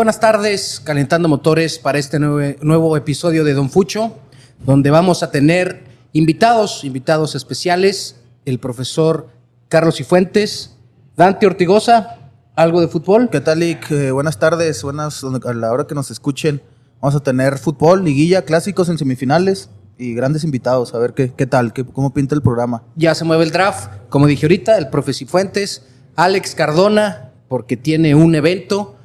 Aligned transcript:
Buenas 0.00 0.18
tardes, 0.18 0.80
calentando 0.82 1.28
motores 1.28 1.78
para 1.78 1.98
este 1.98 2.18
nuevo, 2.18 2.56
nuevo 2.62 2.96
episodio 2.96 3.44
de 3.44 3.52
Don 3.52 3.68
Fucho, 3.68 4.16
donde 4.64 4.88
vamos 4.90 5.22
a 5.22 5.30
tener 5.30 5.84
invitados, 6.14 6.84
invitados 6.84 7.34
especiales, 7.34 8.16
el 8.46 8.58
profesor 8.58 9.28
Carlos 9.68 9.96
Cifuentes, 9.96 10.74
Dante 11.18 11.46
Ortigosa, 11.46 12.30
algo 12.56 12.80
de 12.80 12.88
fútbol. 12.88 13.28
¿Qué 13.28 13.42
tal, 13.42 13.58
Lick? 13.58 13.90
Eh, 13.90 14.10
buenas 14.10 14.38
tardes, 14.38 14.82
buenas 14.82 15.22
a 15.22 15.52
la 15.52 15.70
hora 15.70 15.86
que 15.86 15.94
nos 15.94 16.10
escuchen. 16.10 16.62
Vamos 17.02 17.16
a 17.16 17.20
tener 17.20 17.58
fútbol, 17.58 18.02
liguilla, 18.02 18.40
clásicos 18.46 18.88
en 18.88 18.96
semifinales 18.96 19.68
y 19.98 20.14
grandes 20.14 20.44
invitados. 20.44 20.94
A 20.94 20.98
ver 20.98 21.12
qué, 21.12 21.30
qué 21.36 21.44
tal, 21.44 21.74
qué, 21.74 21.84
cómo 21.84 22.14
pinta 22.14 22.34
el 22.34 22.40
programa. 22.40 22.84
Ya 22.96 23.14
se 23.14 23.24
mueve 23.24 23.44
el 23.44 23.50
draft, 23.50 23.90
como 24.08 24.26
dije 24.26 24.46
ahorita, 24.46 24.78
el 24.78 24.88
profe 24.88 25.12
Cifuentes, 25.12 25.82
Alex 26.16 26.54
Cardona, 26.54 27.32
porque 27.48 27.76
tiene 27.76 28.14
un 28.14 28.34
evento 28.34 28.96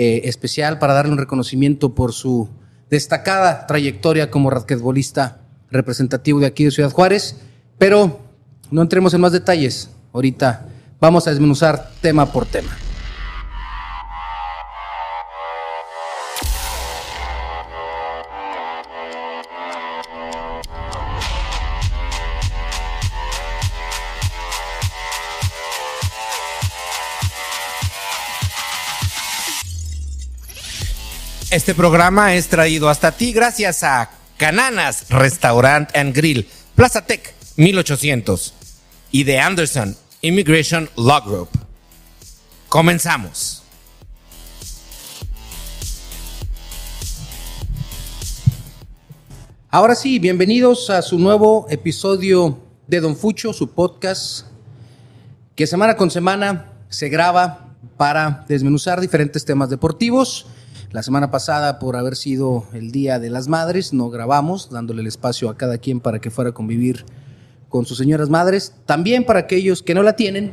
eh, 0.00 0.28
especial 0.28 0.78
para 0.78 0.94
darle 0.94 1.10
un 1.10 1.18
reconocimiento 1.18 1.92
por 1.92 2.12
su 2.12 2.48
destacada 2.88 3.66
trayectoria 3.66 4.30
como 4.30 4.48
basquetbolista 4.48 5.40
representativo 5.72 6.38
de 6.38 6.46
aquí 6.46 6.62
de 6.62 6.70
Ciudad 6.70 6.92
Juárez. 6.92 7.34
Pero 7.78 8.20
no 8.70 8.82
entremos 8.82 9.12
en 9.14 9.22
más 9.22 9.32
detalles. 9.32 9.90
Ahorita 10.12 10.68
vamos 11.00 11.26
a 11.26 11.30
desmenuzar 11.30 11.90
tema 12.00 12.32
por 12.32 12.46
tema. 12.46 12.70
Este 31.58 31.74
programa 31.74 32.36
es 32.36 32.46
traído 32.46 32.88
hasta 32.88 33.10
ti 33.10 33.32
gracias 33.32 33.82
a 33.82 34.10
Cananas 34.36 35.06
Restaurant 35.08 35.90
and 35.96 36.14
Grill, 36.14 36.46
Plaza 36.76 37.04
Tech 37.04 37.34
1800 37.56 38.54
y 39.10 39.24
de 39.24 39.40
Anderson 39.40 39.96
Immigration 40.20 40.88
Law 40.96 41.20
Group. 41.24 41.48
Comenzamos. 42.68 43.64
Ahora 49.68 49.96
sí, 49.96 50.20
bienvenidos 50.20 50.90
a 50.90 51.02
su 51.02 51.18
nuevo 51.18 51.66
episodio 51.70 52.56
de 52.86 53.00
Don 53.00 53.16
Fucho, 53.16 53.52
su 53.52 53.72
podcast, 53.72 54.46
que 55.56 55.66
semana 55.66 55.96
con 55.96 56.12
semana 56.12 56.70
se 56.88 57.08
graba 57.08 57.74
para 57.96 58.44
desmenuzar 58.46 59.00
diferentes 59.00 59.44
temas 59.44 59.68
deportivos. 59.70 60.46
La 60.90 61.02
semana 61.02 61.30
pasada, 61.30 61.78
por 61.78 61.96
haber 61.96 62.16
sido 62.16 62.64
el 62.72 62.92
Día 62.92 63.18
de 63.18 63.28
las 63.28 63.46
Madres, 63.46 63.92
no 63.92 64.08
grabamos, 64.08 64.70
dándole 64.70 65.02
el 65.02 65.06
espacio 65.06 65.50
a 65.50 65.56
cada 65.58 65.76
quien 65.76 66.00
para 66.00 66.18
que 66.18 66.30
fuera 66.30 66.50
a 66.50 66.54
convivir 66.54 67.04
con 67.68 67.84
sus 67.84 67.98
señoras 67.98 68.30
madres. 68.30 68.72
También 68.86 69.26
para 69.26 69.40
aquellos 69.40 69.82
que 69.82 69.92
no 69.94 70.02
la 70.02 70.14
tienen, 70.16 70.50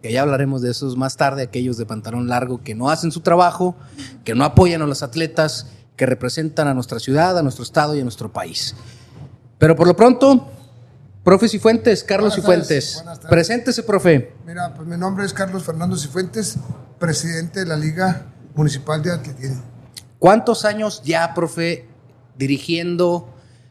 que 0.00 0.12
ya 0.12 0.22
hablaremos 0.22 0.62
de 0.62 0.70
esos 0.70 0.96
más 0.96 1.18
tarde, 1.18 1.42
aquellos 1.42 1.76
de 1.76 1.84
pantalón 1.84 2.26
largo 2.26 2.62
que 2.62 2.74
no 2.74 2.88
hacen 2.88 3.12
su 3.12 3.20
trabajo, 3.20 3.76
que 4.24 4.34
no 4.34 4.44
apoyan 4.44 4.80
a 4.80 4.86
los 4.86 5.02
atletas, 5.02 5.66
que 5.94 6.06
representan 6.06 6.66
a 6.66 6.72
nuestra 6.72 6.98
ciudad, 6.98 7.36
a 7.36 7.42
nuestro 7.42 7.62
estado 7.62 7.94
y 7.94 8.00
a 8.00 8.02
nuestro 8.02 8.32
país. 8.32 8.74
Pero 9.58 9.76
por 9.76 9.86
lo 9.86 9.94
pronto, 9.94 10.48
profe 11.22 11.50
Cifuentes, 11.50 12.02
Carlos 12.02 12.34
Buenas 12.34 12.46
tardes, 12.46 12.66
Cifuentes, 12.66 12.94
buenas 12.94 13.20
tardes. 13.20 13.30
preséntese, 13.30 13.82
profe. 13.82 14.32
Mira, 14.46 14.72
pues 14.72 14.88
mi 14.88 14.96
nombre 14.96 15.26
es 15.26 15.34
Carlos 15.34 15.64
Fernando 15.64 15.98
Cifuentes, 15.98 16.56
presidente 16.98 17.60
de 17.60 17.66
la 17.66 17.76
Liga 17.76 18.24
Municipal 18.54 19.02
de 19.02 19.12
Atletismo. 19.12 19.62
¿Cuántos 20.18 20.64
años 20.64 21.02
ya, 21.04 21.32
profe, 21.34 21.86
dirigiendo, 22.36 23.28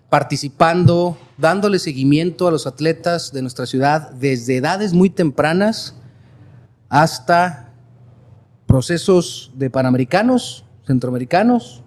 participando, 0.09 1.17
dándole 1.37 1.79
seguimiento 1.79 2.47
a 2.47 2.51
los 2.51 2.65
atletas 2.67 3.31
de 3.31 3.41
nuestra 3.41 3.65
ciudad 3.65 4.11
desde 4.11 4.57
edades 4.57 4.93
muy 4.93 5.09
tempranas 5.09 5.95
hasta 6.89 7.71
procesos 8.65 9.51
de 9.55 9.69
panamericanos, 9.69 10.65
centroamericanos? 10.85 11.83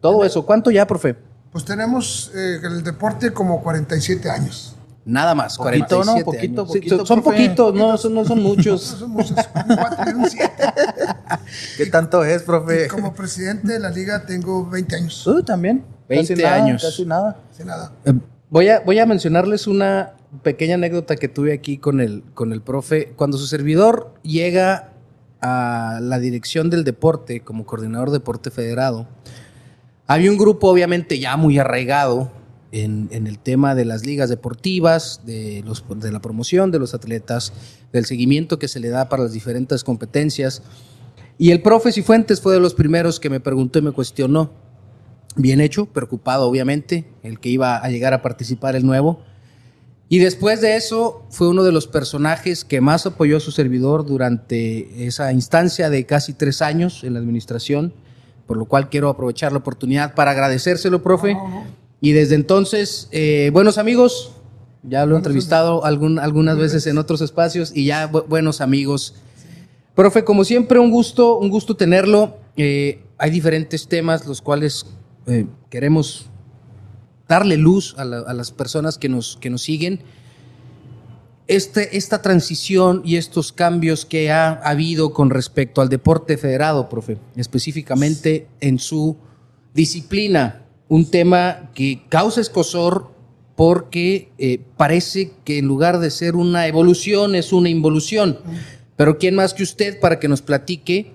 Todo 0.00 0.24
eso. 0.24 0.44
¿Cuánto 0.44 0.70
ya, 0.70 0.86
profe? 0.86 1.16
Pues 1.52 1.64
tenemos 1.64 2.30
eh, 2.34 2.60
el 2.62 2.82
deporte 2.82 3.32
como 3.32 3.62
47 3.62 4.30
años. 4.30 4.76
Nada 5.08 5.34
más, 5.34 5.56
Poquito, 5.56 5.86
47 6.02 6.18
¿no? 6.18 6.24
Poquito, 6.24 6.60
años. 6.62 6.72
Poquito, 6.74 6.96
son- 6.98 7.06
son 7.06 7.22
profe. 7.22 7.36
poquitos, 7.38 7.74
no 7.74 7.96
son, 7.96 8.14
no 8.14 8.24
son 8.26 8.42
No 8.42 8.48
muchos. 8.50 8.82
son 8.82 9.10
muchos, 9.10 9.30
un 9.30 9.76
cuatro 9.76 10.04
y 10.10 10.14
un 10.14 10.28
siete. 10.30 10.52
¿Qué 11.78 11.86
tanto 11.86 12.24
es, 12.24 12.42
profe? 12.42 12.84
Y 12.84 12.88
como 12.88 13.14
presidente 13.14 13.72
de 13.72 13.80
la 13.80 13.88
liga 13.90 14.26
tengo 14.26 14.66
20 14.68 14.96
años. 14.96 15.26
Uh, 15.26 15.42
también. 15.42 15.82
20 16.10 16.34
Casi 16.34 16.42
nada, 16.42 16.56
años. 16.56 16.82
Casi 16.82 17.06
nada. 17.06 17.36
Sin 17.56 17.66
nada. 17.66 17.92
Eh, 18.04 18.12
Voy 18.50 18.68
a, 18.68 18.80
voy 18.80 18.98
a 18.98 19.04
mencionarles 19.04 19.66
una 19.66 20.12
pequeña 20.42 20.74
anécdota 20.76 21.16
que 21.16 21.28
tuve 21.28 21.52
aquí 21.52 21.76
con 21.76 22.00
el, 22.00 22.22
con 22.34 22.52
el 22.54 22.62
profe. 22.62 23.12
Cuando 23.16 23.36
su 23.36 23.46
servidor 23.46 24.14
llega 24.22 24.90
a 25.42 25.98
la 26.02 26.18
dirección 26.18 26.70
del 26.70 26.82
deporte 26.84 27.40
como 27.40 27.66
coordinador 27.66 28.08
de 28.10 28.18
deporte 28.18 28.50
federado, 28.50 29.06
había 30.06 30.30
un 30.30 30.38
grupo 30.38 30.68
obviamente 30.70 31.18
ya 31.18 31.36
muy 31.36 31.58
arraigado 31.58 32.30
en, 32.72 33.08
el 33.12 33.38
tema 33.38 33.74
de 33.74 33.84
las 33.84 34.04
ligas 34.04 34.28
deportivas, 34.28 35.22
de, 35.24 35.62
los, 35.64 35.84
de 36.00 36.12
la 36.12 36.20
promoción 36.20 36.70
de 36.70 36.78
los 36.78 36.94
atletas, 36.94 37.52
del 37.92 38.04
seguimiento 38.04 38.58
que 38.58 38.68
se 38.68 38.80
le 38.80 38.88
da 38.88 39.08
para 39.08 39.22
las 39.22 39.32
diferentes 39.32 39.84
competencias. 39.84 40.62
Y 41.38 41.52
el 41.52 41.62
profe 41.62 41.92
Cifuentes 41.92 42.40
fue 42.40 42.54
de 42.54 42.60
los 42.60 42.74
primeros 42.74 43.20
que 43.20 43.30
me 43.30 43.40
preguntó 43.40 43.78
y 43.78 43.82
me 43.82 43.92
cuestionó. 43.92 44.50
Bien 45.36 45.60
hecho, 45.60 45.86
preocupado 45.86 46.48
obviamente, 46.48 47.06
el 47.22 47.38
que 47.38 47.48
iba 47.48 47.76
a 47.76 47.88
llegar 47.88 48.12
a 48.12 48.22
participar 48.22 48.74
el 48.74 48.84
nuevo. 48.84 49.22
Y 50.08 50.18
después 50.18 50.60
de 50.60 50.76
eso 50.76 51.26
fue 51.30 51.48
uno 51.48 51.64
de 51.64 51.70
los 51.70 51.86
personajes 51.86 52.64
que 52.64 52.80
más 52.80 53.06
apoyó 53.06 53.36
a 53.36 53.40
su 53.40 53.52
servidor 53.52 54.06
durante 54.06 55.06
esa 55.06 55.32
instancia 55.32 55.90
de 55.90 56.06
casi 56.06 56.32
tres 56.32 56.62
años 56.62 57.04
en 57.04 57.12
la 57.12 57.20
administración, 57.20 57.92
por 58.46 58.56
lo 58.56 58.64
cual 58.64 58.88
quiero 58.88 59.10
aprovechar 59.10 59.52
la 59.52 59.58
oportunidad 59.58 60.14
para 60.14 60.30
agradecérselo, 60.30 61.02
profe. 61.02 61.36
Y 62.00 62.12
desde 62.12 62.34
entonces, 62.36 63.08
eh, 63.10 63.50
buenos 63.52 63.78
amigos, 63.78 64.32
ya 64.82 65.04
lo 65.06 65.14
he 65.14 65.18
entrevistado 65.18 65.84
algún- 65.84 66.18
algunas 66.18 66.56
veces 66.56 66.86
en 66.86 66.98
otros 66.98 67.20
espacios 67.20 67.72
y 67.74 67.86
ya 67.86 68.10
bu- 68.10 68.26
buenos 68.28 68.60
amigos. 68.60 69.14
Profe, 69.94 70.22
como 70.24 70.44
siempre, 70.44 70.78
un 70.78 70.90
gusto, 70.92 71.38
un 71.38 71.50
gusto 71.50 71.76
tenerlo. 71.76 72.36
Eh, 72.56 73.02
hay 73.18 73.30
diferentes 73.30 73.88
temas 73.88 74.26
los 74.26 74.40
cuales 74.40 74.86
eh, 75.26 75.46
queremos 75.70 76.26
darle 77.28 77.56
luz 77.56 77.94
a, 77.98 78.04
la- 78.04 78.20
a 78.20 78.32
las 78.32 78.50
personas 78.52 78.96
que 78.96 79.08
nos, 79.08 79.36
que 79.40 79.50
nos 79.50 79.62
siguen. 79.62 80.00
Este, 81.48 81.96
esta 81.96 82.20
transición 82.22 83.00
y 83.04 83.16
estos 83.16 83.52
cambios 83.52 84.04
que 84.04 84.30
ha 84.30 84.52
habido 84.52 85.12
con 85.12 85.30
respecto 85.30 85.80
al 85.80 85.88
deporte 85.88 86.36
federado, 86.36 86.88
profe, 86.88 87.18
específicamente 87.36 88.46
en 88.60 88.78
su 88.78 89.16
disciplina, 89.74 90.62
un 90.88 91.10
tema 91.10 91.70
que 91.74 92.04
causa 92.08 92.40
escosor 92.40 93.12
porque 93.56 94.32
eh, 94.38 94.64
parece 94.76 95.32
que 95.44 95.58
en 95.58 95.66
lugar 95.66 95.98
de 95.98 96.10
ser 96.10 96.36
una 96.36 96.66
evolución 96.66 97.34
es 97.34 97.52
una 97.52 97.68
involución. 97.68 98.38
Pero 98.96 99.18
¿quién 99.18 99.34
más 99.34 99.52
que 99.52 99.62
usted 99.62 99.98
para 100.00 100.18
que 100.18 100.28
nos 100.28 100.42
platique 100.42 101.12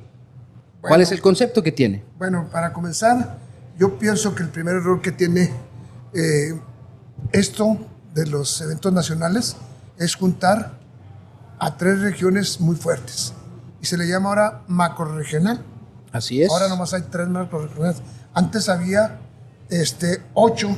cuál 0.81 1.01
es 1.01 1.11
el 1.11 1.21
concepto 1.21 1.63
que 1.63 1.71
tiene? 1.71 2.03
Bueno, 2.17 2.49
para 2.51 2.73
comenzar, 2.73 3.37
yo 3.79 3.97
pienso 3.97 4.35
que 4.35 4.43
el 4.43 4.49
primer 4.49 4.75
error 4.75 5.01
que 5.01 5.11
tiene 5.11 5.51
eh, 6.13 6.59
esto 7.31 7.77
de 8.13 8.27
los 8.27 8.61
eventos 8.61 8.91
nacionales 8.91 9.55
es 9.97 10.15
juntar 10.15 10.77
a 11.59 11.77
tres 11.77 12.01
regiones 12.01 12.59
muy 12.59 12.75
fuertes. 12.75 13.33
Y 13.81 13.85
se 13.85 13.97
le 13.97 14.07
llama 14.07 14.29
ahora 14.29 14.61
macroregional. 14.67 15.63
Así 16.11 16.41
es. 16.41 16.51
Ahora 16.51 16.67
nomás 16.67 16.93
hay 16.93 17.03
tres 17.09 17.27
macroregionales. 17.27 18.01
Antes 18.33 18.69
había 18.69 19.19
este, 19.81 20.21
ocho 20.33 20.69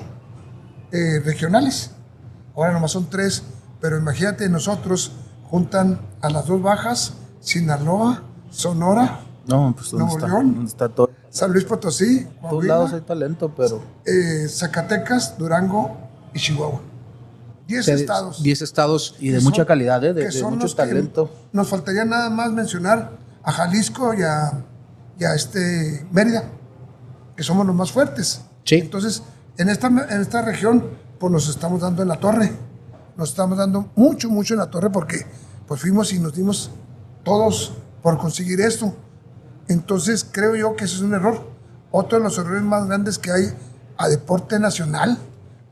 eh, 0.92 1.20
regionales. 1.24 1.92
Ahora 2.56 2.72
nomás 2.72 2.92
son 2.92 3.10
tres. 3.10 3.44
Pero 3.82 3.98
imagínate, 3.98 4.50
nosotros 4.50 5.12
juntan 5.50 6.00
a 6.22 6.30
las 6.30 6.48
dos 6.48 6.62
bajas, 6.62 7.14
Sinaloa, 7.40 8.24
Sonora, 8.50 9.20
No, 9.48 9.74
pues 9.78 9.92
¿dónde 9.92 10.06
Nuevo 10.06 10.18
está? 10.18 10.28
León. 10.28 10.54
¿Dónde 10.56 10.70
está 10.72 10.90
todo? 10.90 11.10
San 11.30 11.52
Luis 11.52 11.66
Potosí, 11.66 12.26
todos 12.50 12.64
lados 12.64 12.94
hay 12.94 13.02
talento, 13.02 13.54
pero... 13.56 13.84
eh, 14.06 14.48
Zacatecas, 14.48 15.38
Durango 15.38 15.98
y 16.34 16.40
Chihuahua. 16.40 16.82
Diez 17.68 17.88
estados. 17.88 18.42
10 18.42 18.62
estados. 18.62 19.16
Y 19.20 19.30
de 19.30 19.42
mucha 19.42 19.66
calidad, 19.66 20.04
¿eh? 20.04 20.14
De, 20.14 20.30
de 20.30 20.44
mucho 20.44 20.74
talento. 20.76 21.30
Nos 21.52 21.68
faltaría 21.68 22.06
nada 22.06 22.30
más 22.30 22.52
mencionar 22.52 23.12
a 23.44 23.52
Jalisco 23.52 24.14
y 24.14 24.22
a, 24.24 24.64
y 25.20 25.26
a 25.26 25.34
este 25.36 26.08
Mérida, 26.12 26.46
que 27.36 27.44
somos 27.44 27.66
los 27.68 27.76
más 27.76 27.92
fuertes. 27.92 28.42
Sí. 28.66 28.76
Entonces, 28.76 29.24
en 29.58 29.70
esta, 29.70 29.88
en 29.88 30.22
esta 30.22 30.42
región, 30.42 30.84
pues 31.20 31.32
nos 31.32 31.48
estamos 31.48 31.82
dando 31.82 32.02
en 32.02 32.10
la 32.10 32.20
torre. 32.20 32.52
Nos 33.16 33.30
estamos 33.30 33.58
dando 33.58 33.90
mucho, 33.96 34.30
mucho 34.30 34.56
en 34.56 34.60
la 34.60 34.70
torre 34.70 34.90
porque 34.90 35.26
pues 35.68 35.80
fuimos 35.80 36.12
y 36.12 36.20
nos 36.20 36.34
dimos 36.34 36.72
todos 37.24 37.74
por 38.02 38.18
conseguir 38.18 38.60
esto. 38.60 38.94
Entonces 39.68 40.28
creo 40.30 40.56
yo 40.56 40.76
que 40.76 40.86
eso 40.86 40.98
es 40.98 41.02
un 41.02 41.14
error. 41.14 41.42
Otro 41.92 42.18
de 42.18 42.24
los 42.24 42.38
errores 42.38 42.62
más 42.62 42.86
grandes 42.88 43.18
que 43.18 43.32
hay 43.32 43.54
a 43.98 44.10
deporte 44.10 44.60
nacional, 44.60 45.18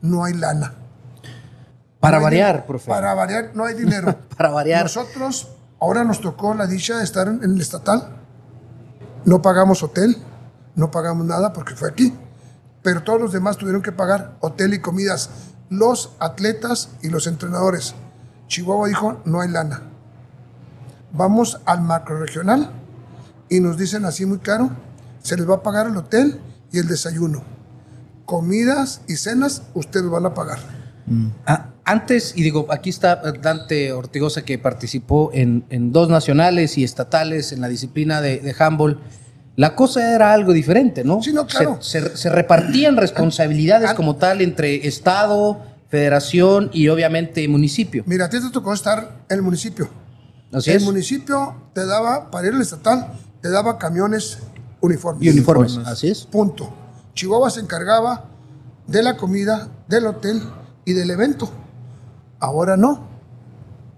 no 0.00 0.24
hay 0.24 0.32
lana. 0.34 0.72
Para 2.00 2.18
No 2.18 2.24
variar, 2.24 2.66
profe. 2.66 2.90
Para 2.90 3.14
variar, 3.14 3.50
no 3.54 3.64
hay 3.64 3.74
dinero. 3.74 4.16
Para 4.36 4.50
variar. 4.50 4.84
Nosotros, 4.84 5.48
ahora 5.80 6.04
nos 6.04 6.20
tocó 6.20 6.54
la 6.54 6.66
dicha 6.66 6.96
de 6.96 7.04
estar 7.04 7.28
en 7.28 7.44
en 7.44 7.52
el 7.52 7.60
estatal. 7.60 8.16
No 9.24 9.42
pagamos 9.42 9.82
hotel, 9.82 10.16
no 10.74 10.90
pagamos 10.90 11.26
nada 11.26 11.52
porque 11.52 11.74
fue 11.74 11.88
aquí. 11.88 12.12
Pero 12.84 13.02
todos 13.02 13.20
los 13.20 13.32
demás 13.32 13.56
tuvieron 13.56 13.82
que 13.82 13.90
pagar 13.90 14.36
hotel 14.40 14.74
y 14.74 14.78
comidas. 14.78 15.30
Los 15.70 16.12
atletas 16.20 16.90
y 17.02 17.08
los 17.08 17.26
entrenadores. 17.26 17.94
Chihuahua 18.46 18.88
dijo, 18.88 19.22
no 19.24 19.40
hay 19.40 19.48
lana. 19.48 19.82
Vamos 21.12 21.60
al 21.64 21.80
macro 21.80 22.20
regional 22.20 22.70
y 23.48 23.60
nos 23.60 23.78
dicen 23.78 24.04
así 24.04 24.26
muy 24.26 24.38
caro, 24.38 24.70
se 25.22 25.36
les 25.36 25.48
va 25.48 25.56
a 25.56 25.62
pagar 25.62 25.86
el 25.86 25.96
hotel 25.96 26.40
y 26.72 26.78
el 26.78 26.86
desayuno. 26.86 27.42
Comidas 28.26 29.00
y 29.08 29.16
cenas, 29.16 29.62
ustedes 29.72 30.10
van 30.10 30.26
a 30.26 30.34
pagar. 30.34 30.58
Ah, 31.46 31.70
antes, 31.84 32.32
y 32.36 32.42
digo, 32.42 32.66
aquí 32.70 32.90
está 32.90 33.16
Dante 33.16 33.92
Ortigosa 33.92 34.42
que 34.42 34.58
participó 34.58 35.30
en, 35.32 35.64
en 35.70 35.92
dos 35.92 36.08
nacionales 36.10 36.76
y 36.76 36.84
estatales 36.84 37.52
en 37.52 37.60
la 37.60 37.68
disciplina 37.68 38.20
de, 38.20 38.40
de 38.40 38.54
handball. 38.58 39.00
La 39.56 39.76
cosa 39.76 40.14
era 40.14 40.32
algo 40.32 40.52
diferente, 40.52 41.04
¿no? 41.04 41.22
Sí, 41.22 41.32
no, 41.32 41.46
claro. 41.46 41.78
Se, 41.80 42.00
se- 42.00 42.16
se 42.16 42.28
repartían 42.28 42.96
responsabilidades 42.96 43.92
como 43.94 44.16
tal 44.16 44.40
entre 44.40 44.86
Estado, 44.86 45.60
Federación 45.88 46.70
y 46.72 46.88
obviamente 46.88 47.46
municipio. 47.46 48.02
Mira, 48.06 48.24
a 48.24 48.28
ti 48.30 48.40
te 48.40 48.50
tocó 48.50 48.72
estar 48.72 49.18
en 49.28 49.36
el 49.36 49.42
municipio. 49.42 49.88
Así 50.52 50.70
el 50.70 50.78
es. 50.78 50.82
municipio 50.82 51.54
te 51.72 51.86
daba, 51.86 52.30
para 52.32 52.48
ir 52.48 52.54
al 52.54 52.62
estatal, 52.62 53.12
te 53.40 53.48
daba 53.48 53.78
camiones 53.78 54.38
uniformes. 54.80 55.22
Y 55.24 55.30
uniformes. 55.30 55.78
Así 55.84 56.08
es. 56.08 56.26
Punto. 56.26 56.74
Chihuahua 57.14 57.48
se 57.50 57.60
encargaba 57.60 58.24
de 58.88 59.02
la 59.04 59.16
comida, 59.16 59.68
del 59.86 60.06
hotel 60.06 60.42
y 60.84 60.94
del 60.94 61.10
evento. 61.10 61.48
Ahora 62.40 62.76
no. 62.76 63.06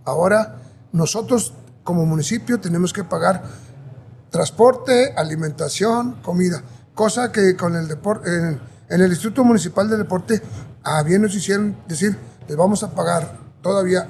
Ahora 0.05 0.57
nosotros 0.93 1.55
como 1.83 2.05
municipio 2.05 2.61
tenemos 2.61 2.93
que 2.93 3.05
pagar 3.05 3.43
transporte, 4.37 5.15
alimentación, 5.17 6.17
comida. 6.23 6.63
Cosa 6.95 7.33
que 7.33 7.57
con 7.57 7.75
el 7.75 7.89
deporte, 7.89 8.29
en, 8.29 8.61
en 8.91 9.01
el 9.01 9.11
Instituto 9.11 9.45
Municipal 9.45 9.89
de 9.89 9.97
Deporte, 9.97 10.43
a 10.85 11.03
bien 11.03 11.23
nos 11.23 11.35
hicieron 11.35 11.75
decir, 11.89 12.19
les 12.47 12.57
vamos 12.57 12.83
a 12.83 12.91
pagar 12.95 13.39
todavía 13.63 14.07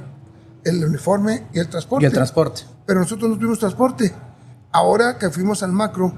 el 0.65 0.85
uniforme 0.85 1.47
y 1.53 1.61
el 1.61 1.69
transporte 1.69 2.05
Y 2.05 2.07
el 2.07 2.13
transporte. 2.13 2.63
pero 2.85 2.99
nosotros 2.99 3.31
no 3.31 3.37
tuvimos 3.37 3.61
transporte. 3.61 4.13
Ahora 4.73 5.17
que 5.17 5.31
fuimos 5.31 5.63
al 5.63 5.71
macro, 5.71 6.13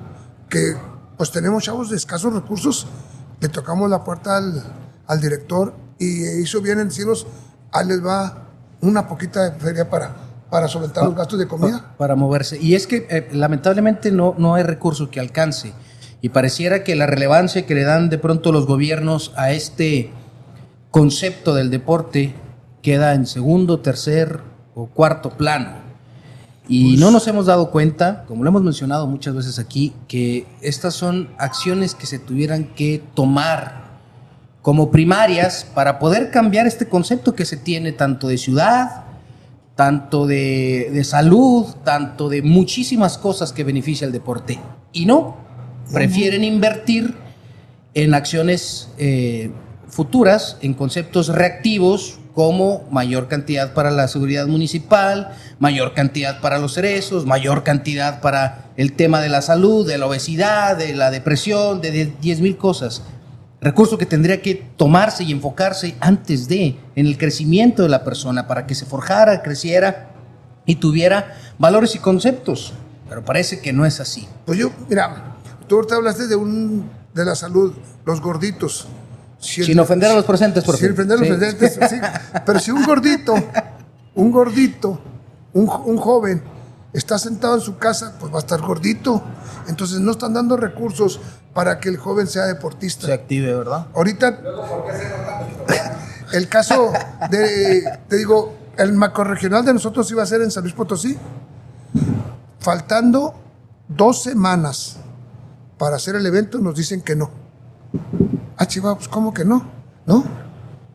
que 0.49 0.75
pues 1.19 1.31
tenemos 1.31 1.65
chavos 1.65 1.91
de 1.91 1.97
escasos 1.97 2.33
recursos, 2.33 2.87
le 3.41 3.49
tocamos 3.51 3.91
la 3.91 4.03
puerta 4.05 4.39
al, 4.39 4.65
al 5.07 5.21
director 5.21 5.75
y 5.99 6.25
hizo 6.41 6.63
bien 6.63 6.81
en 6.81 6.89
decirnos, 6.89 7.27
ahí 7.73 7.87
les 7.87 8.03
va 8.03 8.49
una 8.81 9.07
poquita 9.07 9.51
de 9.51 9.61
feria 9.61 9.91
para, 9.91 10.17
para 10.51 10.69
solventar 10.69 11.05
los 11.05 11.15
gastos 11.15 11.39
de 11.39 11.47
comida. 11.47 11.95
para 11.97 12.17
moverse. 12.17 12.59
Y 12.61 12.75
es 12.75 12.87
que 12.87 13.07
eh, 13.11 13.29
lamentablemente 13.33 14.11
no, 14.11 14.35
no 14.39 14.55
hay 14.55 14.63
recurso 14.63 15.11
que 15.11 15.21
alcance. 15.21 15.73
Y 16.21 16.31
pareciera 16.31 16.83
que 16.85 16.97
la 16.97 17.07
relevancia 17.07 17.67
que 17.67 17.75
le 17.75 17.85
dan 17.85 18.11
de 18.11 18.19
pronto 18.19 18.51
los 18.51 18.67
gobiernos 18.67 19.33
a 19.37 19.53
este 19.53 20.11
concepto 20.91 21.55
del 21.55 21.71
deporte 21.71 22.35
queda 22.83 23.15
en 23.15 23.27
segundo, 23.27 23.81
tercer 23.81 24.41
o 24.75 24.87
cuarto 24.87 25.31
plano. 25.31 25.89
Y 26.69 26.97
no 26.99 27.11
nos 27.11 27.27
hemos 27.27 27.47
dado 27.47 27.71
cuenta, 27.71 28.25
como 28.27 28.45
lo 28.45 28.51
hemos 28.51 28.63
mencionado 28.63 29.07
muchas 29.07 29.35
veces 29.35 29.59
aquí, 29.59 29.95
que 30.07 30.47
estas 30.61 30.95
son 30.95 31.31
acciones 31.39 31.95
que 31.95 32.07
se 32.07 32.19
tuvieran 32.19 32.65
que 32.75 33.03
tomar 33.15 33.89
como 34.61 34.91
primarias 34.91 35.67
para 35.75 35.99
poder 35.99 36.31
cambiar 36.31 36.67
este 36.67 36.87
concepto 36.87 37.35
que 37.35 37.47
se 37.47 37.57
tiene 37.57 37.93
tanto 37.93 38.29
de 38.29 38.37
ciudad, 38.37 39.05
tanto 39.79 40.27
de, 40.27 40.91
de 40.93 41.05
salud, 41.05 41.65
tanto 41.85 42.29
de 42.29 42.43
muchísimas 42.43 43.17
cosas 43.17 43.53
que 43.53 43.63
beneficia 43.63 44.07
el 44.07 44.13
deporte. 44.13 44.59
Y 44.93 45.07
no, 45.07 45.37
prefieren 45.93 46.43
invertir 46.43 47.15
en 47.95 48.13
acciones 48.13 48.89
eh, 48.99 49.53
futuras, 49.87 50.57
en 50.63 50.75
conceptos 50.75 51.29
reactivos 51.29 52.19
como 52.35 52.89
mayor 52.91 53.29
cantidad 53.29 53.73
para 53.73 53.93
la 53.93 54.09
seguridad 54.09 54.49
municipal, 54.49 55.37
mayor 55.61 55.95
cantidad 55.95 56.41
para 56.41 56.59
los 56.59 56.75
cerezos, 56.75 57.25
mayor 57.25 57.63
cantidad 57.63 58.21
para 58.21 58.73
el 58.77 58.95
tema 58.95 59.21
de 59.21 59.29
la 59.29 59.43
salud, 59.43 59.87
de 59.87 59.97
la 59.97 60.07
obesidad, 60.07 60.77
de 60.77 60.93
la 60.97 61.13
depresión, 61.13 61.81
de 61.81 62.13
10 62.21 62.41
mil 62.41 62.57
cosas. 62.57 63.05
Recurso 63.61 63.99
que 63.99 64.07
tendría 64.07 64.41
que 64.41 64.55
tomarse 64.77 65.25
y 65.25 65.33
enfocarse 65.33 65.97
antes 66.01 66.47
de, 66.47 66.79
en 66.95 67.07
el 67.07 67.19
crecimiento 67.19 67.83
de 67.83 67.89
la 67.89 68.05
persona, 68.05 68.47
para 68.47 68.67
que 68.67 68.75
se 68.77 68.87
forjara, 68.87 69.43
creciera 69.43 70.11
y 70.65 70.77
tuviera 70.77 71.35
valores 71.59 71.95
y 71.97 71.99
conceptos. 71.99 72.73
Pero 73.09 73.25
parece 73.25 73.61
que 73.61 73.73
no 73.73 73.85
es 73.85 73.99
así. 74.01 74.29
Pues 74.47 74.59
yo, 74.59 74.71
mira, 74.89 75.35
tú 75.67 75.77
ahorita 75.77 75.97
hablaste 75.97 76.29
de, 76.29 76.37
un, 76.37 76.89
de 77.15 77.25
la 77.25 77.35
salud, 77.35 77.73
los 78.05 78.21
gorditos. 78.21 78.87
Si 79.41 79.61
el- 79.63 79.67
Sin 79.67 79.81
ofender 79.81 80.11
a 80.11 80.15
los 80.15 80.25
presentes, 80.25 80.63
por 80.63 80.77
Sin 80.77 80.93
ofender 80.93 81.17
a 81.19 81.21
los 81.21 81.29
Sí. 81.29 81.35
presentes, 81.35 81.91
sí. 81.91 81.97
Pero 82.47 82.59
si 82.61 82.71
un 82.71 82.85
gordito, 82.85 83.35
un 84.15 84.31
gordito, 84.31 85.01
un, 85.53 85.69
un 85.85 85.97
joven 85.97 86.43
está 86.93 87.19
sentado 87.19 87.55
en 87.57 87.61
su 87.61 87.77
casa, 87.79 88.15
pues 88.21 88.33
va 88.33 88.37
a 88.37 88.41
estar 88.41 88.61
gordito. 88.61 89.23
Entonces 89.69 90.01
no 90.01 90.13
están 90.13 90.33
dando 90.35 90.57
recursos 90.57 91.21
para 91.55 91.81
que 91.81 91.89
el 91.89 91.97
joven 91.97 92.27
sea 92.27 92.45
deportista. 92.47 93.07
Se 93.07 93.13
active, 93.13 93.55
¿verdad? 93.55 93.87
Ahorita, 93.95 94.41
el 96.33 96.49
caso 96.49 96.93
de, 97.31 97.99
te 98.09 98.17
digo, 98.17 98.55
el 98.77 98.93
macroregional 98.93 99.65
de 99.65 99.75
nosotros 99.75 100.11
iba 100.11 100.23
a 100.23 100.27
ser 100.27 100.43
en 100.43 100.51
San 100.51 100.63
Luis 100.63 100.75
Potosí. 100.75 101.17
Faltando 102.61 103.35
dos 103.89 104.23
semanas 104.23 104.97
para 105.79 105.97
hacer 105.97 106.17
el 106.17 106.27
evento, 106.27 106.59
nos 106.59 106.75
dicen 106.75 107.01
que 107.01 107.17
no. 107.17 107.31
Ah, 108.57 108.67
chiva, 108.67 108.95
pues 108.97 109.09
¿cómo 109.09 109.33
que 109.33 109.45
no? 109.45 109.65
¿No? 110.07 110.25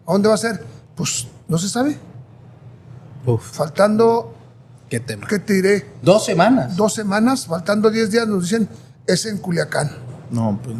¿A 0.05 0.11
dónde 0.13 0.27
va 0.27 0.35
a 0.35 0.37
ser? 0.37 0.63
Pues 0.95 1.27
no 1.47 1.57
se 1.57 1.69
sabe. 1.69 1.97
Faltando, 3.39 4.33
¿Qué 4.89 4.99
tema? 4.99 5.25
¿qué 5.27 5.39
te 5.39 5.53
diré? 5.53 5.93
Dos 6.01 6.25
semanas. 6.25 6.75
Dos 6.75 6.93
semanas, 6.93 7.47
faltando 7.47 7.89
10 7.89 8.11
días, 8.11 8.27
nos 8.27 8.43
dicen 8.43 8.67
es 9.07 9.25
en 9.25 9.37
Culiacán. 9.37 9.91
No, 10.33 10.59
pues. 10.63 10.75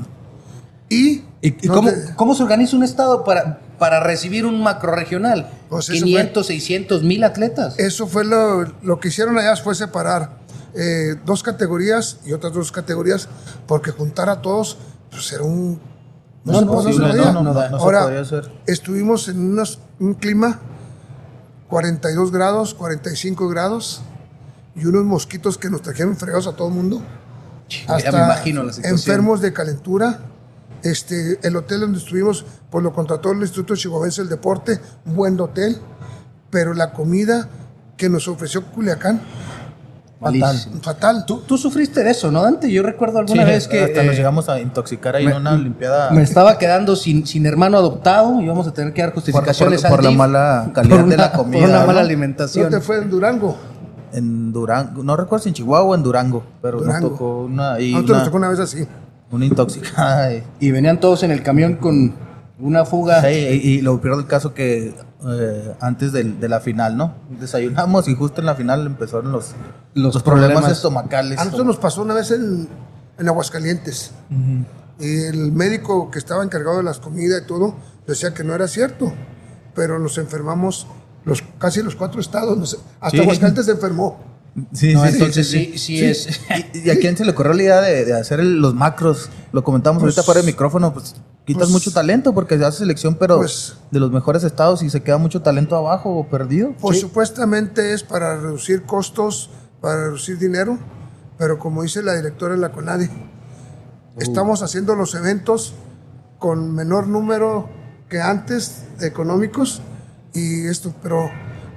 Y, 0.90 1.24
¿Y, 1.42 1.68
cómo, 2.16 2.36
se 2.36 2.44
organiza 2.44 2.76
un 2.76 2.84
estado 2.84 3.24
para, 3.24 3.60
para 3.80 4.00
recibir 4.00 4.46
un 4.46 4.62
macro 4.62 4.94
regional? 4.94 5.50
Pues 5.70 5.90
eso 5.90 6.04
500, 6.04 6.46
600 6.46 7.04
mil 7.04 7.24
atletas. 7.24 7.80
Eso 7.80 8.08
fue 8.08 8.26
lo, 8.26 8.64
lo 8.82 9.00
que 9.00 9.08
hicieron 9.08 9.38
allá, 9.38 9.56
fue 9.56 9.76
separar 9.76 10.38
eh, 10.76 11.16
dos 11.26 11.42
categorías 11.44 12.18
y 12.26 12.34
otras 12.34 12.54
dos 12.54 12.72
categorías, 12.72 13.28
porque 13.68 13.92
juntar 13.92 14.30
a 14.30 14.42
todos, 14.42 14.78
pues 15.12 15.32
era 15.32 15.44
un... 15.44 15.80
No, 16.44 16.54
no, 16.54 16.60
se 16.60 16.66
no, 16.66 16.72
podía. 16.74 17.32
no, 17.32 17.32
no, 17.32 17.44
no, 17.44 17.54
no 17.54 17.60
se 17.60 17.76
Ahora, 17.76 18.04
podía 18.04 18.22
hacer. 18.22 18.52
estuvimos 18.68 19.30
en 19.30 19.40
unos- 19.52 19.80
un 20.00 20.14
clima 20.16 20.60
42 21.70 22.32
grados, 22.32 22.74
45 22.74 23.48
grados, 23.48 24.02
y 24.76 24.86
unos 24.86 25.06
mosquitos 25.06 25.58
que 25.58 25.70
nos 25.70 25.82
trajeron 25.82 26.16
fregados 26.18 26.48
a 26.48 26.54
todo 26.54 26.68
el 26.68 26.74
mundo. 26.74 27.02
Ya 28.04 28.12
me 28.12 28.18
imagino 28.20 28.64
la 28.64 28.74
situación. 28.74 28.98
enfermos 29.00 29.42
de 29.42 29.54
calentura. 29.54 30.20
Este, 30.84 31.40
el 31.48 31.56
hotel 31.56 31.80
donde 31.80 31.98
estuvimos, 32.00 32.46
pues 32.70 32.84
lo 32.84 32.92
contrató 32.92 33.32
el 33.32 33.40
Instituto 33.40 33.74
Chihuahuense 33.76 34.22
del 34.22 34.30
Deporte, 34.30 34.80
un 35.06 35.16
buen 35.16 35.40
hotel, 35.40 35.78
pero 36.50 36.74
la 36.74 36.92
comida 36.92 37.48
que 37.96 38.10
nos 38.10 38.28
ofreció 38.28 38.66
Culiacán, 38.66 39.22
Malísimo. 40.20 40.82
fatal. 40.82 41.26
¿Tú, 41.26 41.40
tú 41.42 41.58
sufriste 41.58 42.04
de 42.04 42.12
eso, 42.12 42.32
¿no, 42.32 42.42
Dante? 42.44 42.70
Yo 42.72 42.84
recuerdo 42.84 43.20
alguna 43.20 43.44
Sí, 43.44 43.50
vez 43.50 43.68
que 43.70 43.82
hasta 43.84 44.04
nos 44.04 44.14
eh, 44.14 44.18
llegamos 44.18 44.48
a 44.50 44.60
intoxicar 44.60 45.16
ahí 45.16 45.26
me- 45.26 45.32
en 45.32 45.38
una 45.38 45.54
Olimpiada. 45.54 46.12
me 46.12 46.22
estaba 46.22 46.58
quedando 46.58 46.96
sin, 46.98 47.26
sin 47.28 47.46
hermano 47.46 47.78
adoptado 47.78 48.42
y 48.42 48.48
vamos 48.48 48.68
a 48.68 48.74
tener 48.74 48.94
que 48.94 49.02
dar 49.02 49.12
por, 49.14 49.22
justificaciones 49.24 49.82
por- 49.82 49.90
por 49.92 50.00
al 50.00 50.06
la 50.06 50.12
mala 50.12 50.72
calidad 50.74 50.98
por 51.00 51.10
de 51.10 51.18
la 51.18 51.32
comida. 51.32 51.60
Por 51.62 51.70
una 51.70 51.80
mala 51.86 51.94
¿No 52.02 52.06
alimentación. 52.08 52.70
te 52.70 52.80
fue 52.82 52.98
en 53.00 53.10
Durango? 53.10 53.58
En 54.14 54.54
Durango, 54.54 55.04
no 55.04 55.16
recuerdo 55.18 55.44
si 55.44 55.50
en 55.50 55.56
Chihuahua 55.56 55.90
o 55.92 55.96
en 55.96 56.04
Durango, 56.04 56.44
pero 56.62 56.80
Durango. 56.80 57.10
nos 57.10 57.18
tocó 57.18 57.44
una, 57.44 57.80
y 57.80 57.90
A 57.94 57.96
nosotros 57.98 58.10
nos 58.10 58.18
una, 58.18 58.26
tocó 58.26 58.38
una 58.38 58.50
vez 58.50 58.60
así. 58.60 58.88
una 59.32 59.46
intoxicada. 59.46 60.30
y- 60.60 60.72
venían 60.72 61.00
todos 61.00 61.24
en 61.24 61.32
el 61.32 61.42
camión 61.44 61.76
con 61.78 62.14
una 62.60 62.86
fuga. 62.86 63.22
Sí, 63.22 63.28
y, 63.28 63.70
y 63.78 63.82
lo 63.82 64.00
peor 64.00 64.18
del 64.18 64.28
caso 64.28 64.54
que 64.54 64.94
eh, 65.28 65.74
antes 65.80 66.12
del- 66.14 66.40
de 66.40 66.48
la 66.50 66.60
final, 66.60 66.96
¿no? 66.96 67.14
Desayunamos 67.40 68.08
y 68.08 68.16
justo 68.16 68.42
en 68.42 68.46
la 68.46 68.56
final 68.56 68.86
empezaron 68.86 69.32
los, 69.32 69.54
Los 69.96 70.14
los, 70.14 70.24
problemas, 70.24 70.52
problemas. 70.52 70.72
estomacales. 70.78 71.40
A 71.40 71.46
nosotros 71.46 71.66
nos 71.68 71.78
pasó 71.78 72.02
una 72.04 72.14
vez 72.14 72.30
en, 72.32 72.68
en 73.18 73.28
Aguascalientes. 73.28 74.12
Y 75.00 75.24
el 75.24 75.52
médico 75.52 76.12
que 76.12 76.20
estaba 76.20 76.44
encargado 76.44 76.78
de 76.78 76.84
las 76.84 77.00
comidas 77.00 77.42
y 77.44 77.48
todo 77.48 77.74
decía 78.06 78.34
que 78.34 78.44
no 78.44 78.54
era 78.54 78.68
cierto. 78.68 79.12
Pero 79.76 79.98
nos 79.98 80.18
enfermamos 80.20 80.86
los, 81.26 81.44
casi 81.58 81.82
los 81.82 81.96
cuatro 81.96 82.20
estados. 82.22 82.58
nos- 82.58 82.78
hasta 83.00 83.18
Sí. 83.18 83.20
Aguascalientes 83.24 83.66
se 83.66 83.72
enfermó. 83.72 84.20
Sí, 84.72 84.94
No, 84.94 85.02
sí, 85.04 85.08
sí, 85.10 85.14
entonces 85.16 85.48
sí, 85.50 85.66
sí, 85.66 85.72
sí. 85.72 85.78
sí 85.80 85.98
Sí. 85.98 86.06
es. 86.06 86.40
¿Y, 86.76 86.88
y 86.88 86.90
a 86.92 87.00
quién 87.00 87.18
se 87.18 87.26
le 87.26 87.32
ocurrió 87.32 87.54
la 87.54 87.64
idea 87.64 87.82
de, 87.82 88.06
de 88.06 88.14
hacer 88.14 88.40
el- 88.40 88.60
los 88.60 88.76
macros? 88.76 89.30
Lo 89.52 89.64
comentamos 89.64 90.02
Pues- 90.04 90.16
ahorita 90.16 90.24
fuera 90.24 90.42
de 90.42 90.46
micrófono, 90.48 90.94
pues 90.94 91.16
quitas 91.46 91.64
pues- 91.64 91.72
mucho 91.72 91.92
talento 91.92 92.34
porque 92.34 92.58
se 92.58 92.66
hace 92.66 92.80
selección, 92.80 93.16
pero 93.16 93.38
Pues- 93.38 93.78
de 93.90 94.00
los 94.00 94.12
mejores 94.12 94.44
estados 94.44 94.84
y 94.84 94.90
se 94.92 95.02
queda 95.02 95.18
mucho 95.18 95.42
talento 95.42 95.76
abajo 95.76 96.12
o 96.16 96.28
perdido. 96.30 96.74
Pues 96.80 97.00
supuestamente 97.00 97.94
es 97.94 98.04
para 98.04 98.40
reducir 98.40 98.84
costos, 98.84 99.50
para 99.82 100.06
reducir 100.06 100.38
dinero, 100.38 100.78
pero 101.40 101.58
como 101.58 101.82
dice 101.82 102.04
la 102.04 102.14
directora 102.16 102.54
de 102.54 102.60
la 102.62 102.72
CONADE, 102.72 103.10
estamos 104.20 104.62
haciendo 104.62 104.96
los 104.96 105.16
eventos 105.16 105.74
con 106.38 106.74
menor 106.76 107.08
número 107.08 107.70
que 108.10 108.22
antes 108.22 108.84
económicos 109.02 109.82
y 110.34 110.68
esto, 110.68 110.94
pero 111.02 111.30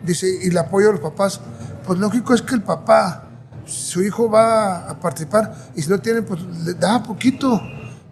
dice, 0.05 0.27
y 0.43 0.49
el 0.49 0.59
apoyo 0.59 0.87
de 0.89 0.93
los 0.95 1.01
papás, 1.03 1.41
pues 1.87 1.99
lógico 1.99 2.35
es 2.35 2.43
que 2.43 2.55
el 2.55 2.63
papá, 2.63 3.25
su 3.65 4.03
hijo 4.03 4.31
va 4.31 4.89
a 4.89 4.99
participar 5.01 5.55
y 5.75 5.83
si 5.83 5.91
no 5.91 5.99
tiene, 6.01 6.23
pues 6.23 6.41
le 6.65 6.75
da 6.75 7.03
poquito. 7.03 7.61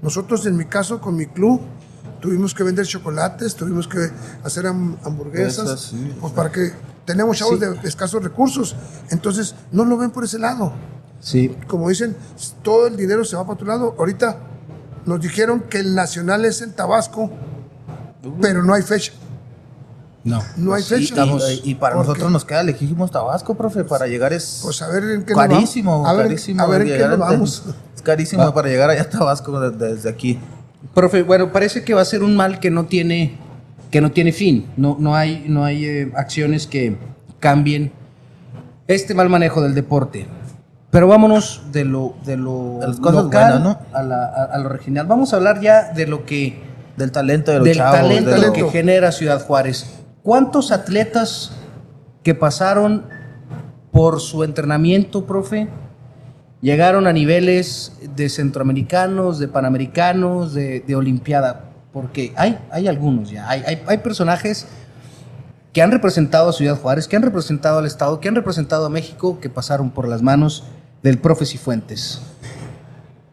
Nosotros 0.03 0.45
en 0.47 0.57
mi 0.57 0.65
caso 0.67 1.01
con 1.01 1.17
mi 1.17 1.27
club 1.27 1.61
tuvimos 2.21 2.55
que 2.55 2.63
vender 2.63 2.87
chocolates, 2.87 3.55
tuvimos 3.55 3.87
que 3.89 4.11
hacer 4.43 4.65
ham- 4.67 4.97
hamburguesas, 5.05 5.65
Esas, 5.67 5.81
sí. 5.81 6.15
pues 6.21 6.33
para 6.33 6.51
que 6.51 6.73
tenemos 7.05 7.39
chavos 7.39 7.61
de 7.61 7.79
escasos 7.85 8.23
recursos, 8.23 8.75
entonces 9.11 9.55
no 9.73 9.85
lo 9.85 9.97
ven 9.97 10.11
por 10.11 10.25
ese 10.25 10.39
lado. 10.39 10.73
Sí. 11.21 11.57
Como 11.67 11.89
dicen, 11.89 12.17
todo 12.63 12.87
el 12.87 12.97
dinero 12.97 13.25
se 13.25 13.37
va 13.37 13.43
para 13.45 13.55
otro 13.55 13.67
lado. 13.67 13.95
Ahorita 13.99 14.39
nos 15.07 15.21
dijeron 15.21 15.61
que 15.71 15.79
el 15.79 15.95
nacional 15.95 16.45
es 16.45 16.61
en 16.63 16.73
Tabasco, 16.73 17.31
pero 18.41 18.63
no 18.63 18.75
hay 18.75 18.83
fecha. 18.83 19.13
No. 20.25 20.43
No 20.57 20.73
hay 20.75 20.83
Sí, 20.83 20.95
fecha. 20.95 21.05
estamos- 21.23 21.43
Y, 21.65 21.71
y 21.71 21.75
para 21.75 21.95
¿Por 21.97 22.07
nosotros 22.07 22.29
qué? 22.29 22.33
nos 22.33 22.45
queda 22.47 22.63
lejísimos 22.63 23.11
Tabasco, 23.11 23.55
profe, 23.57 23.85
para 23.85 24.07
llegar 24.07 24.33
es 24.33 24.61
Pues 24.63 24.81
a 24.81 24.89
ver 24.89 25.05
en 25.05 25.25
qué 25.25 25.35
carísimo, 25.35 25.91
nos 25.91 26.03
vamos. 26.03 26.09
A 26.09 26.13
ver, 26.17 26.27
carísimo. 26.29 26.63
a 26.63 26.67
ver 26.67 26.81
en 26.83 26.89
qué 26.89 27.09
nos 27.09 27.19
vamos. 27.19 27.63
Es 27.95 28.03
carísimo 28.03 28.55
para 28.55 28.69
llegar 28.69 28.89
allá 28.91 29.03
a 29.03 29.09
Tabasco 29.11 29.61
desde, 29.61 30.09
aquí. 30.09 30.39
Profe, 30.95 31.23
bueno, 31.23 31.53
parece 31.53 31.85
que 31.85 31.93
va 31.95 32.01
a 32.03 32.05
ser 32.07 32.23
un 32.23 32.37
mal 32.37 32.59
que 32.59 32.71
no 32.71 32.87
tiene, 32.87 33.37
que 33.91 34.01
no 34.01 34.13
tiene 34.13 34.33
fin. 34.33 34.67
No, 34.79 34.97
no 34.99 35.15
hay, 35.15 35.45
no 35.49 35.65
hay 35.65 35.85
eh, 35.85 36.13
acciones 36.17 36.67
que 36.67 36.97
cambien 37.41 37.93
este 38.89 39.15
mal 39.15 39.29
manejo 39.29 39.61
del 39.63 39.75
deporte. 39.75 40.27
Pero 40.91 41.09
vámonos 41.09 41.63
de 41.73 41.85
lo, 41.85 42.15
de 42.25 42.37
lo 42.37 42.79
local 42.81 43.27
buenas, 43.29 43.61
¿no? 43.61 43.79
a, 43.93 44.03
la- 44.03 44.27
a- 44.27 44.45
a 44.55 44.59
lo 44.59 44.69
regional. 44.69 45.07
Vamos 45.07 45.33
a 45.33 45.37
hablar 45.37 45.61
ya 45.61 45.93
de 45.93 46.07
lo 46.07 46.25
que 46.25 46.63
Del 46.97 47.11
talento 47.11 47.51
de 47.51 47.59
los 47.59 47.65
del 47.67 47.77
chavos. 47.77 48.01
talento 48.01 48.31
de 48.31 48.39
lo- 48.47 48.53
que 48.53 48.65
genera 48.71 49.11
Ciudad 49.13 49.45
Juárez. 49.45 49.87
¿Cuántos 50.25 50.73
atletas 50.73 51.51
que 52.23 52.35
pasaron 52.35 53.05
por 53.93 54.23
su 54.23 54.43
entrenamiento, 54.43 55.27
profe, 55.27 55.69
llegaron 56.63 57.07
a 57.07 57.13
niveles 57.13 57.93
de 58.17 58.31
centroamericanos, 58.31 59.39
de 59.39 59.49
panamericanos, 59.49 60.55
de, 60.55 60.81
de 60.81 60.97
olimpiada? 60.97 61.67
Porque 61.93 62.33
hay, 62.37 62.59
hay 62.71 62.89
algunos 62.89 63.29
ya, 63.29 63.47
hay, 63.51 63.65
hay, 63.67 63.83
hay 63.87 63.99
personajes 63.99 64.67
que 65.75 65.83
han 65.83 65.91
representado 65.91 66.49
a 66.49 66.53
Ciudad 66.55 66.81
Juárez, 66.81 67.07
que 67.07 67.17
han 67.17 67.23
representado 67.23 67.81
al 67.81 67.85
Estado, 67.85 68.19
que 68.19 68.29
han 68.29 68.35
representado 68.35 68.87
a 68.87 68.89
México, 68.89 69.41
que 69.43 69.51
pasaron 69.51 69.91
por 69.91 70.09
las 70.09 70.23
manos 70.23 70.65
del 71.03 71.19
profe 71.19 71.45
Cifuentes. 71.45 72.23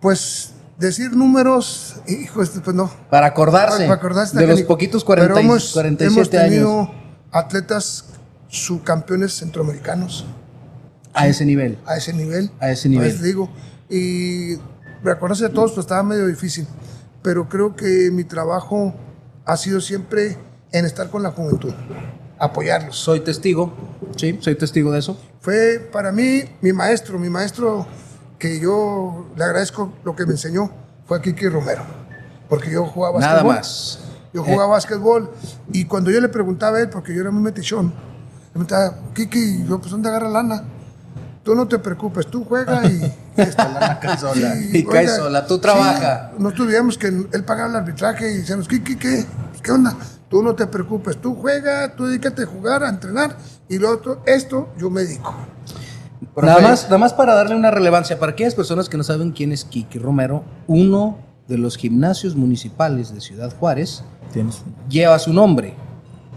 Pues 0.01 0.50
decir 0.81 1.15
números, 1.15 2.01
hijo, 2.07 2.41
este, 2.41 2.59
pues 2.59 2.75
no. 2.75 2.91
Para 3.09 3.27
acordarse, 3.27 3.83
Para 3.83 3.93
acordarse 3.93 4.37
de 4.37 4.45
los 4.45 4.55
Canico. 4.55 4.67
poquitos 4.67 5.03
40 5.03 5.33
Pero 5.33 5.39
hemos, 5.39 5.71
47 5.71 6.13
hemos 6.13 6.29
tenido 6.29 6.79
años 6.81 6.89
atletas 7.31 8.05
subcampeones 8.49 9.33
centroamericanos 9.37 10.25
a 11.13 11.27
ese 11.27 11.45
nivel. 11.45 11.77
a 11.85 11.95
ese 11.97 12.13
nivel. 12.13 12.51
A 12.59 12.71
ese 12.71 12.89
nivel. 12.89 13.09
Pues 13.09 13.21
digo, 13.21 13.49
y 13.89 14.55
recordarse 15.03 15.45
de 15.45 15.49
todos, 15.49 15.71
pues 15.71 15.85
estaba 15.85 16.03
medio 16.03 16.27
difícil. 16.27 16.67
Pero 17.21 17.47
creo 17.47 17.75
que 17.75 18.09
mi 18.11 18.23
trabajo 18.23 18.93
ha 19.45 19.55
sido 19.57 19.79
siempre 19.79 20.37
en 20.71 20.85
estar 20.85 21.09
con 21.09 21.21
la 21.23 21.31
juventud, 21.31 21.73
apoyarlos. 22.39 22.97
Soy 22.97 23.19
testigo, 23.19 23.73
sí, 24.15 24.37
soy 24.41 24.55
testigo 24.55 24.91
de 24.91 24.99
eso. 24.99 25.17
Fue 25.41 25.79
para 25.91 26.11
mí 26.11 26.43
mi 26.61 26.73
maestro, 26.73 27.19
mi 27.19 27.29
maestro 27.29 27.85
que 28.41 28.59
yo 28.59 29.27
le 29.37 29.43
agradezco 29.43 29.93
lo 30.03 30.15
que 30.15 30.25
me 30.25 30.31
enseñó 30.31 30.71
fue 31.05 31.21
Kiki 31.21 31.47
Romero. 31.47 31.83
Porque 32.49 32.71
yo 32.71 32.87
jugaba 32.87 33.19
Nada 33.19 33.43
básquetbol. 33.43 33.55
más. 33.55 33.99
Yo 34.33 34.43
jugaba 34.43 34.71
básquetbol 34.71 35.31
y 35.71 35.85
cuando 35.85 36.09
yo 36.09 36.19
le 36.19 36.27
preguntaba 36.27 36.77
a 36.77 36.81
él, 36.81 36.89
porque 36.89 37.13
yo 37.13 37.21
era 37.21 37.29
muy 37.29 37.43
metichón, 37.43 37.89
le 37.89 38.51
preguntaba, 38.51 38.95
Kiki, 39.13 39.65
yo, 39.67 39.77
pues 39.79 39.91
¿dónde 39.91 40.09
agarra 40.09 40.27
lana? 40.29 40.63
Tú 41.43 41.53
no 41.53 41.67
te 41.67 41.77
preocupes, 41.77 42.27
tú 42.27 42.43
juega 42.43 42.83
y... 42.87 43.13
y 43.37 43.41
esta 43.41 43.69
lana 43.69 43.99
cae 44.01 44.17
sola. 44.17 44.55
Y 44.57 44.83
cae 44.85 45.07
sola, 45.07 45.45
tú 45.45 45.59
trabaja. 45.59 46.31
no 46.39 46.51
tuvimos 46.51 46.97
que 46.97 47.07
él 47.07 47.43
pagaba 47.45 47.69
el 47.69 47.75
arbitraje 47.75 48.31
y 48.31 48.37
decíamos, 48.37 48.67
Kiki, 48.67 48.95
¿qué? 48.95 49.23
¿Qué 49.61 49.71
onda? 49.71 49.95
Tú 50.29 50.41
no 50.41 50.55
te 50.55 50.65
preocupes, 50.65 51.21
tú 51.21 51.35
juega, 51.35 51.95
tú 51.95 52.07
dedícate 52.07 52.43
a 52.43 52.45
jugar, 52.47 52.83
a 52.83 52.89
entrenar 52.89 53.37
y 53.69 53.77
lo 53.77 53.91
otro, 53.91 54.23
esto 54.25 54.69
yo 54.79 54.89
me 54.89 55.01
dedico. 55.01 55.35
Nada 56.41 56.61
más, 56.61 56.83
nada 56.85 56.97
más 56.99 57.13
para 57.13 57.33
darle 57.33 57.55
una 57.55 57.71
relevancia, 57.71 58.19
para 58.19 58.33
aquellas 58.33 58.53
personas 58.55 58.89
que 58.89 58.97
no 58.97 59.03
saben 59.03 59.31
quién 59.31 59.51
es 59.51 59.65
Kiki 59.65 59.97
Romero, 59.99 60.43
uno 60.67 61.17
de 61.47 61.57
los 61.57 61.77
gimnasios 61.77 62.35
municipales 62.35 63.13
de 63.13 63.21
Ciudad 63.21 63.51
Juárez 63.59 64.03
Tienes- 64.33 64.63
lleva 64.87 65.17
su 65.19 65.33
nombre, 65.33 65.73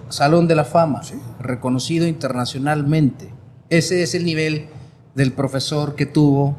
Salón 0.08 0.48
de 0.48 0.54
la 0.54 0.64
Fama, 0.64 1.02
reconocido 1.38 2.06
internacionalmente. 2.06 3.32
Ese 3.70 4.02
es 4.02 4.14
el 4.14 4.24
nivel 4.24 4.68
del 5.14 5.32
profesor 5.32 5.94
que 5.94 6.06
tuvo 6.06 6.56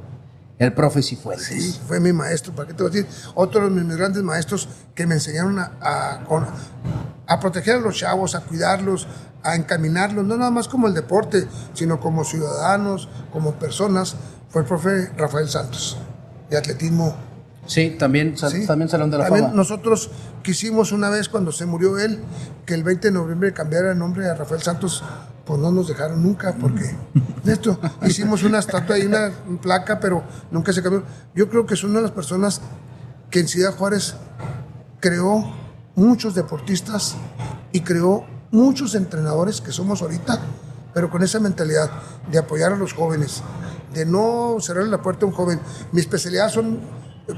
el 0.57 0.71
profe 0.73 1.01
Cifuentes. 1.01 1.47
Sí, 1.47 1.79
fue 1.87 1.99
mi 1.99 2.13
maestro, 2.13 2.53
¿para 2.53 2.67
qué 2.67 2.73
te 2.73 2.83
voy 2.83 2.91
a 2.91 2.95
decir? 2.95 3.09
Otro 3.33 3.69
de 3.69 3.83
mis 3.83 3.97
grandes 3.97 4.23
maestros 4.23 4.69
que 4.93 5.05
me 5.05 5.15
enseñaron 5.15 5.59
a, 5.59 6.21
a 7.27 7.39
proteger 7.39 7.75
a 7.77 7.79
los 7.79 7.95
chavos, 7.97 8.35
a 8.35 8.41
cuidarlos, 8.41 9.07
a 9.45 9.55
encaminarlos, 9.55 10.25
no 10.25 10.35
nada 10.37 10.51
más 10.51 10.67
como 10.67 10.87
el 10.87 10.93
deporte, 10.93 11.47
sino 11.73 11.99
como 11.99 12.23
ciudadanos, 12.23 13.07
como 13.31 13.53
personas, 13.53 14.15
fue 14.49 14.63
el 14.63 14.67
profe 14.67 15.09
Rafael 15.17 15.47
Santos, 15.47 15.97
de 16.49 16.57
atletismo. 16.57 17.15
Sí, 17.67 17.95
también, 17.97 18.37
Sí. 18.37 18.65
también 18.67 18.89
Salón 18.89 19.09
de 19.11 19.17
la 19.17 19.25
También 19.25 19.45
Fama. 19.45 19.55
Nosotros 19.57 20.11
quisimos 20.43 20.91
una 20.91 21.09
vez 21.09 21.29
cuando 21.29 21.51
se 21.51 21.65
murió 21.65 21.97
él 21.97 22.19
que 22.65 22.73
el 22.75 22.83
20 22.83 23.07
de 23.07 23.11
noviembre 23.13 23.53
cambiara 23.53 23.91
el 23.91 23.97
nombre 23.97 24.29
a 24.29 24.35
Rafael 24.35 24.61
Santos, 24.61 25.03
pues 25.45 25.59
no 25.59 25.71
nos 25.71 25.87
dejaron 25.87 26.21
nunca 26.23 26.55
porque 26.59 26.95
esto 27.45 27.79
hicimos 28.05 28.43
una 28.43 28.59
estatua 28.59 28.97
y 28.99 29.05
una 29.05 29.31
placa, 29.61 29.99
pero 29.99 30.23
nunca 30.51 30.73
se 30.73 30.81
cambió. 30.83 31.03
Yo 31.33 31.49
creo 31.49 31.65
que 31.65 31.73
es 31.73 31.83
una 31.83 31.95
de 31.97 32.01
las 32.03 32.11
personas 32.11 32.61
que 33.31 33.39
en 33.39 33.47
Ciudad 33.47 33.75
Juárez 33.75 34.15
creó 34.99 35.51
muchos 35.95 36.35
deportistas 36.35 37.15
y 37.71 37.81
creó 37.81 38.25
muchos 38.55 38.95
entrenadores 38.95 39.59
que 39.59 39.71
somos 39.71 40.01
ahorita, 40.01 40.39
pero 40.93 41.09
con 41.09 41.21
esa 41.21 41.39
mentalidad 41.39 41.91
de 42.31 42.37
apoyar 42.37 42.71
a 42.71 42.77
los 42.77 42.93
jóvenes, 42.93 43.43
de 43.93 44.05
no 44.05 44.55
cerrarle 44.61 44.89
la 44.89 45.01
puerta 45.01 45.25
a 45.25 45.29
un 45.29 45.35
joven. 45.35 45.59
Mi 45.91 45.99
especialidad 45.99 46.49
son 46.49 46.79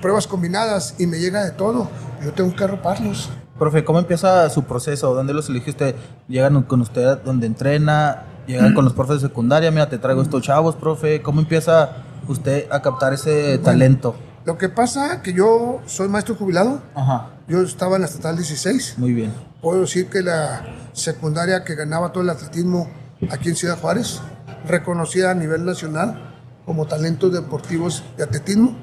pruebas 0.02 0.28
combinadas 0.28 0.96
y 1.00 1.08
me 1.08 1.20
llega 1.20 1.44
de 1.44 1.52
todo. 1.52 1.90
Yo 2.24 2.34
tengo 2.34 2.56
que 2.56 2.64
arroparlos. 2.64 3.30
Profe, 3.58 3.84
¿cómo 3.84 3.98
empieza 3.98 4.48
su 4.52 4.64
proceso? 4.64 5.16
¿Dónde 5.16 5.34
los 5.34 5.50
elige 5.50 5.72
usted? 5.72 5.96
¿Llegan 6.28 6.62
con 6.64 6.82
usted 6.82 7.18
donde 7.24 7.48
entrena? 7.48 8.24
¿Llegan 8.46 8.76
con 8.76 8.86
los 8.86 8.94
profes 8.94 9.22
de 9.22 9.28
secundaria? 9.28 9.72
Mira, 9.72 9.90
te 9.90 9.98
traigo 9.98 10.22
estos 10.22 10.44
chavos, 10.44 10.76
profe. 10.76 11.24
¿Cómo 11.24 11.42
empieza 11.42 12.04
usted 12.28 12.68
a 12.72 12.82
captar 12.82 13.14
ese 13.14 13.58
talento? 13.58 14.16
Lo 14.48 14.58
que 14.58 14.70
pasa 14.70 15.22
que 15.22 15.34
yo 15.34 15.82
soy 15.88 16.08
maestro 16.08 16.36
jubilado, 16.36 16.82
Ajá, 16.96 17.32
yo 17.50 17.62
estaba 17.64 17.98
en 17.98 18.04
la 18.04 18.08
estatal 18.08 18.38
16. 18.38 18.96
muy 18.98 19.12
bien. 19.12 19.34
Puedo 19.62 19.82
decir 19.82 20.08
que 20.08 20.22
la 20.22 20.66
secundaria 20.94 21.66
que 21.66 21.76
ganaba 21.76 22.14
todo 22.14 22.24
el 22.24 22.30
atletismo 22.30 22.90
aquí 23.30 23.50
en 23.50 23.58
Ciudad 23.58 23.78
Juárez, 23.78 24.22
reconocida 24.66 25.32
a 25.32 25.34
nivel 25.34 25.66
nacional 25.66 26.34
como 26.66 26.88
talentos 26.88 27.34
deportivos 27.34 28.06
de 28.16 28.24
atletismo. 28.24 28.78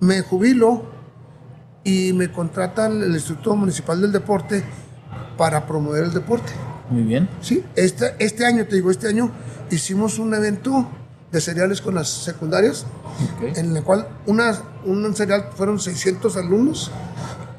Me 0.00 0.22
jubilo 0.22 0.90
y 1.84 2.12
me 2.12 2.32
contratan 2.32 3.00
el 3.00 3.12
Instituto 3.12 3.54
Municipal 3.54 4.00
del 4.00 4.10
Deporte 4.10 4.64
para 5.38 5.68
promover 5.68 6.02
el 6.02 6.14
deporte. 6.14 6.50
Muy 6.90 7.04
bien. 7.04 7.28
Sí, 7.40 7.64
este, 7.76 8.16
este 8.18 8.44
año, 8.44 8.66
te 8.66 8.74
digo, 8.74 8.90
este 8.90 9.06
año 9.06 9.30
hicimos 9.70 10.18
un 10.18 10.34
evento 10.34 10.88
de 11.36 11.42
cereales 11.42 11.82
con 11.82 11.94
las 11.94 12.08
secundarias, 12.08 12.86
en 13.42 13.76
el 13.76 13.82
cual 13.82 14.08
una, 14.24 14.58
un 14.86 15.14
cereal 15.14 15.50
fueron 15.54 15.78
600 15.78 16.34
alumnos, 16.38 16.90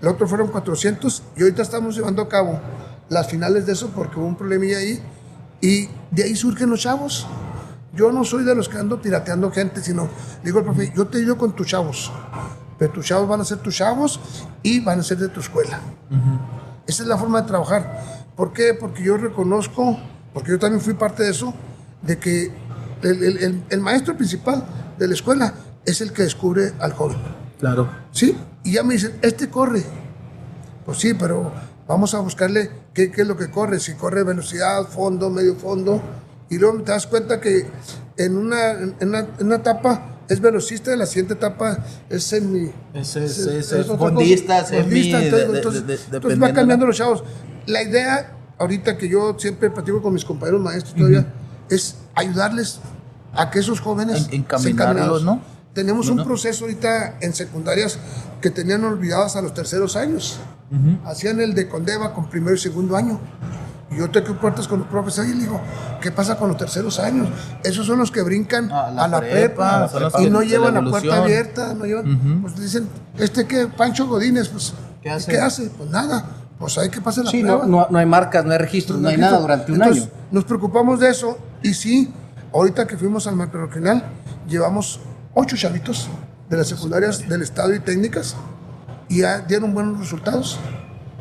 el 0.02 0.08
otro 0.08 0.28
fueron 0.28 0.48
400, 0.48 1.22
y 1.36 1.44
ahorita 1.44 1.62
estamos 1.62 1.96
llevando 1.96 2.24
a 2.24 2.28
cabo 2.28 2.60
las 3.08 3.28
finales 3.28 3.68
de 3.68 3.74
eso 3.74 3.92
porque 3.96 4.18
hubo 4.18 4.26
un 4.26 4.36
problemilla 4.36 4.80
ahí, 4.80 5.00
y 5.62 5.90
de 6.10 6.24
ahí 6.24 6.36
surgen 6.36 6.72
los 6.72 6.82
chavos. 6.82 7.28
Yo 7.94 8.12
no 8.12 8.24
soy 8.24 8.44
de 8.44 8.56
los 8.56 8.68
que 8.68 8.80
ando 8.80 9.00
pirateando 9.00 9.52
gente, 9.52 9.84
sino 9.84 10.10
digo 10.44 10.58
al 10.58 10.66
profe, 10.66 10.92
yo 10.96 11.06
te 11.06 11.20
ayudo 11.20 11.38
con 11.38 11.56
tus 11.56 11.68
chavos, 11.68 12.12
pero 12.80 12.92
tus 12.92 13.06
chavos 13.06 13.30
van 13.30 13.42
a 13.42 13.46
ser 13.46 13.60
tus 13.60 13.76
chavos 13.76 14.20
y 14.64 14.80
van 14.80 15.02
a 15.02 15.04
ser 15.04 15.20
de 15.20 15.30
tu 15.30 15.40
escuela. 15.40 15.80
Esa 16.88 17.04
es 17.04 17.10
la 17.10 17.18
forma 17.18 17.42
de 17.42 17.48
trabajar. 17.48 18.26
¿Por 18.36 18.54
qué? 18.54 18.74
Porque 18.74 19.04
yo 19.04 19.18
reconozco, 19.18 20.00
porque 20.34 20.50
yo 20.50 20.58
también 20.58 20.82
fui 20.82 20.96
parte 20.96 21.22
de 21.22 21.30
eso, 21.30 21.54
de 22.02 22.18
que 22.18 22.67
el, 23.04 23.24
el- 23.24 23.38
el- 23.38 23.64
el 23.70 23.80
maestro 23.82 24.16
principal 24.16 24.66
de 24.98 25.08
la 25.08 25.14
escuela 25.14 25.54
es 25.86 26.02
el 26.02 26.12
que 26.12 26.24
descubre 26.24 26.74
al 26.80 26.94
joven. 26.94 27.18
Claro. 27.60 27.90
¿Sí? 28.12 28.36
Y 28.64 28.74
ya 28.74 28.84
me 28.84 28.94
dicen, 28.96 29.14
este 29.22 29.50
corre. 29.50 29.84
Pues 30.86 31.00
sí, 31.00 31.14
pero 31.14 31.52
vamos 31.88 32.14
a 32.14 32.20
buscarle 32.20 32.70
qué, 32.94 33.12
qué 33.12 33.22
es 33.22 33.28
lo 33.28 33.36
que 33.38 33.50
corre. 33.50 33.80
Si 33.80 33.94
corre 33.94 34.24
velocidad, 34.24 34.84
fondo, 34.88 35.30
medio 35.30 35.56
fondo. 35.56 36.02
Y 36.50 36.58
luego 36.58 36.82
te 36.82 36.92
das 36.92 37.08
cuenta 37.08 37.40
que 37.42 37.66
en 38.18 38.38
una, 38.38 38.72
en 38.72 38.96
una, 39.02 39.20
en 39.20 39.46
una 39.48 39.56
etapa 39.58 40.14
es 40.30 40.40
velocista, 40.42 40.92
en 40.94 41.00
la 41.00 41.06
siguiente 41.06 41.34
etapa 41.34 41.84
es 42.10 42.24
semi. 42.24 42.72
Es- 42.94 43.16
es- 43.16 43.38
es- 43.40 43.72
es- 43.72 43.88
fondista, 43.88 44.64
semi, 44.66 45.12
de- 45.12 45.26
entonces, 45.26 45.32
de- 45.52 45.58
entonces- 45.58 45.88
de- 45.88 46.18
entonces 46.18 46.42
va 46.42 46.54
cambiando 46.54 46.86
¿no? 46.86 46.88
los 46.88 46.98
chavos. 46.98 47.24
La 47.66 47.82
idea, 47.84 48.34
ahorita 48.58 48.98
que 48.98 49.08
yo 49.10 49.36
siempre 49.38 49.70
platico 49.70 50.02
con 50.02 50.14
mis 50.14 50.24
compañeros 50.26 50.62
maestros 50.62 50.96
todavía, 50.96 51.26
es 51.70 51.96
ayudarles 52.16 52.80
a 53.34 53.50
que 53.50 53.60
esos 53.60 53.80
jóvenes 53.80 54.28
En- 54.32 54.42
encaminarlos. 54.42 55.24
¿no? 55.24 55.42
Tenemos 55.74 56.08
un 56.10 56.16
Bueno. 56.16 56.30
proceso 56.30 56.66
ahorita 56.66 57.18
en 57.22 57.34
secundarias 57.34 58.00
que 58.42 58.50
tenían 58.50 58.84
olvidadas 58.84 59.36
a 59.36 59.42
los 59.42 59.54
terceros 59.54 59.96
años. 59.96 60.40
Hacían 61.06 61.40
el 61.40 61.54
de 61.54 61.68
Condeva 61.70 62.14
con 62.14 62.30
primero 62.30 62.56
y 62.56 62.58
segundo 62.58 62.96
año. 62.98 63.20
Y 63.90 63.98
yo 64.00 64.10
toqué 64.10 64.34
puertas 64.34 64.68
con 64.68 64.80
los 64.80 64.88
profesores 64.90 65.32
y 65.32 65.36
le 65.36 65.44
digo, 65.44 65.62
¿qué 66.02 66.12
pasa 66.12 66.36
con 66.38 66.50
los 66.50 66.58
terceros 66.58 67.00
años? 67.00 67.30
Esos 67.64 67.86
son 67.88 68.00
los 68.00 68.12
que 68.12 68.22
brincan 68.22 68.70
A 68.70 68.88
a 68.88 68.92
la 68.92 69.08
la, 69.08 69.20
prepa, 69.22 69.88
prepa, 69.88 70.00
los 70.00 70.14
y 70.20 70.24
que- 70.26 70.30
no 70.30 70.40
la 70.42 70.46
llevan 70.46 70.74
la 70.74 70.80
evolución. 70.82 71.04
puerta 71.04 71.24
abierta, 71.24 71.74
no 71.74 71.86
llevan, 71.86 72.42
pues 72.42 72.60
dicen, 72.60 72.90
¿este 73.18 73.46
qué? 73.48 73.68
Pancho 73.68 74.08
Godínez, 74.08 74.50
pues, 74.50 74.74
¿Qué 75.02 75.10
hace? 75.10 75.32
¿qué 75.32 75.40
hace? 75.40 75.70
Pues 75.70 75.90
nada, 75.90 76.26
pues 76.60 76.78
hay 76.78 76.90
que 76.90 77.02
pasar 77.02 77.26
la 77.26 77.32
Sí, 77.32 77.42
prueba. 77.42 77.66
no, 77.66 77.82
no, 77.82 77.88
no 77.90 77.98
hay 78.00 78.06
marcas, 78.06 78.44
no 78.46 78.52
hay 78.52 78.58
registros, 78.58 79.00
no 79.00 79.10
hay 79.10 79.18
nada 79.18 79.40
durante 79.40 79.72
un 79.72 79.82
Entonces, 79.82 80.04
año. 80.06 80.12
Nos 80.32 80.44
preocupamos 80.46 81.00
de 81.00 81.10
eso 81.10 81.38
y 81.62 81.74
sí, 81.74 82.12
ahorita 82.54 82.88
que 82.88 82.98
fuimos 82.98 83.28
al 83.28 83.36
macroregional, 83.36 84.04
llevamos 84.48 85.00
ocho 85.34 85.56
chavitos 85.56 86.08
de 86.50 86.58
las 86.58 86.68
secundarias 86.68 87.28
del 87.28 87.42
Estado 87.42 87.74
y 87.76 87.80
técnicas 87.80 88.36
y 89.10 89.20
ya 89.22 89.40
dieron 89.40 89.74
buenos 89.74 90.00
resultados. 90.00 90.58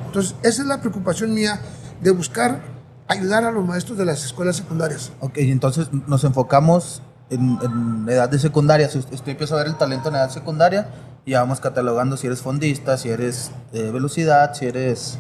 Entonces, 0.07 0.35
esa 0.43 0.63
es 0.63 0.69
la 0.69 0.81
preocupación 0.81 1.35
mía 1.35 1.61
de 2.01 2.11
buscar 2.13 2.61
ayudar 3.09 3.45
a 3.45 3.51
los 3.53 3.65
maestros 3.67 3.99
de 3.99 4.05
las 4.05 4.25
escuelas 4.25 4.57
secundarias. 4.57 5.13
Ok, 5.21 5.33
entonces 5.39 5.89
nos 6.07 6.25
enfocamos 6.25 7.03
en, 7.31 7.59
en 7.63 8.09
edad 8.09 8.29
de 8.29 8.39
secundaria. 8.39 8.89
Si 8.89 8.99
usted, 8.99 9.15
usted 9.15 9.33
empieza 9.33 9.55
a 9.55 9.59
ver 9.59 9.67
el 9.69 9.77
talento 9.77 10.09
en 10.09 10.15
edad 10.17 10.31
secundaria, 10.31 10.89
ya 11.27 11.41
vamos 11.41 11.61
catalogando 11.61 12.17
si 12.17 12.27
eres 12.29 12.41
fondista, 12.41 12.97
si 12.97 13.09
eres 13.11 13.51
eh, 13.73 13.91
velocidad, 13.93 14.55
si 14.55 14.67
eres 14.67 15.19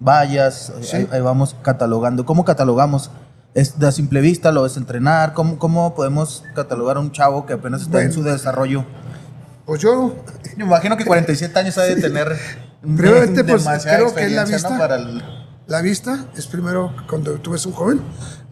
vallas. 0.00 0.70
eh, 0.70 0.82
Sí. 0.84 0.96
Ahí, 0.96 1.08
ahí 1.12 1.20
vamos 1.20 1.56
catalogando. 1.62 2.24
¿Cómo 2.24 2.44
catalogamos? 2.44 3.10
¿Es 3.54 3.78
de 3.78 3.88
a 3.88 3.92
simple 3.92 4.20
vista? 4.20 4.52
¿Lo 4.52 4.64
es 4.66 4.76
entrenar? 4.76 5.32
¿Cómo, 5.34 5.58
¿Cómo 5.58 5.94
podemos 5.94 6.44
catalogar 6.54 6.96
a 6.96 7.00
un 7.00 7.10
chavo 7.10 7.44
que 7.44 7.54
apenas 7.54 7.82
está 7.82 7.98
en 8.02 8.08
Bueno. 8.08 8.22
su 8.22 8.22
desarrollo? 8.22 8.84
Pues 9.66 9.80
yo, 9.82 10.14
me 10.56 10.64
imagino 10.64 10.96
que 10.96 11.04
47 11.04 11.58
años 11.58 11.76
ha 11.78 11.82
de 11.82 11.96
tener 11.96 12.36
Primeramente, 12.80 13.42
pues, 13.42 13.64
creo 13.82 14.14
que 14.14 14.26
es 14.26 14.32
la 14.32 14.42
experiencia, 14.42 14.44
¿no? 14.44 14.68
vista. 14.70 14.78
Para 14.78 14.94
el- 14.96 15.22
la 15.66 15.82
vista 15.82 16.26
es 16.36 16.46
primero 16.46 16.94
cuando 17.10 17.32
tú 17.40 17.50
ves 17.50 17.66
un 17.66 17.72
joven, 17.72 18.00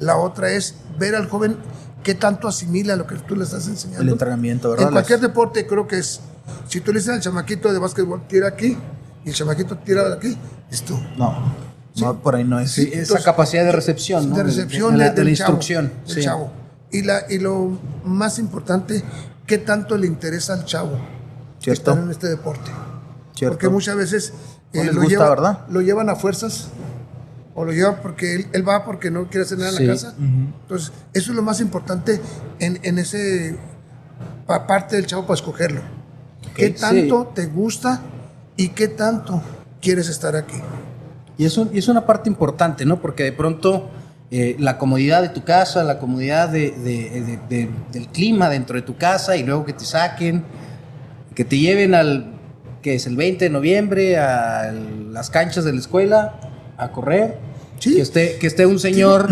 la 0.00 0.16
otra 0.18 0.50
es 0.50 0.74
ver 0.98 1.14
al 1.14 1.28
joven 1.28 1.56
qué 2.02 2.14
tanto 2.14 2.46
asimila 2.48 2.94
lo 2.96 3.06
que 3.06 3.14
tú 3.16 3.36
le 3.36 3.44
estás 3.44 3.66
enseñando. 3.68 4.02
El 4.02 4.08
entrenamiento, 4.10 4.70
¿verdad? 4.70 4.88
En 4.88 4.92
cualquier 4.92 5.20
deporte 5.20 5.66
creo 5.66 5.86
que 5.86 5.98
es, 5.98 6.20
si 6.68 6.80
tú 6.80 6.92
le 6.92 6.98
dices 7.00 7.14
al 7.14 7.20
chamaquito 7.20 7.72
de 7.72 7.78
básquetbol, 7.78 8.26
tira 8.28 8.48
aquí, 8.48 8.76
y 9.24 9.28
el 9.28 9.34
chamaquito 9.34 9.76
tira 9.78 10.08
de 10.08 10.14
aquí, 10.14 10.36
listo. 10.70 10.98
No, 11.16 11.54
no, 11.96 12.20
por 12.22 12.34
ahí 12.36 12.44
no 12.44 12.58
es. 12.60 12.70
Sí, 12.70 12.82
esa 12.88 12.98
Entonces, 13.00 13.24
capacidad 13.24 13.64
de 13.64 13.72
recepción, 13.72 14.30
¿no? 14.30 14.36
de 14.36 14.42
recepción 14.44 14.92
de, 14.92 14.98
la, 14.98 15.10
de- 15.10 15.24
de 15.24 15.30
la 15.30 15.36
chavo, 15.36 15.52
instrucción. 15.52 15.92
del 16.06 16.14
sí. 16.14 16.22
chavo. 16.22 16.50
Y, 16.92 17.02
la, 17.02 17.22
y 17.28 17.38
lo 17.38 17.78
más 18.04 18.38
importante, 18.38 19.02
qué 19.46 19.58
tanto 19.58 19.96
le 19.98 20.06
interesa 20.06 20.54
al 20.54 20.64
chavo 20.64 20.98
Cierto. 21.58 21.90
estar 21.92 22.04
en 22.04 22.10
este 22.10 22.28
deporte. 22.28 22.70
Cierto. 23.34 23.54
Porque 23.56 23.68
muchas 23.68 23.96
veces 23.96 24.32
eh, 24.72 24.84
No 24.84 24.92
lo, 24.92 25.00
gusta, 25.00 25.08
lleva- 25.08 25.28
¿verdad? 25.30 25.58
lo 25.68 25.80
llevan 25.80 26.08
a 26.10 26.16
fuerzas 26.16 26.68
o 27.54 27.64
lo 27.64 27.72
llevan 27.72 27.96
porque 28.02 28.34
él, 28.36 28.46
él 28.52 28.68
va 28.68 28.84
porque 28.84 29.10
no 29.10 29.28
quiere 29.28 29.44
hacer 29.46 29.58
nada 29.58 29.70
en 29.72 29.76
Sí. 29.78 29.84
la 29.86 29.92
casa. 29.94 30.14
Entonces, 30.18 30.92
eso 31.12 31.30
es 31.32 31.36
lo 31.36 31.42
más 31.42 31.60
importante 31.60 32.20
en, 32.60 32.78
en 32.82 32.98
ese 32.98 33.56
pa- 34.46 34.66
parte 34.66 34.96
del 34.96 35.06
chavo 35.06 35.22
para 35.22 35.34
escogerlo. 35.34 35.80
¿Qué 36.56 36.68
sí. 36.68 36.74
tanto 36.80 37.32
te 37.34 37.46
gusta 37.46 38.00
y 38.56 38.68
qué 38.70 38.88
tanto 38.88 39.42
quieres 39.80 40.08
estar 40.08 40.34
aquí? 40.36 40.56
Y 41.38 41.44
es, 41.44 41.56
un- 41.58 41.70
y 41.72 41.78
es 41.78 41.88
una 41.88 42.06
parte 42.06 42.28
importante, 42.30 42.84
¿no? 42.86 43.00
Porque 43.00 43.22
de 43.24 43.32
pronto 43.32 43.90
eh, 44.30 44.56
la 44.58 44.76
comodidad 44.76 45.22
de 45.22 45.28
tu 45.28 45.44
casa, 45.44 45.84
la 45.84 45.98
comodidad 46.00 46.48
de- 46.48 46.72
de- 46.72 47.20
de- 47.20 47.38
de- 47.48 47.70
del 47.92 48.08
clima 48.08 48.48
dentro 48.48 48.74
de 48.74 48.82
tu 48.82 48.96
casa 48.96 49.36
y 49.36 49.44
luego 49.44 49.64
que 49.64 49.72
te 49.72 49.84
saquen, 49.84 50.42
que 51.34 51.44
te 51.44 51.58
lleven 51.58 51.94
al, 51.94 52.32
que 52.82 52.94
es 52.96 53.06
el 53.06 53.14
20 53.16 53.44
de 53.44 53.50
noviembre, 53.50 54.18
a 54.18 54.72
las 54.72 55.30
canchas 55.30 55.64
de 55.64 55.72
la 55.72 55.78
escuela 55.78 56.34
a 56.76 56.90
correr, 56.90 57.38
Sí. 57.78 57.94
que, 57.94 58.00
esté, 58.00 58.36
que 58.38 58.46
esté 58.48 58.66
un 58.66 58.78
señor 58.80 59.28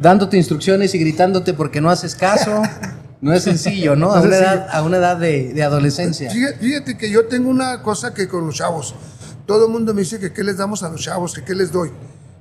dándote 0.00 0.36
instrucciones 0.36 0.94
y 0.96 0.98
gritándote 0.98 1.54
porque 1.54 1.80
no 1.80 1.90
haces 1.90 2.14
caso. 2.16 2.60
No 3.24 3.32
es 3.32 3.42
sencillo, 3.42 3.96
¿no? 3.96 4.12
A 4.14 4.20
una 4.20 4.36
edad, 4.36 4.68
a 4.70 4.82
una 4.82 4.98
edad 4.98 5.16
de, 5.16 5.54
de 5.54 5.62
adolescencia. 5.62 6.30
Fíjate, 6.30 6.58
fíjate 6.58 6.98
que 6.98 7.10
yo 7.10 7.24
tengo 7.24 7.48
una 7.48 7.80
cosa 7.82 8.12
que 8.12 8.28
con 8.28 8.46
los 8.46 8.56
chavos, 8.56 8.94
todo 9.46 9.64
el 9.64 9.72
mundo 9.72 9.94
me 9.94 10.02
dice 10.02 10.18
que 10.18 10.30
qué 10.30 10.44
les 10.44 10.58
damos 10.58 10.82
a 10.82 10.90
los 10.90 11.00
chavos, 11.00 11.32
que 11.32 11.42
qué 11.42 11.54
les 11.54 11.72
doy. 11.72 11.90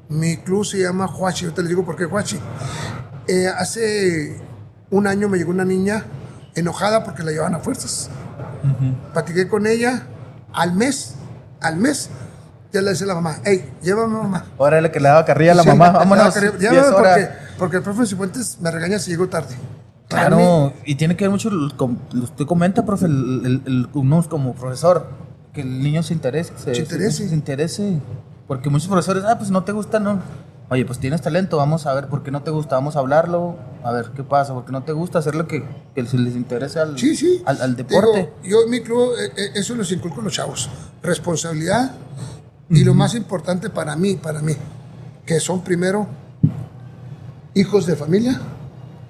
Mi 0.10 0.36
club 0.36 0.65
se 0.65 0.80
llama 0.80 1.06
Huachi, 1.06 1.46
yo 1.46 1.54
te 1.54 1.62
les 1.62 1.69
digo 1.69 1.86
por 1.86 1.96
qué 1.96 2.06
Huachi. 2.06 2.38
Eh, 3.30 3.48
hace 3.48 4.41
un 4.89 5.08
año 5.08 5.30
me 5.30 5.38
llegó 5.38 5.52
una 5.52 5.63
niña 5.63 6.04
enojada 6.54 7.06
porque 7.06 7.24
la 7.24 7.32
llevaban 7.32 7.56
a 7.56 7.60
fuerzas. 7.60 8.10
Platiqué 9.13 9.48
con 9.48 9.65
ella 9.65 10.04
al 10.52 10.74
mes, 10.74 11.15
al 11.62 11.78
mes, 11.78 12.10
ya 12.74 12.82
le 12.82 12.91
dice 12.91 13.06
la 13.06 13.15
mamá, 13.15 13.38
hey, 13.46 13.72
llévame 13.82 14.17
mamá. 14.17 14.48
Ahora 14.60 14.82
la 14.82 14.91
que 14.91 15.00
le 15.00 15.08
daba 15.08 15.24
carrilla 15.24 15.54
a 15.54 15.56
la 15.56 15.63
Sí, 15.63 15.69
mamá. 15.69 15.91
Vámonos. 15.91 16.36
Llévame 16.60 16.91
porque, 16.91 17.30
porque 17.58 17.78
el 17.78 17.84
profe 17.84 18.06
Cifuentes 18.06 18.58
me 18.60 18.69
regaña 18.69 19.00
si 19.00 19.12
llego 19.12 19.30
tarde. 19.30 19.56
Claro, 20.08 20.74
y 20.86 20.96
tiene 20.96 21.16
que 21.16 21.24
ver 21.26 21.32
mucho, 21.32 21.50
com- 21.78 21.98
usted 22.22 22.46
comenta, 22.46 22.86
profe, 22.86 23.06
el, 23.08 23.62
el- 23.66 23.88
como 24.30 24.54
profesor, 24.54 25.08
que 25.54 25.62
el 25.62 25.82
niño 25.82 26.04
se 26.04 26.13
interese. 26.13 26.54
Se, 26.58 26.76
Se 26.76 26.82
interese. 26.82 27.28
Se, 27.30 27.34
interese. 27.36 28.00
Porque 28.48 28.70
muchos 28.70 28.88
profesores, 28.88 29.24
ah, 29.28 29.38
pues 29.38 29.50
no 29.50 29.63
te 29.63 29.72
gusta, 29.72 30.00
no. 30.00 30.20
Oye, 30.70 30.86
pues 30.86 31.00
tienes 31.00 31.22
talento, 31.22 31.58
vamos 31.58 31.86
a 31.86 31.94
ver 31.94 32.08
por 32.08 32.24
qué 32.24 32.32
no 32.32 32.42
te 32.42 32.50
gusta, 32.52 32.76
vamos 32.76 32.96
a 32.96 33.00
hablarlo, 33.00 33.58
a 33.84 33.92
ver 33.92 34.12
qué 34.16 34.24
pasa, 34.24 34.54
porque 34.54 34.72
no 34.72 34.84
te 34.84 34.92
gusta 34.92 35.20
hacer 35.20 35.36
lo 35.36 35.48
que, 35.48 35.63
que 35.94 36.06
se 36.06 36.18
les 36.18 36.36
interese 36.36 36.80
al, 36.80 36.98
Sí, 36.98 37.16
sí. 37.16 37.42
al, 37.46 37.62
al 37.62 37.76
deporte. 37.76 38.32
Digo, 38.42 38.58
yo 38.62 38.63
en 38.66 38.70
mi 38.72 38.82
club, 38.82 39.12
eh, 39.20 39.32
eh, 39.36 39.50
eso 39.56 39.76
los 39.76 39.92
inculco 39.92 40.22
a 40.22 40.24
los 40.24 40.34
chavos. 40.34 40.70
Responsabilidad 41.04 41.92
y 42.70 42.84
lo 42.84 42.94
más 42.94 43.13
importante 43.13 43.70
para 43.70 43.96
mí, 43.96 44.16
para 44.16 44.42
mí, 44.42 44.54
que 45.26 45.39
son 45.39 45.63
primero 45.63 46.08
hijos 47.54 47.86
de 47.86 47.96
familia, 47.96 48.39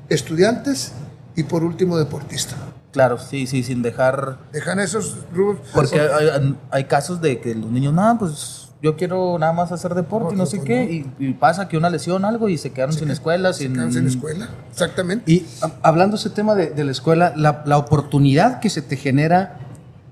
estudiantes 0.09 0.93
y 1.35 1.43
por 1.43 1.63
último 1.63 1.97
deportista. 1.97 2.55
Claro, 2.91 3.17
sí, 3.17 3.47
sí, 3.47 3.63
sin 3.63 3.81
dejar 3.81 4.37
Dejan 4.51 4.79
esos 4.79 5.17
rubros. 5.33 5.61
Porque 5.73 5.99
hay, 5.99 6.55
hay 6.69 6.83
casos 6.83 7.21
de 7.21 7.39
que 7.41 7.55
los 7.55 7.71
niños, 7.71 7.93
nada, 7.93 8.19
pues 8.19 8.69
yo 8.83 8.95
quiero 8.97 9.39
nada 9.39 9.51
más 9.53 9.71
hacer 9.71 9.95
deporte 9.95 10.35
y 10.35 10.37
no 10.37 10.45
sé 10.45 10.61
qué, 10.61 10.83
y, 10.83 11.11
y 11.25 11.33
pasa 11.33 11.67
que 11.67 11.77
una 11.77 11.89
lesión, 11.89 12.23
algo, 12.25 12.49
y 12.49 12.57
se 12.57 12.71
quedaron 12.71 12.93
sin 12.93 13.09
escuela, 13.09 13.51
se 13.53 13.63
sin... 13.63 13.73
quedan 13.73 13.93
sin 13.93 14.05
escuela. 14.07 14.49
Exactamente. 14.71 15.31
Y 15.31 15.45
a- 15.61 15.71
hablando 15.81 16.17
ese 16.17 16.29
tema 16.29 16.53
de, 16.53 16.69
de 16.69 16.83
la 16.83 16.91
escuela, 16.91 17.33
la, 17.35 17.63
la 17.65 17.77
oportunidad 17.77 18.59
que 18.59 18.69
se 18.69 18.81
te 18.83 18.95
genera 18.97 19.57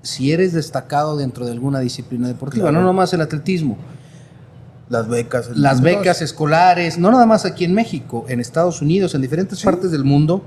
si 0.00 0.32
eres 0.32 0.52
destacado 0.52 1.16
dentro 1.16 1.44
de 1.46 1.52
alguna 1.52 1.78
disciplina 1.78 2.26
deportiva, 2.26 2.64
Claro. 2.70 2.80
no 2.80 2.86
nomás 2.86 3.12
el 3.12 3.20
atletismo, 3.20 3.76
Las 4.92 5.08
becas. 5.08 5.48
las 5.56 5.80
becas 5.80 6.20
escolares, 6.20 6.98
no 6.98 7.10
nada 7.10 7.24
más 7.24 7.46
aquí 7.46 7.64
en 7.64 7.72
México, 7.72 8.26
en 8.28 8.40
Estados 8.40 8.82
Unidos, 8.82 9.14
en 9.14 9.22
diferentes 9.22 9.62
partes 9.62 9.90
del 9.90 10.04
mundo, 10.04 10.44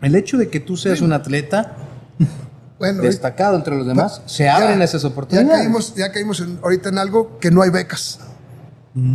el 0.00 0.14
hecho 0.14 0.38
de 0.38 0.48
que 0.48 0.60
tú 0.60 0.76
seas 0.76 1.00
un 1.00 1.12
atleta 1.12 1.74
Bueno, 2.78 3.02
destacado 3.02 3.56
entre 3.56 3.74
los 3.76 3.84
demás, 3.84 4.22
se 4.26 4.44
ya- 4.44 4.56
abren 4.56 4.80
esas 4.82 5.02
Ya 5.02 5.08
oportunidades. 5.08 5.50
caímos, 5.62 5.94
ya 5.96 6.12
caímos 6.12 6.38
en- 6.40 6.60
ahorita 6.62 6.90
en 6.90 6.98
algo 6.98 7.38
que 7.40 7.50
no 7.50 7.60
hay 7.62 7.70
becas. 7.70 8.20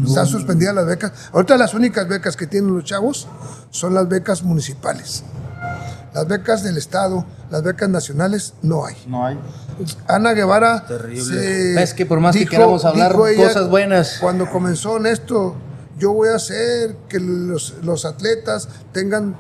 Están 0.05 0.25
suspendidas 0.25 0.73
las 0.75 0.85
becas. 0.85 1.11
Ahorita 1.31 1.55
las 1.55 1.73
únicas 1.73 2.07
becas 2.09 2.35
que 2.35 2.45
tienen 2.47 2.73
los 2.73 2.83
chavos 2.83 3.27
son 3.69 3.93
las 3.93 4.09
becas 4.09 4.43
municipales. 4.43 5.23
Las 6.17 6.27
becas 6.27 6.63
del 6.63 6.77
Estado, 6.77 7.23
las 7.51 7.61
becas 7.61 7.87
nacionales, 7.89 8.55
no 8.63 8.87
hay. 8.87 8.95
No 9.05 9.23
hay. 9.23 9.39
Ana 10.07 10.33
Guevara. 10.33 10.83
Terrible. 10.87 11.23
se 11.23 11.83
Es 11.83 11.93
que 11.93 12.07
por 12.07 12.19
más 12.19 12.35
que 12.35 12.47
queramos 12.47 12.85
hablar 12.85 13.13
cosas 13.13 13.69
buenas. 13.69 14.17
Cuando 14.19 14.49
comenzó 14.49 14.97
en 14.97 15.05
esto, 15.05 15.53
yo 15.99 16.13
voy 16.13 16.29
a 16.29 16.37
hacer 16.37 16.95
que 17.07 17.19
los, 17.19 17.75
los 17.83 18.05
atletas 18.05 18.67
tengan 18.93 19.35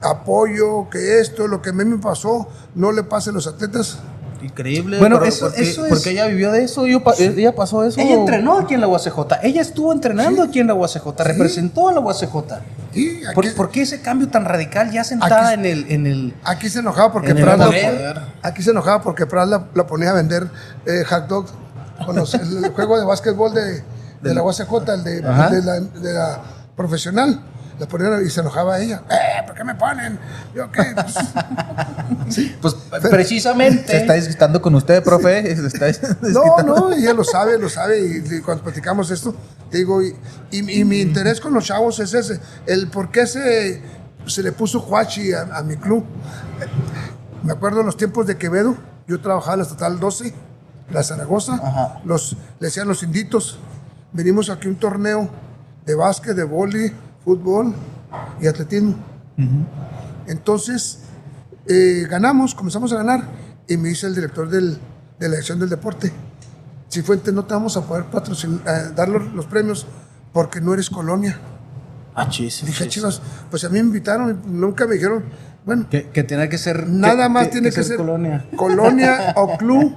apoyo, 0.00 0.90
que 0.90 1.20
esto, 1.20 1.46
lo 1.46 1.62
que 1.62 1.70
a 1.70 1.72
mí 1.72 1.84
me 1.84 1.98
pasó, 1.98 2.48
no 2.74 2.90
le 2.90 3.04
pase 3.04 3.30
a 3.30 3.32
los 3.32 3.46
atletas. 3.46 3.98
Increíble. 4.42 4.98
Bueno, 4.98 5.16
pero 5.18 5.28
eso- 5.28 5.46
porque, 5.46 5.62
eso 5.62 5.84
es- 5.86 5.88
porque 5.90 6.10
ella 6.10 6.26
vivió 6.26 6.52
de 6.52 6.62
eso, 6.64 6.86
yo 6.86 7.02
pa- 7.02 7.14
ella 7.18 7.54
pasó 7.54 7.84
eso. 7.84 8.00
Ella 8.00 8.14
entrenó 8.14 8.58
aquí 8.58 8.74
en 8.74 8.80
la 8.82 8.88
UACJ, 8.88 9.38
ella 9.42 9.62
estuvo 9.62 9.92
entrenando 9.92 10.42
aquí 10.42 10.60
en 10.60 10.66
la 10.66 10.74
UACJ, 10.74 11.24
representó 11.24 11.88
a 11.88 11.92
la 11.94 12.00
UACJ. 12.00 12.60
Sí, 12.92 13.20
aquí, 13.26 13.34
¿Por, 13.34 13.54
por 13.54 13.70
qué 13.70 13.82
ese 13.82 14.00
cambio 14.00 14.28
tan 14.28 14.44
radical 14.44 14.90
ya 14.90 15.04
sentada 15.04 15.48
Aquí- 15.50 15.54
en 15.54 15.66
el, 15.66 15.90
en 15.90 16.06
el 16.06 16.34
aquí 16.44 16.68
se 16.68 16.78
enojaba 16.80 17.12
porque 17.12 17.30
En 17.30 17.36
Pras 17.42 17.58
la- 17.58 18.28
aquí 18.42 18.62
se 18.62 18.70
enojaba 18.70 19.02
porque 19.02 19.26
Pras 19.26 19.48
la, 19.48 19.66
la 19.74 19.86
ponía 19.86 20.10
a 20.10 20.14
vender 20.14 20.48
eh, 20.86 21.02
hot 21.08 21.26
dogs 21.28 21.52
con 22.04 22.16
los- 22.16 22.34
el, 22.34 22.64
el 22.64 22.70
juego 22.74 22.98
de 22.98 23.04
básquetbol 23.04 23.52
de, 23.54 23.82
de 24.22 24.34
la 24.34 24.42
UACJ, 24.42 24.92
el 24.94 25.04
de, 25.04 25.20
de 25.22 25.62
la, 25.62 25.80
de 25.80 26.12
la 26.12 26.40
profesional. 26.76 27.40
La 27.78 27.86
ponían 27.86 28.24
y 28.24 28.30
se 28.30 28.40
enojaba 28.40 28.78
ella. 28.80 29.02
¡Eh! 29.10 29.42
¿Por 29.46 29.54
qué 29.54 29.62
me 29.64 29.74
ponen? 29.74 30.18
Yo 30.54 30.70
qué. 30.72 30.82
Pues, 32.60 32.74
Pues 32.90 33.02
precisamente. 33.10 33.86
Se 33.88 33.96
está 33.98 34.14
desquitando 34.14 34.60
con 34.62 34.74
usted, 34.74 35.02
profe. 35.02 35.54
Se 35.56 35.66
está 35.66 35.86
No, 36.22 36.56
no, 36.64 36.92
ella 36.92 37.12
lo 37.12 37.24
sabe, 37.24 37.58
lo 37.58 37.68
sabe. 37.68 38.00
Y, 38.00 38.36
y 38.36 38.40
cuando 38.40 38.64
platicamos 38.64 39.10
esto, 39.10 39.34
te 39.70 39.78
digo, 39.78 40.02
y, 40.02 40.14
y- 40.50 40.80
y 40.80 40.84
mi 40.84 41.00
interés 41.00 41.40
con 41.40 41.52
los 41.54 41.64
chavos 41.64 41.98
es 42.00 42.14
ese: 42.14 42.40
el 42.66 42.88
por 42.88 43.10
qué 43.10 43.26
se, 43.26 43.82
se 44.26 44.42
le 44.42 44.52
puso 44.52 44.80
Huachi 44.80 45.32
a, 45.32 45.42
a 45.52 45.62
mi 45.62 45.76
club. 45.76 46.04
Me 47.42 47.52
acuerdo 47.52 47.80
en 47.80 47.86
los 47.86 47.96
tiempos 47.96 48.26
de 48.26 48.36
Quevedo, 48.36 48.76
yo 49.06 49.20
trabajaba 49.20 49.54
en 49.54 49.58
la 49.60 49.64
Estatal 49.64 50.00
12, 50.00 50.34
la 50.90 51.02
Zaragoza, 51.02 52.00
los, 52.04 52.32
le 52.58 52.66
decían 52.68 52.88
los 52.88 53.02
inditos. 53.02 53.58
Venimos 54.12 54.50
aquí 54.50 54.66
a 54.66 54.70
un 54.70 54.76
torneo 54.76 55.28
de 55.84 55.94
básquet, 55.94 56.34
de 56.34 56.44
vóley, 56.44 56.92
fútbol 57.26 57.74
y 58.40 58.46
atletismo. 58.46 58.94
Entonces, 60.28 61.00
eh, 61.66 62.06
ganamos, 62.08 62.54
comenzamos 62.54 62.92
a 62.92 62.96
ganar 62.96 63.24
y 63.68 63.76
me 63.76 63.88
dice 63.90 64.06
el 64.06 64.14
director 64.14 64.48
del- 64.48 64.78
de 65.18 65.26
la 65.28 65.34
dirección 65.34 65.58
del 65.58 65.68
deporte, 65.68 66.12
Cifuentes, 66.88 67.34
no 67.34 67.44
te 67.44 67.52
vamos 67.52 67.76
a 67.76 67.82
poder 67.82 68.04
patrocinar, 68.04 68.60
eh, 68.66 68.92
dar 68.94 69.08
los, 69.08 69.32
los 69.34 69.44
premios 69.46 69.86
porque 70.32 70.60
no 70.60 70.72
eres 70.72 70.88
colonia. 70.88 71.36
Ah, 72.14 72.28
chis, 72.30 72.64
Dije, 72.64 72.86
chicos, 72.88 73.20
pues 73.50 73.64
a 73.64 73.68
mí 73.68 73.74
me 73.74 73.80
invitaron, 73.80 74.40
y 74.46 74.48
nunca 74.48 74.86
me 74.86 74.94
dijeron, 74.94 75.24
bueno, 75.66 75.86
Que, 75.90 76.04
que 76.10 76.22
tenía 76.22 76.48
que 76.48 76.56
ser. 76.58 76.88
nada 76.88 77.28
más 77.28 77.50
tiene 77.50 77.70
que, 77.70 77.82
ser 77.82 77.96
colonia. 77.96 78.46
colonia 78.56 79.34
o 79.36 79.56
club 79.58 79.94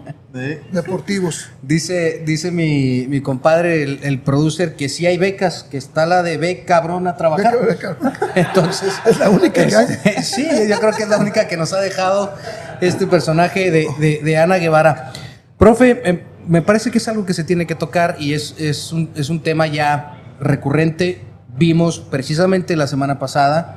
deportivos. 0.72 1.50
Dice, 1.62 2.24
dice 2.26 2.52
mi, 2.52 3.06
mi 3.08 3.22
compadre, 3.22 3.84
el, 3.84 4.00
el 4.04 4.20
producer, 4.22 4.76
que 4.76 4.90
sí 4.90 5.06
hay 5.06 5.18
becas, 5.18 5.64
que 5.64 5.78
está 5.78 6.06
la 6.06 6.24
de 6.24 6.38
B 6.38 6.66
cabrón 6.66 7.08
a 7.08 7.16
trabajar. 7.16 7.56
Beca, 7.66 7.94
beca. 8.02 8.20
Entonces. 8.36 8.94
Es 9.06 9.20
la 9.20 9.30
única 9.30 9.66
que 9.66 9.76
hay. 9.76 9.86
este, 9.90 10.24
sí, 10.24 10.48
yo 10.68 10.80
creo 10.80 10.92
que 10.92 11.04
es 11.04 11.10
la 11.10 11.18
única 11.18 11.48
que 11.48 11.56
nos 11.56 11.72
ha 11.74 11.80
dejado 11.82 12.34
este 12.82 13.08
personaje 13.08 13.72
de, 13.72 13.88
de- 14.00 14.22
de 14.24 14.38
Ana 14.38 14.58
Guevara. 14.58 15.14
Profe, 15.58 16.02
em, 16.04 16.20
me 16.48 16.62
parece 16.62 16.90
que 16.92 16.98
es 16.98 17.08
algo 17.08 17.26
que 17.26 17.34
se 17.34 17.44
tiene 17.44 17.68
que 17.68 17.76
tocar 17.76 18.16
y 18.20 18.34
es, 18.34 18.56
es, 18.58 18.92
un, 18.92 19.10
es 19.16 19.30
un 19.30 19.42
tema 19.44 19.68
ya 19.68 20.18
recurrente. 20.40 21.22
Vimos 21.58 22.00
precisamente 22.00 22.76
la 22.76 22.88
semana 22.88 23.20
pasada 23.20 23.76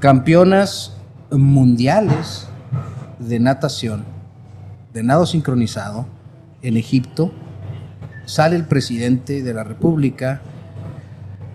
campeonas 0.00 0.94
mundiales 1.30 2.48
de 3.18 3.38
natación, 3.38 4.04
de 4.92 5.02
nado 5.02 5.26
sincronizado 5.26 6.06
en 6.62 6.76
Egipto. 6.76 7.32
Sale 8.26 8.56
el 8.56 8.64
presidente 8.64 9.42
de 9.42 9.54
la 9.54 9.64
República 9.64 10.40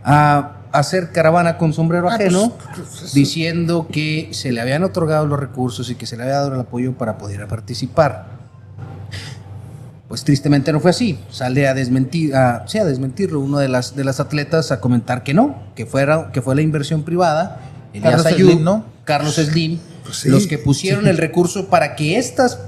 a 0.03 0.57
hacer 0.71 1.11
caravana 1.11 1.57
con 1.57 1.71
sombrero 1.71 2.09
Ah, 2.09 2.15
ajeno, 2.15 2.53
pues, 2.57 2.87
pues, 2.99 3.13
diciendo 3.13 3.87
que 3.91 4.29
se 4.31 4.51
le 4.51 4.59
habían 4.59 4.83
otorgado 4.83 5.25
los 5.27 5.39
recursos 5.39 5.89
y 5.89 5.95
que 5.95 6.05
se 6.05 6.17
le 6.17 6.23
había 6.23 6.35
dado 6.35 6.53
el 6.53 6.59
apoyo 6.59 6.93
para 6.93 7.17
poder 7.17 7.47
participar. 7.47 8.33
Pues 10.07 10.23
tristemente 10.23 10.71
no 10.71 10.79
fue 10.79 10.91
así. 10.91 11.17
Sale 11.29 11.67
a 11.67 11.73
desmentir, 11.73 12.35
a, 12.35 12.67
sí, 12.67 12.77
a 12.77 12.85
desmentirlo 12.85 13.39
uno 13.39 13.57
de 13.57 13.67
las, 13.67 13.95
de 13.95 14.03
las 14.03 14.19
atletas 14.19 14.71
a 14.71 14.79
comentar 14.79 15.23
que 15.23 15.33
no, 15.33 15.55
que, 15.75 15.85
fuera, 15.85 16.31
que 16.31 16.41
fue 16.41 16.55
la 16.55 16.61
inversión 16.61 17.03
privada. 17.03 17.59
Elías 17.93 18.11
Carlos 18.11 18.25
Ayub, 18.25 18.49
Slim, 18.51 18.63
¿no? 18.63 18.85
Carlos 19.05 19.35
Slim, 19.35 19.79
Pues 20.03 20.17
sí. 20.17 20.29
los 20.29 20.47
que 20.47 20.57
pusieron 20.57 21.07
el 21.07 21.17
recurso 21.17 21.67
para 21.69 21.95
que 21.95 22.17
estas 22.17 22.59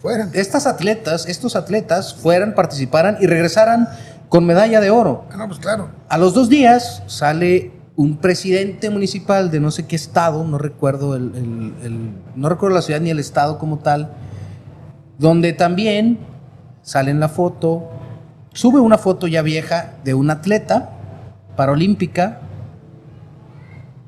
Fueran. 0.00 0.30
estas 0.34 0.66
atletas, 0.66 1.26
estos 1.26 1.56
atletas 1.56 2.14
fueran, 2.14 2.54
participaran 2.54 3.16
y 3.20 3.26
regresaran 3.26 3.88
con 4.28 4.44
medalla 4.46 4.80
de 4.80 4.90
oro. 4.90 5.24
Ah, 5.30 5.36
no, 5.36 5.46
pues 5.48 5.60
claro. 5.60 5.88
A 6.08 6.18
los 6.18 6.34
dos 6.34 6.48
días 6.48 7.02
sale 7.06 7.72
un 7.96 8.16
presidente 8.16 8.90
municipal 8.90 9.50
de 9.52 9.60
no 9.60 9.70
sé 9.70 9.86
qué 9.86 9.94
estado, 9.96 10.42
no 10.44 10.58
recuerdo 10.58 11.14
el, 11.14 11.32
el- 11.36 11.74
el- 11.86 12.10
no 12.34 12.48
recuerdo 12.48 12.74
la 12.74 12.82
ciudad 12.82 13.00
ni 13.00 13.10
el 13.10 13.20
estado 13.20 13.56
como 13.58 13.78
tal, 13.78 14.10
donde 15.18 15.52
también 15.52 16.18
sale 16.82 17.12
en 17.12 17.20
la 17.20 17.28
foto, 17.28 17.88
sube 18.52 18.80
una 18.80 18.98
foto 18.98 19.26
ya 19.28 19.42
vieja 19.42 19.92
de 20.04 20.14
una 20.14 20.34
atleta 20.34 20.90
paralímpica 21.56 22.40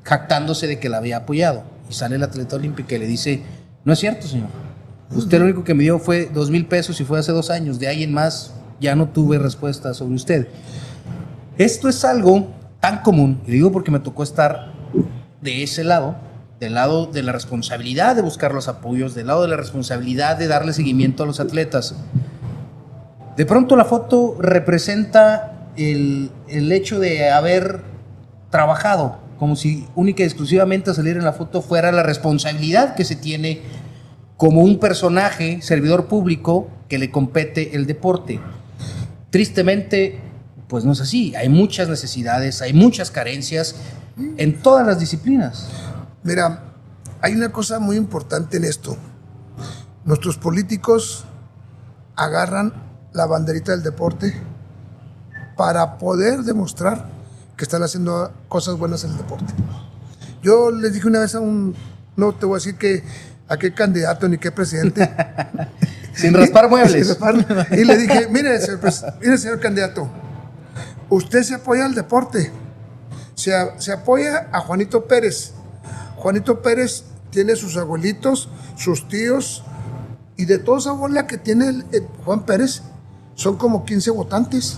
jactándose 0.07 0.67
de 0.67 0.79
que 0.79 0.87
la 0.87 0.97
había 0.97 1.17
apoyado. 1.17 1.63
Y 1.89 1.93
sale 1.93 2.17
la 2.17 2.27
atleta 2.27 2.55
olímpica 2.55 2.95
y 2.95 2.99
le 2.99 3.07
dice, 3.07 3.43
no 3.83 3.91
es 3.91 3.99
cierto, 3.99 4.25
señor. 4.25 4.47
Usted 5.13 5.37
lo 5.37 5.45
único 5.45 5.63
que 5.63 5.73
me 5.73 5.83
dio 5.83 5.99
fue 5.99 6.29
dos 6.33 6.49
mil 6.49 6.65
pesos 6.65 6.99
y 7.01 7.03
fue 7.03 7.19
hace 7.19 7.33
dos 7.33 7.49
años. 7.49 7.77
De 7.77 7.87
ahí 7.87 8.03
en 8.03 8.13
más 8.13 8.53
ya 8.79 8.95
no 8.95 9.09
tuve 9.09 9.37
respuesta 9.37 9.93
sobre 9.93 10.15
usted. 10.15 10.47
Esto 11.57 11.89
es 11.89 12.05
algo 12.05 12.47
tan 12.79 13.01
común, 13.01 13.41
y 13.47 13.51
digo 13.51 13.71
porque 13.71 13.91
me 13.91 13.99
tocó 13.99 14.23
estar 14.23 14.71
de 15.41 15.63
ese 15.63 15.83
lado, 15.83 16.15
del 16.59 16.75
lado 16.75 17.07
de 17.07 17.23
la 17.23 17.31
responsabilidad 17.31 18.15
de 18.15 18.21
buscar 18.21 18.53
los 18.53 18.67
apoyos, 18.67 19.15
del 19.15 19.27
lado 19.27 19.41
de 19.41 19.47
la 19.47 19.57
responsabilidad 19.57 20.37
de 20.37 20.47
darle 20.47 20.73
seguimiento 20.73 21.23
a 21.23 21.25
los 21.25 21.39
atletas. 21.39 21.95
De 23.35 23.45
pronto 23.45 23.75
la 23.75 23.85
foto 23.85 24.37
representa 24.39 25.69
el, 25.75 26.31
el 26.47 26.71
hecho 26.71 26.99
de 26.99 27.29
haber 27.29 27.81
trabajado, 28.51 29.17
como 29.37 29.55
si 29.55 29.87
única 29.95 30.23
y 30.23 30.25
exclusivamente 30.25 30.93
salir 30.93 31.17
en 31.17 31.23
la 31.23 31.33
foto 31.33 31.61
fuera 31.61 31.91
la 31.91 32.03
responsabilidad 32.03 32.95
que 32.95 33.05
se 33.05 33.15
tiene 33.15 33.61
como 34.37 34.61
un 34.61 34.79
personaje, 34.79 35.61
servidor 35.61 36.07
público, 36.07 36.67
que 36.87 36.97
le 36.97 37.11
compete 37.11 37.75
el 37.75 37.85
deporte. 37.85 38.39
Tristemente, 39.29 40.19
pues 40.67 40.85
no 40.85 40.93
es 40.93 41.01
así. 41.01 41.35
Hay 41.35 41.49
muchas 41.49 41.89
necesidades, 41.89 42.61
hay 42.61 42.73
muchas 42.73 43.11
carencias 43.11 43.75
en 44.37 44.61
todas 44.61 44.85
las 44.85 44.99
disciplinas. 44.99 45.67
Mira, 46.23 46.63
hay 47.21 47.33
una 47.33 47.51
cosa 47.51 47.79
muy 47.79 47.97
importante 47.97 48.57
en 48.57 48.63
esto. 48.63 48.97
Nuestros 50.05 50.37
políticos 50.37 51.25
agarran 52.15 52.73
la 53.13 53.25
banderita 53.25 53.71
del 53.71 53.83
deporte 53.83 54.33
para 55.55 55.97
poder 55.97 56.43
demostrar 56.43 57.16
que 57.57 57.63
están 57.65 57.83
haciendo 57.83 58.31
cosas 58.47 58.77
buenas 58.77 59.03
en 59.03 59.11
el 59.11 59.17
deporte. 59.17 59.53
Yo 60.43 60.71
les 60.71 60.93
dije 60.93 61.07
una 61.07 61.19
vez 61.19 61.35
a 61.35 61.39
un, 61.39 61.75
no 62.15 62.33
te 62.33 62.45
voy 62.45 62.55
a 62.55 62.59
decir 62.59 62.75
que 62.77 63.03
a 63.49 63.57
qué 63.57 63.73
candidato 63.73 64.27
ni 64.29 64.37
qué 64.37 64.51
presidente, 64.51 65.09
Sin 66.13 66.33
raspar 66.33 66.69
muebles. 66.69 67.07
Sin 67.07 67.19
raspar. 67.19 67.67
Y 67.71 67.83
le 67.83 67.97
dije, 67.97 68.27
mire, 68.31 68.59
señor, 68.61 68.79
mire, 69.21 69.37
señor 69.37 69.59
candidato, 69.59 70.07
usted 71.09 71.43
se 71.43 71.55
apoya 71.55 71.85
al 71.85 71.95
deporte, 71.95 72.51
se, 73.35 73.53
apoya 73.91 74.49
a 74.51 74.59
Juanito 74.61 75.05
Pérez. 75.05 75.53
Juanito 76.15 76.61
Pérez 76.61 77.03
tiene 77.29 77.55
sus 77.55 77.77
abuelitos, 77.77 78.49
sus 78.75 79.07
tíos, 79.07 79.63
y 80.37 80.45
de 80.45 80.57
toda 80.59 80.79
esa 80.79 80.91
bola 80.91 81.25
que 81.27 81.37
tiene 81.37 81.67
el- 81.69 81.85
el 81.91 82.07
Juan 82.25 82.45
Pérez, 82.45 82.81
son 83.35 83.57
como 83.57 83.85
15 83.85 84.11
votantes. 84.11 84.77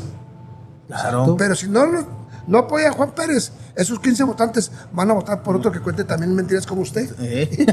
Claro. 0.87 1.35
Pero 1.37 1.55
si 1.55 1.67
no, 1.69 1.85
lo- 1.85 2.18
no 2.49 2.57
apoya 2.57 2.89
a 2.89 2.91
Juan 2.93 3.11
Pérez, 3.11 3.51
esos 3.75 3.99
15 3.99 4.23
votantes 4.23 4.71
van 4.91 5.09
a 5.11 5.13
votar 5.13 5.43
por 5.43 5.55
otro 5.55 5.71
que 5.71 5.79
cuente 5.79 6.03
también 6.03 6.33
mentiras 6.35 6.65
como 6.65 6.81
usted. 6.81 7.09
Eh, 7.19 7.65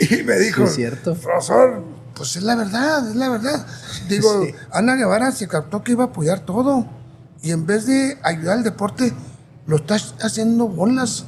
Y 0.10 0.22
me 0.22 0.38
dijo, 0.38 0.66
Sí, 0.66 0.74
cierto. 0.76 1.14
profesor, 1.14 1.82
pues 2.14 2.36
es 2.36 2.42
la 2.42 2.54
verdad, 2.54 3.08
es 3.08 3.16
la 3.16 3.28
verdad. 3.28 3.66
Digo, 4.08 4.44
Sí. 4.44 4.54
Ana 4.72 4.94
Guevara 4.96 5.32
se 5.32 5.48
captó 5.48 5.82
que 5.82 5.92
iba 5.92 6.04
a 6.04 6.06
apoyar 6.08 6.40
todo. 6.40 6.86
Y 7.42 7.52
en 7.52 7.64
vez 7.66 7.86
de 7.86 8.18
ayudar 8.22 8.58
al 8.58 8.64
deporte, 8.64 9.12
lo 9.66 9.76
está 9.76 9.96
haciendo 10.20 10.68
bolas. 10.68 11.24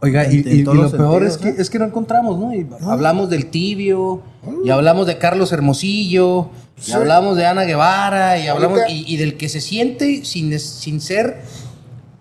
Oiga, 0.00 0.24
En- 0.24 0.32
y, 0.32 0.36
en 0.40 0.48
y- 0.48 0.60
y 0.60 0.64
todos 0.64 0.76
lo 0.76 0.82
los 0.84 0.92
peor 0.92 1.24
es 1.24 1.32
sentidos, 1.34 1.40
que, 1.54 1.56
¿no? 1.58 1.62
es 1.62 1.70
que 1.70 1.78
no 1.80 1.84
encontramos, 1.86 2.38
¿no? 2.38 2.54
Y 2.54 2.66
Hablamos 2.82 3.28
del 3.30 3.46
tibio, 3.46 4.22
y 4.64 4.70
hablamos 4.70 5.06
de 5.06 5.18
Carlos 5.18 5.50
Hermosillo, 5.52 6.50
y 6.86 6.92
hablamos 6.92 7.36
de 7.36 7.46
Ana 7.46 7.64
Guevara, 7.64 8.38
y 8.38 8.46
hablamos 8.46 8.78
y, 8.88 9.16
del 9.16 9.36
que 9.36 9.48
se 9.48 9.60
siente 9.60 10.24
sin, 10.24 10.56
sin 10.60 11.00
ser 11.00 11.42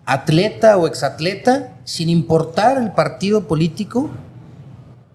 atleta 0.06 0.78
o 0.78 0.88
exatleta, 0.88 1.78
sin 1.84 2.10
importar 2.10 2.78
el 2.82 2.92
partido 2.94 3.48
político, 3.48 4.10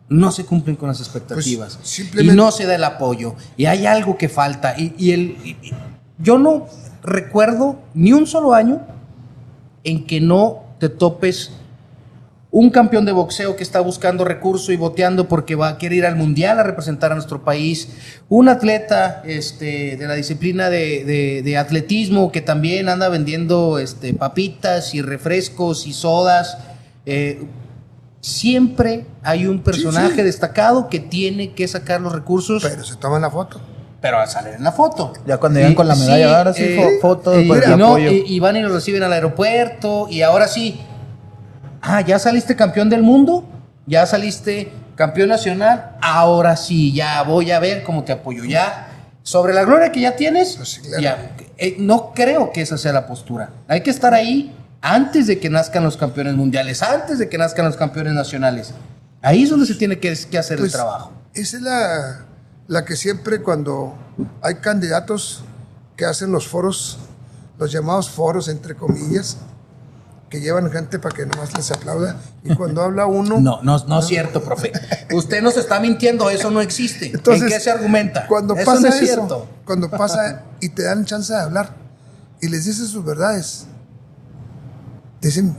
no 0.09 0.31
se 0.31 0.44
cumplen 0.44 0.77
con 0.77 0.88
las 0.88 1.01
expectativas. 1.01 1.77
Pues, 1.77 1.88
simplemente- 1.88 2.33
Y 2.35 2.37
no 2.37 2.51
se 2.53 2.66
da 2.66 2.75
el 2.75 2.85
apoyo. 2.85 3.35
Y 3.57 3.64
hay 3.64 3.87
algo 3.87 4.18
que 4.18 4.29
falta. 4.29 4.75
Y, 4.79 4.92
y 4.98 5.12
el, 5.12 5.20
y- 5.42 5.57
yo 6.18 6.38
no 6.38 6.66
recuerdo 7.03 7.79
ni 7.94 8.12
un 8.12 8.27
solo 8.27 8.53
año 8.53 8.83
en 9.85 10.07
que 10.07 10.20
no 10.20 10.62
te 10.79 10.88
topes 10.90 11.53
un 12.54 12.68
campeón 12.68 13.06
de 13.06 13.12
boxeo 13.12 13.56
que 13.56 13.62
está 13.62 13.80
buscando 13.80 14.24
recurso 14.26 14.72
y 14.72 14.76
boteando 14.76 15.26
porque 15.26 15.54
va 15.54 15.68
a 15.70 15.78
querer 15.78 15.98
ir 15.98 16.06
al 16.06 16.16
mundial 16.16 16.58
a 16.60 16.62
representar 16.62 17.10
a 17.10 17.14
nuestro 17.14 17.42
país, 17.42 17.88
un 18.28 18.50
atleta 18.50 19.22
este, 19.24 19.96
de 19.96 20.06
la 20.06 20.12
disciplina 20.14 20.68
de, 20.68 21.02
de- 21.04 21.40
de 21.42 21.56
atletismo 21.56 22.30
que 22.30 22.42
también 22.42 22.90
anda 22.90 23.08
vendiendo 23.08 23.78
este, 23.78 24.12
papitas 24.12 24.94
y 24.94 25.00
refrescos 25.00 25.86
y 25.86 25.94
sodas. 25.94 26.58
Eh, 27.06 27.42
siempre 28.20 29.06
hay 29.22 29.46
un 29.46 29.60
personaje 29.62 30.16
sí. 30.16 30.22
destacado 30.22 30.88
que 30.88 31.00
tiene 31.00 31.54
que 31.54 31.66
sacar 31.68 32.00
los 32.00 32.12
recursos, 32.12 32.62
Pero 32.62 32.84
se 32.84 32.96
toman 32.96 33.22
la 33.22 33.30
foto. 33.30 33.60
pero 34.00 34.18
a 34.18 34.26
salir 34.26 34.54
en 34.54 34.64
la 34.64 34.72
foto. 34.72 35.12
Ya 35.26 35.38
cuando 35.38 35.58
llegan 35.58 35.74
con 35.74 35.88
la 35.88 35.94
medalla, 35.96 36.38
ahora 36.38 36.52
sí, 36.52 36.62
fo- 36.76 37.00
foto, 37.00 37.40
y, 37.40 37.46
pues, 37.48 37.64
y 37.66 37.76
no, 37.76 37.98
y- 37.98 38.24
y 38.26 38.40
van 38.40 38.56
y 38.56 38.60
lo 38.62 38.68
reciben 38.68 39.02
al 39.02 39.12
aeropuerto 39.12 40.06
y 40.10 40.22
ahora 40.22 40.48
sí. 40.48 40.80
Ah, 41.83 42.01
ya 42.01 42.18
saliste 42.18 42.55
campeón 42.57 42.88
del 42.88 43.03
mundo, 43.03 43.45
ya 43.87 44.07
saliste 44.07 44.73
campeón 44.95 45.29
nacional, 45.29 45.97
ahora 46.01 46.57
sí, 46.57 46.92
ya 46.92 47.23
voy 47.23 47.51
a 47.51 47.59
ver 47.59 47.83
cómo 47.83 48.05
te 48.05 48.12
apoyo. 48.12 48.45
Ya, 48.45 48.88
sobre 49.23 49.53
la 49.53 49.64
gloria 49.64 49.90
que 49.92 50.01
ya 50.01 50.14
tienes, 50.16 50.57
Pues 50.57 50.68
sí, 50.71 50.81
claro. 50.81 51.03
ya, 51.03 51.33
eh, 51.59 51.77
no 51.79 52.12
creo 52.14 52.53
que 52.53 52.62
esa 52.62 52.79
sea 52.79 52.92
la 52.92 53.07
postura. 53.07 53.51
Hay 53.68 53.81
que 53.83 53.90
estar 53.90 54.14
ahí 54.14 54.55
antes 54.81 55.27
de 55.27 55.38
que 55.40 55.51
nazcan 55.51 55.83
los 55.85 55.97
campeones 55.97 56.35
mundiales, 56.35 56.83
antes 56.83 57.18
de 57.18 57.29
que 57.29 57.37
nazcan 57.38 57.64
los 57.66 57.77
campeones 57.77 58.12
nacionales. 58.14 58.73
Ahí 59.21 59.42
es 59.45 59.51
donde 59.51 59.66
se 59.66 59.75
tiene 59.75 59.99
que, 59.99 60.16
que 60.31 60.38
hacer 60.38 60.59
Pues, 60.59 60.73
el 60.73 60.77
trabajo. 60.79 61.12
Esa 61.35 61.57
es 61.57 61.62
la, 61.62 62.25
la 62.68 62.85
que 62.85 62.97
siempre 62.97 63.40
cuando 63.42 63.95
hay 64.40 64.57
candidatos 64.57 65.42
que 65.97 66.05
hacen 66.05 66.33
los 66.33 66.47
foros, 66.49 66.99
los 67.59 67.71
llamados 67.73 68.11
foros, 68.11 68.49
entre 68.49 68.75
comillas, 68.75 69.37
que 70.33 70.40
llevan 70.40 70.71
gente 70.73 70.99
para 70.99 71.14
que 71.14 71.27
nomás 71.27 71.55
les 71.55 71.71
aplauda. 71.71 72.16
Y 72.42 72.55
cuando 72.55 72.81
habla 72.81 73.05
uno... 73.05 73.38
No, 73.38 73.61
no, 73.62 73.85
no 73.85 73.99
es 73.99 74.07
cierto, 74.07 74.42
profe. 74.42 74.73
Usted 75.12 75.42
nos 75.42 75.59
está 75.59 75.79
mintiendo, 75.79 76.31
eso 76.31 76.51
no 76.51 76.62
existe. 76.62 77.11
Entonces, 77.12 77.42
¿En 77.42 77.49
qué 77.51 77.61
se 77.61 77.71
argumenta? 77.71 78.27
Cuando 78.27 78.55
eso 78.55 78.64
pasa 78.64 78.81
no 78.81 78.88
es 78.88 78.95
eso, 78.95 79.05
cierto. 79.05 79.47
cuando 79.66 79.90
pasa 79.90 80.45
y 80.59 80.71
te 80.71 80.85
dan 80.85 81.05
chance 81.05 81.35
de 81.35 81.38
hablar 81.38 81.75
y 82.40 82.49
les 82.49 82.64
dices 82.64 82.88
sus 82.88 83.05
verdades, 83.05 83.66
dicen, 85.21 85.55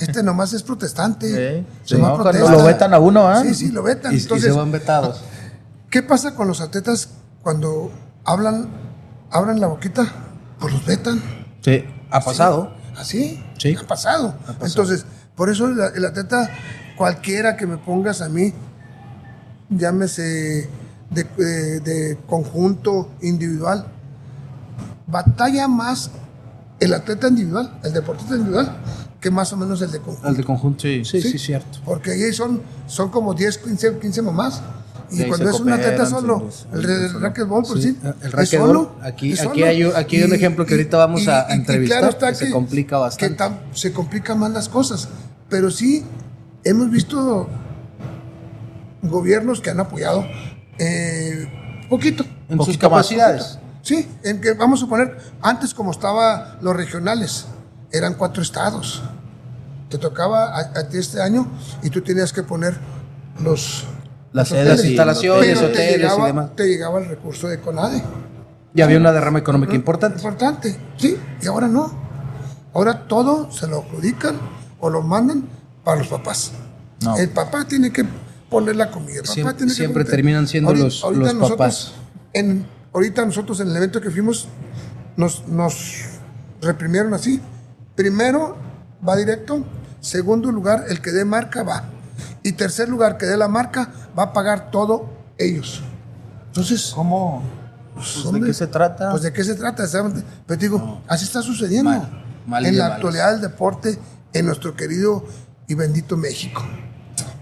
este 0.00 0.22
nomás 0.22 0.54
es 0.54 0.62
protestante. 0.62 1.26
Sí, 1.28 1.66
se 1.84 1.96
sí, 1.96 2.00
va 2.00 2.08
a 2.08 2.10
no, 2.12 2.22
cuando 2.22 2.30
protesta". 2.40 2.50
lo 2.56 2.64
vetan 2.64 2.94
a 2.94 2.98
uno, 2.98 3.28
¿ah? 3.28 3.42
Sí, 3.42 3.54
sí, 3.54 3.68
lo 3.70 3.82
vetan. 3.82 4.14
Y, 4.14 4.16
y 4.16 4.20
se 4.20 4.50
van 4.50 4.72
vetados. 4.72 5.22
¿qué 5.90 6.02
pasa 6.02 6.34
con 6.34 6.48
los 6.48 6.62
atletas 6.62 7.10
cuando 7.42 7.92
hablan, 8.24 8.70
abran 9.30 9.60
la 9.60 9.66
boquita? 9.66 10.10
Pues 10.58 10.72
los 10.72 10.86
vetan. 10.86 11.22
Sí. 11.60 11.84
Ha 12.10 12.20
pasado. 12.20 12.72
Así, 12.96 13.42
Sí. 13.58 13.76
ha 13.78 13.86
pasado. 13.86 14.34
Entonces, 14.62 15.04
por 15.34 15.50
eso 15.50 15.66
el, 15.68 15.78
el 15.96 16.04
atleta, 16.04 16.50
cualquiera 16.96 17.56
que 17.56 17.66
me 17.66 17.76
pongas 17.76 18.22
a 18.22 18.28
mí, 18.28 18.52
llámese 19.70 20.68
de, 21.10 21.24
de- 21.36 21.80
de 21.80 22.18
conjunto, 22.26 23.10
individual, 23.22 23.86
batalla 25.06 25.68
más 25.68 26.10
el 26.80 26.92
atleta 26.94 27.28
individual, 27.28 27.78
el 27.84 27.92
deportista 27.92 28.34
individual, 28.34 28.76
que 29.20 29.30
más 29.30 29.52
o 29.52 29.56
menos 29.56 29.80
el 29.82 29.90
de 29.90 29.98
conjunto. 30.00 30.28
El 30.28 30.36
de 30.36 30.44
conjunto. 30.44 30.80
Sí. 30.82 31.04
sí, 31.04 31.20
sí, 31.22 31.30
Sí. 31.32 31.38
cierto. 31.38 31.78
Porque 31.84 32.12
ahí 32.12 32.32
son, 32.32 32.60
son 32.86 33.08
como 33.10 33.34
10, 33.34 33.58
15, 33.58 33.98
15 33.98 34.22
mamás. 34.22 34.60
Y 35.10 35.16
Sí, 35.18 35.24
cuando 35.26 35.50
es 35.50 35.60
un 35.60 35.72
atleta 35.72 35.90
cooperan, 36.04 36.10
solo, 36.10 36.48
el 36.72 37.08
solo. 37.08 37.18
racquetball, 37.20 37.62
por 37.64 37.76
Sí, 37.80 37.82
sí, 37.92 37.98
el 38.22 38.38
es 38.40 38.48
solo, 38.50 38.96
aquí- 39.02 39.32
es 39.32 39.40
aquí 39.40 39.48
solo. 39.60 39.66
hay 39.66 39.84
un- 39.84 39.96
aquí 39.96 40.16
hay 40.16 40.22
un 40.24 40.34
ejemplo 40.34 40.66
que 40.66 40.74
ahorita 40.74 40.96
vamos 40.96 41.28
a 41.28 41.46
entrevistar, 41.54 42.16
que 42.18 42.34
se 42.34 42.50
complica 42.50 42.98
bastante. 42.98 43.36
Que 43.36 43.40
tam- 43.42 43.58
se 43.72 43.92
complican 43.92 44.38
más 44.38 44.50
las 44.50 44.68
cosas. 44.68 45.08
Pero 45.48 45.70
sí, 45.70 46.04
hemos 46.64 46.90
visto 46.90 47.48
gobiernos 49.02 49.60
que 49.60 49.70
han 49.70 49.80
apoyado 49.80 50.24
eh, 50.78 51.46
poquito. 51.88 52.24
En 52.48 52.58
sus 52.58 52.66
Poquito 52.66 52.80
capacidades. 52.90 53.58
Sí, 53.82 54.06
en 54.24 54.40
que 54.40 54.52
vamos 54.54 54.80
a 54.80 54.82
suponer, 54.82 55.16
antes 55.40 55.72
como 55.72 55.90
estaba 55.92 56.58
los 56.60 56.74
regionales, 56.76 57.46
eran 57.92 58.14
cuatro 58.14 58.42
estados. 58.42 59.02
Te 59.88 59.98
tocaba 59.98 60.46
a, 60.56 60.60
a 60.80 60.88
ti 60.88 60.98
este 60.98 61.22
año 61.22 61.46
y 61.82 61.90
tú 61.90 62.00
tenías 62.02 62.32
que 62.32 62.42
poner 62.42 62.76
los 63.42 63.84
Las 64.36 64.48
sedes 64.48 64.66
hoteles. 64.66 64.84
y 64.84 64.88
instalaciones, 64.88 65.46
Pero 65.46 65.60
te 65.60 65.66
hoteles 65.66 65.94
y 65.94 65.98
llegaba- 65.98 66.26
demás. 66.26 66.56
Te 66.56 66.66
llegaba 66.68 66.98
el 67.00 67.06
recurso 67.08 67.48
de 67.48 67.58
CONADE. 67.60 68.02
Ya 68.74 68.84
había 68.84 68.98
una 68.98 69.10
derrama 69.12 69.38
económica 69.38 69.74
importante. 69.74 70.18
Importante, 70.18 70.76
sí, 70.98 71.16
y 71.40 71.46
ahora 71.46 71.66
no. 71.68 71.90
Ahora 72.74 73.08
todo 73.08 73.50
se 73.50 73.66
lo 73.66 73.78
adjudican 73.78 74.36
o 74.80 74.90
lo 74.90 75.00
mandan 75.02 75.48
para 75.82 75.98
los 75.98 76.08
papás. 76.08 76.52
No. 77.02 77.16
El 77.16 77.30
papá 77.30 77.64
tiene 77.66 77.90
que 77.90 78.04
poner 78.50 78.76
la 78.76 78.90
comida. 78.90 79.14
el 79.16 79.22
papá 79.22 79.32
Siempre- 79.32 79.54
tiene 79.54 79.72
que 79.72 79.76
siempre 79.76 80.04
poner- 80.04 80.10
terminan 80.16 80.46
siendo 80.46 80.74
los- 80.74 81.02
los 81.02 81.16
nosotros, 81.16 81.50
papás. 81.52 81.92
En, 82.34 82.66
ahorita 82.92 83.24
nosotros 83.24 83.58
en 83.60 83.68
el 83.70 83.76
evento 83.78 84.00
que 84.02 84.10
fuimos 84.10 84.48
nos, 85.16 85.48
nos 85.48 86.02
reprimieron 86.60 87.14
así. 87.14 87.40
Primero 87.94 88.56
va 89.06 89.16
directo, 89.16 89.64
segundo 90.00 90.52
lugar 90.52 90.84
el 90.90 91.00
que 91.00 91.12
dé 91.12 91.24
marca 91.24 91.62
va. 91.62 91.84
Y 92.46 92.52
tercer 92.52 92.88
lugar 92.88 93.18
que 93.18 93.26
dé 93.26 93.36
la 93.36 93.48
marca 93.48 93.90
va 94.18 94.24
a 94.24 94.32
pagar 94.32 94.70
todo 94.70 95.08
ellos. 95.38 95.82
Entonces, 96.48 96.92
¿Cómo? 96.94 97.42
Pues, 97.94 98.22
¿De 98.22 98.28
hombre, 98.28 98.42
qué 98.46 98.54
se 98.54 98.66
trata? 98.66 99.10
pues 99.10 99.22
de 99.22 99.32
qué 99.32 99.42
se 99.42 99.54
trata, 99.54 99.84
exactamente. 99.84 100.22
Pero 100.46 100.60
digo, 100.60 101.00
así 101.08 101.24
está 101.24 101.42
sucediendo 101.42 101.90
Mal, 102.46 102.66
en 102.66 102.72
de 102.72 102.78
la 102.78 102.86
actualidad 102.94 103.32
del 103.32 103.40
deporte 103.40 103.98
en 104.32 104.46
nuestro 104.46 104.76
querido 104.76 105.24
y 105.66 105.74
bendito 105.74 106.16
México. 106.16 106.62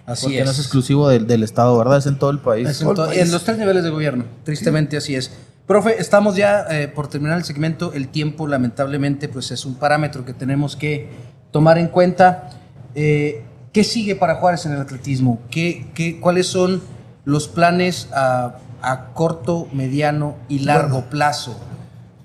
Así 0.06 0.26
Porque 0.26 0.38
es. 0.40 0.44
no 0.44 0.50
es 0.52 0.58
exclusivo 0.58 1.08
del, 1.08 1.26
del 1.26 1.42
Estado, 1.42 1.76
¿verdad? 1.78 1.98
Es 1.98 2.06
en 2.06 2.18
todo 2.18 2.30
el 2.30 2.38
país. 2.38 2.68
Es 2.68 2.80
en, 2.80 2.84
Todo 2.88 2.90
el 2.92 2.96
to- 2.96 3.06
país. 3.08 3.20
en 3.22 3.32
los 3.32 3.44
tres 3.44 3.58
niveles 3.58 3.82
de 3.84 3.90
gobierno, 3.90 4.24
tristemente 4.44 4.96
así 4.96 5.14
es. 5.16 5.30
Profe, 5.66 6.00
estamos 6.00 6.36
ya 6.36 6.66
eh, 6.70 6.88
por 6.88 7.08
terminar 7.08 7.38
el 7.38 7.44
segmento. 7.44 7.92
El 7.94 8.08
tiempo, 8.08 8.46
lamentablemente, 8.46 9.28
pues 9.28 9.50
es 9.50 9.64
un 9.64 9.74
parámetro 9.76 10.24
que 10.24 10.34
tenemos 10.34 10.76
que 10.76 11.08
tomar 11.50 11.78
en 11.78 11.88
cuenta. 11.88 12.50
Eh, 12.94 13.44
¿Qué 13.74 13.82
sigue 13.84 14.14
para 14.14 14.36
Juárez 14.36 14.64
en 14.66 14.72
el 14.72 14.80
atletismo? 14.80 15.40
¿Qué, 15.50 15.90
qué, 15.94 16.20
¿Cuáles 16.20 16.46
son 16.46 16.80
los 17.24 17.48
planes 17.48 18.08
a, 18.14 18.54
a 18.80 19.06
corto, 19.14 19.66
mediano 19.72 20.36
y 20.48 20.60
largo 20.60 20.98
Bueno. 20.98 21.10
plazo? 21.10 21.58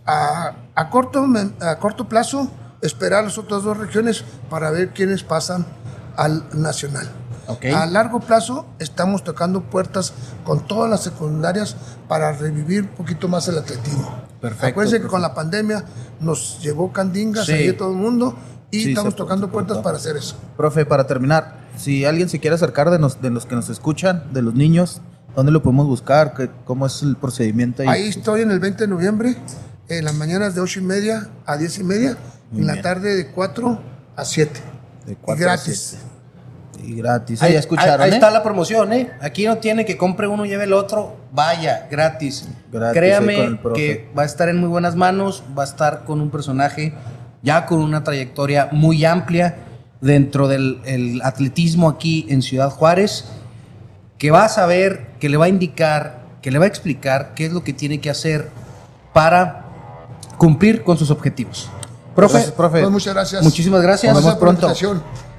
A, 0.06 0.54
a 0.76 0.90
corto, 0.92 1.26
a 1.62 1.76
corto 1.80 2.08
plazo, 2.08 2.52
esperar 2.84 3.24
las 3.24 3.40
otras 3.40 3.64
dos 3.64 3.76
regiones 3.78 4.24
para 4.50 4.70
ver 4.70 4.90
quiénes 4.94 5.24
pasan 5.24 5.66
al 6.16 6.46
nacional. 6.54 7.10
Ok. 7.48 7.66
A 7.76 7.88
largo 7.88 8.20
plazo, 8.20 8.68
estamos 8.78 9.24
tocando 9.24 9.62
puertas 9.62 10.14
con 10.46 10.68
todas 10.68 10.88
las 10.88 11.02
secundarias 11.02 11.76
para 12.08 12.32
revivir 12.32 12.84
un 12.84 12.90
poquito 12.90 13.28
más 13.28 13.48
el 13.48 13.58
atletismo. 13.58 14.08
Perfecto, 14.40 14.68
Acuérdense 14.68 15.02
que 15.02 15.08
con 15.08 15.24
la 15.24 15.34
pandemia 15.34 15.84
nos 16.20 16.60
llevó 16.62 16.94
candingas 16.94 17.48
Sí. 17.48 17.54
ahí 17.54 17.74
todo 17.74 17.90
el 17.90 17.98
mundo 17.98 18.36
y 18.72 18.84
Sí, 18.84 18.90
estamos 18.90 19.16
tocando 19.16 19.48
se 19.48 19.52
puertas 19.54 19.78
para 19.80 19.98
hacer 19.98 20.16
eso. 20.18 20.36
Profe, 20.58 20.86
para 20.86 21.08
terminar, 21.08 21.56
si 21.78 22.06
alguien 22.06 22.30
se 22.30 22.40
quiere 22.40 22.56
acercar 22.56 22.90
de, 22.92 23.00
nos- 23.00 23.22
de 23.22 23.30
los 23.30 23.46
que 23.46 23.56
nos 23.56 23.70
escuchan, 23.70 24.24
de 24.32 24.42
los 24.42 24.54
niños, 24.54 25.02
¿dónde 25.36 25.52
lo 25.52 25.62
podemos 25.64 25.88
buscar? 25.88 26.34
¿Qué- 26.34 26.50
¿Cómo 26.66 26.86
es 26.86 27.02
el 27.02 27.16
procedimiento? 27.16 27.82
ahí? 27.84 27.88
Ahí 27.88 28.08
estoy 28.10 28.42
en 28.42 28.52
el 28.52 28.60
20 28.60 28.84
de 28.84 28.88
noviembre, 28.88 29.36
en 29.88 30.06
las 30.06 30.14
mañanas 30.14 30.54
de 30.56 30.62
8 30.62 30.80
y 30.80 30.84
media 30.84 31.30
a 31.46 31.58
10 31.58 31.80
y 31.80 31.84
media, 31.84 32.18
Muy 32.52 32.62
en 32.62 32.68
la 32.68 32.82
tarde 32.82 33.16
de 33.16 33.28
4 33.32 33.82
a 34.16 34.26
7. 34.26 34.60
De 35.06 35.14
Y 35.14 35.16
cuatro 35.16 35.46
a 35.46 35.54
gratis. 35.56 35.98
siete. 35.98 36.06
Y 36.88 36.96
gratis. 36.96 37.42
Ahí, 37.42 37.54
ya 37.54 37.60
escucharon, 37.60 38.02
ahí 38.02 38.12
¿eh? 38.12 38.14
está 38.14 38.30
la 38.32 38.42
promoción, 38.44 38.94
¿eh? 38.94 39.12
Aquí 39.22 39.46
no 39.46 39.58
tiene 39.58 39.86
que 39.86 39.98
compre 39.98 40.28
uno 40.28 40.46
y 40.46 40.50
lleve 40.50 40.64
el 40.66 40.74
otro. 40.74 41.16
Vaya, 41.34 41.88
gratis. 41.92 42.48
Gratis, 42.72 42.98
Créame 42.98 43.60
que 43.76 44.10
va 44.18 44.22
a 44.22 44.26
estar 44.26 44.48
en 44.50 44.58
muy 44.58 44.70
buenas 44.70 44.96
manos, 44.96 45.44
va 45.58 45.64
a 45.64 45.66
estar 45.66 46.06
con 46.06 46.22
un 46.22 46.30
personaje 46.30 46.94
ya 47.42 47.66
con 47.66 47.80
una 47.80 48.04
trayectoria 48.04 48.70
muy 48.72 49.06
amplia 49.06 49.58
dentro 50.02 50.48
del 50.48 50.82
el 50.86 51.22
atletismo 51.24 51.90
aquí 51.90 52.26
en 52.30 52.42
Ciudad 52.42 52.70
Juárez, 52.70 53.26
que 54.18 54.32
va 54.32 54.46
a 54.46 54.50
saber, 54.50 55.08
que 55.20 55.30
le 55.30 55.38
va 55.38 55.46
a 55.46 55.50
indicar, 55.50 56.22
que 56.42 56.52
le 56.52 56.60
va 56.60 56.66
a 56.66 56.68
explicar 56.68 57.34
qué 57.36 57.46
es 57.46 57.54
lo 57.54 57.64
que 57.64 57.74
tiene 57.74 58.00
que 58.00 58.10
hacer 58.10 58.50
para 59.14 59.66
cumplir 60.38 60.84
con 60.84 60.98
sus 60.98 61.12
objetivos. 61.12 61.70
Profe, 62.16 62.34
Gracias, 62.34 62.54
profe. 62.54 62.80
Pues 62.80 62.92
muchas 62.92 63.14
gracias. 63.14 63.44
Muchísimas 63.44 63.82
gracias. 63.82 64.14
Nos 64.14 64.24
vemos 64.24 64.40
pronto. 64.40 64.74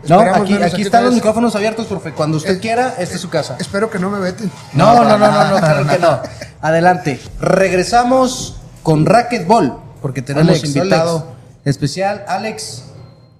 no, 0.08 0.20
aquí, 0.20 0.54
aquí 0.54 0.82
están 0.82 1.04
los 1.04 1.14
micrófonos 1.14 1.54
abiertos, 1.54 1.86
profe. 1.86 2.12
Cuando 2.12 2.38
usted 2.38 2.56
Eh, 2.56 2.60
quiera, 2.60 2.94
esta 2.98 3.16
es 3.16 3.20
su 3.20 3.28
casa. 3.28 3.56
Espero 3.58 3.90
que 3.90 3.98
no 3.98 4.08
me 4.08 4.18
veten. 4.18 4.50
No, 4.72 4.94
no, 4.94 5.04
no, 5.04 5.18
no, 5.18 5.50
no, 5.50 5.58
claro 5.58 5.86
que 5.86 5.98
no. 5.98 6.20
Adelante. 6.62 7.20
Regresamos 7.40 8.56
con 8.82 9.04
Racquetball, 9.04 9.78
porque 10.00 10.22
tenemos 10.22 10.50
Alex, 10.50 10.74
invitado 10.74 11.18
Alex. 11.18 11.39
Especial. 11.64 12.24
Alex, 12.28 12.84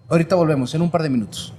ahorita 0.09 0.35
volvemos 0.35 0.75
en 0.75 0.83
un 0.83 0.91
par 0.91 1.03
de 1.03 1.11
minutos. 1.11 1.55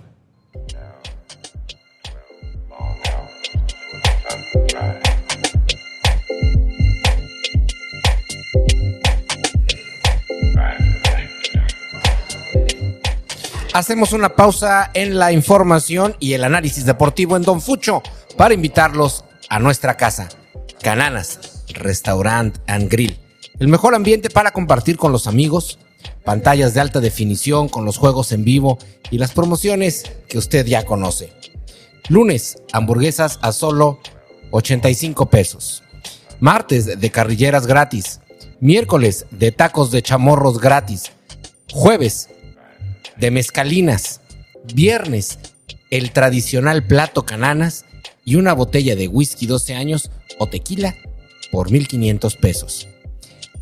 hacemos 13.74 14.14
una 14.14 14.36
pausa 14.36 14.92
en 14.94 15.18
la 15.18 15.32
información 15.32 16.16
y 16.20 16.34
el 16.34 16.44
análisis 16.44 16.86
deportivo 16.86 17.36
en 17.38 17.44
Don 17.44 17.62
Fucho 17.62 18.02
para 18.38 18.54
invitarlos 18.54 19.24
a 19.50 19.60
nuestra 19.60 19.98
casa. 19.98 20.30
Cananas, 20.82 21.64
Restaurant 21.74 22.58
and 22.68 22.90
Grill. 22.90 23.18
El 23.60 23.68
mejor 23.68 23.96
ambiente 23.96 24.30
para 24.30 24.52
compartir 24.52 24.98
con 24.98 25.12
los 25.12 25.28
amigos, 25.28 25.80
pantallas 26.24 26.74
de 26.74 26.82
alta 26.82 27.00
definición 27.00 27.70
con 27.70 27.86
los 27.86 27.98
juegos 27.98 28.32
en 28.32 28.44
vivo 28.44 28.78
y 29.10 29.18
las 29.18 29.32
promociones 29.32 30.04
que 30.28 30.38
usted 30.38 30.66
ya 30.66 30.86
conoce. 30.86 31.32
Lunes, 32.10 32.58
hamburguesas 32.72 33.40
a 33.42 33.52
solo 33.52 34.00
85 34.52 35.30
pesos. 35.30 35.84
Martes, 36.40 37.00
de 37.00 37.12
carrilleras 37.12 37.68
gratis. 37.68 38.20
Miércoles, 38.60 39.26
de 39.32 39.52
tacos 39.52 39.92
de 39.92 40.02
chamorros 40.02 40.60
gratis. 40.60 41.12
Jueves, 41.72 42.30
de 43.18 43.32
mezcalinas. 43.32 44.22
Viernes, 44.74 45.40
el 45.90 46.12
tradicional 46.12 46.86
plato 46.86 47.26
cananas 47.26 47.86
y 48.26 48.36
una 48.36 48.54
botella 48.54 48.96
de 48.96 49.08
whisky 49.08 49.46
12 49.46 49.76
años 49.76 50.12
o 50.38 50.48
tequila 50.48 50.96
por 51.52 51.72
1500 51.72 52.36
pesos. 52.38 52.88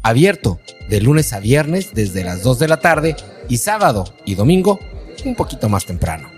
Abierto 0.02 0.60
de 0.88 1.02
lunes 1.02 1.34
a 1.34 1.40
viernes 1.40 1.94
desde 1.94 2.24
las 2.24 2.42
2 2.42 2.60
de 2.60 2.68
la 2.70 2.80
tarde 2.80 3.18
y 3.50 3.58
sábado 3.58 4.06
y 4.26 4.36
domingo 4.36 4.80
un 5.26 5.36
poquito 5.36 5.68
más 5.68 5.86
temprano. 5.86 6.30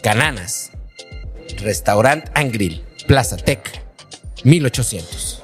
Cananas. 0.00 0.70
Restaurant 1.58 2.24
and 2.34 2.52
Grill. 2.52 2.84
Plaza 3.08 3.36
Tech. 3.36 3.82
1800. 4.44 5.42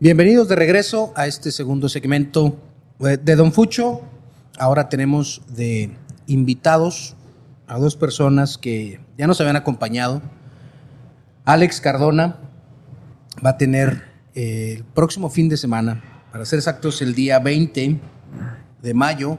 Bienvenidos 0.00 0.48
de 0.48 0.56
regreso 0.56 1.12
a 1.14 1.28
este 1.28 1.52
segundo 1.52 1.88
segmento 1.88 2.56
eh, 3.00 3.16
de 3.22 3.36
Don 3.36 3.52
Fucho. 3.52 4.02
Ahora 4.58 4.88
tenemos 4.88 5.42
de 5.48 5.90
invitados 6.26 7.15
a 7.68 7.78
dos 7.78 7.96
personas 7.96 8.58
que 8.58 9.00
ya 9.18 9.26
nos 9.26 9.40
habían 9.40 9.56
acompañado. 9.56 10.22
Alex 11.44 11.80
Cardona 11.80 12.36
va 13.44 13.50
a 13.50 13.58
tener 13.58 14.04
eh, 14.34 14.74
el 14.76 14.84
próximo 14.84 15.30
fin 15.30 15.48
de 15.48 15.56
semana, 15.56 16.02
para 16.32 16.44
ser 16.44 16.58
exactos 16.58 17.00
el 17.02 17.14
día 17.14 17.38
20 17.38 17.98
de 18.82 18.94
mayo, 18.94 19.38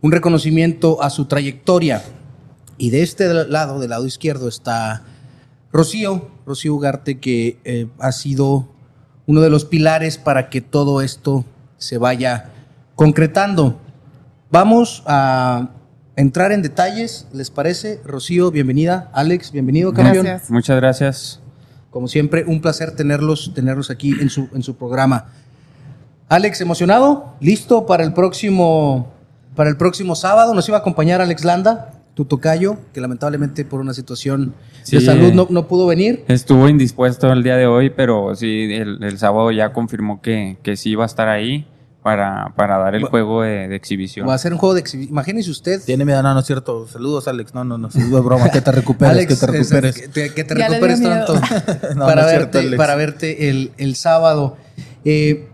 un 0.00 0.12
reconocimiento 0.12 1.02
a 1.02 1.10
su 1.10 1.26
trayectoria. 1.26 2.02
Y 2.76 2.90
de 2.90 3.02
este 3.02 3.32
lado, 3.46 3.80
del 3.80 3.90
lado 3.90 4.06
izquierdo, 4.06 4.48
está 4.48 5.02
Rocío, 5.72 6.30
Rocío 6.46 6.74
Ugarte, 6.74 7.18
que 7.18 7.58
eh, 7.64 7.88
ha 7.98 8.12
sido 8.12 8.68
uno 9.26 9.40
de 9.40 9.50
los 9.50 9.64
pilares 9.64 10.16
para 10.16 10.48
que 10.48 10.60
todo 10.60 11.02
esto 11.02 11.44
se 11.76 11.98
vaya 11.98 12.50
concretando. 12.94 13.78
Vamos 14.50 15.02
a 15.06 15.70
entrar 16.18 16.50
en 16.50 16.62
detalles, 16.62 17.28
¿les 17.32 17.48
parece? 17.48 18.00
Rocío, 18.04 18.50
bienvenida. 18.50 19.08
Alex, 19.12 19.52
bienvenido, 19.52 19.92
campeón. 19.92 20.26
Gracias. 20.26 20.50
Muchas 20.50 20.76
gracias. 20.76 21.40
Como 21.90 22.08
siempre, 22.08 22.44
un 22.44 22.60
placer 22.60 22.90
tenerlos, 22.90 23.52
tenerlos 23.54 23.88
aquí 23.88 24.16
en 24.20 24.28
su, 24.28 24.48
en 24.52 24.64
su 24.64 24.74
programa. 24.74 25.26
Alex, 26.28 26.60
¿emocionado? 26.60 27.34
¿Listo 27.40 27.86
para 27.86 28.02
el 28.02 28.12
próximo, 28.14 29.12
para 29.54 29.70
el 29.70 29.76
próximo 29.76 30.16
sábado? 30.16 30.54
Nos 30.54 30.68
iba 30.68 30.78
a 30.78 30.80
acompañar 30.80 31.20
Alex 31.20 31.44
Landa, 31.44 31.92
tu 32.14 32.24
tocayo, 32.24 32.78
que 32.92 33.00
lamentablemente 33.00 33.64
por 33.64 33.80
una 33.80 33.94
situación 33.94 34.54
de 34.90 35.00
salud 35.00 35.32
no, 35.32 35.46
no 35.48 35.68
pudo 35.68 35.86
venir. 35.86 36.24
Estuvo 36.26 36.68
indispuesto 36.68 37.32
el 37.32 37.44
día 37.44 37.56
de 37.56 37.68
hoy, 37.68 37.90
pero 37.90 38.34
sí, 38.34 38.68
el, 38.72 39.04
el 39.04 39.18
sábado 39.18 39.52
ya 39.52 39.72
confirmó 39.72 40.20
que, 40.20 40.58
que 40.64 40.76
sí 40.76 40.90
iba 40.90 41.04
a 41.04 41.06
estar 41.06 41.28
ahí 41.28 41.64
para, 42.08 42.52
para 42.56 42.78
dar 42.78 42.94
el 42.94 43.04
Va- 43.04 43.10
juego 43.10 43.42
de, 43.42 43.68
de 43.68 43.76
exhibición. 43.76 44.26
Va 44.28 44.34
a 44.34 44.38
ser 44.38 44.52
un 44.52 44.58
juego 44.58 44.74
de 44.74 44.80
exhibición. 44.80 45.12
Imagínese 45.12 45.50
usted. 45.50 45.82
Tiene 45.84 46.04
miedo, 46.04 46.22
no, 46.22 46.32
no 46.32 46.40
es 46.40 46.46
cierto. 46.46 46.86
Saludos, 46.88 47.28
Alex. 47.28 47.54
No, 47.54 47.64
no, 47.64 47.76
no, 47.76 47.88
es 47.88 48.10
broma. 48.10 48.50
Que 48.50 48.60
te 48.60 48.72
recuperes, 48.72 49.12
Alex, 49.12 49.28
que 49.40 49.46
te 49.46 49.58
es- 49.58 49.70
recuperes. 49.70 49.94
que 50.00 50.08
te, 50.08 50.34
que 50.34 50.44
te 50.44 50.58
Ya 50.58 50.68
recuperes 50.68 51.02
tanto 51.02 51.34
No, 51.96 52.06
para, 52.06 52.22
no 52.22 52.28
es 52.28 52.34
cierto, 52.34 52.58
verte, 52.58 52.76
para 52.76 52.94
verte 52.94 53.50
el, 53.50 53.72
el 53.76 53.94
sábado. 53.96 54.56
Eh, 55.04 55.48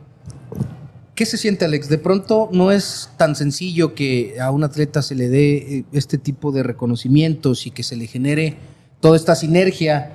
¿Qué 1.15 1.27
se 1.27 1.37
siente, 1.37 1.65
Alex? 1.65 1.89
De 1.89 1.99
pronto 1.99 2.49
no 2.53 2.73
es 2.73 3.11
tan 3.17 3.37
sencillo 3.37 3.95
que 3.95 4.37
a 4.41 4.51
un 4.51 4.65
atleta 4.65 5.01
se 5.01 5.15
le 5.15 5.29
dé 5.29 5.57
eh, 5.57 5.85
este 5.93 6.19
tipo 6.19 6.51
de 6.51 6.63
reconocimientos 6.65 7.67
y 7.67 7.71
que 7.71 7.83
se 7.85 7.95
le 7.97 8.07
genere 8.09 8.57
toda 9.01 9.17
esta 9.17 9.35
sinergia 9.37 10.11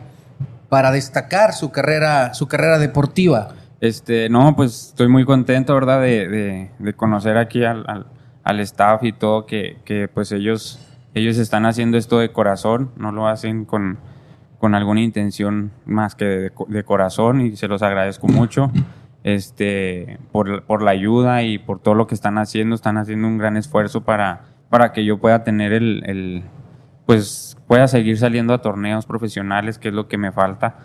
para 0.67 0.91
destacar 0.91 1.53
su 1.53 1.71
carrera, 1.71 2.33
su 2.33 2.47
carrera 2.47 2.77
deportiva. 2.79 3.55
Este, 3.81 4.29
no, 4.29 4.55
pues 4.55 4.89
estoy 4.89 5.07
muy 5.07 5.23
contento, 5.25 5.73
¿verdad? 5.73 6.01
De, 6.01 6.27
de- 6.79 6.93
conocer 6.93 7.37
aquí 7.37 7.63
al, 7.63 7.85
al- 7.87 8.05
al 8.43 8.59
staff 8.61 9.03
y 9.03 9.11
todo, 9.13 9.45
que, 9.45 9.77
que, 9.85 10.07
pues 10.07 10.31
ellos, 10.31 10.79
ellos 11.13 11.37
están 11.37 11.65
haciendo 11.65 11.97
esto 11.97 12.19
de 12.19 12.31
corazón, 12.31 12.91
no 12.97 13.11
lo 13.11 13.27
hacen 13.27 13.63
con, 13.65 13.99
con 14.57 14.75
alguna 14.75 15.01
intención 15.01 15.71
más 15.85 16.15
que 16.15 16.25
de, 16.25 16.51
de 16.67 16.83
corazón 16.83 17.41
y 17.41 17.55
se 17.55 17.67
los 17.67 17.81
agradezco 17.81 18.27
mucho. 18.27 18.71
Este, 19.23 20.17
por, 20.31 20.63
por 20.63 20.81
la 20.81 20.91
ayuda 20.91 21.43
y 21.43 21.57
por 21.57 21.79
todo 21.79 21.93
lo 21.93 22.07
que 22.07 22.15
están 22.15 22.37
haciendo, 22.37 22.73
están 22.75 22.97
haciendo 22.97 23.27
un 23.27 23.37
gran 23.37 23.57
esfuerzo 23.57 24.01
para, 24.03 24.45
para 24.69 24.93
que 24.93 25.03
yo 25.05 25.19
pueda 25.19 25.43
tener 25.43 25.73
el, 25.73 26.03
el- 26.05 26.43
pues 27.05 27.57
pueda 27.67 27.87
seguir 27.87 28.17
saliendo 28.17 28.53
a 28.53 28.61
torneos 28.61 29.05
profesionales, 29.05 29.77
que 29.79 29.89
es 29.89 29.93
lo 29.93 30.07
que 30.07 30.17
me 30.17 30.31
falta. 30.31 30.77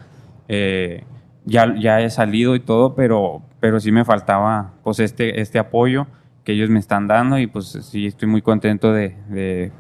Eh, 0.49 1.05
ya, 1.45 1.75
ya 1.79 2.01
he 2.01 2.11
salido 2.11 2.55
y 2.55 2.61
todo, 2.61 2.95
pero, 2.95 3.43
pero 3.61 3.81
sí 3.81 3.93
me 3.93 4.05
faltaba 4.05 4.73
pues 4.83 5.01
este, 5.01 5.41
este 5.41 5.59
apoyo 5.59 6.07
que 6.45 6.53
ellos 6.53 6.71
me 6.71 6.79
están 6.79 7.07
dando 7.07 7.39
y 7.39 7.47
pues 7.47 7.79
sí 7.91 8.07
estoy 8.07 8.29
muy 8.29 8.43
contento 8.43 8.93
de, 8.93 9.73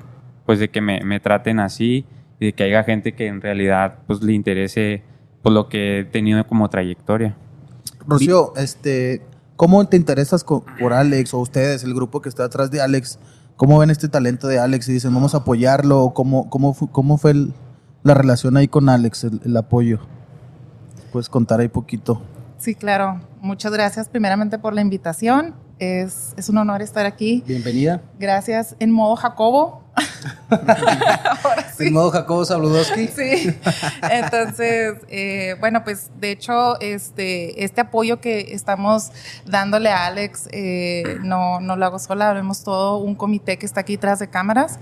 pues 0.46 0.58
de 0.58 0.70
que 0.70 0.80
me, 0.80 1.20
traten 1.20 1.60
así 1.60 2.06
y 2.40 2.46
de 2.46 2.52
que 2.52 2.64
haya 2.64 2.82
gente 2.84 3.14
que 3.14 3.26
en 3.26 3.40
realidad 3.40 3.98
pues 4.06 4.22
le 4.22 4.32
interese 4.32 5.02
pues 5.42 5.54
lo 5.54 5.68
que 5.68 6.00
he 6.00 6.04
tenido 6.04 6.46
como 6.46 6.68
trayectoria. 6.70 7.36
Rocío, 8.06 8.54
este, 8.56 9.22
¿cómo 9.56 9.86
te 9.86 9.96
interesas 9.96 10.44
por 10.44 10.92
Alex 10.92 11.34
o 11.34 11.38
ustedes, 11.38 11.84
el 11.84 11.94
grupo 11.94 12.22
que 12.22 12.28
está 12.30 12.44
atrás 12.44 12.70
de 12.70 12.80
Alex? 12.80 13.18
¿Cómo 13.56 13.78
ven 13.78 13.90
este 13.90 14.08
talento 14.08 14.48
de 14.48 14.58
Alex 14.58 14.88
y 14.88 14.94
dicen, 14.94 15.14
vamos 15.14 15.34
a 15.34 15.38
apoyarlo? 15.38 16.02
¿O 16.02 16.14
¿Cómo, 16.14 16.48
cómo, 16.50 16.74
cómo 16.90 17.18
fue 17.18 17.32
el- 17.32 17.54
la 18.02 18.14
relación 18.14 18.56
ahí 18.56 18.68
con 18.68 18.88
Alex, 18.88 19.24
el 19.24 19.56
apoyo? 19.56 20.00
Puedes 21.14 21.28
contar 21.28 21.60
ahí 21.60 21.68
poquito. 21.68 22.20
Sí, 22.58 22.74
claro. 22.74 23.20
Muchas 23.40 23.72
gracias 23.72 24.08
primeramente 24.08 24.58
por 24.58 24.74
la 24.74 24.80
invitación. 24.80 25.54
Es, 25.78 26.34
es 26.36 26.48
un 26.48 26.58
honor 26.58 26.82
estar 26.82 27.06
aquí. 27.06 27.44
Bienvenida. 27.46 28.02
Gracias 28.18 28.74
en 28.80 28.90
modo 28.90 29.14
Jacobo. 29.14 29.84
Ahora 30.50 31.72
sí. 31.72 31.86
En 31.86 31.92
modo 31.92 32.10
Jacobo 32.10 32.44
Sabludowski. 32.44 33.06
Sí. 33.06 33.56
Entonces, 34.10 34.94
eh, 35.06 35.54
bueno, 35.60 35.84
pues 35.84 36.10
de 36.18 36.32
hecho, 36.32 36.80
este, 36.80 37.62
este 37.62 37.82
apoyo 37.82 38.20
que 38.20 38.52
estamos 38.52 39.12
dándole 39.46 39.90
a 39.90 40.06
Alex 40.06 40.48
eh, 40.50 41.18
no, 41.22 41.60
no 41.60 41.76
lo 41.76 41.86
hago 41.86 42.00
sola, 42.00 42.32
vemos 42.32 42.64
todo 42.64 42.96
un 42.96 43.14
comité 43.14 43.56
que 43.56 43.66
está 43.66 43.82
aquí 43.82 43.98
tras 43.98 44.18
de 44.18 44.30
cámaras. 44.30 44.80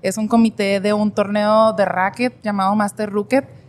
Es 0.00 0.16
un 0.16 0.28
comité 0.28 0.78
de 0.78 0.92
un 0.92 1.10
torneo 1.10 1.72
de 1.72 1.84
racket 1.86 2.40
llamado 2.40 2.76
Master 2.76 3.10
Rooket. 3.10 3.61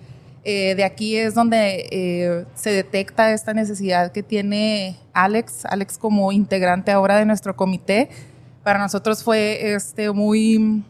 Eh, 0.46 0.76
de 0.76 0.84
aquí 0.84 1.16
es 1.16 1.34
donde 1.36 1.88
eh, 1.90 2.46
se 2.54 2.72
detecta 2.72 3.32
esta 3.32 3.54
necesidad 3.54 4.12
que 4.12 4.24
tiene 4.24 5.00
Alex, 5.14 5.66
Alex 5.66 5.98
como 5.98 6.34
integrante 6.34 6.92
ahora 6.92 7.18
de 7.18 7.26
nuestro 7.26 7.56
comité. 7.56 8.10
Para 8.62 8.80
nosotros 8.80 9.24
fue 9.24 9.74
este, 9.74 10.12
muy, 10.12 10.84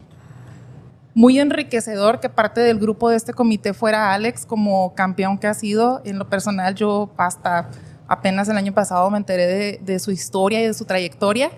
muy 1.14 1.38
enriquecedor 1.38 2.18
que 2.18 2.28
parte 2.28 2.60
del 2.60 2.80
grupo 2.80 3.08
de 3.10 3.16
este 3.16 3.32
comité 3.32 3.74
fuera 3.74 4.12
Alex 4.12 4.44
como 4.44 4.92
campeón 4.96 5.38
que 5.38 5.46
ha 5.46 5.54
sido. 5.54 6.02
En 6.04 6.18
lo 6.18 6.28
personal, 6.28 6.74
yo 6.74 7.12
hasta 7.16 7.70
apenas 8.08 8.48
el 8.48 8.56
año 8.56 8.74
pasado 8.74 9.08
me 9.10 9.18
enteré 9.18 9.78
de, 9.80 9.98
su 10.00 10.10
historia 10.10 10.60
y 10.62 10.66
de 10.66 10.74
su 10.74 10.84
trayectoria. 10.84 11.50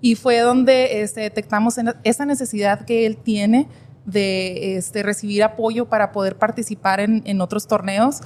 Y 0.00 0.16
fue 0.16 0.40
donde 0.40 1.02
este, 1.02 1.20
detectamos 1.20 1.76
esa 2.04 2.24
necesidad 2.24 2.84
que 2.86 3.04
él 3.04 3.16
tiene 3.16 3.68
de 4.04 4.76
este, 4.76 5.02
recibir 5.02 5.42
apoyo 5.42 5.86
para 5.86 6.12
poder 6.12 6.36
participar 6.36 7.00
en, 7.00 7.22
en 7.24 7.40
otros 7.40 7.66
torneos. 7.66 8.20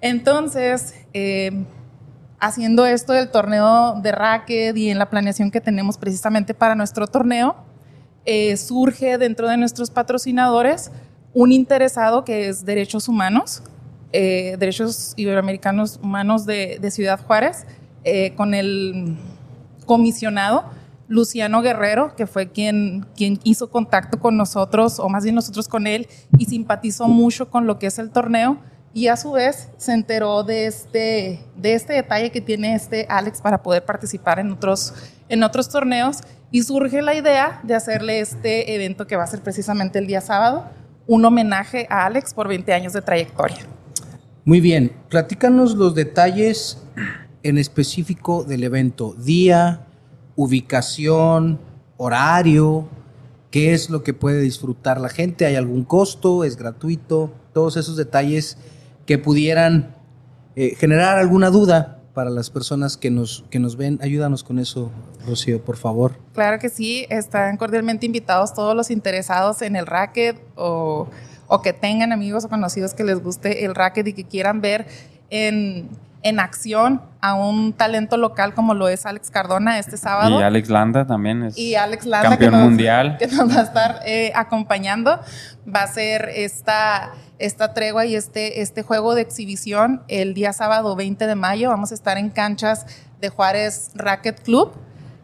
Entonces, 0.00 0.94
eh, 1.12 1.64
haciendo 2.40 2.86
esto 2.86 3.12
del 3.12 3.30
torneo 3.30 4.00
de 4.00 4.12
racket 4.12 4.76
y 4.76 4.90
en 4.90 4.98
la 4.98 5.10
planeación 5.10 5.50
que 5.50 5.60
tenemos 5.60 5.98
precisamente 5.98 6.54
para 6.54 6.74
nuestro 6.74 7.06
torneo, 7.06 7.54
eh, 8.24 8.56
surge 8.56 9.18
dentro 9.18 9.48
de 9.48 9.56
nuestros 9.56 9.90
patrocinadores 9.90 10.90
un 11.32 11.52
interesado 11.52 12.24
que 12.24 12.48
es 12.48 12.64
Derechos 12.64 13.08
Humanos, 13.08 13.62
eh, 14.12 14.56
Derechos 14.58 15.14
Iberoamericanos 15.16 16.00
Humanos 16.02 16.44
de, 16.44 16.78
de 16.80 16.90
Ciudad 16.90 17.20
Juárez, 17.24 17.66
eh, 18.04 18.34
con 18.34 18.54
el 18.54 19.16
comisionado 19.86 20.64
Luciano 21.10 21.60
Guerrero, 21.60 22.14
que 22.14 22.28
fue 22.28 22.52
quien, 22.52 23.04
quien 23.16 23.40
hizo 23.42 23.68
contacto 23.68 24.20
con 24.20 24.36
nosotros, 24.36 25.00
o 25.00 25.08
más 25.08 25.24
bien 25.24 25.34
nosotros 25.34 25.66
con 25.66 25.88
él, 25.88 26.06
y 26.38 26.44
simpatizó 26.44 27.08
mucho 27.08 27.50
con 27.50 27.66
lo 27.66 27.80
que 27.80 27.88
es 27.88 27.98
el 27.98 28.10
torneo. 28.10 28.58
y 28.92 29.06
a 29.06 29.16
su 29.16 29.30
vez 29.32 29.68
se 29.76 29.92
enteró 29.92 30.42
de 30.42 30.66
este, 30.66 31.40
de 31.56 31.74
este 31.74 31.92
detalle 31.92 32.30
que 32.30 32.40
tiene 32.40 32.74
este 32.74 33.06
Alex 33.08 33.40
para 33.40 33.62
poder 33.62 33.84
participar 33.84 34.40
en 34.40 34.50
otros, 34.50 34.94
en 35.28 35.44
otros 35.44 35.68
torneos 35.68 36.18
y 36.50 36.62
surge 36.62 37.00
la 37.00 37.14
idea 37.14 37.60
de 37.62 37.76
hacerle 37.76 38.18
este 38.18 38.74
evento 38.74 39.06
que 39.06 39.14
va 39.14 39.22
a 39.22 39.26
ser 39.28 39.42
precisamente 39.42 40.00
el 40.00 40.08
día 40.08 40.20
sábado, 40.20 40.64
un 41.06 41.24
homenaje 41.24 41.86
a 41.88 42.06
Alex 42.06 42.34
por 42.34 42.48
20 42.48 42.72
años 42.72 42.92
de 42.92 43.02
trayectoria. 43.02 43.58
Muy 44.44 44.60
bien, 44.60 44.92
platícanos 45.08 45.74
los 45.74 45.94
detalles 45.94 46.82
en 47.44 47.58
específico 47.58 48.42
del 48.42 48.64
evento, 48.64 49.14
día, 49.14 49.86
ubicación, 50.36 51.58
horario, 51.96 52.88
qué 53.50 53.74
es 53.74 53.90
lo 53.90 54.02
que 54.02 54.14
puede 54.14 54.40
disfrutar 54.40 55.00
la 55.00 55.08
gente, 55.08 55.46
hay 55.46 55.56
algún 55.56 55.84
costo, 55.84 56.44
es 56.44 56.56
gratuito, 56.56 57.32
todos 57.52 57.76
esos 57.76 57.96
detalles 57.96 58.56
que 59.06 59.18
pudieran 59.18 59.94
eh, 60.56 60.74
generar 60.76 61.18
alguna 61.18 61.50
duda 61.50 62.00
para 62.14 62.30
las 62.30 62.50
personas 62.50 62.96
que 62.96 63.10
nos, 63.10 63.44
que 63.50 63.58
nos 63.58 63.76
ven. 63.76 63.98
Ayúdanos 64.02 64.44
con 64.44 64.58
eso, 64.58 64.90
Rocío, 65.26 65.64
por 65.64 65.76
favor. 65.76 66.18
Claro 66.32 66.58
que 66.58 66.68
sí, 66.68 67.06
están 67.08 67.56
cordialmente 67.56 68.06
invitados 68.06 68.54
todos 68.54 68.74
los 68.76 68.90
interesados 68.90 69.62
en 69.62 69.76
el 69.76 69.86
racket 69.86 70.40
o, 70.56 71.08
o 71.46 71.62
que 71.62 71.72
tengan 71.72 72.12
amigos 72.12 72.44
o 72.44 72.48
conocidos 72.48 72.94
que 72.94 73.04
les 73.04 73.22
guste 73.22 73.64
el 73.64 73.74
racket 73.74 74.08
y 74.08 74.12
que 74.12 74.24
quieran 74.24 74.60
ver 74.60 74.86
en 75.30 75.88
en 76.22 76.40
acción 76.40 77.02
a 77.20 77.34
un 77.34 77.72
talento 77.72 78.16
local 78.16 78.54
como 78.54 78.74
lo 78.74 78.88
es 78.88 79.06
Alex 79.06 79.30
Cardona 79.30 79.78
este 79.78 79.96
sábado. 79.96 80.38
Y 80.38 80.42
Alex 80.42 80.68
Landa 80.68 81.06
también 81.06 81.44
es 81.44 81.58
y 81.58 81.74
Alex 81.74 82.06
Landa, 82.06 82.30
campeón 82.30 82.52
que 82.52 82.56
nos, 82.56 82.64
mundial. 82.64 83.16
Que 83.18 83.26
nos 83.26 83.54
va 83.54 83.60
a 83.60 83.64
estar 83.64 84.00
eh, 84.04 84.32
acompañando. 84.34 85.20
Va 85.72 85.82
a 85.82 85.86
ser 85.86 86.30
esta, 86.34 87.12
esta 87.38 87.74
tregua 87.74 88.06
y 88.06 88.16
este, 88.16 88.60
este 88.62 88.82
juego 88.82 89.14
de 89.14 89.22
exhibición 89.22 90.02
el 90.08 90.34
día 90.34 90.52
sábado 90.52 90.96
20 90.96 91.26
de 91.26 91.34
mayo. 91.34 91.70
Vamos 91.70 91.92
a 91.92 91.94
estar 91.94 92.18
en 92.18 92.30
canchas 92.30 92.86
de 93.20 93.28
Juárez 93.28 93.90
Racket 93.94 94.42
Club 94.42 94.72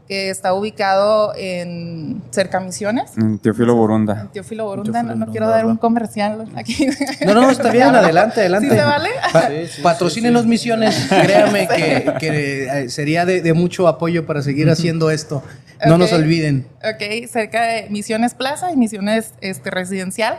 que 0.09 0.31
está 0.31 0.55
ubicado 0.55 1.33
en 1.37 2.23
cerca 2.31 2.61
Misiones. 2.61 3.17
En 3.17 3.39
Teófilo 3.39 3.75
Borunda. 3.75 4.23
En 4.23 4.29
Teófilo 4.29 4.65
Borunda, 4.65 5.03
no, 5.03 5.15
no, 5.17 5.27
quiero 5.27 5.49
dar 5.49 5.67
un 5.67 5.77
comercial 5.77 6.49
aquí. 6.55 6.87
No, 7.25 7.35
no, 7.35 7.51
está 7.51 7.71
bien, 7.71 7.89
adelante, 7.95 8.41
adelante. 8.41 8.71
¿Sí 8.71 8.77
se 8.77 8.85
vale? 8.85 9.11
Pa 9.33 9.49
sí, 9.49 9.55
sí, 9.69 9.83
Patrocínenos 9.83 10.43
sí, 10.43 10.49
misiones, 10.49 11.07
créame 11.09 11.67
que, 11.69 12.13
que 12.21 12.83
eh, 12.83 12.89
sería 12.89 13.25
de, 13.25 13.43
de, 13.43 13.53
mucho 13.53 13.89
apoyo 13.89 14.27
para 14.27 14.43
seguir 14.43 14.71
haciendo 14.71 15.11
esto. 15.11 15.43
No 15.85 15.97
okay. 15.97 15.99
nos 15.99 16.13
olviden. 16.13 16.67
Ok, 16.79 17.29
cerca 17.29 17.63
de 17.65 17.89
Misiones 17.91 18.35
Plaza 18.35 18.73
y 18.73 18.77
Misiones 18.77 19.35
este, 19.41 19.71
Residencial. 19.71 20.39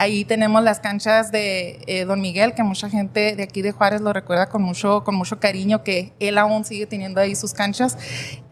Ahí 0.00 0.24
tenemos 0.24 0.62
las 0.62 0.78
canchas 0.78 1.32
de 1.32 1.80
eh, 1.88 2.04
Don 2.04 2.20
Miguel, 2.20 2.54
que 2.54 2.62
mucha 2.62 2.88
gente 2.88 3.34
de 3.34 3.42
aquí 3.42 3.62
de 3.62 3.72
Juárez 3.72 4.00
lo 4.00 4.12
recuerda 4.12 4.48
con 4.48 4.62
mucho, 4.62 5.02
con 5.02 5.16
mucho 5.16 5.40
cariño, 5.40 5.82
que 5.82 6.12
él 6.20 6.38
aún 6.38 6.64
sigue 6.64 6.86
teniendo 6.86 7.20
ahí 7.20 7.34
sus 7.34 7.52
canchas 7.52 7.98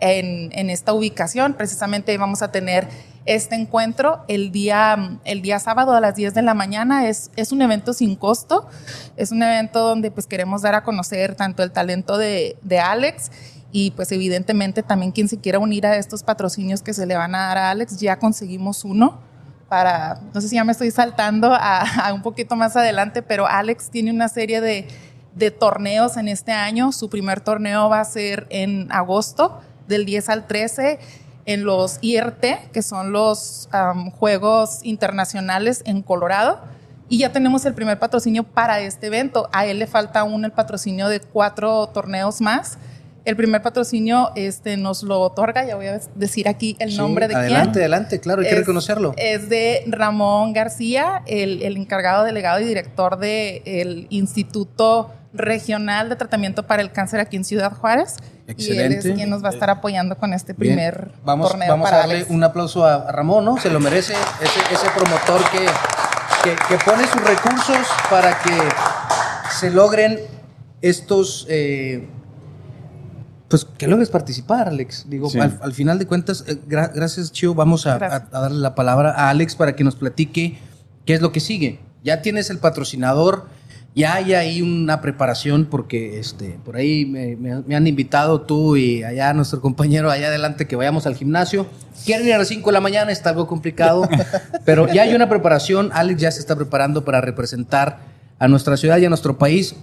en, 0.00 0.50
en 0.50 0.70
esta 0.70 0.92
ubicación. 0.92 1.54
Precisamente 1.54 2.18
vamos 2.18 2.42
a 2.42 2.50
tener 2.50 2.88
este 3.26 3.54
encuentro 3.54 4.24
el 4.26 4.50
día, 4.50 5.20
el 5.24 5.40
día 5.40 5.60
sábado 5.60 5.92
a 5.92 6.00
las 6.00 6.16
10 6.16 6.34
de 6.34 6.42
la 6.42 6.54
mañana. 6.54 7.08
Es, 7.08 7.30
es 7.36 7.52
un 7.52 7.62
evento 7.62 7.92
sin 7.92 8.16
costo, 8.16 8.68
es 9.16 9.30
un 9.30 9.40
evento 9.40 9.86
donde 9.86 10.10
pues 10.10 10.26
queremos 10.26 10.62
dar 10.62 10.74
a 10.74 10.82
conocer 10.82 11.36
tanto 11.36 11.62
el 11.62 11.70
talento 11.70 12.18
de, 12.18 12.56
de 12.62 12.80
Alex 12.80 13.30
y 13.70 13.92
pues 13.92 14.10
evidentemente 14.10 14.82
también 14.82 15.12
quien 15.12 15.28
se 15.28 15.38
quiera 15.38 15.60
unir 15.60 15.86
a 15.86 15.96
estos 15.96 16.24
patrocinios 16.24 16.82
que 16.82 16.92
se 16.92 17.06
le 17.06 17.16
van 17.16 17.36
a 17.36 17.46
dar 17.46 17.58
a 17.58 17.70
Alex, 17.70 18.00
ya 18.00 18.18
conseguimos 18.18 18.84
uno 18.84 19.25
para, 19.68 20.20
no 20.32 20.40
sé 20.40 20.48
si 20.48 20.56
ya 20.56 20.64
me 20.64 20.72
estoy 20.72 20.90
saltando 20.90 21.52
a, 21.52 21.80
a 22.06 22.12
un 22.12 22.22
poquito 22.22 22.56
más 22.56 22.76
adelante, 22.76 23.22
pero 23.22 23.46
Alex 23.46 23.90
tiene 23.90 24.10
una 24.10 24.28
serie 24.28 24.60
de, 24.60 24.86
de, 25.34 25.50
torneos 25.50 26.16
en 26.16 26.28
este 26.28 26.52
año. 26.52 26.92
Su 26.92 27.10
primer 27.10 27.40
torneo 27.40 27.88
va 27.88 28.00
a 28.00 28.04
ser 28.04 28.46
en 28.50 28.90
agosto, 28.92 29.60
del 29.88 30.04
10 30.04 30.28
al 30.30 30.46
13, 30.46 30.98
en 31.46 31.64
los 31.64 31.98
IRT, 32.00 32.70
que 32.72 32.82
son 32.82 33.12
los 33.12 33.68
um, 33.72 34.10
Juegos 34.10 34.80
Internacionales 34.82 35.82
en 35.84 36.02
Colorado. 36.02 36.60
Y 37.08 37.18
ya 37.18 37.30
tenemos 37.30 37.64
el 37.64 37.74
primer 37.74 38.00
patrocinio 38.00 38.42
para 38.42 38.80
este 38.80 39.06
evento. 39.06 39.48
A 39.52 39.64
él 39.66 39.78
le 39.78 39.86
falta 39.86 40.20
aún 40.20 40.44
el 40.44 40.50
patrocinio 40.50 41.08
de 41.08 41.20
cuatro 41.20 41.86
torneos 41.88 42.40
más. 42.40 42.78
El 43.26 43.34
primer 43.34 43.60
patrocinio 43.60 44.30
este, 44.36 44.76
nos 44.76 45.02
lo 45.02 45.20
otorga, 45.20 45.66
ya 45.66 45.74
voy 45.74 45.88
a 45.88 45.98
decir 46.14 46.48
aquí 46.48 46.76
el 46.78 46.92
sí, 46.92 46.96
nombre 46.96 47.26
de 47.26 47.34
adelante, 47.34 47.48
quién. 47.48 47.56
Adelante, 47.56 47.78
adelante, 47.80 48.20
claro, 48.20 48.40
hay 48.40 48.46
es, 48.46 48.52
que 48.52 48.60
reconocerlo. 48.60 49.14
Es 49.16 49.48
de 49.48 49.82
Ramón 49.88 50.52
García, 50.52 51.22
el, 51.26 51.60
el 51.62 51.76
encargado 51.76 52.22
delegado 52.22 52.60
y 52.60 52.64
director 52.64 53.18
del 53.18 53.64
de 53.64 54.06
Instituto 54.10 55.12
Regional 55.32 56.08
de 56.08 56.14
Tratamiento 56.14 56.68
para 56.68 56.82
el 56.82 56.92
Cáncer 56.92 57.18
aquí 57.18 57.36
en 57.36 57.44
Ciudad 57.44 57.72
Juárez. 57.72 58.14
Excelente. 58.46 58.82
Y 58.82 58.86
él 58.86 58.92
es 58.92 59.16
quien 59.16 59.28
nos 59.28 59.42
va 59.42 59.48
a 59.48 59.52
estar 59.52 59.70
apoyando 59.70 60.16
con 60.16 60.32
este 60.32 60.54
primer 60.54 61.06
Bien. 61.06 61.20
vamos, 61.24 61.50
torneo 61.50 61.68
Vamos 61.68 61.84
para 61.84 61.96
a 61.96 62.00
darle 62.02 62.14
Alex. 62.18 62.30
un 62.30 62.44
aplauso 62.44 62.86
a 62.86 63.10
Ramón, 63.10 63.44
¿no? 63.44 63.58
Se 63.58 63.70
lo 63.70 63.80
merece 63.80 64.14
ese, 64.40 64.60
ese 64.72 64.86
promotor 64.94 65.42
que, 65.50 65.66
que, 66.44 66.56
que 66.68 66.84
pone 66.84 67.04
sus 67.08 67.20
recursos 67.24 67.88
para 68.08 68.38
que 68.38 68.56
se 69.58 69.70
logren 69.72 70.20
estos... 70.80 71.44
Eh, 71.50 72.06
pues 73.48 73.64
que 73.64 73.86
logres 73.86 74.10
participar, 74.10 74.68
Alex. 74.68 75.06
Digo, 75.08 75.30
sí. 75.30 75.38
al, 75.38 75.58
al, 75.62 75.72
final 75.72 75.98
de 75.98 76.06
cuentas, 76.06 76.44
eh, 76.48 76.58
gra 76.66 76.88
gracias, 76.88 77.30
Chio. 77.32 77.54
Vamos 77.54 77.86
a, 77.86 77.94
a, 77.94 78.16
a, 78.16 78.40
darle 78.40 78.58
la 78.58 78.74
palabra 78.74 79.12
a 79.12 79.30
Alex 79.30 79.54
para 79.54 79.76
que 79.76 79.84
nos 79.84 79.94
platique 79.94 80.58
qué 81.04 81.14
es 81.14 81.20
lo 81.20 81.32
que 81.32 81.40
sigue. 81.40 81.78
Ya 82.02 82.22
tienes 82.22 82.50
el 82.50 82.58
patrocinador, 82.58 83.46
ya 83.94 84.14
hay 84.14 84.34
ahí 84.34 84.62
una 84.62 85.00
preparación, 85.00 85.66
porque 85.66 86.18
este, 86.18 86.58
por 86.64 86.76
ahí 86.76 87.06
me, 87.06 87.36
me, 87.36 87.62
me 87.62 87.76
han 87.76 87.86
invitado 87.86 88.42
tú 88.42 88.76
y 88.76 89.04
allá 89.04 89.32
nuestro 89.32 89.60
compañero 89.60 90.10
allá 90.10 90.26
adelante 90.26 90.66
que 90.66 90.76
vayamos 90.76 91.06
al 91.06 91.14
gimnasio. 91.14 91.66
Quieren 92.04 92.26
ir 92.26 92.34
a 92.34 92.38
las 92.38 92.48
5 92.48 92.68
de 92.68 92.72
la 92.74 92.80
mañana, 92.80 93.12
está 93.12 93.30
algo 93.30 93.46
complicado, 93.46 94.08
pero 94.64 94.92
ya 94.92 95.02
hay 95.02 95.14
una 95.14 95.28
preparación. 95.28 95.90
Alex 95.94 96.20
ya 96.20 96.30
se 96.30 96.40
está 96.40 96.56
preparando 96.56 97.04
para 97.04 97.20
representar 97.20 98.00
a 98.38 98.48
nuestra 98.48 98.76
ciudad 98.76 98.98
y 98.98 99.04
a 99.04 99.08
nuestro 99.08 99.38
país. 99.38 99.76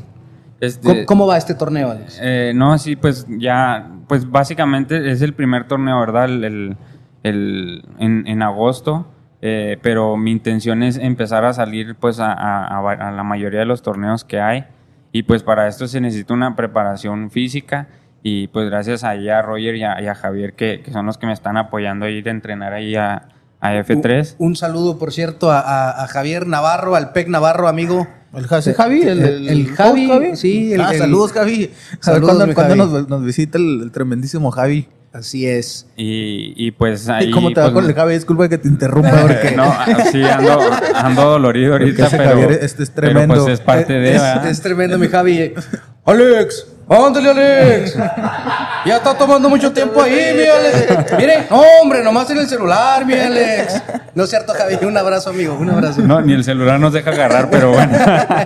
Este, 0.63 0.87
¿Cómo, 0.87 1.05
¿Cómo, 1.05 1.27
va 1.27 1.37
este 1.37 1.55
torneo, 1.55 1.91
Alex? 1.91 2.19
Eh, 2.21 2.53
no, 2.55 2.77
sí, 2.77 2.95
pues 2.95 3.27
ya, 3.27 3.91
pues 4.07 4.31
básicamente 4.31 5.11
es 5.11 5.21
el 5.21 5.33
primer 5.33 5.67
torneo, 5.67 5.99
¿verdad? 5.99 6.23
El, 6.23 6.45
el, 6.45 6.77
el 7.23 7.85
en, 7.99 8.25
en, 8.27 8.41
agosto, 8.41 9.05
eh, 9.41 9.77
pero 9.81 10.15
mi 10.15 10.31
intención 10.31 10.81
es 10.81 10.95
empezar 10.95 11.43
a 11.43 11.51
salir 11.51 11.95
pues 11.95 12.21
a, 12.21 12.31
a, 12.31 12.79
a, 12.79 13.11
la 13.11 13.23
mayoría 13.23 13.59
de 13.59 13.65
los 13.65 13.81
torneos 13.81 14.23
que 14.23 14.39
hay 14.39 14.63
y 15.11 15.23
pues 15.23 15.43
para 15.43 15.67
esto 15.67 15.85
se 15.85 15.99
necesita 15.99 16.33
una 16.33 16.55
preparación 16.55 17.29
física 17.29 17.89
y 18.21 18.47
pues 18.47 18.69
gracias 18.69 19.03
a, 19.03 19.09
a 19.09 19.41
Roger 19.41 19.75
y 19.75 19.83
a, 19.83 20.01
y 20.01 20.05
Javier 20.15 20.53
que, 20.53 20.81
que, 20.81 20.93
son 20.93 21.05
los 21.05 21.17
que 21.17 21.27
me 21.27 21.33
están 21.33 21.57
apoyando 21.57 22.05
a 22.05 22.09
ir 22.09 22.25
a 22.29 22.31
entrenar 22.31 22.71
ahí 22.71 22.95
a, 22.95 23.27
F3. 23.61 24.35
Un, 24.37 24.47
un, 24.47 24.55
saludo, 24.55 24.97
por 24.97 25.11
cierto, 25.11 25.49
a, 25.51 26.07
Javier 26.09 26.47
Navarro, 26.47 26.95
al 26.95 27.11
PEC 27.11 27.27
Navarro, 27.27 27.67
amigo. 27.67 28.07
El, 28.33 28.47
Javi, 28.47 29.01
el, 29.03 29.19
el, 29.19 29.47
el 29.47 29.67
Javi, 29.67 30.07
Javi, 30.07 30.35
sí. 30.35 30.73
ah, 30.79 30.91
saludos, 30.97 31.31
Javi. 31.33 31.69
Saludos, 31.99 32.35
cuando, 32.35 32.55
cuando 32.55 32.75
nos, 32.75 33.07
nos, 33.07 33.23
visita 33.23 33.59
el, 33.59 33.91
tremendísimo 33.91 34.49
Javi. 34.49 34.87
Así 35.11 35.45
es. 35.47 35.85
Y, 35.95 36.53
y 36.55 36.71
pues 36.71 37.07
ahí. 37.09 37.29
¿Cómo 37.29 37.49
te 37.49 37.55
pues, 37.55 37.67
va 37.67 37.73
con 37.73 37.85
el 37.85 37.93
Javi? 37.93 38.15
Disculpa 38.15 38.49
que 38.49 38.57
te 38.57 38.67
interrumpa. 38.67 39.11
Porque... 39.21 39.51
no, 39.55 39.71
sí, 40.11 40.23
ando, 40.23 40.59
ando 40.95 41.21
dolorido 41.21 41.73
ahorita, 41.73 42.09
pero, 42.09 42.23
Javier, 42.23 42.51
este 42.63 42.81
es 42.81 42.89
tremendo. 42.89 43.35
Pero 43.35 43.45
pues 43.45 43.59
es 43.59 43.61
parte 43.63 43.93
de. 43.93 44.15
Es, 44.15 44.21
es 44.45 44.61
tremendo, 44.61 44.97
mi 44.97 45.09
Javi. 45.09 45.53
Alex, 46.03 46.65
ándale, 46.89 47.29
Alex. 47.29 47.97
Ya 48.85 48.97
está 48.97 49.17
tomando 49.17 49.49
mucho 49.49 49.71
tiempo 49.71 50.01
ahí, 50.01 50.33
mi 50.35 50.43
Alex. 50.43 51.13
Mire, 51.17 51.47
no, 51.49 51.61
hombre, 51.81 52.03
nomás 52.03 52.29
en 52.31 52.37
el 52.39 52.47
celular, 52.47 53.05
mi 53.05 53.13
Alex. 53.13 53.81
No 54.13 54.23
es 54.25 54.29
cierto, 54.29 54.53
Javi. 54.53 54.75
Un 54.85 54.97
abrazo, 54.97 55.29
amigo. 55.29 55.55
Un 55.55 55.69
abrazo. 55.69 56.01
No, 56.01 56.21
ni 56.21 56.33
el 56.33 56.43
celular 56.43 56.79
nos 56.79 56.93
deja 56.93 57.11
agarrar, 57.11 57.49
pero 57.49 57.71
bueno. 57.71 57.97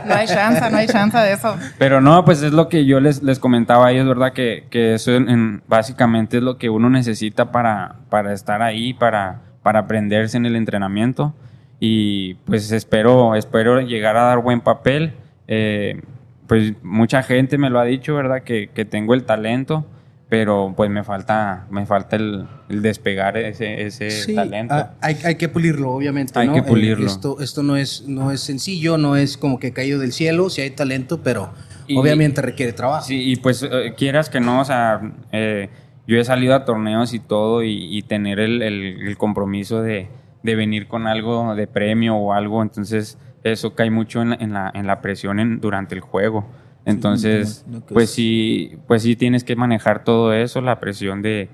No 0.06 0.16
hay 0.16 0.28
chance, 0.28 0.70
no 0.70 0.78
hay 0.78 0.88
chance 0.88 1.18
de 1.18 1.34
eso. 1.34 1.58
Pero 1.78 2.02
no, 2.02 2.24
pues 2.24 2.42
es 2.44 2.54
lo 2.54 2.70
que 2.70 2.86
yo 2.86 3.00
les, 3.00 3.24
les 3.24 3.40
comentaba 3.40 3.88
a 3.88 3.92
ellos, 3.92 4.08
¿verdad? 4.08 4.34
Que, 4.34 4.66
que 4.70 4.94
eso 4.94 5.12
en, 5.14 5.30
en, 5.30 5.64
básicamente 5.68 6.38
es 6.38 6.44
lo 6.44 6.58
que 6.58 6.70
uno 6.70 6.90
necesita 6.90 7.52
para, 7.52 7.96
para 8.10 8.34
estar 8.34 8.62
ahí, 8.62 8.94
para, 8.94 9.42
para 9.64 9.80
aprenderse 9.80 10.38
en 10.38 10.46
el 10.46 10.56
entrenamiento. 10.56 11.34
Y 11.80 12.36
pues 12.46 12.72
espero, 12.72 13.36
espero 13.36 13.82
llegar 13.82 14.18
a 14.18 14.24
dar 14.24 14.40
buen 14.40 14.62
papel. 14.62 15.14
Eh, 15.48 16.02
pues 16.48 16.74
mucha 16.82 17.24
gente 17.24 17.58
me 17.58 17.70
lo 17.70 17.80
ha 17.80 17.84
dicho, 17.84 18.16
¿verdad? 18.16 18.44
Que, 18.44 18.70
que 18.74 18.86
tengo 18.86 19.14
el 19.14 19.24
talento, 19.24 19.86
pero 20.30 20.74
pues 20.76 20.90
me 20.90 21.04
falta, 21.04 21.68
me 21.70 21.86
falta 21.86 22.16
el, 22.16 22.48
el 22.70 22.82
despegar 22.82 23.38
ese, 23.38 23.86
ese 23.86 24.10
sí, 24.12 24.36
talento. 24.36 24.74
Ah, 24.74 24.94
hay, 25.02 25.18
hay, 25.24 25.36
que 25.36 25.50
pulirlo, 25.50 25.92
obviamente. 25.92 26.38
Hay 26.40 26.48
¿no? 26.48 26.54
que 26.56 26.64
pulirlo. 26.64 27.06
Eh, 27.06 27.08
esto, 27.08 27.40
esto 27.40 27.64
no, 27.64 27.78
es, 27.78 28.08
no 28.08 28.32
es 28.32 28.42
sencillo, 28.42 28.98
no 28.98 29.16
es 29.16 29.38
como 29.38 29.60
que 29.60 29.72
caído 29.74 30.00
del 30.00 30.14
cielo, 30.14 30.50
si 30.50 30.62
hay 30.62 30.72
talento, 30.72 31.22
pero 31.22 31.52
y, 31.88 31.98
obviamente 31.98 32.42
requiere 32.42 32.74
trabajo. 32.74 33.06
Sí, 33.06 33.32
y 33.32 33.36
pues 33.38 33.64
eh, 33.64 33.94
quieras 33.98 34.30
que 34.30 34.40
no, 34.40 34.62
o 34.62 34.66
sea, 34.66 35.02
eh, 35.32 35.70
yo 36.08 36.18
he 36.18 36.24
salido 36.24 36.56
a 36.56 36.66
torneos 36.66 37.14
y 37.14 37.20
todo 37.20 37.64
y, 37.64 37.98
y 37.98 38.02
tener 38.04 38.40
el, 38.40 38.62
el, 38.62 39.08
el 39.08 39.18
compromiso 39.18 39.82
de, 39.82 40.08
de 40.44 40.56
venir 40.56 40.88
con 40.88 41.08
algo 41.08 41.56
de 41.56 41.68
premio 41.68 42.16
o 42.16 42.34
algo, 42.34 42.62
entonces 42.62 43.18
eso 43.44 43.76
cae 43.76 43.90
mucho 43.92 44.22
en 44.22 44.30
la, 44.32 44.36
en 44.40 44.54
la, 44.54 44.72
en 44.74 44.88
la 44.88 45.02
presión 45.02 45.40
en- 45.40 45.60
durante 45.60 45.96
el 45.96 46.02
juego. 46.02 46.46
Entonces, 46.86 47.66
pues 47.90 48.10
es- 48.10 48.16
sí, 48.16 48.78
pues 48.88 49.02
sí 49.02 49.16
tienes 49.16 49.44
que 49.44 49.56
manejar 49.56 50.04
todo 50.04 50.34
eso, 50.34 50.62
la 50.62 50.80
presión 50.80 51.22
de, 51.22 51.50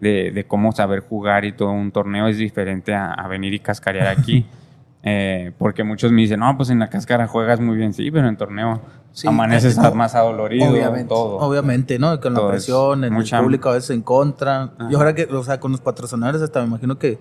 de, 0.00 0.30
de 0.30 0.44
cómo 0.46 0.72
saber 0.72 1.00
jugar 1.00 1.44
y 1.44 1.52
todo 1.52 1.70
un 1.70 1.90
torneo 1.90 2.28
es 2.28 2.38
diferente 2.38 2.94
a, 2.94 3.12
a 3.12 3.26
venir 3.28 3.52
y 3.54 3.58
cascarear 3.60 4.06
aquí. 4.08 4.46
Eh, 5.08 5.52
porque 5.56 5.84
muchos 5.84 6.10
me 6.10 6.22
dicen, 6.22 6.40
no, 6.40 6.56
pues 6.56 6.68
en 6.68 6.80
la 6.80 6.88
cáscara 6.90 7.28
juegas 7.28 7.60
muy 7.60 7.76
bien, 7.76 7.92
sí, 7.94 8.10
pero 8.10 8.26
en 8.28 8.36
torneo 8.36 8.80
Sí, 9.12 9.28
amaneces 9.28 9.78
o- 9.78 9.94
más 9.94 10.16
adolorido, 10.16 10.72
obviamente, 10.72 11.10
todo. 11.10 11.36
Obviamente, 11.36 11.96
¿no? 12.00 12.18
Con 12.20 12.34
la 12.34 12.40
es 12.40 12.46
presión, 12.48 13.08
mucha- 13.12 13.36
el 13.38 13.44
público 13.44 13.68
a 13.68 13.74
veces 13.74 13.90
en 13.90 14.02
contra. 14.02 14.72
Y 14.90 14.96
ahora 14.96 15.14
que, 15.14 15.26
o 15.26 15.44
sea, 15.44 15.60
con 15.60 15.70
los 15.70 15.80
patrocinadores 15.80 16.42
hasta 16.42 16.60
me 16.62 16.66
imagino 16.66 16.98
que 16.98 17.20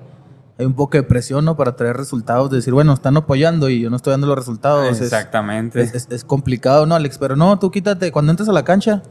hay 0.57 0.65
un 0.65 0.73
poco 0.73 0.97
de 0.97 1.03
presión, 1.03 1.43
¿no? 1.45 1.57
Para 1.57 1.75
traer 1.75 1.97
resultados, 1.97 2.49
de 2.49 2.57
decir, 2.57 2.73
bueno, 2.73 2.93
están 2.93 3.17
apoyando 3.17 3.69
y 3.69 3.81
yo 3.81 3.89
no 3.89 3.95
estoy 3.97 4.11
dando 4.11 4.27
los 4.27 4.37
resultados. 4.37 4.87
Es- 4.89 5.01
Exactamente. 5.01 5.81
Es, 5.81 5.93
es- 5.93 6.07
es 6.09 6.23
complicado, 6.23 6.85
¿no, 6.85 6.95
Alex? 6.95 7.17
Pero 7.17 7.35
no, 7.35 7.59
tú 7.59 7.71
quítate, 7.71 8.11
cuando 8.11 8.31
entres 8.31 8.47
a 8.47 8.53
la 8.53 8.63
cancha, 8.63 9.01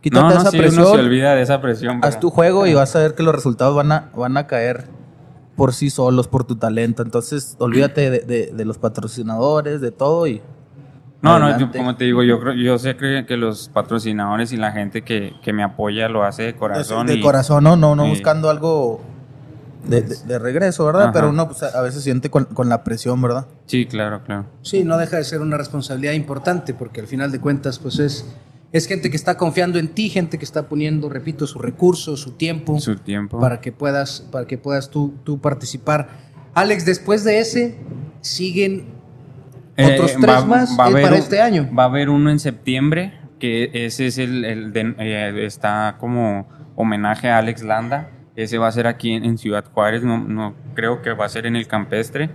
quítate 0.00 0.22
no, 0.22 0.30
no, 0.34 0.40
esa 0.40 0.50
sí, 0.50 0.58
uno 0.58 0.66
presión, 0.66 0.86
se 0.86 1.00
olvida 1.00 1.34
de 1.34 1.42
esa 1.42 1.60
presión. 1.60 1.96
haz 2.04 2.10
pero- 2.16 2.20
tu 2.20 2.30
juego 2.30 2.66
y 2.66 2.74
vas 2.74 2.94
a 2.94 3.00
ver 3.00 3.14
que 3.14 3.22
los 3.24 3.34
resultados 3.34 3.74
van 3.74 3.90
a, 3.92 4.10
van 4.16 4.36
a 4.36 4.46
caer 4.46 4.86
por 5.56 5.72
sí 5.74 5.90
solos, 5.90 6.28
por 6.28 6.44
tu 6.44 6.56
talento. 6.56 7.02
Entonces, 7.02 7.56
olvídate 7.58 8.08
de, 8.10 8.20
de- 8.20 8.52
de 8.54 8.64
los 8.64 8.78
patrocinadores, 8.78 9.80
de 9.80 9.90
todo 9.90 10.26
y... 10.26 10.40
No, 11.20 11.38
no, 11.38 11.56
yo- 11.58 11.70
como 11.70 11.94
te 11.94 12.04
digo, 12.04 12.22
yo 12.24 12.40
creo, 12.40 12.54
yo 12.54 12.78
sé 12.80 12.96
que, 12.96 13.24
que 13.28 13.36
los 13.36 13.68
patrocinadores 13.68 14.52
y 14.52 14.56
la 14.56 14.72
gente 14.72 15.02
que, 15.02 15.34
que 15.42 15.52
me 15.52 15.62
apoya 15.62 16.08
lo 16.08 16.24
hace 16.24 16.42
de 16.44 16.54
corazón. 16.56 17.06
de 17.06 17.14
y- 17.14 17.20
corazón, 17.20 17.62
¿no? 17.62 17.76
No, 17.76 17.94
no 17.94 18.06
y- 18.06 18.10
buscando 18.10 18.50
algo 18.50 19.00
de, 19.84 20.02
de- 20.02 20.16
de 20.16 20.38
regreso, 20.38 20.84
¿verdad? 20.86 21.02
Ajá. 21.04 21.12
Pero 21.12 21.30
uno 21.30 21.48
pues, 21.48 21.62
a 21.62 21.80
veces 21.82 22.02
siente 22.02 22.30
con, 22.30 22.44
con 22.46 22.68
la 22.68 22.84
presión, 22.84 23.20
¿verdad? 23.20 23.46
Sí, 23.66 23.86
claro, 23.86 24.22
claro. 24.24 24.46
Sí, 24.62 24.84
no 24.84 24.96
deja 24.98 25.16
de 25.16 25.24
ser 25.24 25.40
una 25.40 25.56
responsabilidad 25.56 26.12
importante 26.12 26.72
porque 26.74 27.00
al 27.00 27.06
final 27.06 27.32
de 27.32 27.40
cuentas, 27.40 27.78
pues 27.78 27.98
es, 27.98 28.24
es 28.72 28.86
gente 28.86 29.10
que 29.10 29.16
está 29.16 29.36
confiando 29.36 29.78
en 29.78 29.88
ti, 29.88 30.08
gente 30.08 30.38
que 30.38 30.44
está 30.44 30.68
poniendo, 30.68 31.08
repito, 31.08 31.46
sus 31.46 31.60
recursos, 31.60 32.20
su 32.20 32.32
tiempo, 32.32 32.78
Su 32.80 32.96
tiempo. 32.96 33.40
para 33.40 33.60
que 33.60 33.72
puedas, 33.72 34.20
para 34.30 34.46
que 34.46 34.56
puedas 34.58 34.88
tú, 34.90 35.14
tú 35.24 35.40
participar. 35.40 36.08
Alex, 36.54 36.84
después 36.84 37.24
de 37.24 37.40
ese, 37.40 37.76
siguen 38.20 38.86
otros 39.78 40.12
tres 40.20 40.46
más 40.46 40.70
eh, 40.70 40.76
haber 40.78 41.02
para 41.02 41.14
un- 41.16 41.20
este 41.22 41.40
año. 41.40 41.68
Va 41.76 41.84
a 41.84 41.86
haber 41.86 42.08
uno 42.10 42.30
en 42.30 42.38
septiembre, 42.38 43.14
que 43.38 43.70
ese 43.72 44.06
es 44.06 44.18
el, 44.18 44.44
el 44.44 44.72
de- 44.72 44.94
eh, 44.98 45.46
está 45.46 45.96
como 45.98 46.46
homenaje 46.76 47.28
a 47.28 47.38
Alex 47.38 47.62
Landa. 47.62 48.10
Ese 48.36 48.58
va 48.58 48.68
a 48.68 48.72
ser 48.72 48.86
aquí 48.86 49.12
en, 49.12 49.24
en 49.24 49.38
Ciudad 49.38 49.64
Juárez, 49.72 50.02
no, 50.04 50.18
no 50.18 50.54
creo 50.74 51.02
que 51.02 51.12
va 51.12 51.26
a 51.26 51.28
ser 51.28 51.46
en 51.46 51.56
el 51.56 51.66
campestre. 51.66 52.30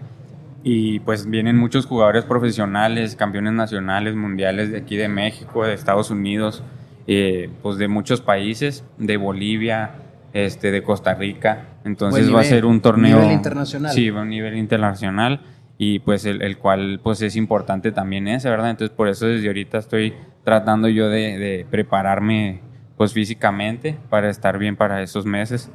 Y 0.63 0.99
pues 1.01 1.29
vienen 1.29 1.57
muchos 1.57 1.85
jugadores 1.85 2.25
profesionales, 2.25 3.15
campeones 3.15 3.53
nacionales, 3.53 4.15
mundiales 4.15 4.71
de 4.71 4.79
aquí 4.79 4.97
de 4.97 5.07
México, 5.07 5.65
de 5.65 5.73
Estados 5.73 6.11
Unidos, 6.11 6.63
eh, 7.05 7.49
pues 7.61 7.77
de 7.77 7.87
muchos 7.87 8.21
países, 8.21 8.83
de 8.97 9.15
Bolivia, 9.17 9.91
este, 10.33 10.71
de 10.71 10.83
Costa 10.83 11.13
Rica. 11.13 11.65
Entonces 11.85 12.25
Buen 12.25 12.35
va 12.35 12.39
a 12.39 12.43
nivel, 12.43 12.55
ser 12.57 12.65
un 12.65 12.81
torneo 12.81 13.19
nivel 13.19 13.31
internacional. 13.33 13.91
Sí, 13.93 14.09
a 14.09 14.13
un 14.13 14.29
nivel 14.29 14.57
internacional 14.57 15.41
y 15.77 15.99
pues 15.99 16.25
el, 16.25 16.41
el 16.41 16.57
cual 16.57 16.99
pues 17.01 17.21
es 17.21 17.35
importante 17.35 17.91
también 17.91 18.27
ese, 18.27 18.49
¿verdad? 18.49 18.71
Entonces 18.71 18.95
por 18.95 19.07
eso 19.07 19.27
desde 19.27 19.47
ahorita 19.47 19.77
estoy 19.77 20.15
tratando 20.43 20.89
yo 20.89 21.07
de, 21.07 21.37
de 21.37 21.65
prepararme 21.69 22.61
pues 22.97 23.13
físicamente 23.13 23.97
para 24.09 24.29
estar 24.29 24.57
bien 24.57 24.75
para 24.75 25.01
esos 25.01 25.25
meses. 25.25 25.71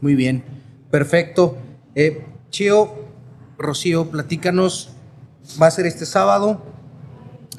Muy 0.00 0.14
bien, 0.14 0.42
perfecto. 0.90 1.56
Eh, 1.94 2.24
Chio, 2.50 2.94
Rocío, 3.58 4.10
platícanos, 4.10 4.90
va 5.60 5.66
a 5.66 5.70
ser 5.70 5.86
este 5.86 6.06
sábado. 6.06 6.62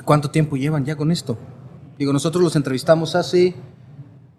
¿Cuánto 0.05 0.31
tiempo 0.31 0.55
llevan 0.57 0.85
ya 0.85 0.95
con 0.95 1.11
esto? 1.11 1.37
Digo, 1.97 2.11
nosotros 2.11 2.43
los 2.43 2.55
entrevistamos 2.55 3.15
hace 3.15 3.53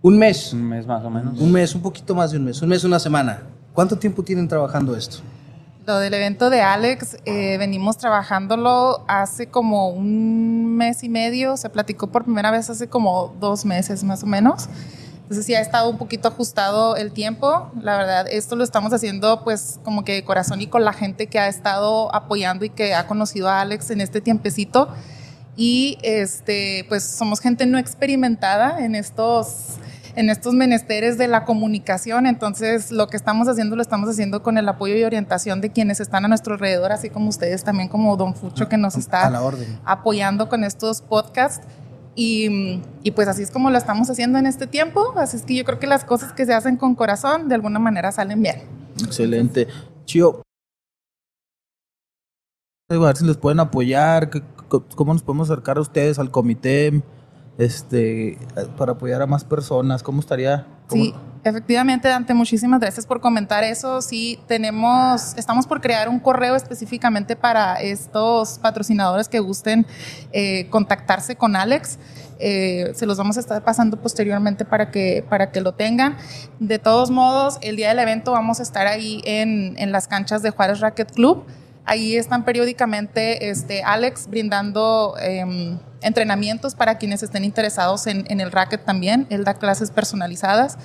un 0.00 0.18
mes, 0.18 0.52
Un 0.52 0.68
mes 0.68 0.86
más 0.86 1.04
o 1.04 1.10
menos. 1.10 1.38
un 1.38 1.52
mes, 1.52 1.74
un 1.74 1.82
poquito 1.82 2.14
más 2.14 2.32
de 2.32 2.38
un 2.38 2.44
mes, 2.44 2.60
un 2.60 2.68
mes, 2.68 2.82
una 2.82 2.98
semana. 2.98 3.42
¿Cuánto 3.72 3.96
tiempo 3.96 4.22
tienen 4.22 4.48
trabajando 4.48 4.96
esto? 4.96 5.18
Lo 5.86 5.98
del 5.98 6.14
evento 6.14 6.50
de 6.50 6.60
Alex, 6.60 7.16
eh, 7.24 7.56
venimos 7.58 7.96
trabajándolo 7.96 9.04
hace 9.08 9.46
como 9.46 9.88
un 9.88 10.76
mes 10.76 11.02
y 11.02 11.08
medio, 11.08 11.56
se 11.56 11.70
platicó 11.70 12.08
por 12.08 12.24
primera 12.24 12.50
vez 12.50 12.70
hace 12.70 12.88
como 12.88 13.34
dos 13.40 13.64
meses 13.64 14.04
más 14.04 14.22
o 14.22 14.26
menos. 14.26 14.68
Entonces 15.32 15.46
sí 15.46 15.54
ha 15.54 15.62
estado 15.62 15.88
un 15.88 15.96
poquito 15.96 16.28
ajustado 16.28 16.94
el 16.94 17.10
tiempo. 17.10 17.70
La 17.80 17.96
verdad, 17.96 18.26
esto 18.30 18.54
lo 18.54 18.64
estamos 18.64 18.92
haciendo 18.92 19.42
pues 19.44 19.80
como 19.82 20.04
que 20.04 20.12
de 20.12 20.24
corazón 20.24 20.60
y 20.60 20.66
con 20.66 20.84
la 20.84 20.92
gente 20.92 21.26
que 21.26 21.38
ha 21.38 21.48
estado 21.48 22.14
apoyando 22.14 22.66
y 22.66 22.68
que 22.68 22.94
ha 22.94 23.06
conocido 23.06 23.48
a 23.48 23.62
Alex 23.62 23.90
en 23.92 24.02
este 24.02 24.20
tiempecito. 24.20 24.90
Y 25.56 25.96
este, 26.02 26.84
pues 26.90 27.02
somos 27.04 27.40
gente 27.40 27.64
no 27.64 27.78
experimentada 27.78 28.84
en 28.84 28.94
estos, 28.94 29.78
en 30.16 30.28
estos 30.28 30.52
menesteres 30.52 31.16
de 31.16 31.28
la 31.28 31.46
comunicación. 31.46 32.26
Entonces, 32.26 32.90
lo 32.90 33.06
que 33.06 33.16
estamos 33.16 33.48
haciendo 33.48 33.74
lo 33.74 33.80
estamos 33.80 34.10
haciendo 34.10 34.42
con 34.42 34.58
el 34.58 34.68
apoyo 34.68 34.96
y 34.96 35.04
orientación 35.04 35.62
de 35.62 35.70
quienes 35.70 35.98
están 36.00 36.26
a 36.26 36.28
nuestro 36.28 36.52
alrededor, 36.52 36.92
así 36.92 37.08
como 37.08 37.30
ustedes 37.30 37.64
también, 37.64 37.88
como 37.88 38.18
Don 38.18 38.34
Fucho, 38.34 38.68
que 38.68 38.76
nos 38.76 38.96
está 38.96 39.26
A 39.28 39.30
la 39.30 39.40
orden. 39.40 39.78
apoyando 39.86 40.50
con 40.50 40.62
estos 40.62 41.00
podcasts. 41.00 41.66
Y, 42.14 42.82
y 43.02 43.10
pues 43.12 43.26
así 43.28 43.42
es 43.42 43.50
como 43.50 43.70
lo 43.70 43.78
estamos 43.78 44.10
haciendo 44.10 44.38
en 44.38 44.46
este 44.46 44.66
tiempo. 44.66 45.14
Así 45.16 45.36
es 45.38 45.44
que 45.44 45.54
yo 45.54 45.64
creo 45.64 45.78
que 45.78 45.86
las 45.86 46.04
cosas 46.04 46.32
que 46.32 46.44
se 46.46 46.52
hacen 46.54 46.76
con 46.76 46.94
corazón 46.94 47.48
de 47.48 47.54
alguna 47.54 47.78
manera 47.78 48.12
salen 48.12 48.42
bien. 48.42 48.62
Excelente. 49.02 49.66
Chio, 50.04 50.42
a 52.90 52.98
ver 52.98 53.16
si 53.16 53.24
les 53.24 53.36
pueden 53.38 53.60
apoyar, 53.60 54.28
cómo 54.94 55.12
nos 55.14 55.22
podemos 55.22 55.50
acercar 55.50 55.78
a 55.78 55.80
ustedes, 55.80 56.18
al 56.18 56.30
comité, 56.30 57.02
este, 57.56 58.38
para 58.76 58.92
apoyar 58.92 59.22
a 59.22 59.26
más 59.26 59.44
personas, 59.44 60.02
¿cómo 60.02 60.20
estaría? 60.20 60.66
¿Cómo- 60.88 61.04
Sí, 61.04 61.14
efectivamente, 61.44 62.08
Dante, 62.08 62.34
muchísimas 62.34 62.80
gracias 62.80 63.06
por 63.06 63.20
comentar 63.20 63.64
eso. 63.64 64.02
Sí, 64.02 64.38
tenemos, 64.46 65.34
estamos 65.36 65.66
por 65.66 65.80
crear 65.80 66.08
un 66.08 66.20
correo 66.20 66.54
específicamente 66.56 67.36
para 67.36 67.74
estos 67.74 68.58
patrocinadores 68.58 69.28
que 69.28 69.40
gusten 69.40 69.86
eh, 70.32 70.68
contactarse 70.70 71.36
con 71.36 71.56
Alex. 71.56 71.98
Eh, 72.38 72.92
se 72.94 73.06
los 73.06 73.18
vamos 73.18 73.36
a 73.36 73.40
estar 73.40 73.62
pasando 73.62 74.00
posteriormente 74.00 74.64
para 74.64 74.90
que, 74.90 75.24
para 75.28 75.52
que 75.52 75.60
lo 75.60 75.74
tengan. 75.74 76.16
De 76.58 76.78
todos 76.78 77.10
modos, 77.10 77.58
el 77.60 77.76
día 77.76 77.88
del 77.88 78.00
evento 78.00 78.32
vamos 78.32 78.58
a 78.58 78.64
estar 78.64 78.86
ahí 78.86 79.22
en, 79.24 79.74
en 79.78 79.92
las 79.92 80.08
canchas 80.08 80.42
de 80.42 80.50
Juárez 80.50 80.80
Racket 80.80 81.12
Club. 81.12 81.44
Ahí 81.84 82.16
están 82.16 82.44
periódicamente 82.44 83.50
este, 83.50 83.82
Alex 83.82 84.28
brindando 84.28 85.14
em, 85.20 85.78
entrenamientos 86.00 86.74
para 86.74 86.96
quienes 86.98 87.22
estén 87.22 87.44
interesados 87.44 88.06
en, 88.06 88.24
en 88.28 88.40
el 88.40 88.52
racket 88.52 88.84
también. 88.84 89.26
Él 89.30 89.44
da 89.44 89.54
clases 89.54 89.90
personalizadas. 89.90 90.78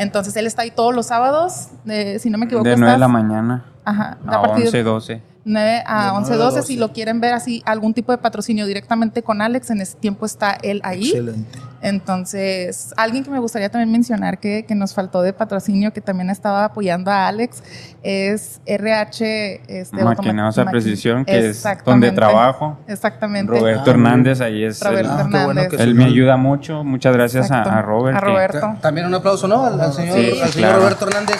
Entonces 0.00 0.34
él 0.36 0.46
está 0.46 0.62
ahí 0.62 0.70
todos 0.70 0.94
los 0.94 1.06
sábados, 1.06 1.68
de- 1.84 2.18
si 2.18 2.30
no 2.30 2.38
me 2.38 2.46
equivoco. 2.46 2.66
De 2.68 2.74
9 2.76 2.92
de 2.94 2.98
la 2.98 3.08
mañana 3.08 3.64
Ajá, 3.84 4.16
a 4.26 4.36
a 4.36 4.42
partir 4.42 4.64
11, 4.66 4.82
12. 4.82 5.22
9 5.44 5.82
a 5.86 6.04
De 6.04 6.10
11, 6.10 6.30
9 6.30 6.42
a 6.42 6.44
12. 6.46 6.56
12. 6.58 6.66
Si 6.66 6.76
lo 6.76 6.92
quieren 6.92 7.20
ver 7.20 7.32
así, 7.34 7.62
algún 7.66 7.94
tipo 7.94 8.12
de 8.12 8.18
patrocinio 8.18 8.66
directamente 8.66 9.22
con 9.22 9.40
Alex, 9.42 9.70
en 9.70 9.80
ese 9.80 9.96
tiempo 9.96 10.26
está 10.26 10.58
él 10.62 10.80
ahí. 10.84 11.08
Excelente. 11.08 11.58
Entonces, 11.82 12.92
alguien 12.96 13.24
que 13.24 13.30
me 13.30 13.38
gustaría 13.38 13.70
también 13.70 13.90
mencionar 13.90 14.38
que, 14.38 14.64
que 14.66 14.74
nos 14.74 14.92
faltó 14.94 15.22
de 15.22 15.32
patrocinio, 15.32 15.92
que 15.92 16.00
también 16.00 16.28
estaba 16.28 16.64
apoyando 16.64 17.10
a 17.10 17.28
Alex, 17.28 17.62
es 18.02 18.60
RH. 18.66 19.62
Este, 19.66 20.04
Maquinados 20.04 20.58
a 20.58 20.64
precisión, 20.66 21.24
que 21.24 21.48
es 21.50 21.64
donde 21.84 22.10
trabajo. 22.12 22.78
Exactamente. 22.86 23.50
Roberto 23.52 23.84
Ah, 23.86 23.90
Hernández, 23.90 24.40
ahí 24.40 24.64
es. 24.64 24.80
Roberto 24.82 25.10
el- 25.12 25.20
Ah, 25.20 25.22
bueno 25.24 25.38
Hernández. 25.60 25.68
que 25.78 25.82
él 25.82 25.94
me 25.94 26.04
ayuda 26.04 26.36
mucho. 26.36 26.84
Muchas 26.84 27.14
gracias 27.14 27.50
a, 27.50 27.80
Robert. 27.82 28.16
A 28.16 28.20
que- 28.20 28.26
Roberto. 28.26 28.74
También 28.80 29.06
un 29.06 29.14
aplauso, 29.14 29.46
¿no? 29.48 29.64
Al, 29.64 29.80
al 29.80 29.92
señor, 29.92 30.16
Sí, 30.16 30.30
al 30.40 30.48
señor 30.50 30.52
claro. 30.52 30.78
Roberto 30.80 31.06
Hernández, 31.08 31.36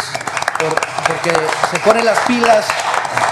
por- 0.59 0.81
porque 1.07 1.31
se 1.71 1.79
pone 1.81 2.03
las 2.05 2.19
pilas 2.21 2.67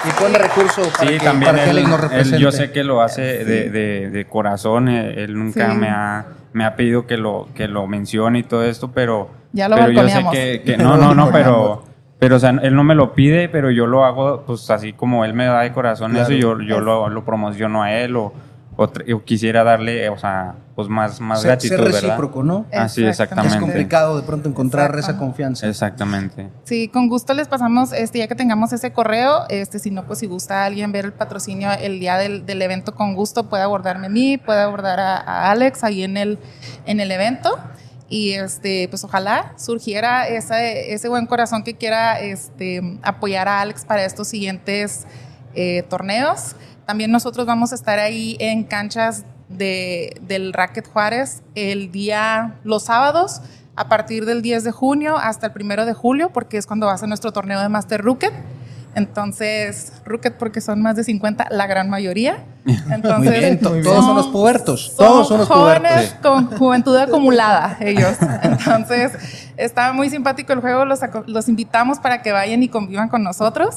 y 0.06 0.10
pone 0.22 0.38
recursos 0.38 0.88
para, 0.88 1.10
Sí, 1.10 1.18
que, 1.18 1.24
también 1.24 1.52
para 1.52 1.64
que 1.64 1.70
él, 1.70 2.38
yo 2.38 2.52
sé 2.52 2.70
que 2.70 2.84
lo 2.84 3.00
hace 3.02 3.22
de, 3.44 3.70
de- 3.70 4.10
de 4.10 4.24
corazón, 4.26 4.88
él 4.88 5.38
nunca 5.38 5.70
Sí. 5.72 5.76
me, 5.78 5.88
ha, 5.88 6.26
me 6.52 6.64
ha 6.64 6.76
pedido 6.76 7.06
que 7.06 7.16
lo, 7.16 7.48
que 7.54 7.68
lo 7.68 7.86
mencione 7.86 8.40
y 8.40 8.42
todo 8.42 8.64
esto, 8.64 8.90
pero, 8.92 9.30
Ya 9.52 9.68
lo 9.68 9.76
pero 9.76 9.90
yo 9.92 10.08
sé 10.08 10.24
que, 10.30 10.62
que- 10.64 10.76
no, 10.78 10.96
no, 10.96 11.14
no, 11.14 11.30
pero, 11.32 11.84
pero 12.18 12.36
o 12.36 12.38
sea, 12.38 12.50
él 12.50 12.74
no 12.74 12.84
me 12.84 12.94
lo 12.94 13.12
pide, 13.14 13.48
pero 13.48 13.70
yo 13.70 13.86
lo 13.86 14.04
hago 14.04 14.42
pues 14.46 14.68
así 14.70 14.92
como 14.92 15.24
él 15.24 15.34
me 15.34 15.46
da 15.46 15.60
de 15.60 15.72
corazón 15.72 16.12
Claro. 16.12 16.24
eso, 16.28 16.32
yo, 16.34 16.60
yo 16.60 16.80
lo, 16.80 17.08
lo 17.08 17.24
promociono 17.24 17.82
a 17.82 17.92
él 17.92 18.16
o, 18.16 18.32
o 18.76 18.90
quisiera 19.24 19.64
darle, 19.64 20.08
o 20.08 20.18
sea, 20.18 20.54
pues 20.78 20.88
más, 20.88 21.20
más 21.20 21.40
ser, 21.40 21.48
gratitud, 21.48 21.74
ser 21.74 21.84
¿verdad? 21.86 22.00
recíproco, 22.02 22.44
¿no? 22.44 22.64
Así, 22.72 23.04
Exactamente. 23.04 23.56
Es 23.56 23.60
complicado 23.60 24.16
de 24.16 24.22
pronto 24.22 24.48
encontrar 24.48 24.90
Exacto. 24.90 25.10
esa 25.10 25.18
confianza. 25.18 25.66
Exactamente. 25.66 26.50
Sí, 26.62 26.86
con 26.86 27.08
gusto 27.08 27.34
les 27.34 27.48
pasamos, 27.48 27.92
este, 27.92 28.20
ya 28.20 28.28
que 28.28 28.36
tengamos 28.36 28.72
ese 28.72 28.92
correo, 28.92 29.44
este, 29.48 29.80
si 29.80 29.90
no, 29.90 30.06
pues 30.06 30.20
si 30.20 30.26
gusta 30.26 30.64
alguien 30.64 30.92
ver 30.92 31.06
el 31.06 31.12
patrocinio 31.12 31.72
el 31.72 31.98
día 31.98 32.16
del, 32.16 32.46
del 32.46 32.62
evento, 32.62 32.94
con 32.94 33.14
gusto 33.14 33.48
puede 33.48 33.64
abordarme 33.64 34.06
a 34.06 34.08
mí, 34.08 34.38
puede 34.38 34.60
abordar 34.60 35.00
a, 35.00 35.16
a 35.16 35.50
Alex 35.50 35.82
ahí 35.82 36.04
en 36.04 36.16
el, 36.16 36.38
en 36.86 37.00
el 37.00 37.10
evento. 37.10 37.58
Y 38.08 38.34
este, 38.34 38.86
pues 38.88 39.02
ojalá 39.02 39.54
surgiera 39.56 40.28
ese, 40.28 40.94
ese 40.94 41.08
buen 41.08 41.26
corazón 41.26 41.64
que 41.64 41.74
quiera 41.74 42.20
este, 42.20 43.00
apoyar 43.02 43.48
a 43.48 43.62
Alex 43.62 43.84
para 43.84 44.04
estos 44.04 44.28
siguientes 44.28 45.08
eh, 45.56 45.82
torneos. 45.88 46.54
También 46.86 47.10
nosotros 47.10 47.46
vamos 47.46 47.72
a 47.72 47.74
estar 47.74 47.98
ahí 47.98 48.36
en 48.38 48.62
canchas 48.62 49.24
de, 49.48 50.20
del 50.26 50.52
Racket 50.52 50.88
Juárez 50.88 51.42
el 51.54 51.90
día, 51.92 52.54
los 52.64 52.84
sábados, 52.84 53.40
a 53.76 53.88
partir 53.88 54.24
del 54.26 54.42
10 54.42 54.64
de 54.64 54.72
junio 54.72 55.16
hasta 55.16 55.46
el 55.46 55.52
1 55.62 55.86
de 55.86 55.94
julio, 55.94 56.30
porque 56.30 56.56
es 56.58 56.66
cuando 56.66 56.86
va 56.86 56.92
a 56.94 56.98
ser 56.98 57.08
nuestro 57.08 57.32
torneo 57.32 57.60
de 57.60 57.68
Master 57.68 58.02
Rooket. 58.02 58.32
Entonces, 58.94 59.92
Rooket 60.04 60.36
porque 60.36 60.60
son 60.60 60.82
más 60.82 60.96
de 60.96 61.04
50, 61.04 61.48
la 61.50 61.66
gran 61.66 61.88
mayoría. 61.88 62.44
Entonces, 62.90 63.30
Muy 63.30 63.38
bien, 63.38 63.60
to- 63.60 63.80
todos 63.82 64.04
son 64.04 64.16
los 64.16 64.26
pubertos, 64.28 64.92
son 64.96 65.06
todos 65.06 65.28
son 65.28 65.38
los 65.38 65.48
jóvenes 65.48 65.92
pubertos. 66.14 66.18
con 66.48 66.58
juventud 66.58 66.96
acumulada 66.96 67.76
ellos. 67.80 68.16
Entonces, 68.42 69.12
está 69.56 69.92
muy 69.92 70.10
simpático 70.10 70.52
el 70.52 70.60
juego, 70.60 70.84
los, 70.84 70.98
los 71.26 71.48
invitamos 71.48 71.98
para 72.00 72.22
que 72.22 72.32
vayan 72.32 72.62
y 72.62 72.68
convivan 72.68 73.08
con 73.08 73.22
nosotros 73.22 73.76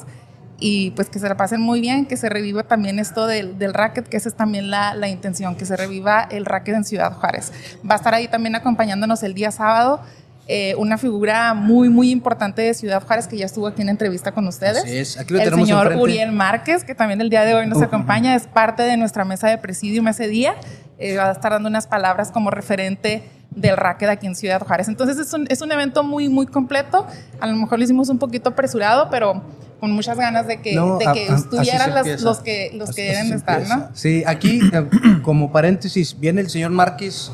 y 0.61 0.91
pues 0.91 1.09
que 1.09 1.19
se 1.19 1.27
la 1.27 1.35
pasen 1.35 1.59
muy 1.59 1.81
bien, 1.81 2.05
que 2.05 2.15
se 2.15 2.29
reviva 2.29 2.63
también 2.63 2.99
esto 2.99 3.27
del, 3.27 3.57
del 3.57 3.73
racket, 3.73 4.07
que 4.07 4.15
esa 4.15 4.29
es 4.29 4.35
también 4.35 4.69
la, 4.69 4.93
la 4.93 5.09
intención, 5.09 5.55
que 5.55 5.65
se 5.65 5.75
reviva 5.75 6.21
el 6.31 6.45
racket 6.45 6.75
en 6.75 6.83
Ciudad 6.85 7.11
Juárez. 7.13 7.51
Va 7.83 7.95
a 7.95 7.97
estar 7.97 8.13
ahí 8.13 8.29
también 8.29 8.55
acompañándonos 8.55 9.23
el 9.23 9.33
día 9.33 9.51
sábado. 9.51 9.99
eh, 10.47 10.75
una 10.77 10.97
figura 10.97 11.53
muy, 11.53 11.89
muy 11.89 12.11
importante 12.11 12.61
de 12.61 12.73
Ciudad 12.73 13.01
Juárez 13.03 13.27
que 13.27 13.37
ya 13.37 13.45
estuvo 13.45 13.67
aquí 13.67 13.81
en 13.81 13.89
entrevista 13.89 14.31
con 14.33 14.47
ustedes. 14.47 14.83
Así 14.83 14.97
es, 14.97 15.17
aquí 15.17 15.33
lo 15.33 15.39
el 15.39 15.45
tenemos 15.45 15.67
señor 15.67 15.83
enfrente. 15.83 16.03
Uriel 16.03 16.31
Márquez, 16.33 16.83
que 16.83 16.95
también 16.95 17.21
el 17.21 17.29
día 17.29 17.45
de 17.45 17.53
hoy 17.53 17.67
nos 17.67 17.81
acompaña, 17.81 18.35
es 18.35 18.47
parte 18.47 18.83
de 18.83 18.97
nuestra 18.97 19.23
mesa 19.23 19.47
de 19.47 19.57
presidium 19.57 20.07
ese 20.09 20.27
día. 20.27 20.55
Eh, 20.97 21.15
va 21.17 21.29
a 21.29 21.31
estar 21.31 21.51
dando 21.53 21.69
unas 21.69 21.87
palabras 21.87 22.31
como 22.31 22.51
referente 22.51 23.23
del 23.51 23.77
racket 23.77 24.09
aquí 24.09 24.27
en 24.27 24.35
Ciudad 24.35 24.61
Juárez. 24.61 24.87
Entonces 24.87 25.17
es 25.19 25.33
un, 25.33 25.45
es 25.49 25.61
un 25.61 25.71
evento 25.71 26.03
muy, 26.03 26.27
muy 26.27 26.45
completo. 26.47 27.07
A 27.39 27.47
lo 27.47 27.55
mejor 27.55 27.77
lo 27.79 27.85
hicimos 27.85 28.09
un 28.09 28.19
poquito 28.19 28.49
apresurado, 28.49 29.09
pero 29.09 29.43
con 29.81 29.91
muchas 29.91 30.15
ganas 30.17 30.47
de 30.47 30.61
que, 30.61 30.73
No, 30.75 30.97
de 30.99 31.05
que 31.11 31.27
a- 31.29 31.35
estuvieran 31.35 31.93
las- 31.93 32.21
los 32.21 32.39
que, 32.39 32.71
los 32.75 32.91
que 32.95 33.01
deben 33.03 33.33
estar. 33.33 33.67
¿no? 33.67 33.89
Sí, 33.93 34.23
aquí, 34.25 34.61
eh, 34.71 34.85
como 35.23 35.51
paréntesis, 35.51 36.17
viene 36.17 36.39
el 36.39 36.49
señor 36.49 36.71
Márquez 36.71 37.31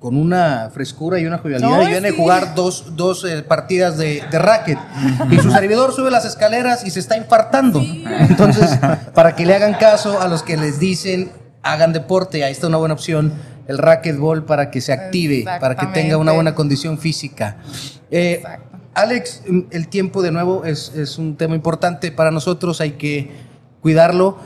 con 0.00 0.16
una 0.16 0.70
frescura 0.74 1.20
y 1.20 1.26
una 1.26 1.38
jovialidad 1.38 1.82
y 1.82 1.86
viene 1.86 2.08
sí. 2.08 2.14
a 2.14 2.18
jugar 2.18 2.54
dos, 2.56 2.96
dos 2.96 3.24
eh, 3.24 3.42
partidas 3.42 3.96
de, 3.98 4.22
de 4.32 4.38
racket. 4.38 4.78
Y 5.30 5.36
su 5.38 5.50
servidor 5.52 5.92
sube 5.94 6.10
las 6.10 6.24
escaleras 6.24 6.84
y 6.84 6.90
se 6.90 6.98
está 6.98 7.16
infartando. 7.16 7.80
Entonces, 7.80 8.78
para 9.14 9.36
que 9.36 9.46
le 9.46 9.54
hagan 9.54 9.74
caso 9.74 10.20
a 10.20 10.26
los 10.26 10.42
que 10.42 10.56
les 10.56 10.80
dicen 10.80 11.30
hagan 11.62 11.92
deporte, 11.92 12.42
ahí 12.42 12.50
está 12.50 12.66
una 12.66 12.78
buena 12.78 12.94
opción, 12.94 13.32
el 13.68 13.78
racquetball 13.78 14.44
para 14.44 14.70
que 14.72 14.80
se 14.80 14.92
active, 14.92 15.44
para 15.60 15.76
que 15.76 15.86
tenga 15.88 16.16
una 16.16 16.32
buena 16.32 16.54
condición 16.56 16.98
física. 16.98 17.58
Eh, 18.10 18.40
Exacto. 18.42 18.71
Alex, 18.94 19.42
mm, 19.48 19.60
el 19.70 19.88
tiempo 19.88 20.22
de 20.22 20.32
nuevo 20.32 20.64
es, 20.64 20.92
es 20.94 21.18
un 21.18 21.36
tema 21.36 21.54
importante 21.54 22.12
para 22.12 22.30
nosotros, 22.30 22.80
hay 22.80 22.92
que 22.92 23.30
cuidarlo. 23.80 24.38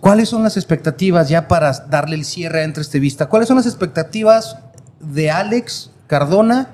¿Cuáles 0.00 0.28
son 0.28 0.42
las 0.42 0.56
expectativas 0.56 1.28
ya 1.28 1.46
para 1.48 1.72
darle 1.88 2.16
el 2.16 2.24
cierre 2.24 2.60
a 2.60 2.64
entre 2.64 2.82
vista? 3.00 3.26
¿Cuáles 3.26 3.48
son 3.48 3.56
las 3.56 3.66
expectativas 3.66 4.58
de 5.00 5.30
Alex 5.30 5.90
Cardona 6.06 6.70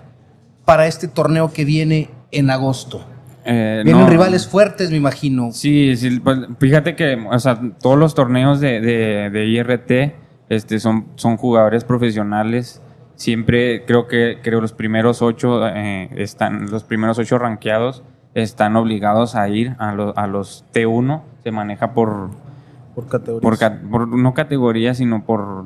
para 0.64 0.86
este 0.86 1.08
torneo 1.08 1.52
que 1.52 1.64
viene 1.64 2.10
en 2.30 2.50
agosto? 2.50 3.04
Eh, 3.44 3.80
Vienen 3.84 4.04
no, 4.04 4.08
rivales 4.10 4.46
fuertes, 4.46 4.90
me 4.90 4.98
imagino. 4.98 5.50
Sí, 5.52 5.96
sí, 5.96 6.20
pues, 6.20 6.38
fíjate 6.60 6.94
que 6.94 7.16
o 7.28 7.38
sea, 7.38 7.58
todos 7.80 7.98
los 7.98 8.14
torneos 8.14 8.60
de, 8.60 8.80
de- 8.80 9.30
de 9.30 9.46
IRT 9.46 10.14
este, 10.50 10.78
son, 10.78 11.06
son 11.16 11.36
jugadores 11.36 11.82
profesionales. 11.84 12.80
Siempre 13.20 13.84
creo 13.84 14.06
que 14.08 14.38
creo 14.42 14.62
los 14.62 14.72
primeros 14.72 15.20
ocho 15.20 15.60
eh, 15.68 16.08
están 16.16 16.70
los 16.70 16.84
primeros 16.84 17.18
ocho 17.18 17.38
rankeados 17.38 18.02
están 18.32 18.76
obligados 18.76 19.34
a 19.34 19.46
ir 19.50 19.74
a, 19.78 19.92
lo- 19.92 20.16
a 20.16 20.26
los 20.26 20.64
T1. 20.72 21.20
Se 21.44 21.50
maneja 21.50 21.92
por, 21.92 22.30
Por 22.94 23.08
categorías. 23.08 23.72
por, 23.90 24.08
no 24.08 24.32
categoría, 24.32 24.94
sino 24.94 25.22
por, 25.26 25.64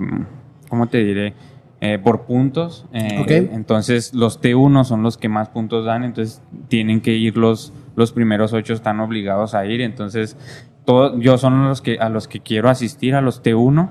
¿cómo 0.68 0.88
te 0.88 0.98
diré? 1.04 1.34
Eh, 1.80 2.00
por 2.02 2.22
puntos. 2.22 2.86
Eh, 2.92 3.20
Ok. 3.22 3.30
Entonces 3.54 4.14
los 4.14 4.42
T1 4.42 4.82
son 4.82 5.04
los 5.04 5.16
que 5.16 5.28
más 5.28 5.48
puntos 5.50 5.84
dan, 5.84 6.02
entonces 6.02 6.42
tienen 6.66 7.00
que 7.02 7.12
ir 7.12 7.36
los, 7.36 7.72
los 7.94 8.10
primeros 8.10 8.52
ocho, 8.52 8.72
están 8.72 8.98
obligados 8.98 9.54
a 9.54 9.64
ir. 9.64 9.80
Entonces 9.80 10.36
todo, 10.84 11.16
yo 11.20 11.38
son 11.38 11.68
los 11.68 11.82
que, 11.82 11.98
a 12.00 12.08
los 12.08 12.26
que 12.26 12.40
quiero 12.40 12.68
asistir, 12.68 13.14
a 13.14 13.20
los 13.20 13.44
T1, 13.44 13.90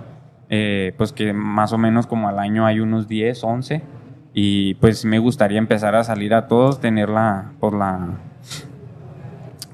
eh, 0.56 0.94
pues 0.98 1.12
que 1.14 1.34
más 1.34 1.74
o 1.74 1.80
menos 1.80 2.06
como 2.06 2.28
al 2.30 2.38
año 2.38 2.68
hay 2.68 2.80
unos 2.80 3.08
10, 3.08 3.44
11. 3.44 3.82
Y 4.36 4.76
pues 4.76 5.04
me 5.04 5.18
gustaría 5.18 5.58
empezar 5.58 5.96
a 5.96 6.04
salir 6.04 6.34
a 6.36 6.48
todos, 6.48 6.80
tener 6.80 7.10
la, 7.10 7.54
por 7.60 7.74
la, 7.74 8.10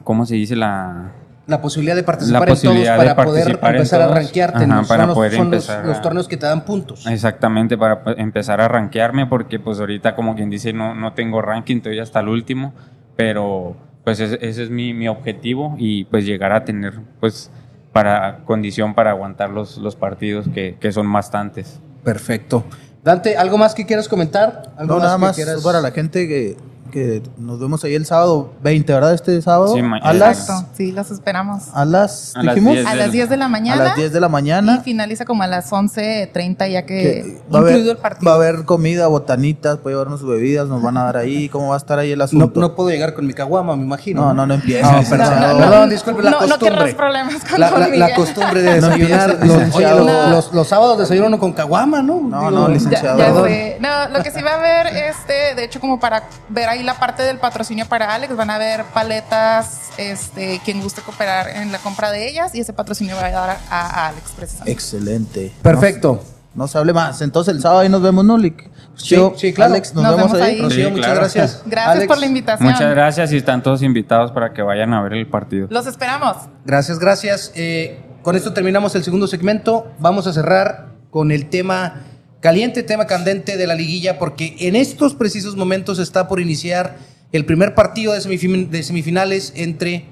¿cómo 0.04 0.26
se 0.26 0.36
dice? 0.36 0.56
La, 0.56 1.12
La 1.48 1.62
posibilidad 1.62 1.96
de 1.96 2.04
participar 2.04 2.42
La 2.42 2.46
en 2.46 2.48
todos 2.48 2.60
posibilidad 2.64 2.98
para 2.98 3.16
poder 3.16 3.60
empezar 3.62 4.02
a 4.02 4.06
todos. 4.08 4.18
rankearte. 4.18 4.58
Ajá, 4.64 4.68
¿no? 4.68 4.88
para 4.88 5.02
son 5.04 5.08
los, 5.08 5.16
poder 5.16 5.32
son 5.34 5.52
los- 5.52 5.70
empezar 5.70 5.86
los 5.86 5.98
a- 5.98 6.02
torneos 6.02 6.28
que 6.28 6.38
te 6.38 6.46
dan 6.46 6.66
puntos. 6.66 7.06
Exactamente, 7.08 7.78
para 7.78 8.04
pues, 8.04 8.18
empezar 8.20 8.62
a 8.62 8.68
rankearme, 8.68 9.26
porque 9.28 9.60
pues 9.60 9.80
ahorita 9.80 10.16
como 10.16 10.36
quien 10.36 10.50
dice 10.50 10.74
no, 10.74 10.96
no 10.96 11.14
tengo 11.14 11.42
ranking, 11.42 11.78
estoy 11.78 12.00
hasta 12.00 12.20
el 12.20 12.28
último, 12.30 12.74
pero 13.16 13.76
pues 14.04 14.20
ese, 14.20 14.40
ese 14.42 14.64
es 14.64 14.70
mi, 14.70 14.94
mi 14.94 15.08
objetivo 15.08 15.76
y 15.78 16.06
pues 16.06 16.26
llegar 16.26 16.52
a 16.54 16.64
tener 16.66 16.94
pues 17.20 17.52
para 17.94 18.40
condición 18.46 18.94
para 18.96 19.12
aguantar 19.12 19.50
los, 19.50 19.78
los 19.78 19.96
partidos 19.96 20.48
que, 20.54 20.78
que 20.80 20.92
son 20.92 21.12
bastantes. 21.12 21.80
Perfecto. 22.04 22.64
Dante, 23.04 23.38
¿algo 23.38 23.58
más 23.58 23.74
que 23.74 23.86
quieras 23.86 24.08
comentar? 24.08 24.72
¿Algo 24.78 24.96
No, 24.96 25.00
nada 25.02 25.16
que 25.16 25.22
más 25.22 25.36
quieras- 25.36 25.62
para 25.64 25.82
la 25.82 25.92
gente 25.92 26.28
que, 26.28 26.58
que 26.90 27.22
nos 27.38 27.60
vemos 27.60 27.84
ahí 27.84 27.96
el 27.96 28.06
sábado 28.06 28.52
20, 28.64 28.92
¿verdad? 28.94 29.14
Este 29.14 29.42
sábado. 29.42 29.74
Sí, 29.74 29.82
a 30.02 30.14
las, 30.14 30.40
Exacto, 30.42 30.70
sí, 30.76 30.92
los 30.92 31.12
esperamos. 31.12 31.64
a 31.74 31.86
las, 31.86 32.36
A 32.36 32.44
las 32.44 32.56
dijimos, 32.56 32.74
10 32.76 32.86
A 32.88 32.96
las 32.96 33.12
10 33.12 33.30
de 33.30 33.38
la 33.38 33.46
a 33.46 33.50
mañana. 33.50 33.84
las 33.84 33.96
10 33.96 34.12
de 34.14 34.20
la 34.20 34.28
Y 34.28 34.30
mañana. 34.32 34.82
finaliza 34.82 35.26
como 35.26 35.44
a 35.44 35.48
las 35.48 35.72
11.30 35.72 36.70
ya 36.72 36.86
que, 36.86 36.96
que 37.02 37.42
va, 37.54 37.60
a 37.60 37.62
haber, 37.62 37.72
incluido 37.74 37.92
el 37.92 37.98
partido. 37.98 38.26
va 38.30 38.32
a 38.34 38.36
haber 38.36 38.66
comida, 38.66 39.08
botanitas, 39.08 39.78
puede 39.78 39.96
llevarnos 39.96 40.20
sus 40.20 40.30
bebidas, 40.30 40.68
nos 40.68 40.82
van 40.82 40.98
a 40.98 41.04
dar 41.06 41.18
ahí. 41.18 41.50
¿Cómo 41.50 41.70
va 41.70 41.76
a 41.76 41.78
estar 41.78 42.00
ahí 42.00 42.12
el 42.12 42.20
No, 42.20 42.26
asunto? 42.26 42.60
no 42.60 42.76
puedo 42.76 42.90
llegar 42.90 43.14
con 43.14 43.26
mi 43.28 43.34
caguama, 43.34 43.76
me 43.76 43.84
imagino. 43.84 44.22
No, 44.22 44.34
no, 44.34 44.46
no 44.48 44.54
empieces. 44.56 44.84
No, 44.92 45.04
perdón, 45.10 45.40
No, 45.40 45.48
no, 45.54 45.58
perdón, 45.60 45.80
no, 45.82 45.88
disculpe 45.88 46.24
la 46.24 46.32
no, 46.32 46.42
no 46.42 46.48
costumbre. 46.48 46.94
problemas 46.94 47.44
con 47.50 47.60
la, 47.60 47.72
la- 47.72 47.88
la 47.90 48.14
costumbre 48.16 48.62
de 48.62 48.82
No 48.82 48.88
desayunar. 48.90 49.30
los, 49.30 49.42
oye, 49.42 49.54
licenciado. 49.56 50.06
los, 50.06 50.30
los- 50.32 50.54
los 50.54 50.68
sábados 50.68 50.98
desayuno 51.00 51.40
con 51.40 51.54
caguama, 51.54 52.02
¿no? 52.02 52.20
No, 52.22 52.52
no, 52.52 52.68
licenciado. 52.68 53.18
Ya, 53.18 53.34
ya 53.34 53.44
sé. 53.44 53.78
No, 53.80 54.10
lo 54.10 54.24
que 54.24 54.32
sí 54.32 54.42
va 54.42 54.52
a 54.52 54.56
haber, 54.56 54.88
este, 54.96 55.56
de 55.56 55.64
hecho, 55.66 55.80
como 55.80 56.00
para 56.00 56.24
ver 56.50 56.70
ahí 56.70 56.79
la 56.84 57.00
parte 57.00 57.24
del 57.24 57.38
patrocinio 57.38 57.86
para 57.88 58.14
Alex, 58.14 58.36
van 58.36 58.50
a 58.50 58.56
haber 58.56 58.84
paletas, 58.86 59.90
este, 59.98 60.62
quien 60.64 60.82
guste 60.82 61.02
cooperar 61.02 61.50
en 61.50 61.72
la 61.72 61.80
compra 61.80 62.12
de 62.12 62.28
ellas, 62.30 62.54
y 62.56 62.60
ese 62.62 62.74
patrocinio 62.74 63.16
va 63.16 63.26
a 63.26 63.32
dar 63.32 63.50
a, 63.50 63.58
a 63.70 64.08
Alex, 64.10 64.32
precisamente. 64.36 64.72
Excelente. 64.72 65.54
Perfecto. 65.62 66.22
No, 66.56 66.64
no 66.64 66.68
se 66.68 66.78
hable 66.78 66.94
más. 66.94 67.22
Entonces 67.22 67.54
el 67.56 67.62
sábado 67.62 67.82
ahí 67.82 67.90
nos 67.90 68.02
vemos, 68.02 68.26
¿no, 68.26 68.38
Lick? 68.38 68.70
Sí, 68.96 69.16
Yo, 69.16 69.34
sí, 69.38 69.54
claro. 69.54 69.74
Alex, 69.74 69.94
nos, 69.94 70.04
Nos 70.04 70.16
vemos, 70.16 70.32
vemos 70.34 70.48
ahí. 70.48 70.56
ahí. 70.56 70.62
Rocío, 70.62 70.86
Sí, 70.86 70.92
muchas 70.92 71.06
claro. 71.06 71.20
gracias. 71.22 71.62
Gracias 71.66 71.96
Alex, 71.96 72.08
por 72.08 72.18
la 72.18 72.26
invitación. 72.26 72.70
Muchas 72.72 72.90
gracias 72.92 73.32
y 73.32 73.38
están 73.38 73.64
todos 73.64 73.82
invitados 73.82 74.32
para 74.34 74.52
que 74.54 74.62
vayan 74.62 74.94
a 74.94 75.02
ver 75.02 75.14
el 75.14 75.28
partido. 75.28 75.68
Los 75.70 75.88
esperamos. 75.88 76.36
Gracias, 76.66 77.00
gracias. 77.00 77.52
Eh, 77.56 78.02
con 78.24 78.36
esto 78.36 78.52
terminamos 78.52 78.94
el 78.96 79.04
segundo 79.06 79.28
segmento. 79.28 79.88
Vamos 80.00 80.28
a 80.28 80.34
cerrar 80.34 80.90
con 81.12 81.32
el 81.32 81.50
tema 81.50 82.02
caliente, 82.42 82.84
tema 82.84 83.06
candente 83.08 83.58
de 83.58 83.68
la 83.68 83.76
liguilla, 83.76 84.18
porque 84.20 84.56
en 84.60 84.76
estos 84.76 85.14
precisos 85.16 85.56
momentos 85.56 86.00
está 86.00 86.28
por 86.28 86.40
iniciar 86.40 86.98
el 87.32 87.46
primer 87.46 87.76
partido 87.76 88.14
de, 88.14 88.20
semifin- 88.20 88.70
de 88.70 88.84
semifinales 88.84 89.54
entre 89.56 90.06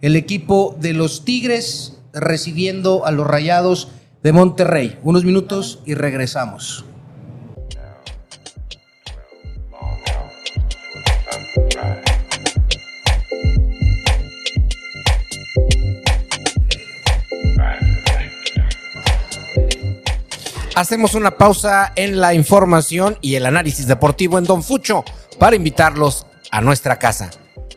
el 0.00 0.16
equipo 0.16 0.76
de 0.80 0.92
los 0.94 1.24
Tigres 1.24 1.98
recibiendo 2.12 3.06
a 3.06 3.10
los 3.10 3.26
Rayados 3.26 3.88
de 4.22 4.32
Monterrey. 4.32 4.98
Unos 5.02 5.24
minutos 5.24 5.80
y 5.84 5.94
regresamos. 5.94 6.84
Hacemos 20.74 21.14
una 21.14 21.32
pausa 21.32 21.92
en 21.96 22.18
la 22.18 22.32
información 22.32 23.18
y 23.20 23.34
el 23.34 23.44
análisis 23.44 23.86
deportivo 23.86 24.38
en 24.38 24.44
Don 24.44 24.62
Fucho 24.62 25.04
para 25.38 25.54
invitarlos 25.54 26.26
a 26.50 26.62
nuestra 26.62 26.98
casa. 26.98 27.30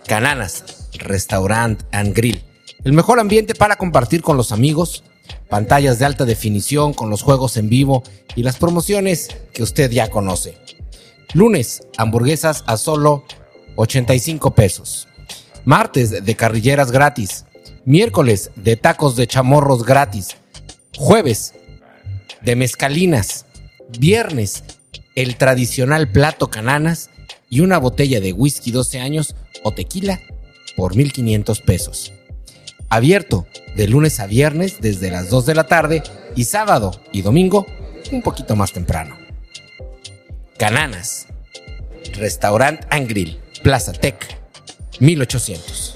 Cananas, 0.07 0.87
Restaurant 0.99 1.83
and 1.91 2.15
Grill. 2.15 2.41
El 2.85 2.93
mejor 2.93 3.19
ambiente 3.19 3.53
para 3.53 3.75
compartir 3.75 4.21
con 4.21 4.37
los 4.37 4.53
amigos, 4.53 5.03
pantallas 5.49 5.99
de 5.99 6.05
alta 6.05 6.23
definición 6.23 6.93
con 6.93 7.09
los 7.09 7.21
juegos 7.21 7.57
en 7.57 7.67
vivo 7.67 8.01
y 8.33 8.43
las 8.43 8.55
promociones 8.55 9.27
que 9.53 9.63
usted 9.63 9.91
ya 9.91 10.09
conoce. 10.09 10.57
Lunes, 11.33 11.83
hamburguesas 11.97 12.63
a 12.65 12.77
solo 12.77 13.25
85 13.75 14.55
pesos. 14.55 15.09
Martes, 15.65 16.23
de 16.23 16.35
carrilleras 16.35 16.91
gratis. 16.91 17.43
Miércoles, 17.83 18.51
de 18.55 18.77
tacos 18.77 19.17
de 19.17 19.27
chamorros 19.27 19.83
gratis. 19.83 20.37
Jueves, 20.97 21.53
de 22.41 22.55
mezcalinas. 22.55 23.45
Viernes, 23.99 24.63
el 25.15 25.37
tradicional 25.37 26.11
plato 26.11 26.49
cananas 26.49 27.09
y 27.49 27.61
una 27.61 27.77
botella 27.77 28.19
de 28.19 28.33
whisky 28.33 28.71
12 28.71 28.99
años 28.99 29.35
o 29.63 29.71
tequila 29.73 30.21
por 30.75 30.95
1500 30.95 31.61
pesos. 31.61 32.13
Abierto 32.89 33.47
de 33.75 33.87
lunes 33.87 34.19
a 34.19 34.27
viernes 34.27 34.77
desde 34.79 35.11
las 35.11 35.29
2 35.29 35.45
de 35.45 35.55
la 35.55 35.67
tarde 35.67 36.03
y 36.35 36.45
sábado 36.45 37.01
y 37.11 37.21
domingo 37.21 37.65
un 38.11 38.21
poquito 38.21 38.55
más 38.55 38.71
temprano. 38.71 39.17
Cananas. 40.57 41.27
Restaurant 42.13 42.81
and 42.89 43.07
Grill. 43.09 43.39
Plaza 43.63 43.91
Tech. 43.91 44.15
1800. 44.99 45.94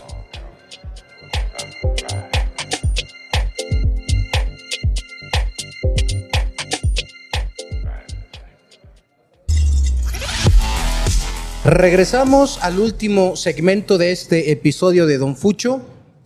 Regresamos 11.66 12.58
al 12.62 12.80
último 12.80 13.36
segmento 13.36 13.98
de 13.98 14.14
este 14.14 14.52
episodio 14.52 15.06
de 15.06 15.18
Don 15.18 15.36
Fucho. 15.36 15.82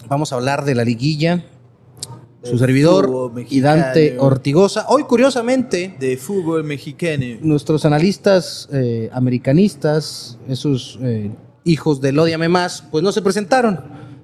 Vamos 0.08 0.32
a 0.32 0.36
hablar 0.36 0.64
de 0.64 0.76
la 0.76 0.84
liguilla. 0.84 1.44
Su 2.44 2.60
servidor 2.60 3.32
y 3.50 3.62
Dante. 3.62 4.18
Ortigosa. 4.20 4.86
Hoy, 4.90 5.04
curiosamente, 5.04 5.96
De 6.00 6.18
fútbol 6.18 6.64
mexicano. 6.64 7.26
nuestros 7.42 7.84
analistas 7.84 8.70
eh, 8.72 9.10
americanistas, 9.12 10.38
esos 10.48 11.00
eh, 11.02 11.32
hijos 11.64 12.00
del 12.00 12.20
Odiame 12.20 12.48
Más, 12.48 12.84
pues 12.92 13.04
no 13.04 13.12
se 13.12 13.24
presentaron. 13.24 13.80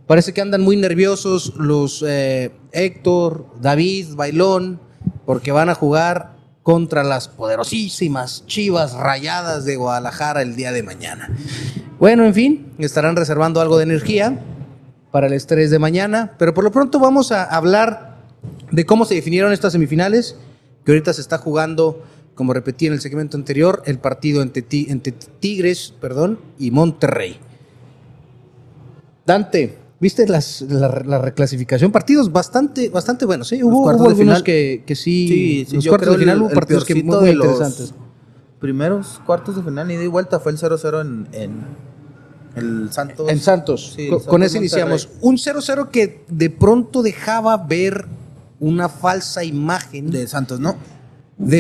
Parece 0.05 0.32
que 0.34 0.41
andan 0.41 0.62
muy 0.62 0.78
nerviosos 0.78 1.53
los 1.57 2.05
eh, 2.07 2.51
Héctor, 2.72 3.47
David, 3.60 4.14
Bailón, 4.16 4.80
porque 5.26 5.51
van 5.51 5.70
a 5.70 5.76
jugar 5.76 6.38
contra 6.64 7.03
las 7.03 7.28
poderosísimas 7.28 8.43
Chivas 8.45 8.93
Rayadas 8.93 9.66
de 9.66 9.76
Guadalajara 9.76 10.41
el 10.41 10.55
día 10.55 10.72
de 10.72 10.84
mañana. 10.84 11.30
Bueno, 11.99 12.26
en 12.26 12.34
fin, 12.34 12.74
estarán 12.78 13.16
reservando 13.16 13.62
algo 13.62 13.78
de 13.78 13.84
energía 13.84 14.39
para 15.12 15.28
el 15.28 15.34
estrés 15.34 15.72
de 15.72 15.80
mañana, 15.80 16.34
pero 16.38 16.53
por 16.53 16.64
lo 16.64 16.72
pronto 16.72 16.99
vamos 16.99 17.32
a 17.32 17.43
hablar 17.43 18.18
de 18.72 18.86
cómo 18.86 19.05
se 19.05 19.16
definieron 19.16 19.51
estas 19.51 19.72
semifinales, 19.74 20.36
que 20.86 20.91
ahorita 20.91 21.14
se 21.14 21.22
está 21.22 21.39
jugando, 21.39 22.03
como 22.36 22.53
repetí 22.53 22.86
en 22.88 22.93
el 22.93 23.01
segmento 23.01 23.36
anterior, 23.36 23.82
el 23.86 23.97
partido 23.99 24.41
entre, 24.41 24.62
Ti- 24.62 24.88
entre 24.89 25.14
Tigres 25.14 25.93
perdón, 25.99 26.39
y 26.60 26.72
Monterrey. 26.72 27.39
Dante, 29.26 29.78
¿viste 29.99 30.27
las- 30.27 30.61
la, 30.61 31.01
la 31.05 31.19
reclasificación? 31.19 31.91
Partidos 31.91 32.31
bastante, 32.31 32.89
bastante 32.89 33.25
buenos, 33.25 33.47
¿sí? 33.47 33.61
Hubo, 33.63 33.83
cuartos 33.83 34.01
hubo 34.01 34.09
de 34.09 34.13
algunos 34.13 34.33
final. 34.37 34.43
que, 34.43 34.83
que 34.85 34.95
sí, 34.95 35.27
Sí, 35.27 35.65
sí, 35.69 35.75
los 35.75 35.83
yo 35.83 35.91
cuartos 35.91 36.07
creo 36.07 36.13
de 36.17 36.19
final 36.23 36.35
el- 36.37 36.41
hubo 36.43 36.49
partidos 36.51 36.85
que 36.85 36.95
muy, 36.95 37.15
muy 37.17 37.25
de 37.27 37.31
interesantes. 37.33 37.93
Primeros 38.59 39.21
cuartos 39.25 39.55
de 39.55 39.63
final, 39.63 39.89
ida 39.91 40.03
y 40.03 40.07
vuelta, 40.07 40.39
fue 40.39 40.51
el 40.51 40.57
0-0 40.57 41.01
en, 41.01 41.27
en 41.33 41.65
el 42.55 42.91
Santos. 42.91 43.29
En 43.29 43.39
Santos. 43.39 43.93
Sí, 43.95 44.07
con, 44.09 44.19
Santos 44.19 44.27
con 44.29 44.43
ese 44.43 44.57
iniciamos. 44.57 45.09
Un 45.21 45.37
0-0 45.37 45.89
que 45.89 46.25
de 46.27 46.49
pronto 46.49 47.01
dejaba 47.01 47.55
ver 47.57 48.05
una 48.59 48.89
falsa 48.89 49.43
imagen 49.45 50.11
De 50.11 50.27
Santos, 50.27 50.59
¿no? 50.59 50.75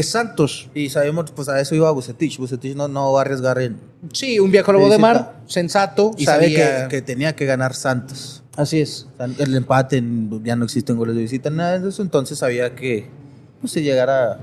Santos. 0.03 0.69
Y 0.73 0.89
sabemos, 0.89 1.31
pues 1.31 1.47
a 1.49 1.59
eso 1.61 1.73
iba 1.75 1.89
Bucetich. 1.91 2.37
Bucetich 2.37 2.75
no, 2.75 2.87
no 2.87 3.13
va 3.13 3.19
a 3.19 3.21
arriesgar 3.23 3.59
en. 3.59 3.77
Sí, 4.13 4.39
un 4.39 4.51
viejo 4.51 4.71
lobo 4.73 4.85
De 4.85 4.91
de 4.93 4.97
mar, 4.99 5.41
sensato, 5.47 6.11
Y 6.17 6.25
sabía 6.25 6.49
sabía 6.49 6.87
que, 6.87 6.97
que 6.97 7.01
tenía 7.01 7.35
que 7.35 7.45
ganar 7.45 7.73
Santos. 7.73 8.43
Así 8.57 8.81
es. 8.81 9.07
El 9.37 9.55
empate 9.55 9.97
en- 9.97 10.43
ya 10.43 10.55
no 10.57 10.65
existen 10.65 10.97
goles 10.97 11.15
de 11.15 11.21
visita, 11.21 11.49
nada 11.49 11.79
de 11.79 11.87
eso. 11.89 12.01
Entonces 12.01 12.37
sabía 12.39 12.75
que 12.75 13.07
pues, 13.61 13.71
si 13.73 13.81
llegara 13.81 14.39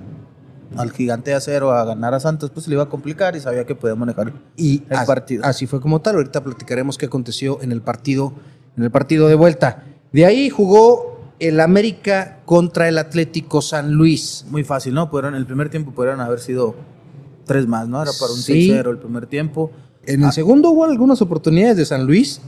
al 0.76 0.90
gigante 0.90 1.30
de 1.30 1.36
acero 1.36 1.70
a 1.72 1.84
ganar 1.84 2.14
a 2.14 2.20
Santos, 2.20 2.50
pues 2.50 2.64
se 2.64 2.70
le 2.70 2.74
iba 2.74 2.84
a 2.84 2.88
complicar 2.88 3.36
y 3.36 3.40
sabía 3.40 3.64
que 3.66 3.74
podía 3.74 3.94
manejar 3.94 4.32
Y 4.56 4.82
el 4.88 4.96
as- 4.96 5.06
partido. 5.06 5.44
así 5.44 5.66
fue 5.66 5.80
como 5.82 6.00
tal. 6.00 6.16
Ahorita 6.16 6.42
platicaremos 6.42 6.96
qué 6.96 7.06
aconteció 7.06 7.60
en 7.62 7.72
el 7.72 7.82
partido, 7.82 8.32
en 8.76 8.84
el 8.84 8.90
partido 8.90 9.28
de 9.28 9.34
vuelta. 9.34 9.84
De 10.12 10.24
ahí 10.24 10.48
jugó 10.48 11.15
el 11.38 11.60
América 11.60 12.38
contra 12.44 12.88
el 12.88 12.98
Atlético 12.98 13.60
San 13.62 13.92
Luis. 13.92 14.44
Muy 14.50 14.64
fácil, 14.64 14.94
¿no? 14.94 15.10
Pudieron, 15.10 15.34
el 15.34 15.46
primer 15.46 15.68
tiempo 15.70 15.92
pudieron 15.92 16.20
haber 16.20 16.40
sido 16.40 16.74
tres 17.44 17.66
más, 17.66 17.88
¿no? 17.88 18.02
Era 18.02 18.10
para 18.18 18.32
un 18.32 18.38
Sí. 18.38 18.68
6-0 18.70 18.90
el 18.90 18.98
primer 18.98 19.26
tiempo. 19.26 19.70
En 20.06 20.24
Ah. 20.24 20.28
el 20.28 20.32
segundo 20.32 20.70
hubo 20.70 20.84
algunas 20.84 21.20
oportunidades 21.22 21.76
de 21.76 21.84
San 21.84 22.06
Luis 22.06 22.40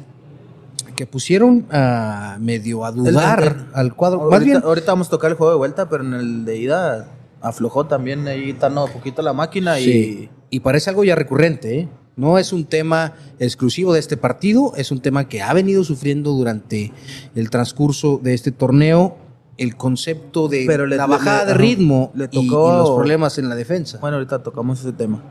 que 0.97 1.07
pusieron 1.07 1.67
a 1.71 2.37
medio 2.41 2.85
a 2.85 2.91
dudar 2.93 3.41
El- 3.43 3.49
el- 3.49 3.67
al 3.75 3.95
cuadro. 3.95 4.21
Ahorita, 4.23 4.37
Más 4.37 4.45
bien, 4.45 4.61
ahorita 4.65 4.93
vamos 4.93 5.07
a 5.09 5.11
tocar 5.11 5.31
el 5.31 5.37
juego 5.37 5.53
de 5.53 5.59
vuelta, 5.59 5.89
pero 5.89 6.03
en 6.05 6.15
el 6.15 6.45
de 6.45 6.57
ida 6.59 7.09
aflojó 7.41 7.87
también 7.87 8.27
ahí 8.27 8.53
tan 8.55 8.75
poquito 8.75 9.23
la 9.23 9.33
máquina 9.33 9.77
Sí, 9.77 10.29
y 10.51 10.61
parece 10.61 10.91
algo 10.91 11.05
ya 11.05 11.15
recurrente, 11.15 11.81
¿eh? 11.81 11.89
No 12.19 12.37
es 12.37 12.53
un 12.53 12.65
tema 12.67 13.15
exclusivo 13.39 13.93
de 13.95 14.01
este 14.01 14.17
partido, 14.17 14.73
es 14.77 14.91
un 14.91 15.01
tema 15.01 15.29
que 15.29 15.41
ha 15.41 15.55
venido 15.55 15.85
sufriendo 15.85 16.33
durante 16.33 16.93
el 17.37 17.49
transcurso 17.49 18.19
de 18.23 18.35
este 18.35 18.51
torneo 18.53 19.17
el 19.57 19.77
concepto 19.77 20.49
de 20.49 20.65
Pero 20.67 20.87
le- 20.87 20.97
la 20.97 21.07
bajada 21.07 21.45
le- 21.45 21.47
de 21.53 21.55
ritmo 21.55 22.11
le 22.15 22.25
y- 22.31 22.39
y, 22.41 22.49
tocó- 22.49 22.77
los 22.77 22.91
problemas 22.91 23.39
en 23.39 23.49
la 23.49 23.55
defensa. 23.55 23.99
bueno, 24.01 24.17
ahorita 24.17 24.43
tocamos 24.43 24.81
ese 24.81 24.93
tema. 24.93 25.23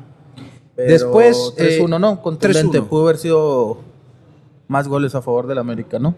Pero 0.76 0.92
Después, 0.92 1.54
3-1, 1.58 1.98
eh, 1.98 2.00
¿no? 2.00 2.22
Contundente. 2.22 2.80
3-1. 2.80 2.88
Pudo 2.88 3.04
haber 3.04 3.18
sido 3.18 3.80
más 4.68 4.88
goles 4.88 5.14
a 5.16 5.22
favor 5.22 5.48
del 5.48 5.58
América, 5.58 6.00
¿no? 6.00 6.16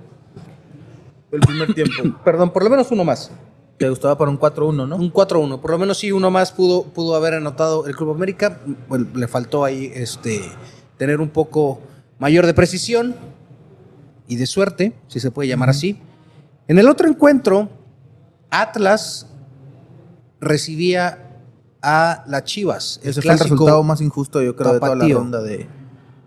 El 1.32 1.39
primer 1.41 1.74
tiempo. 1.74 1.93
Perdón, 2.24 2.51
por 2.51 2.63
lo 2.63 2.70
menos 2.70 2.91
uno 2.91 3.03
más. 3.03 3.32
Te 3.80 3.89
gustaba 3.89 4.17
para 4.17 4.30
un 4.30 4.38
4-1, 4.38 4.88
¿no? 4.89 4.95
Un 4.97 5.13
4-1. 5.13 5.61
Por 5.61 5.71
lo 5.71 5.77
menos 5.77 5.97
sí, 5.97 6.11
uno 6.11 6.30
más 6.30 6.51
pudo, 6.51 6.84
pudo 6.84 7.15
haber 7.15 7.36
anotado 7.36 7.88
el 7.88 7.95
Club 7.95 8.11
América. 8.11 8.59
Bueno, 8.89 9.07
le 9.13 9.27
faltó 9.30 9.63
ahí 9.63 9.89
este, 9.95 10.41
tener 10.97 11.21
un 11.21 11.30
poco 11.30 11.80
mayor 12.19 12.45
de 12.45 12.53
precisión 12.53 13.15
y 14.27 14.36
de 14.36 14.45
suerte, 14.45 14.93
si 15.07 15.21
se 15.21 15.32
puede 15.32 15.47
llamar 15.47 15.69
así. 15.69 15.97
En 16.67 16.77
el 16.77 16.89
otro 16.89 17.07
encuentro, 17.07 17.69
Atlas 18.49 19.27
recibía 20.41 21.39
a 21.82 22.25
las 22.27 22.43
Chivas. 22.43 22.99
Ese 23.01 23.21
fue 23.21 23.32
el 23.32 23.39
resultado 23.39 23.82
más 23.84 24.01
injusto, 24.01 24.41
yo 24.41 24.57
creo, 24.57 24.73
de 24.73 24.80
toda 24.82 24.95
la 24.95 25.07
ronda 25.07 25.41
de... 25.41 25.69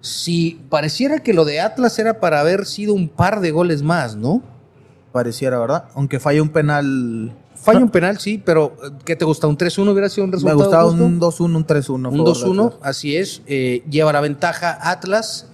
Si 0.00 0.62
pareciera 0.70 1.18
que 1.18 1.34
lo 1.34 1.44
de 1.44 1.60
Atlas 1.60 1.98
era 1.98 2.18
para 2.18 2.40
haber 2.40 2.64
sido 2.64 2.94
un 2.94 3.10
par 3.10 3.40
de 3.40 3.50
goles 3.50 3.82
más, 3.82 4.16
¿no? 4.16 4.42
Pareciera, 5.12 5.58
¿verdad? 5.58 5.84
Aunque 5.94 6.18
falla 6.18 6.40
un 6.40 6.48
penal... 6.48 7.36
Falla 7.62 7.78
un 7.80 7.90
penal, 7.90 8.18
sí, 8.18 8.42
pero 8.44 8.76
eh, 8.84 8.90
¿qué 9.04 9.14
te 9.16 9.24
gusta? 9.24 9.46
¿Un 9.46 9.56
3-1 9.56 9.90
hubiera 9.92 10.08
sido 10.08 10.24
un 10.24 10.30
Me 10.30 10.34
resultado 10.36 10.58
gustaba 10.58 10.84
justo? 10.90 11.04
un 11.04 11.20
2-1, 11.20 11.56
un 11.56 11.66
3-1. 11.66 11.94
Un 11.94 12.02
favor 12.02 12.16
de 12.16 12.40
2-1, 12.46 12.66
Atlas. 12.66 12.78
así 12.82 13.16
es. 13.16 13.42
eh, 13.46 13.82
lleva 13.90 14.12
la 14.12 14.20
ventaja 14.20 14.78
Atlas, 14.90 15.46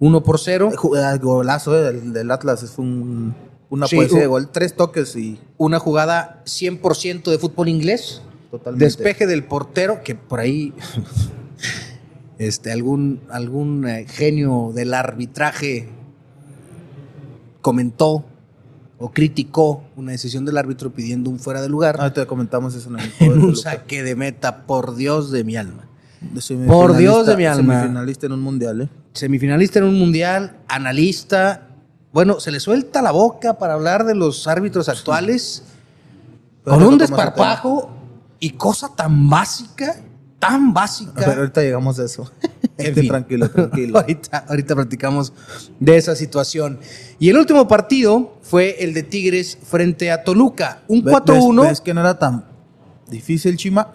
1 0.00 0.22
por 0.22 0.38
0. 0.38 0.70
Ju- 0.76 0.96
eh, 1.14 1.18
Golazo 1.18 1.76
eh, 1.76 1.82
del, 1.92 2.12
del 2.12 2.30
Atlas, 2.30 2.62
es 2.62 2.78
un, 2.78 3.34
una 3.70 3.86
Sí, 3.86 3.96
poesía 3.96 4.20
de 4.20 4.26
gol. 4.26 4.48
Tres 4.52 4.76
toques 4.76 5.16
y 5.16 5.38
Una 5.56 5.78
jugada 5.78 6.42
100% 6.46 7.30
de 7.30 7.38
fútbol 7.38 7.68
inglés. 7.68 8.22
totalmente. 8.50 8.84
Despeje 8.84 9.26
del 9.26 9.42
portero, 9.44 10.02
que 10.04 10.14
por 10.14 10.38
ahí 10.40 10.72
este, 12.38 12.70
algún, 12.70 13.20
algún 13.30 13.86
genio 14.06 14.70
del 14.74 14.94
arbitraje 14.94 15.88
comentó 17.60 18.24
o 18.98 19.10
criticó 19.10 19.84
una 19.96 20.12
decisión 20.12 20.44
del 20.44 20.56
árbitro 20.56 20.90
pidiendo 20.90 21.28
un 21.30 21.38
fuera 21.38 21.60
de 21.60 21.68
lugar 21.68 21.96
Ah, 22.00 22.12
te 22.12 22.26
comentamos 22.26 22.74
eso 22.74 22.88
en 22.88 22.98
el 23.00 23.12
en 23.20 23.32
un 23.32 23.40
Toluca. 23.40 23.60
saque 23.60 24.02
de 24.02 24.14
meta, 24.16 24.66
por 24.66 24.94
Dios 24.96 25.30
de 25.30 25.44
mi 25.44 25.56
alma. 25.56 25.86
Por 26.66 26.96
Dios 26.96 27.26
de 27.26 27.36
mi 27.36 27.44
alma. 27.44 27.80
Semifinalista 27.82 28.26
en 28.26 28.32
un 28.32 28.40
mundial, 28.40 28.80
¿eh? 28.82 28.88
semifinalista 29.12 29.78
en 29.78 29.84
un 29.86 29.98
mundial, 29.98 30.56
analista. 30.68 31.68
Bueno, 32.12 32.40
se 32.40 32.50
le 32.50 32.60
suelta 32.60 33.02
la 33.02 33.10
boca 33.10 33.58
para 33.58 33.74
hablar 33.74 34.04
de 34.04 34.14
los 34.14 34.46
árbitros 34.46 34.88
actuales 34.88 35.62
Pero 36.64 36.78
con 36.78 36.86
un 36.86 36.98
desparpajo 36.98 37.90
y 38.40 38.50
cosa 38.50 38.94
tan 38.96 39.28
básica, 39.28 39.96
tan 40.38 40.72
básica. 40.74 41.12
Pero 41.16 41.32
ahorita 41.40 41.62
llegamos 41.62 41.98
a 41.98 42.04
eso. 42.04 42.30
En 42.78 42.86
Esté 42.88 43.00
fin. 43.02 43.08
tranquilo, 43.08 43.48
tranquilo. 43.50 43.98
ahorita, 44.00 44.44
ahorita 44.48 44.74
platicamos 44.74 45.32
de 45.80 45.96
esa 45.96 46.14
situación. 46.14 46.78
Y 47.18 47.30
el 47.30 47.38
último 47.38 47.66
partido 47.66 48.36
fue 48.42 48.76
el 48.84 48.92
de 48.94 49.02
Tigres 49.02 49.58
frente 49.62 50.10
a 50.12 50.22
Toluca. 50.24 50.82
Un 50.88 51.02
Ve- 51.04 51.12
4-1. 51.12 51.60
¿Ves, 51.62 51.68
ves 51.70 51.80
que 51.80 51.94
no 51.94 52.00
era 52.00 52.18
tan 52.18 52.44
difícil, 53.08 53.56
Chima? 53.56 53.88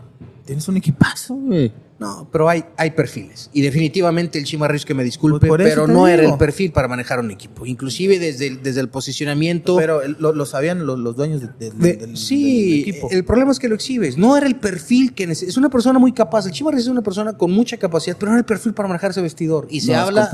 Tienes 0.45 0.67
un 0.67 0.77
equipazo, 0.77 1.35
güey. 1.35 1.71
No, 2.01 2.27
pero 2.31 2.49
hay, 2.49 2.65
hay 2.77 2.89
perfiles. 2.91 3.51
Y 3.53 3.61
definitivamente 3.61 4.39
el 4.39 4.45
Chimarris 4.45 4.85
que 4.85 4.95
me 4.95 5.03
disculpe, 5.03 5.45
Pues 5.47 5.61
pero 5.61 5.85
no 5.85 6.07
era 6.07 6.23
el 6.25 6.35
perfil 6.35 6.71
para 6.71 6.87
manejar 6.87 7.19
un 7.19 7.29
equipo. 7.29 7.63
Inclusive 7.67 8.17
desde 8.17 8.47
el, 8.47 8.63
desde 8.63 8.81
el 8.81 8.89
posicionamiento. 8.89 9.77
Pero 9.77 10.01
el- 10.01 10.17
lo, 10.19 10.33
lo 10.33 10.47
sabían 10.47 10.87
los, 10.87 10.97
los 10.97 11.15
dueños 11.15 11.41
de- 11.41 11.49
de- 11.59 11.69
De- 11.69 11.97
del, 11.97 12.17
sí, 12.17 12.71
del 12.71 12.89
equipo. 12.89 13.07
el 13.11 13.23
problema 13.23 13.51
es 13.51 13.59
que 13.59 13.69
lo 13.69 13.75
exhibes. 13.75 14.17
No 14.17 14.35
era 14.35 14.47
el 14.47 14.55
perfil 14.55 15.13
que 15.13 15.25
Es 15.25 15.57
una 15.57 15.69
persona 15.69 15.99
muy 15.99 16.11
capaz. 16.11 16.47
El 16.47 16.53
Chimarris 16.53 16.81
es 16.81 16.87
una 16.87 17.03
persona 17.03 17.37
con 17.37 17.51
mucha 17.51 17.77
capacidad, 17.77 18.17
pero 18.19 18.31
no 18.31 18.37
era 18.37 18.39
el 18.39 18.45
perfil 18.45 18.73
para 18.73 18.87
manejar 18.89 19.11
ese 19.11 19.21
vestidor. 19.21 19.67
Y 19.69 19.81
se 19.81 19.91
No, 19.93 19.99
habla, 19.99 20.31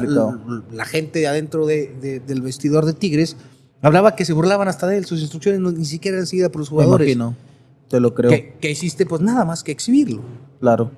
la 0.72 0.86
gente 0.86 1.20
de 1.20 1.28
adentro 1.28 1.65
de- 1.65 1.93
de- 2.01 2.22
del 2.22 2.41
vestidor 2.41 2.86
de 2.86 2.93
Tigres, 2.93 3.36
hablaba 3.82 4.15
que 4.15 4.24
se 4.24 4.32
burlaban 4.32 4.70
hasta 4.70 4.88
de 4.88 4.99
él. 4.99 5.05
Sus 5.05 5.20
instrucciones 5.20 5.59
no- 5.59 5.74
ni 5.74 5.84
siquiera 5.84 6.15
eran 6.15 6.28
seguidas 6.28 6.49
por 6.49 6.59
los 6.61 6.70
Me 6.72 6.76
jugadores. 6.76 7.07
imagino. 7.09 7.36
Te 7.89 7.99
lo 7.99 8.13
creo. 8.13 8.32
¿Qué, 8.32 8.53
qué 8.61 8.72
hiciste? 8.72 9.05
Pues 9.05 9.22
nada 9.22 9.43
más 9.43 9.63
que 9.65 9.74
exhibirlo. 9.74 10.22
Claro. 10.61 10.91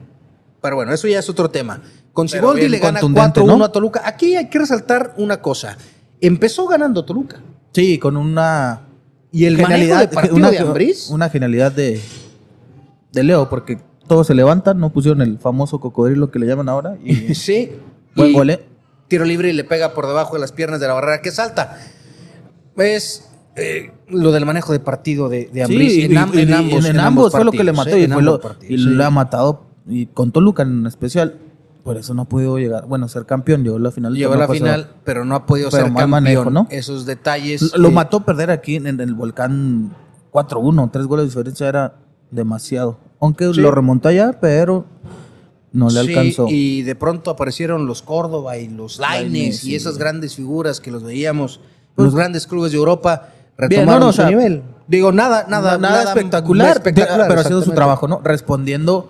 Pero 0.62 0.76
bueno, 0.76 0.94
eso 0.94 1.08
ya 1.08 1.20
es 1.20 1.30
otro 1.30 1.50
tema. 1.50 1.82
Con 2.14 2.28
Siboldi 2.28 2.68
le 2.68 2.80
gana 2.80 3.00
contundente, 3.00 3.42
4-1 3.42 3.58
¿no? 3.58 3.64
a 3.64 3.72
Toluca. 3.72 4.02
Aquí 4.06 4.36
hay 4.36 4.50
que 4.50 4.60
resaltar 4.60 5.14
una 5.18 5.42
cosa. 5.42 5.78
Empezó 6.22 6.68
ganando 6.68 7.06
Toluca. 7.06 7.42
Sí, 7.74 7.98
con 7.98 8.18
una 8.18 8.82
Y 9.32 9.46
el 9.46 9.58
manejo 9.58 9.96
de 9.98 10.32
una, 10.32 10.52
de 10.52 10.60
Ambriz. 10.60 11.10
una 11.10 11.30
genialidad 11.30 11.72
de, 11.72 12.02
de 13.12 13.24
Leo, 13.24 13.50
porque 13.50 13.80
todos 14.08 14.28
se 14.28 14.34
levantan, 14.34 14.80
no 14.80 14.92
pusieron 14.92 15.22
el 15.22 15.38
famoso 15.38 15.80
cocodrilo 15.80 16.32
que 16.32 16.40
le 16.40 16.48
llaman 16.48 16.68
ahora. 16.68 16.98
Y 17.04 17.34
Sí. 17.36 17.72
buen 18.16 18.32
y 18.32 18.34
gol, 18.34 18.50
¿eh? 18.50 18.66
Tiro 19.08 19.24
libre 19.24 19.50
y 19.50 19.54
le 19.54 19.64
pega 19.64 19.94
por 19.94 20.08
debajo 20.08 20.34
de 20.34 20.42
las 20.42 20.52
piernas 20.52 20.80
de 20.80 20.88
la 20.88 20.94
barrera 20.94 21.22
que 21.22 21.32
salta. 21.32 21.80
Es 22.76 23.30
eh, 23.56 23.92
lo 24.08 24.32
del 24.32 24.46
manejo 24.46 24.74
de 24.74 24.80
partido 24.80 25.30
de, 25.30 25.50
de 25.54 25.64
Ambriz. 25.64 25.94
Sí, 25.94 26.02
en, 26.04 26.18
ambos, 26.18 26.86
en 26.86 27.00
ambos 27.00 27.32
fue 27.32 27.44
lo 27.44 27.52
que 27.52 27.64
le 27.64 27.72
mató 27.74 27.98
y, 27.98 28.08
fue 28.08 28.22
lo, 28.22 28.40
partidos, 28.40 28.72
y 28.74 28.78
sí. 28.84 28.90
le 28.90 29.04
ha 29.04 29.10
matado 29.10 29.69
y 29.90 30.06
con 30.08 30.32
Toluca 30.32 30.64
en 30.64 30.86
especial. 30.86 31.38
Por 31.84 31.98
eso 31.98 32.14
no 32.14 32.24
ha 32.24 32.26
podido 32.26 32.58
llegar, 32.60 32.86
bueno, 32.88 33.08
ser 33.08 33.26
campeón, 33.26 33.64
llegó 33.64 33.78
a 33.78 33.80
la 33.80 33.92
final. 33.92 34.14
Llegó 34.14 34.34
a 34.34 34.38
la 34.38 34.48
final, 34.48 34.92
pero 35.04 35.26
no 35.26 35.34
ha 35.36 35.46
podido 35.46 35.72
ser 35.72 35.84
mal 35.84 35.90
campeón. 35.92 36.10
manejo, 36.10 36.50
¿no? 36.52 36.68
Esos 36.70 37.06
detalles. 37.06 37.76
Lo 37.78 37.88
eh, 37.88 37.92
mató 37.92 38.20
perder 38.26 38.52
aquí 38.52 38.76
en, 38.76 38.86
en 38.86 39.00
el 39.00 39.14
volcán 39.16 39.96
4-1, 40.32 40.92
tres 40.92 41.06
goles 41.08 41.24
de 41.26 41.30
diferencia 41.30 41.68
era 41.68 41.96
demasiado. 42.32 43.00
Aunque 43.20 43.52
Sí. 43.54 43.62
lo 43.62 43.72
remontó 43.72 44.10
allá, 44.10 44.40
pero 44.40 44.86
no 45.72 45.90
le 45.90 46.02
sí, 46.04 46.10
alcanzó. 46.10 46.46
Y 46.50 46.84
de 46.84 46.96
pronto 46.96 47.32
aparecieron 47.32 47.86
los 47.88 48.02
Córdoba 48.02 48.58
y 48.58 48.68
los 48.68 49.00
Laines 49.00 49.64
y 49.64 49.70
sí. 49.70 49.76
esas 49.76 49.98
grandes 49.98 50.36
figuras 50.36 50.80
que 50.82 50.92
los 50.92 51.04
veíamos 51.04 51.62
en 51.98 52.06
los 52.06 52.14
grandes 52.14 52.46
clubes 52.46 52.72
de 52.72 52.78
Europa. 52.78 53.30
Bien, 53.58 53.70
Retomaron 53.72 54.02
no, 54.02 54.08
o 54.10 54.14
sea, 54.14 54.30
nivel. 54.30 54.64
Digo, 54.88 55.12
nada, 55.12 55.46
nada, 55.50 55.78
nada, 55.78 56.04
espectacular, 56.04 56.78
espectacular, 56.78 57.28
pero 57.28 57.42
haciendo 57.42 57.62
su 57.64 57.72
trabajo, 57.72 58.08
¿no? 58.08 58.22
Respondiendo. 58.24 59.10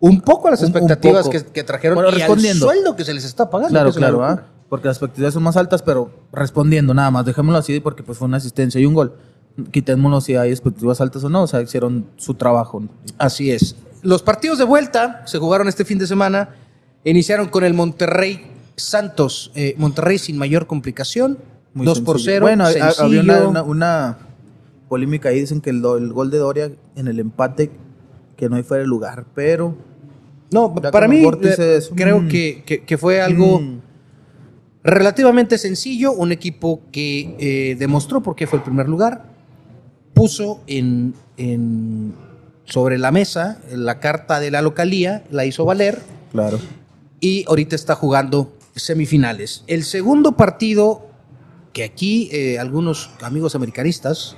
Un 0.00 0.20
poco 0.20 0.48
a 0.48 0.52
las 0.52 0.60
Un- 0.60 0.66
expectativas 0.68 1.28
que, 1.28 1.44
que 1.44 1.64
trajeron 1.64 1.96
Bueno, 1.96 2.10
y 2.10 2.14
al 2.14 2.18
respondiendo. 2.20 2.66
sueldo 2.66 2.94
que 2.96 3.04
se 3.04 3.12
les 3.14 3.24
está 3.24 3.50
pagando. 3.50 3.70
Claro, 3.72 3.92
claro. 3.92 4.24
¿ah? 4.24 4.44
porque 4.68 4.86
las 4.86 4.96
expectativas 4.98 5.32
son 5.32 5.42
más 5.42 5.56
altas, 5.56 5.80
pero 5.82 6.10
respondiendo 6.30 6.92
nada 6.92 7.10
más. 7.10 7.24
Dejémoslo 7.24 7.58
así 7.58 7.80
porque 7.80 8.02
pues 8.02 8.18
fue 8.18 8.28
una 8.28 8.36
asistencia 8.36 8.78
y 8.80 8.84
un 8.86 8.92
gol. 8.94 9.16
Quitémoslo 9.72 10.20
si 10.20 10.36
hay 10.36 10.50
expectativas 10.50 11.00
altas 11.00 11.24
o 11.24 11.28
no, 11.30 11.42
o 11.42 11.46
sea, 11.46 11.62
hicieron 11.62 12.06
su 12.16 12.34
trabajo. 12.34 12.82
Así 13.16 13.50
es. 13.50 13.74
Los 14.02 14.22
partidos 14.22 14.58
de 14.58 14.64
vuelta 14.64 15.22
se 15.26 15.38
jugaron 15.38 15.68
este 15.68 15.84
fin 15.86 15.98
de 15.98 16.06
semana. 16.06 16.50
Iniciaron 17.02 17.48
con 17.48 17.64
el 17.64 17.72
Monterrey 17.74 18.46
Santos. 18.76 19.50
Eh, 19.54 19.74
Monterrey 19.78 20.18
sin 20.18 20.36
mayor 20.38 20.66
complicación. 20.66 21.38
Muy 21.74 21.86
2 21.86 22.00
por 22.02 22.16
sencillo. 22.18 22.32
0. 22.34 22.44
Bueno, 22.44 22.66
sencillo. 22.66 23.04
había 23.04 23.20
una, 23.22 23.48
una- 23.48 23.62
una 23.62 24.18
polémica 24.88 25.30
ahí, 25.30 25.40
dicen 25.40 25.60
que 25.60 25.70
el 25.70 25.80
gol 25.80 26.30
de 26.30 26.38
Doria 26.38 26.70
en 26.94 27.08
el 27.08 27.18
empate, 27.20 27.70
que 28.38 28.48
no 28.48 28.56
hay 28.56 28.62
fuera 28.62 28.82
de 28.82 28.88
lugar, 28.88 29.26
pero... 29.34 29.76
No, 30.50 30.74
para 30.74 31.06
mí 31.08 31.22
eh, 31.42 31.80
creo 31.94 32.20
mm. 32.20 32.28
que, 32.28 32.62
que- 32.64 32.82
que 32.84 32.96
fue 32.96 33.20
algo 33.20 33.60
Mm, 33.60 33.80
relativamente 34.82 35.58
sencillo. 35.58 36.12
Un 36.12 36.32
equipo 36.32 36.80
que 36.90 37.36
eh, 37.38 37.76
demostró 37.78 38.22
por 38.22 38.34
qué 38.34 38.46
fue 38.46 38.58
el 38.60 38.62
primer 38.64 38.88
lugar. 38.88 39.24
Puso 40.14 40.62
en, 40.66 41.12
en- 41.36 42.14
sobre 42.64 42.96
la 42.96 43.10
mesa 43.12 43.60
la 43.70 44.00
carta 44.00 44.40
de 44.40 44.50
la 44.50 44.62
localía, 44.62 45.24
la 45.30 45.44
hizo 45.44 45.64
valer. 45.66 46.00
claro. 46.32 46.58
y 47.20 47.44
ahorita 47.48 47.74
está 47.74 47.94
jugando 47.96 48.52
semifinales. 48.76 49.64
El 49.66 49.82
segundo 49.84 50.36
partido, 50.36 51.08
que 51.72 51.82
aquí 51.84 52.28
eh, 52.32 52.58
algunos 52.60 53.10
amigos 53.22 53.54
americanistas, 53.56 54.36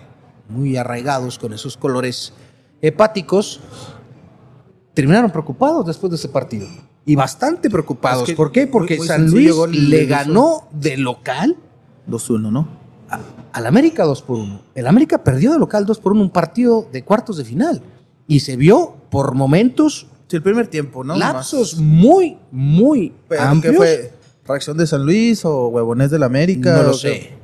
muy 0.48 0.76
arraigados 0.78 1.38
con 1.38 1.52
esos 1.52 1.76
colores 1.76 2.32
hepáticos, 2.80 3.60
terminaron 4.94 5.30
preocupados 5.30 5.86
después 5.86 6.10
de 6.10 6.16
ese 6.16 6.28
partido. 6.28 6.66
Y 7.04 7.14
bastante 7.16 7.70
preocupados. 7.70 8.22
Es 8.24 8.28
que 8.30 8.36
¿Por 8.36 8.52
qué? 8.52 8.66
Porque 8.66 8.94
muy- 8.94 8.98
muy 8.98 9.06
San 9.08 9.30
Luis 9.30 9.54
le 9.72 10.06
ganó 10.06 10.68
de 10.72 10.96
local 10.96 11.56
2-1, 12.08 12.50
¿no? 12.50 12.80
al 13.52 13.66
América 13.66 14.04
2 14.04 14.22
por 14.22 14.36
1. 14.38 14.60
El 14.76 14.86
América 14.86 15.24
perdió 15.24 15.52
de 15.52 15.58
local 15.58 15.84
2 15.84 15.98
por 15.98 16.12
1 16.12 16.22
un 16.22 16.30
partido 16.30 16.86
de 16.92 17.02
cuartos 17.02 17.36
de 17.36 17.44
final. 17.44 17.82
Y 18.28 18.40
se 18.40 18.54
vio 18.56 18.94
por 19.10 19.34
momentos 19.34 20.06
Sí, 20.28 20.36
el 20.36 20.42
primer 20.44 20.68
tiempo, 20.68 21.02
¿no? 21.02 21.16
lapsos 21.16 21.76
muy, 21.78 22.36
muy 22.52 23.12
Pero, 23.28 23.42
¿Qué 23.60 23.72
fue? 23.72 24.12
¿Reacción 24.46 24.76
de 24.76 24.86
San 24.86 25.04
Luis 25.04 25.44
o 25.44 25.66
huevones 25.66 26.12
del 26.12 26.22
América? 26.22 26.76
No 26.76 26.82
lo 26.84 26.90
¿O 26.90 26.94
sé. 26.94 27.10
qué? 27.10 27.34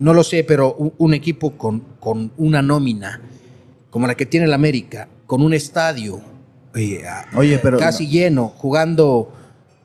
No 0.00 0.12
lo 0.14 0.24
sé, 0.24 0.42
pero 0.42 0.74
un, 0.74 0.92
un 0.98 1.14
equipo 1.14 1.52
con, 1.56 1.78
con 2.00 2.32
una 2.38 2.60
nómina 2.60 3.20
como 3.90 4.08
la 4.08 4.16
que 4.16 4.26
tiene 4.26 4.46
el 4.46 4.52
América, 4.54 5.06
con 5.26 5.42
un 5.42 5.54
estadio 5.54 6.20
eh, 6.74 7.02
a- 7.06 7.26
Oye, 7.36 7.58
pero- 7.58 7.78
casi 7.78 8.08
lleno, 8.08 8.48
jugando 8.56 9.32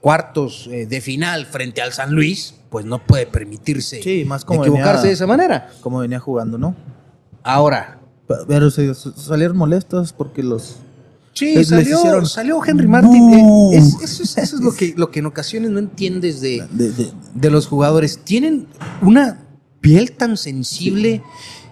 cuartos 0.01 0.69
eh, 0.71 0.85
de 0.85 1.01
final 1.01 1.45
frente 1.45 1.81
al 1.81 1.91
San 1.93 2.13
Luis, 2.13 2.53
pues 2.69 2.85
no 2.85 2.99
puede 3.05 3.25
permitirse 3.27 4.01
Sí, 4.01 4.23
más 4.25 4.45
como 4.45 4.61
equivocarse 4.63 4.93
venía- 4.97 5.07
de 5.07 5.13
esa 5.13 5.27
manera. 5.27 5.69
Como 5.81 5.99
venía 5.99 6.19
jugando, 6.19 6.57
¿no? 6.57 6.75
Ahora, 7.43 7.99
Pero 8.47 8.69
se- 8.69 8.93
salieron 8.93 9.55
molestos 9.57 10.11
porque 10.13 10.43
los... 10.43 10.77
sí, 11.33 11.55
Les- 11.55 11.55
les 11.55 11.67
salió, 11.69 11.97
hicieron 11.97 12.25
salió 12.27 12.59
Henry 12.65 12.87
Martin. 12.87 13.33
Eh, 13.33 13.77
es- 13.77 13.95
eso, 14.01 14.23
es, 14.23 14.37
eso 14.37 14.55
es 14.57 14.61
lo 14.61 14.73
que, 14.75 14.93
lo 14.97 15.11
que 15.11 15.19
en 15.19 15.27
ocasiones 15.27 15.71
no 15.71 15.79
entiendes 15.79 16.41
de, 16.41 16.67
de- 16.71 16.91
de- 16.91 17.11
de 17.33 17.49
los 17.49 17.67
jugadores. 17.67 18.19
Tienen 18.25 18.67
una 19.01 19.39
piel 19.79 20.11
tan 20.11 20.35
sensible 20.35 21.21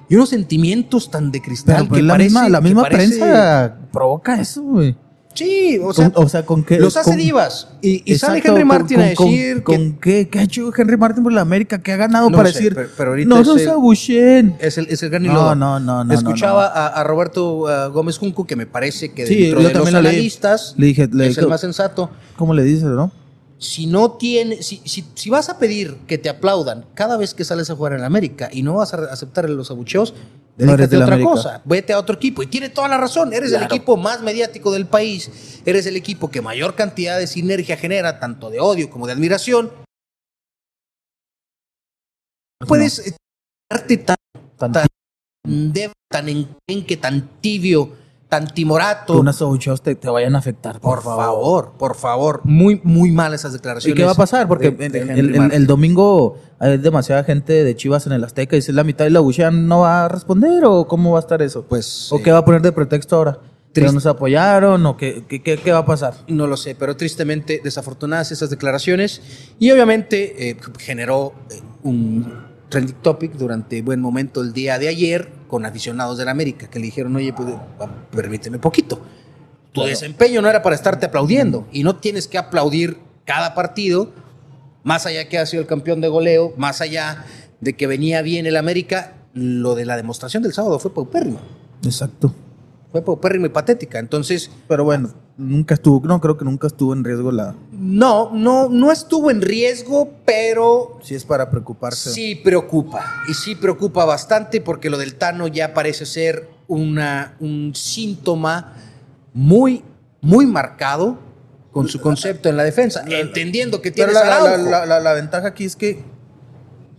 y 0.07 0.15
unos 0.15 0.29
sentimientos 0.29 1.11
tan 1.11 1.31
de 1.31 1.41
cristal 1.41 1.75
Pero, 1.77 1.87
pues, 1.89 1.99
que 1.99 2.03
la 2.03 2.13
parece, 2.13 2.29
misma, 2.29 2.49
la 2.49 2.61
misma 2.61 2.83
prensa 2.85 3.75
provoca 3.91 4.39
eso, 4.39 4.61
güey. 4.63 4.95
Sí, 5.35 5.77
o 5.83 5.93
sea, 5.93 6.09
Con- 6.11 6.25
o 6.25 6.29
sea, 6.29 6.45
con 6.45 6.63
qué- 6.63 6.79
los 6.79 6.95
hace 6.95 7.11
con- 7.11 7.19
divas. 7.19 7.67
Y, 7.81 8.01
y 8.11 8.17
sale 8.17 8.37
Henry 8.43 8.61
con- 8.61 8.67
Martin 8.67 9.01
a 9.01 9.13
con- 9.13 9.27
decir 9.29 9.63
con, 9.63 9.75
que 9.75 9.99
qué, 9.99 10.29
qué 10.29 10.39
ha 10.39 10.43
hecho 10.43 10.71
Henry 10.75 10.95
Martin 10.97 11.23
por 11.23 11.33
la 11.33 11.41
América, 11.41 11.77
que 11.83 11.91
ha 11.91 11.97
ganado 11.97 12.29
No 12.29 12.37
para 12.37 12.49
sé, 12.49 12.55
decir, 12.59 12.73
pero- 12.73 12.89
pero 12.97 13.09
ahorita 13.11 13.29
no 13.29 13.41
es 13.41 13.47
nos 13.47 13.67
abuchen. 13.67 14.55
es 14.59 14.77
el, 14.77 14.87
es 14.87 15.03
el 15.03 15.09
gran 15.09 15.23
No, 15.23 15.53
no, 15.53 15.79
no, 15.79 16.03
no, 16.05 16.13
Escuchaba 16.13 16.63
no, 16.73 16.79
A, 16.79 16.87
a 16.87 17.03
Roberto 17.03 17.57
uh, 17.57 17.91
Gómez 17.91 18.17
Junco, 18.17 18.47
que 18.47 18.55
me 18.55 18.65
parece 18.65 19.11
que 19.13 19.27
Sí, 19.27 19.35
dentro 19.35 19.61
yo 19.61 19.67
de 19.67 19.73
los 19.73 19.83
también 19.83 19.93
lo 19.95 20.01
leí. 20.01 20.15
analistas 20.15 20.73
Le 20.77 20.85
dije- 20.87 21.09
le 21.11 21.27
es 21.27 21.37
el 21.37 21.47
más 21.47 21.59
sensato. 21.61 22.09
¿Cómo 22.37 22.53
le 22.53 22.63
dices, 22.63 22.83
no? 22.85 23.11
Si 23.57 23.87
no 23.87 24.11
tiene, 24.13 24.61
si, 24.63 24.81
si, 24.85 25.03
si 25.15 25.29
vas 25.29 25.49
a 25.49 25.57
pedir 25.59 25.97
que 26.07 26.17
te 26.17 26.29
aplaudan 26.29 26.85
cada 26.93 27.17
vez 27.17 27.33
que 27.33 27.43
sales 27.45 27.69
a 27.69 27.75
jugar 27.75 27.93
en 27.93 28.01
la 28.01 28.07
América 28.07 28.49
y 28.51 28.63
no 28.63 28.75
vas 28.75 28.93
a 28.93 28.97
aceptar 29.11 29.49
los 29.49 29.71
abucheos, 29.71 30.13
dedícate 30.57 30.87
de 30.87 30.95
a 30.95 30.99
otra 30.99 31.15
América. 31.15 31.29
cosa. 31.31 31.61
Vete 31.65 31.93
a 31.93 31.99
otro 31.99 32.15
equipo. 32.15 32.43
Y 32.43 32.47
tiene 32.47 32.69
toda 32.69 32.87
la 32.87 32.97
razón. 32.97 33.33
Eres 33.33 33.51
el 33.51 33.63
equipo 33.63 33.97
más 33.97 34.21
mediático 34.21 34.71
del 34.71 34.85
país. 34.87 35.61
Eres 35.65 35.85
el 35.85 35.95
equipo 35.95 36.29
que 36.31 36.41
mayor 36.41 36.75
cantidad 36.75 37.17
de 37.19 37.27
sinergia 37.27 37.77
genera, 37.77 38.19
tanto 38.19 38.49
de 38.49 38.59
odio 38.59 38.89
como 38.89 39.05
de 39.07 39.13
admiración. 39.13 39.71
Puedes 42.67 42.99
eh, 43.07 43.15
darte 43.69 43.97
tan, 43.97 44.15
Tan- 44.57 44.71
tan, 44.71 44.87
tan 46.09 46.29
enclenque, 46.29 46.97
tan 46.97 47.27
tibio, 47.41 47.95
tan 48.39 48.47
timorato. 48.53 49.19
Unos 49.19 49.41
abucheos 49.41 49.81
te, 49.81 49.95
te 49.95 50.09
vayan 50.09 50.35
a 50.35 50.39
afectar, 50.39 50.79
por 50.79 51.01
favor, 51.01 51.73
por 51.77 51.95
favor. 51.95 52.41
Muy, 52.43 52.81
muy 52.83 53.11
mal 53.11 53.33
esas 53.33 53.51
¿Y 53.51 53.55
declaraciones. 53.57 53.97
qué 53.97 54.03
va 54.05 54.11
a 54.11 54.15
pasar? 54.15 54.47
Porque 54.47 54.71
de- 54.71 54.89
de 54.89 54.99
el, 55.01 55.09
el- 55.09 55.39
Martin. 55.39 55.51
el 55.61 55.67
domingo 55.67 56.37
hay 56.59 56.77
demasiada 56.77 57.23
gente 57.23 57.63
de 57.63 57.75
Chivas 57.75 58.05
en 58.07 58.13
el 58.13 58.23
Azteca 58.23 58.55
y 58.57 58.61
si 58.61 58.71
es 58.71 58.75
la 58.75 58.83
mitad 58.83 59.05
de 59.05 59.11
la 59.11 59.19
abuchean, 59.19 59.67
¿no 59.67 59.79
va 59.81 60.05
a 60.05 60.07
responder 60.09 60.63
o 60.65 60.87
cómo 60.87 61.11
va 61.13 61.19
a 61.19 61.21
estar 61.21 61.41
eso? 61.41 61.63
Pues, 61.63 62.11
¿O 62.11 62.17
eh, 62.17 62.21
qué 62.23 62.31
va 62.31 62.39
a 62.39 62.45
poner 62.45 62.61
de 62.61 62.71
pretexto 62.71 63.15
ahora? 63.15 63.33
¿Que 63.73 63.81
triste. 63.81 63.87
no 63.87 63.93
nos 63.95 64.05
apoyaron 64.05 64.85
o 64.85 64.95
qué, 64.97 65.23
qué, 65.27 65.41
qué- 65.43 65.57
qué 65.57 65.71
va 65.71 65.79
a 65.79 65.85
pasar? 65.85 66.13
No 66.27 66.47
lo 66.47 66.55
sé, 66.57 66.75
pero 66.75 66.95
tristemente 66.95 67.59
desafortunadas 67.63 68.31
esas 68.31 68.49
declaraciones 68.49 69.21
y 69.59 69.69
obviamente 69.71 70.49
eh, 70.49 70.57
generó 70.79 71.33
eh, 71.51 71.59
un 71.83 72.54
trending 72.69 72.95
topic 72.95 73.33
durante 73.33 73.81
buen 73.81 74.01
momento 74.01 74.41
el 74.41 74.53
día 74.53 74.79
de 74.79 74.87
ayer 74.87 75.29
con 75.47 75.65
aficionados 75.65 76.17
del 76.17 76.27
América 76.27 76.67
que 76.67 76.79
le 76.79 76.85
dijeron, 76.85 77.15
oye, 77.15 77.33
pues, 77.33 77.49
permíteme 78.11 78.59
poquito. 78.59 78.99
Tu 79.71 79.83
desempeño 79.83 80.41
no 80.41 80.49
era 80.49 80.61
para 80.61 80.75
estarte 80.75 81.05
aplaudiendo 81.07 81.67
y 81.71 81.83
no 81.83 81.97
tienes 81.97 82.27
que 82.27 82.37
aplaudir 82.37 82.97
cada 83.25 83.53
partido, 83.53 84.11
más 84.83 85.05
allá 85.05 85.27
que 85.27 85.37
ha 85.37 85.45
sido 85.45 85.61
el 85.61 85.67
campeón 85.67 85.99
de 85.99 86.07
goleo, 86.07 86.53
más 86.57 86.79
allá 86.79 87.25
de 87.59 87.75
que 87.75 87.87
venía 87.87 88.21
bien 88.21 88.45
el 88.45 88.55
América, 88.55 89.13
lo 89.33 89.75
de 89.75 89.85
la 89.85 89.97
demostración 89.97 90.43
del 90.43 90.53
sábado 90.53 90.79
fue 90.79 90.93
paupérrimo. 90.93 91.39
Exacto. 91.83 92.33
Fue 92.95 93.01
paupérrimo 93.03 93.45
y 93.45 93.49
patética. 93.49 93.99
Entonces, 93.99 94.49
Pero 94.69 94.85
bueno, 94.85 95.09
nunca 95.37 95.73
estuvo, 95.73 96.07
no 96.07 96.21
creo 96.21 96.37
que 96.37 96.45
nunca 96.45 96.67
estuvo 96.67 96.93
en 96.93 97.03
riesgo 97.03 97.29
la... 97.29 97.53
No, 97.73 98.31
no, 98.33 98.69
no 98.69 98.89
estuvo 98.89 99.29
en 99.29 99.41
riesgo, 99.41 100.11
pero 100.25 100.97
Si 101.03 101.13
es 101.13 101.25
para 101.25 101.49
preocuparse. 101.49 102.11
sí 102.11 102.35
preocupa. 102.35 103.03
Y 103.29 103.33
sí 103.33 103.55
preocupa 103.55 104.05
bastante 104.05 104.61
porque 104.61 104.89
lo 104.89 104.97
del 104.97 105.15
Tano 105.15 105.47
ya 105.49 105.73
parece 105.73 106.05
ser 106.05 106.47
una, 106.69 107.35
un 107.41 107.73
síntoma 107.75 108.75
muy, 109.33 109.83
muy 110.21 110.45
marcado 110.45 111.17
con 111.73 111.89
su 111.89 111.99
concepto 111.99 112.47
en 112.47 112.55
la 112.55 112.63
defensa, 112.63 113.03
entendiendo 113.05 113.81
que 113.81 113.91
tiene 113.91 114.13
la, 114.13 114.23
la- 114.23 114.55
la- 114.57 114.85
la- 114.85 114.99
la 115.01 115.13
ventaja 115.15 115.47
aquí 115.49 115.65
es 115.65 115.75
que 115.75 116.01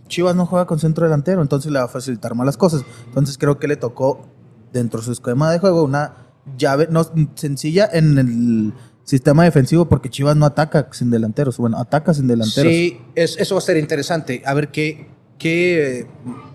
Chivas 0.07 0.35
no 0.35 0.45
juega 0.45 0.67
con 0.67 0.77
centro 0.79 1.05
delantero, 1.05 1.41
entonces 1.41 1.71
le 1.71 1.79
va 1.79 1.85
a 1.85 1.87
facilitar 1.87 2.35
más 2.35 2.45
las 2.45 2.55
cosas. 2.55 2.83
Entonces 3.07 3.39
creo 3.39 3.57
que 3.57 3.67
le 3.67 3.75
tocó 3.77 4.27
dentro 4.73 4.99
de 4.99 5.05
su 5.05 5.11
esquema 5.11 5.51
de 5.51 5.59
juego 5.59 5.83
una 5.83 6.13
llave 6.57 6.87
no 6.89 7.05
sencilla 7.35 7.89
en 7.91 8.17
el 8.17 8.73
sistema 9.03 9.43
defensivo 9.43 9.85
porque 9.87 10.09
Chivas 10.09 10.35
no 10.35 10.45
ataca 10.45 10.87
sin 10.91 11.09
delanteros. 11.09 11.57
Bueno, 11.57 11.77
ataca 11.77 12.13
sin 12.13 12.27
delanteros. 12.27 12.71
Sí, 12.71 12.99
es- 13.15 13.37
eso 13.37 13.55
va 13.55 13.59
a 13.59 13.61
ser 13.61 13.77
interesante. 13.77 14.41
A 14.45 14.53
ver 14.53 14.69
qué, 14.69 15.07
qué, 15.37 16.07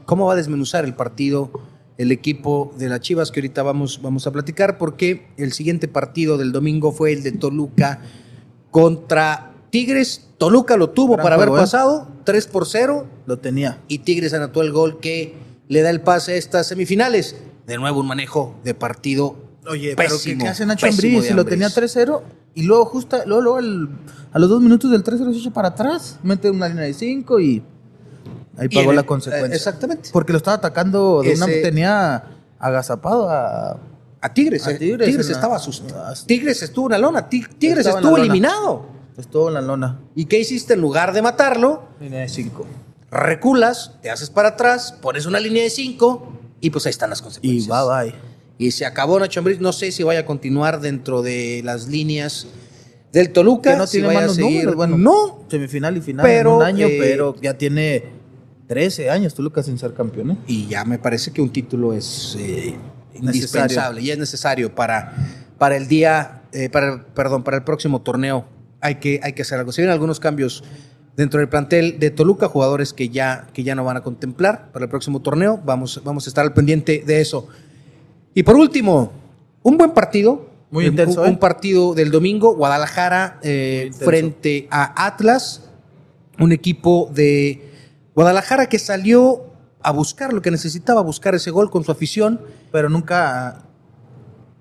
cómo 0.05 0.27
va 0.27 0.35
a 0.35 0.37
desmenuzar 0.37 0.85
el 0.85 0.95
partido 0.95 1.51
el 1.99 2.11
equipo 2.11 2.73
de 2.79 2.89
las 2.89 3.01
Chivas 3.01 3.31
que 3.31 3.41
ahorita 3.41 3.63
vamos, 3.63 4.01
vamos 4.03 4.27
a 4.27 4.33
platicar 4.33 4.77
porque 4.79 5.29
el 5.37 5.53
siguiente 5.53 5.89
partido 5.89 6.37
del 6.39 6.51
domingo 6.51 6.91
fue 6.91 7.13
el 7.13 7.23
de 7.23 7.33
Toluca 7.33 8.01
contra 8.71 9.53
Tigres. 9.71 10.29
Toluca 10.39 10.77
lo 10.77 10.91
tuvo 10.91 11.15
Gran 11.15 11.23
para 11.25 11.37
haber 11.37 11.49
¿eh? 11.49 11.53
pasado 11.53 12.09
3 12.25 12.47
por 12.49 12.67
0 12.67 13.07
Lo 13.27 13.39
tenía. 13.39 13.79
y 13.89 13.99
Tigres 13.99 14.33
anotó 14.35 14.63
el 14.63 14.73
gol 14.73 15.01
que 15.01 15.35
le 15.69 15.83
da 15.83 15.91
el 15.91 16.01
pase 16.01 16.33
a 16.33 16.37
estas 16.37 16.67
semifinales. 16.67 17.37
De 17.67 17.77
nuevo 17.79 18.01
un 18.01 18.07
manejo 18.07 18.55
de 18.65 18.75
partido 18.75 19.37
Oye, 19.69 19.95
pero 19.97 20.09
¿qué, 20.11 20.15
pésimo. 20.17 20.43
qué 20.45 20.49
hace 20.49 20.67
Nacho 20.67 20.87
pésimo 20.87 21.17
Ambriz 21.19 21.29
si 21.29 21.35
lo 21.35 21.45
tenía 21.45 21.69
3-0 21.69 22.23
y 22.55 22.63
luego 22.65 22.85
justo 22.87 23.19
luego, 23.27 23.41
luego 23.43 23.59
el- 23.61 23.89
a 24.33 24.39
los 24.39 24.49
dos 24.51 24.61
minutos 24.61 24.91
del 24.91 25.03
3-0 25.05 25.33
se 25.33 25.39
echa 25.41 25.51
para 25.51 25.69
atrás, 25.69 26.19
mete 26.23 26.51
una 26.51 26.69
línea 26.69 26.85
de 26.85 26.95
5 26.95 27.39
y 27.41 27.63
ahí 28.59 28.69
pagó 28.69 28.91
en 28.91 28.97
la 28.97 29.03
el- 29.03 29.07
consecuencia. 29.07 29.55
exactamente. 29.57 30.11
Porque 30.13 30.33
lo 30.33 30.39
estaba 30.39 30.57
atacando 30.57 31.23
de 31.23 31.35
una 31.35 31.47
Ese- 31.47 31.63
tenía 31.63 32.25
agazapado 32.59 33.29
a 33.31 33.79
A 34.25 34.33
Tigres. 34.35 34.67
A 34.69 34.71
eh. 34.73 34.79
Tigres 34.79 35.29
estaba 35.31 35.57
asustado. 35.57 36.15
Tigres 36.27 36.63
estuvo 36.63 36.87
en 36.87 36.93
la 36.93 36.99
lona. 36.99 37.29
Ti- 37.29 37.45
Tigres 37.59 37.81
Estaba 37.81 37.99
estuvo 37.99 38.17
lona. 38.17 38.23
eliminado. 38.25 38.87
estuvo 39.17 39.49
en 39.49 39.55
la 39.55 39.61
lona. 39.61 40.01
¿Y 40.15 40.25
qué 40.27 40.39
hiciste 40.39 40.75
en 40.75 40.81
lugar 40.81 41.13
de 41.13 41.23
matarlo? 41.23 41.83
Línea 42.01 42.21
de 42.21 42.29
5. 42.29 42.65
Reculas, 43.11 43.93
te 44.01 44.11
haces 44.11 44.31
para 44.31 44.51
atrás, 44.51 44.93
pones 45.03 45.27
una 45.27 45.39
línea 45.41 45.63
de 45.65 45.71
5 45.71 46.33
y 46.63 46.71
pues 46.71 46.87
ahí 46.87 46.91
están 46.91 47.11
las 47.11 47.19
Y 47.21 47.23
consecuencias. 47.25 47.69
bye 47.69 48.05
bye. 48.11 48.15
Y 48.57 48.71
se 48.71 48.87
acabó 48.87 49.19
Nacho 49.19 49.41
Ambriz. 49.41 49.61
No 49.61 49.73
sé 49.73 49.91
si 49.93 50.05
vaya 50.05 50.21
a 50.21 50.25
continuar 50.25 50.81
dentro 50.81 51.21
de 51.21 51.61
las 51.65 51.89
líneas 51.89 52.47
del 53.13 53.33
Toluca. 53.33 53.73
Que 53.73 53.77
no 53.77 53.87
tiene 53.87 54.15
malos 54.15 54.39
números, 54.39 54.75
bueno. 54.77 54.97
No, 54.97 55.45
Semifinal 55.51 55.97
y 55.97 56.01
final 56.01 56.25
Pero, 56.25 56.51
en 56.51 56.57
un 56.57 56.63
año, 56.63 56.87
eh, 56.87 56.97
pero 57.01 57.35
ya 57.43 57.59
tiene 57.59 58.05
13 58.69 59.11
años 59.11 59.35
Toluca 59.35 59.63
sin 59.63 59.77
ser 59.79 59.93
campeón, 59.93 60.31
¿eh? 60.31 60.37
y 60.47 60.69
ya 60.69 60.85
me 60.85 60.99
parece 60.99 61.33
que 61.33 61.43
un 61.43 61.51
título 61.51 61.93
es 61.93 62.37
eh, 62.39 62.75
indispensable 63.15 64.01
y 64.01 64.11
es 64.13 64.19
necesario 64.19 64.75
para, 64.75 65.15
para 65.59 65.77
el 65.77 65.89
día, 65.89 66.43
eh, 66.53 66.71
para, 66.71 67.05
perdón, 67.15 67.43
para 67.43 67.57
el 67.57 67.65
próximo 67.65 68.01
torneo. 68.01 68.47
Hay 68.81 68.97
que, 68.97 69.21
hay 69.23 69.33
que 69.33 69.43
hacer 69.43 69.59
algo. 69.59 69.73
Se 69.73 69.83
vienen 69.83 69.93
algunos 69.93 70.21
cambios 70.21 70.63
dentro 71.17 71.41
del 71.41 71.49
plantel 71.49 71.99
de 71.99 72.11
Toluca, 72.11 72.49
jugadores 72.49 72.93
que 72.93 73.09
ya, 73.09 73.47
que 73.53 73.63
ya 73.63 73.75
no 73.75 73.85
van 73.85 73.97
a 73.99 74.03
contemplar 74.03 74.71
para 74.73 74.85
el 74.85 74.91
próximo 74.91 75.21
torneo. 75.21 75.61
Vamos, 75.65 76.01
vamos 76.05 76.27
a 76.27 76.31
estar 76.31 76.45
al 76.45 76.55
pendiente 76.55 77.03
de 77.07 77.21
eso. 77.21 77.49
Y 78.35 78.43
por 78.45 78.57
último, 78.57 79.13
un 79.63 79.77
buen 79.77 79.93
partido. 79.93 80.51
Muy 80.71 80.85
Un- 80.87 80.93
intenso, 80.93 81.21
Un, 81.21 81.27
¿eh? 81.27 81.31
un 81.31 81.39
partido 81.39 81.93
del 81.95 82.11
domingo, 82.11 82.55
Guadalajara 82.57 83.39
eh, 83.43 83.91
frente 83.99 84.69
a 84.71 85.07
Atlas. 85.07 85.69
Un 86.39 86.51
equipo 86.53 87.11
de 87.15 87.71
Guadalajara 88.15 88.67
que 88.71 88.79
salió 88.79 89.45
a 89.83 89.93
buscar 89.93 90.33
lo 90.33 90.41
que 90.41 90.51
necesitaba, 90.51 91.03
buscar 91.03 91.35
ese 91.35 91.51
gol 91.51 91.71
con 91.71 91.85
su 91.85 91.93
afición. 91.93 92.41
Pero 92.71 92.89
nunca 92.89 93.65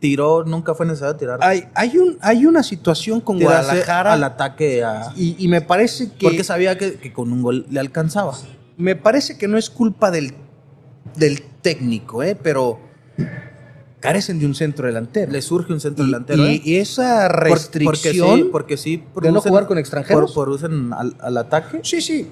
tiró, 0.02 0.44
nunca 0.44 0.74
fue 0.76 0.86
necesario 0.86 1.16
tirar. 1.16 1.40
Hay, 1.42 1.64
hay, 1.76 1.98
un, 1.98 2.18
hay 2.22 2.46
una 2.46 2.64
situación 2.64 3.22
con 3.22 3.38
Tirarse 3.38 3.64
Guadalajara 3.68 4.12
al 4.14 4.24
ataque 4.26 4.84
a... 4.84 5.14
y, 5.16 5.36
y 5.38 5.48
me 5.48 5.62
parece 5.62 6.12
que 6.12 6.26
Porque 6.28 6.44
sabía 6.44 6.78
que, 6.78 6.96
que 6.96 7.14
con 7.14 7.32
un 7.32 7.42
gol 7.42 7.66
le 7.70 7.80
alcanzaba. 7.80 8.34
me 8.78 8.96
parece 8.98 9.38
que 9.38 9.48
no 9.48 9.58
es 9.58 9.70
culpa 9.70 10.12
del, 10.12 10.34
del 11.16 11.42
técnico, 11.62 12.24
¿eh? 12.24 12.36
pero 12.36 12.80
carecen 14.00 14.40
de 14.40 14.48
un 14.48 14.56
centro 14.56 14.88
delantero. 14.88 15.32
Le 15.32 15.42
surge 15.44 15.72
un 15.72 15.80
centro 15.80 16.04
y, 16.04 16.08
delantero. 16.08 16.48
y- 16.50 16.56
¿eh? 16.56 16.62
y 16.66 16.76
esa 16.78 17.28
restricción 17.28 18.50
porque 18.52 18.76
sí, 18.78 18.98
porque 19.14 19.28
sí 19.28 19.28
de 19.28 19.32
no 19.32 19.40
producen- 19.40 19.50
jugar 19.50 19.68
con 19.68 19.78
extranjeros. 19.78 20.32
Por, 20.32 20.46
producen 20.46 20.92
al, 20.94 21.16
al 21.20 21.38
ataque. 21.38 21.82
Sí, 21.84 22.02
sí, 22.02 22.28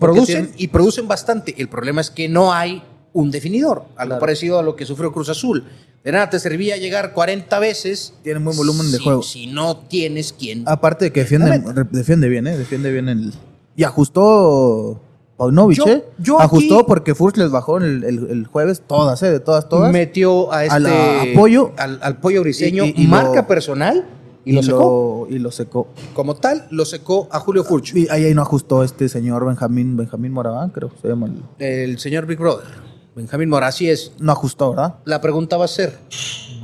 producen 0.00 0.46
tienen- 0.46 0.54
y 0.58 0.66
producen 0.66 1.06
bastante. 1.06 1.54
El 1.58 1.68
problema 1.68 2.00
es 2.00 2.10
que 2.10 2.28
no 2.28 2.52
hay 2.52 2.82
un 3.14 3.30
definidor, 3.30 3.84
algo 3.96 4.10
Claro. 4.10 4.20
parecido 4.20 4.58
a 4.58 4.62
lo 4.62 4.76
que 4.76 4.84
sufrió 4.84 5.10
Cruz 5.12 5.30
Azul. 5.30 5.64
De 6.04 6.12
nada 6.12 6.28
te 6.28 6.38
servía 6.38 6.76
llegar 6.76 7.14
40 7.14 7.58
veces. 7.60 8.12
Tienen 8.22 8.44
buen 8.44 8.56
volumen 8.56 8.92
de 8.92 8.98
si- 8.98 9.04
juego. 9.04 9.22
Si 9.22 9.46
no 9.46 9.78
tienes 9.78 10.34
quien. 10.34 10.64
Aparte 10.66 11.06
de 11.06 11.12
que 11.12 11.20
defiende, 11.20 11.62
defiende 11.92 12.28
bien, 12.28 12.46
¿eh? 12.46 12.58
Defiende 12.58 12.92
bien 12.92 13.08
el... 13.08 13.32
Y 13.74 13.84
ajustó 13.84 15.00
Paunovic, 15.36 15.78
Yo- 15.78 15.86
¿eh? 15.88 16.04
yo 16.18 16.40
ajustó 16.40 16.74
aquí- 16.80 16.84
porque 16.86 17.14
Furch 17.14 17.36
les 17.38 17.50
bajó 17.50 17.78
el, 17.78 18.04
el- 18.04 18.30
el 18.30 18.46
jueves 18.46 18.82
todas, 18.86 19.22
¿eh? 19.22 19.30
De 19.30 19.40
todas, 19.40 19.68
todas. 19.68 19.90
metió 19.92 20.52
a 20.52 20.64
este 20.64 20.76
A 20.76 20.78
la- 20.80 21.22
Apoyo. 21.22 21.72
al, 21.76 21.98
al 22.02 22.18
pollo 22.18 22.42
briseño 22.42 22.84
Y- 22.84 22.94
y- 22.96 23.04
y 23.04 23.06
marca 23.06 23.40
lo- 23.42 23.46
personal 23.46 24.04
y, 24.44 24.52
lo 24.52 24.62
secó. 24.62 25.26
lo, 25.30 25.34
y 25.34 25.38
lo 25.38 25.50
secó. 25.50 25.88
Como 26.12 26.34
tal, 26.36 26.66
lo 26.70 26.84
secó 26.84 27.28
a 27.32 27.40
Julio 27.40 27.64
Furch, 27.64 27.94
Y 27.96 28.08
ahí, 28.10 28.24
ahí 28.26 28.34
no 28.34 28.42
ajustó 28.42 28.84
este 28.84 29.08
señor 29.08 29.44
Benjamín, 29.46 29.96
Benjamín 29.96 30.32
Moraván, 30.32 30.68
creo 30.70 30.90
se 31.00 31.08
llama. 31.08 31.28
el- 31.58 31.64
el 31.66 31.98
señor 31.98 32.26
Big 32.26 32.38
Brother, 32.38 32.66
Benjamín 33.14 33.48
Mora. 33.48 33.68
Así 33.68 33.88
es. 33.88 34.12
No 34.18 34.32
ajustó, 34.32 34.70
¿verdad? 34.70 34.94
La 35.04 35.20
pregunta 35.20 35.56
va 35.56 35.64
a 35.66 35.68
ser: 35.68 35.98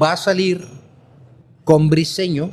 ¿va 0.00 0.12
a 0.12 0.16
salir 0.16 0.66
con 1.64 1.88
briseño 1.88 2.50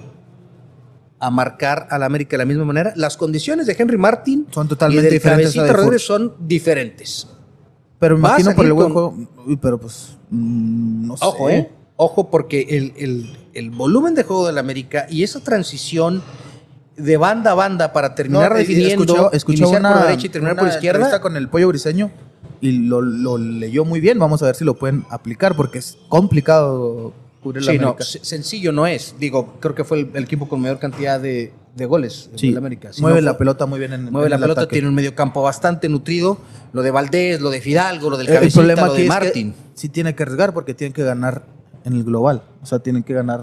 a 1.20 1.32
marcar 1.32 1.88
al 1.90 2.04
América 2.04 2.32
de 2.32 2.38
la 2.40 2.46
misma 2.46 2.66
manera? 2.66 2.94
Las 2.96 3.18
condiciones 3.18 3.66
de 3.66 3.76
Henry 3.78 3.98
Martin 3.98 4.48
Son 4.52 4.68
totalmente 4.68 5.02
y 5.02 5.04
del 5.06 5.14
diferentes 5.14 5.58
a 5.58 5.64
de 5.64 5.74
Rodríguez 5.74 6.06
son 6.06 6.34
diferentes. 6.40 7.28
Pero 8.00 8.16
me 8.16 8.20
imagino 8.28 8.54
por 8.56 8.66
el 8.66 8.74
buen 8.74 8.94
con- 8.94 9.30
pero 9.60 9.80
pues. 9.80 10.16
mm, 10.30 11.08
no 11.08 11.14
Ojo, 11.16 11.48
sé. 11.50 11.58
¿eh? 11.58 11.72
Ojo, 11.96 12.30
porque 12.30 12.62
el, 12.70 12.94
el- 12.98 13.38
el 13.54 13.72
volumen 13.72 14.14
de 14.14 14.24
juego 14.24 14.46
del 14.46 14.60
América 14.60 15.08
y 15.10 15.24
esa 15.24 15.40
transición 15.40 16.22
de 16.96 17.18
banda 17.18 17.52
a 17.52 17.56
banda 17.56 17.92
para 17.94 18.14
terminar 18.14 18.52
No, 18.52 18.58
definiendo, 18.58 19.04
escuchó- 19.04 19.32
escuchó 19.34 19.58
iniciar 19.64 19.80
una, 19.82 19.94
por 19.94 20.02
derecha 20.04 20.28
y 20.28 20.30
terminar 20.30 20.56
por 20.58 20.68
izquierda. 20.68 21.20
con 21.22 21.36
el 21.38 21.50
pollo 21.50 21.68
briseño 21.70 22.12
y 22.62 22.72
lo, 22.88 23.02
lo 23.02 23.38
leyó 23.38 23.86
muy 23.86 24.00
bien. 24.00 24.20
Vamos 24.20 24.42
a 24.44 24.48
ver 24.48 24.56
si 24.56 24.64
lo 24.66 24.74
pueden 24.76 25.06
aplicar 25.10 25.56
porque 25.56 25.80
es 25.80 25.98
complicado 26.10 27.14
cubrir 27.42 27.64
la 27.64 27.72
Sí, 27.72 27.78
no, 27.80 27.88
América. 27.90 28.04
se- 28.04 28.24
sencillo 28.26 28.72
no 28.72 28.88
es. 28.88 29.16
Digo, 29.20 29.56
creo 29.60 29.76
que 29.76 29.84
fue 29.84 30.00
el, 30.02 30.10
el 30.14 30.24
equipo 30.24 30.48
con 30.50 30.60
mayor 30.62 30.80
cantidad 30.80 31.20
de, 31.20 31.54
de 31.76 31.86
goles 31.86 32.30
Sí, 32.36 32.50
del 32.50 32.58
América. 32.58 32.92
Si 32.94 33.02
mueve 33.02 33.22
no 33.22 33.26
la 33.26 33.38
pelota 33.38 33.66
muy 33.66 33.80
bien 33.80 33.94
en 33.94 34.12
Mueve 34.12 34.28
en 34.28 34.30
la 34.32 34.36
el 34.38 34.42
pelota, 34.42 34.62
ataque. 34.62 34.74
tiene 34.76 34.88
un 34.88 34.96
medio 34.96 35.14
campo 35.16 35.42
bastante 35.42 35.88
nutrido. 35.90 36.38
Lo 36.74 36.82
de 36.82 36.92
Valdés, 36.92 37.40
lo 37.42 37.50
de 37.50 37.62
Fidalgo, 37.62 38.10
lo 38.10 38.18
del 38.18 38.28
Eh, 38.28 38.32
el 38.32 38.36
Cabecita, 38.38 38.60
problema 38.62 38.88
lo 38.88 38.94
de 38.94 39.06
Martín. 39.06 39.54
sí 39.74 39.90
tiene 39.90 40.16
que 40.16 40.24
arriesgar 40.24 40.54
porque 40.54 40.74
tienen 40.74 40.94
que 40.94 41.04
ganar 41.04 41.44
en 41.86 41.94
el 41.94 42.04
global. 42.04 42.42
O 42.62 42.66
sea, 42.66 42.80
tienen 42.80 43.04
que 43.04 43.14
ganar 43.14 43.42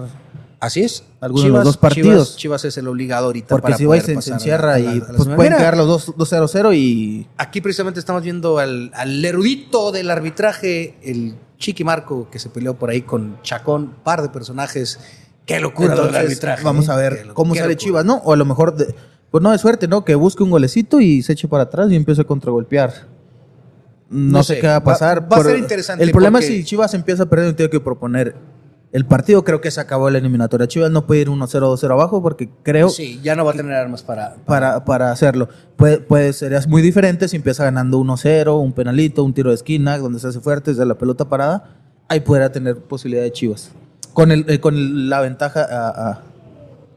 Así 0.61 0.81
es. 0.83 1.05
Algunos 1.21 1.45
de 1.45 1.51
los 1.51 1.65
dos 1.65 1.77
partidos. 1.77 2.29
Chivas, 2.31 2.37
Chivas 2.37 2.65
es 2.65 2.79
el 2.79 2.89
obligado 2.89 3.27
ahorita 3.27 3.49
porque 3.49 3.63
para 3.63 3.77
si 3.77 3.85
se, 4.23 4.33
a- 4.33 4.35
encierra 4.35 4.75
a 4.75 4.79
y 4.81 4.85
la- 4.85 4.91
a 4.91 5.13
la 5.13 5.17
pues 5.19 5.29
pueden 5.31 5.57
quedar 5.57 5.77
los 5.77 5.87
dos 5.87 6.07
2-0-0 6.17 6.75
y 6.75 7.27
Aquí 7.37 7.61
precisamente 7.61 8.01
estamos 8.01 8.23
viendo 8.23 8.59
al, 8.59 8.91
al 8.95 9.23
erudito 9.25 9.93
del 9.93 10.11
arbitraje, 10.11 10.97
el 11.03 11.37
Chiqui 11.59 11.85
Marco, 11.85 12.29
que 12.31 12.39
se 12.39 12.49
peleó 12.49 12.75
por 12.75 12.91
ahí 12.91 13.03
con 13.03 13.41
Chacón, 13.43 13.95
par 14.03 14.23
de 14.23 14.29
personajes. 14.31 14.99
Qué 15.47 15.61
locura 15.61 15.91
Entonces, 15.93 16.17
arbitraje. 16.17 16.65
Vamos 16.65 16.89
¿eh? 16.89 16.93
a 16.93 16.95
Qué 16.97 17.01
ver 17.03 17.27
lo- 17.27 17.35
cómo 17.35 17.55
sale 17.55 17.69
locura. 17.69 17.77
Chivas, 17.85 18.05
¿no? 18.07 18.15
O 18.25 18.33
a 18.33 18.37
lo 18.37 18.45
mejor, 18.47 18.75
de- 18.75 18.95
pues 19.31 19.43
no 19.43 19.51
de 19.51 19.59
suerte, 19.59 19.87
¿no? 19.89 20.05
Que 20.05 20.15
busque 20.15 20.43
un 20.43 20.51
golecito 20.51 21.01
y 21.01 21.23
se 21.23 21.33
eche 21.35 21.49
para 21.49 21.65
atrás 21.65 21.91
y 21.91 21.97
empiece 21.97 22.23
a 22.23 22.25
contragolpear. 22.25 23.07
No, 24.09 24.39
No 24.39 24.43
sé 24.45 24.55
sé, 24.55 24.61
qué 24.61 24.67
va 24.69 24.77
a 24.77 24.85
pasar. 24.85 25.31
va 25.31 25.39
a 25.39 25.43
ser 25.43 25.59
interesante 25.59 26.05
El 26.05 26.13
problema 26.13 26.39
es 26.39 26.47
si 26.47 26.65
Chivas 26.65 26.95
empieza 26.95 27.25
a 27.25 27.27
perder 27.27 27.55
tiene 27.55 27.69
que 27.71 27.81
proponer. 27.81 28.35
El 28.95 29.07
partido 29.07 29.43
creo 29.43 29.61
que 29.61 29.73
se 29.73 29.81
acabó 29.81 30.09
la 30.09 30.19
eliminatoria. 30.19 30.69
Chivas 30.69 30.89
no 30.89 31.05
puede 31.05 31.23
ir 31.23 31.29
1-0 31.29 31.49
2-0 31.49 31.91
abajo 31.91 32.23
porque 32.23 32.49
creo 32.63 32.89
Sí, 32.91 33.19
ya 33.25 33.35
no 33.35 33.45
va 33.45 33.51
a 33.51 33.55
tener 33.55 33.73
armas 33.75 34.05
para. 34.05 34.37
para, 34.47 34.85
para 34.85 35.11
hacerlo. 35.11 35.49
Puede, 35.75 35.99
puede 35.99 36.33
sería 36.33 36.61
muy 36.69 36.81
diferente 36.81 37.27
si 37.27 37.35
empieza 37.35 37.65
ganando 37.65 37.99
1-0, 37.99 38.57
un 38.63 38.73
penalito, 38.73 39.25
un 39.25 39.35
tiro 39.35 39.51
de 39.51 39.57
esquina, 39.57 39.99
donde 39.99 40.21
se 40.21 40.29
hace 40.29 40.39
fuerte 40.39 40.71
desde 40.71 40.87
la 40.87 40.95
pelota 40.95 41.29
parada. 41.29 41.75
Ahí 42.09 42.21
podrá 42.21 42.53
tener 42.53 42.77
posibilidad 42.77 43.25
de 43.25 43.33
Chivas. 43.33 43.71
Con, 44.13 44.31
el, 44.31 44.45
eh, 44.49 44.61
con 44.61 45.11
la 45.11 45.21
ventaja 45.21 45.65
a- 45.69 46.11
a, 46.11 46.23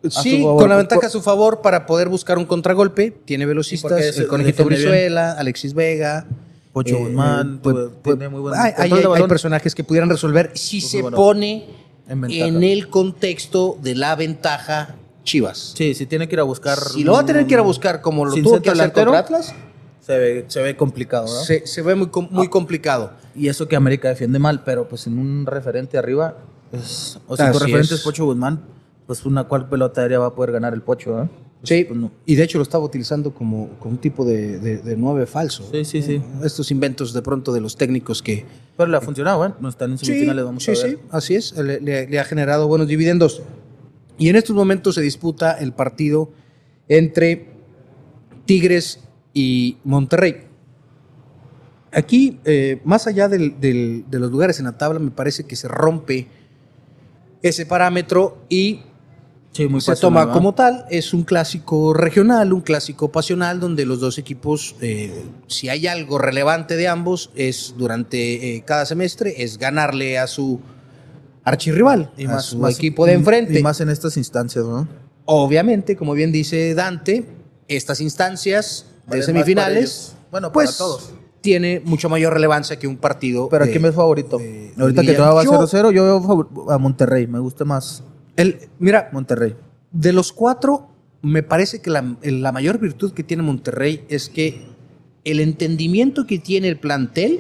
Sí, 0.07 0.43
con 0.43 0.69
la 0.69 0.77
ventaja 0.77 1.07
a 1.07 1.09
su 1.09 1.23
favor 1.23 1.61
para 1.61 1.87
poder 1.87 2.09
buscar 2.09 2.37
un 2.37 2.45
contragolpe. 2.45 3.09
Tiene 3.25 3.47
velocistas, 3.47 3.99
ese 3.99 4.21
el 4.21 4.27
Conejito 4.27 4.57
defiende 4.63 4.75
bien. 4.77 4.89
Brizuela, 4.91 5.31
Alexis 5.31 5.73
Vega. 5.73 6.27
Pocho 6.73 6.95
eh, 6.95 6.99
Guzmán, 7.05 7.59
pues, 7.63 7.75
pues, 8.03 8.17
tiene 8.19 8.29
muy 8.29 8.39
buen 8.41 8.53
hay, 8.53 8.71
hay- 8.77 9.23
personajes 9.27 9.73
que 9.73 9.83
pudieran 9.83 10.09
resolver 10.11 10.51
si 10.53 10.79
Pues, 10.79 10.91
se 10.91 11.01
bueno, 11.01 11.17
pone 11.17 11.65
en 12.07 12.63
el 12.63 12.89
contexto 12.89 13.77
de 13.81 13.95
la 13.95 14.15
ventaja 14.15 14.95
Chivas. 15.23 15.73
Sí, 15.75 15.93
si 15.93 16.05
tiene 16.05 16.27
que 16.29 16.35
ir 16.35 16.39
a 16.39 16.43
buscar. 16.43 16.79
Si 16.79 17.03
lo 17.03 17.13
va 17.13 17.19
a 17.19 17.25
tener 17.25 17.45
que 17.45 17.53
ir 17.53 17.59
a 17.59 17.63
buscar 17.63 18.01
como 18.01 18.25
lo 18.25 18.33
tuvo 18.33 18.61
que 18.61 18.69
hacer 18.69 18.93
contra 18.93 19.19
Atlas, 19.19 19.53
Se 19.99 20.17
ve, 20.17 20.45
se 20.47 20.61
ve 20.61 20.77
complicado, 20.77 21.25
¿no? 21.25 21.43
se, 21.43 21.67
se 21.67 21.81
ve 21.81 21.95
muy, 21.95 22.09
muy 22.29 22.47
complicado. 22.47 23.11
Y 23.35 23.49
eso 23.49 23.67
que 23.67 23.75
América 23.75 24.07
defiende 24.07 24.39
mal, 24.39 24.63
pero 24.63 24.87
pues 24.87 25.05
en 25.05 25.19
un 25.19 25.45
referente 25.45 25.97
arriba. 25.97 26.37
o 26.71 26.77
si 26.77 27.19
tu 27.19 27.33
Así 27.33 27.43
referente 27.59 27.93
es. 27.93 27.99
es 27.99 28.01
Pocho 28.01 28.23
Guzmán, 28.25 28.61
pues 29.05 29.25
una 29.25 29.43
cual 29.43 29.67
pelota 29.67 30.01
aérea 30.01 30.19
va 30.19 30.27
a 30.27 30.33
poder 30.33 30.53
ganar 30.53 30.73
el 30.73 30.81
Pocho, 30.81 31.23
¿eh? 31.23 31.27
Sí, 31.63 31.85
pues, 31.85 31.99
no. 31.99 32.11
y 32.25 32.35
de 32.35 32.43
hecho 32.43 32.59
lo 32.59 32.63
estaba 32.63 32.83
utilizando 32.85 33.33
como, 33.33 33.69
como 33.79 33.91
un 33.93 33.97
tipo 33.97 34.23
de, 34.23 34.59
de, 34.59 35.25
falso. 35.25 35.67
Sí, 35.71 35.83
sí, 35.85 36.01
sí. 36.01 36.21
Estos 36.43 36.69
inventos 36.71 37.13
de 37.13 37.21
pronto 37.21 37.51
de 37.51 37.59
los 37.61 37.75
técnicos 37.75 38.21
que, 38.21 38.45
Pero 38.77 38.89
le 38.91 38.97
ha 38.97 39.01
funcionado, 39.01 39.45
¿eh? 39.45 39.53
No 39.59 39.67
están 39.69 39.91
en 39.91 39.97
semifinales, 39.97 40.45
vamos 40.45 40.63
sí, 40.63 40.71
a 40.71 40.73
ver. 40.75 40.91
sí, 40.91 40.97
así 41.09 41.35
es. 41.35 41.53
Le, 41.57 41.81
le- 41.81 42.07
le 42.07 42.19
ha 42.19 42.23
generado 42.23 42.67
buenos 42.67 42.87
dividendos. 42.87 43.41
Y 44.19 44.29
en 44.29 44.35
estos 44.35 44.55
momentos 44.55 44.95
se 44.95 45.01
disputa 45.01 45.53
el 45.53 45.73
partido 45.73 46.31
entre 46.87 47.47
Tigres 48.45 48.99
y 49.33 49.77
Monterrey. 49.83 50.43
aquí, 51.91 52.39
eh, 52.45 52.79
más 52.83 53.07
allá 53.07 53.27
del- 53.29 53.59
del- 53.59 54.05
de 54.09 54.19
los 54.19 54.29
lugares 54.31 54.59
en 54.59 54.65
la 54.65 54.77
tabla, 54.77 54.99
me 54.99 55.09
parece 55.11 55.45
que 55.45 55.55
se 55.55 55.67
rompe 55.67 56.27
ese 57.41 57.65
parámetro 57.65 58.37
y 58.49 58.81
Sí, 59.57 59.67
muy 59.67 59.81
se 59.81 59.91
pasional, 59.91 59.99
toma 60.21 60.25
¿va? 60.25 60.33
como 60.33 60.53
tal. 60.53 60.85
Es 60.91 61.13
un 61.15 61.23
clásico 61.23 61.93
regional, 61.93 62.53
un 62.53 62.61
clásico 62.61 63.11
pasional, 63.11 63.59
donde 63.59 63.85
los 63.87 63.99
dos 63.99 64.19
equipos, 64.19 64.75
eh, 64.81 65.25
si 65.47 65.67
hay 65.69 65.87
algo 65.87 66.19
relevante 66.19 66.75
de 66.75 66.87
ambos, 66.87 67.31
es 67.35 67.73
durante 67.75 68.55
eh, 68.55 68.63
cada 68.65 68.85
semestre, 68.85 69.41
es 69.43 69.57
ganarle 69.57 70.19
a 70.19 70.27
su 70.27 70.59
archirrival, 71.43 72.11
Y 72.17 72.25
a 72.25 72.29
más, 72.33 72.45
su 72.45 72.57
más- 72.59 72.75
equipo 72.75 73.05
de 73.05 73.13
enfrente. 73.13 73.59
Y 73.59 73.63
más 73.63 73.81
en 73.81 73.89
estas 73.89 74.15
instancias, 74.17 74.63
¿no? 74.65 74.87
Obviamente, 75.25 75.95
como 75.95 76.13
bien 76.13 76.31
dice 76.31 76.73
Dante, 76.75 77.25
estas 77.67 77.99
instancias 78.01 78.85
de 79.07 79.23
semifinales. 79.23 80.13
Bueno, 80.31 80.49
para 80.49 80.65
pues 80.65 80.77
todos. 80.77 81.13
tiene 81.41 81.81
mucho 81.83 82.09
mayor 82.09 82.33
relevancia 82.33 82.77
que 82.77 82.87
un 82.87 82.97
partido. 82.97 83.49
Pero 83.49 83.65
de- 83.65 83.71
¿quién 83.71 83.85
es 83.85 83.95
favorito? 83.95 84.37
de- 84.37 84.73
Ahorita 84.77 85.01
de 85.01 85.07
que 85.07 85.13
todo 85.13 85.33
va 85.35 85.43
Yo- 85.43 85.51
0-0, 85.51 85.91
yo 85.91 86.03
veo 86.03 86.71
a 86.71 86.77
Monterrey. 86.77 87.25
Me 87.27 87.39
gusta 87.39 87.65
más 87.65 88.03
el- 88.37 88.69
mira, 88.79 89.09
Monterrey. 89.11 89.55
de 89.91 90.13
los 90.13 90.31
cuatro, 90.31 90.87
me 91.21 91.43
parece 91.43 91.81
que 91.81 91.89
la, 91.89 92.15
la 92.23 92.51
mayor 92.53 92.79
virtud 92.79 93.11
que 93.13 93.23
tiene 93.23 93.43
Monterrey 93.43 94.05
es 94.09 94.29
que 94.29 94.65
el 95.25 95.39
entendimiento 95.41 96.25
que 96.25 96.39
tiene 96.39 96.69
el 96.69 96.77
plantel 96.77 97.39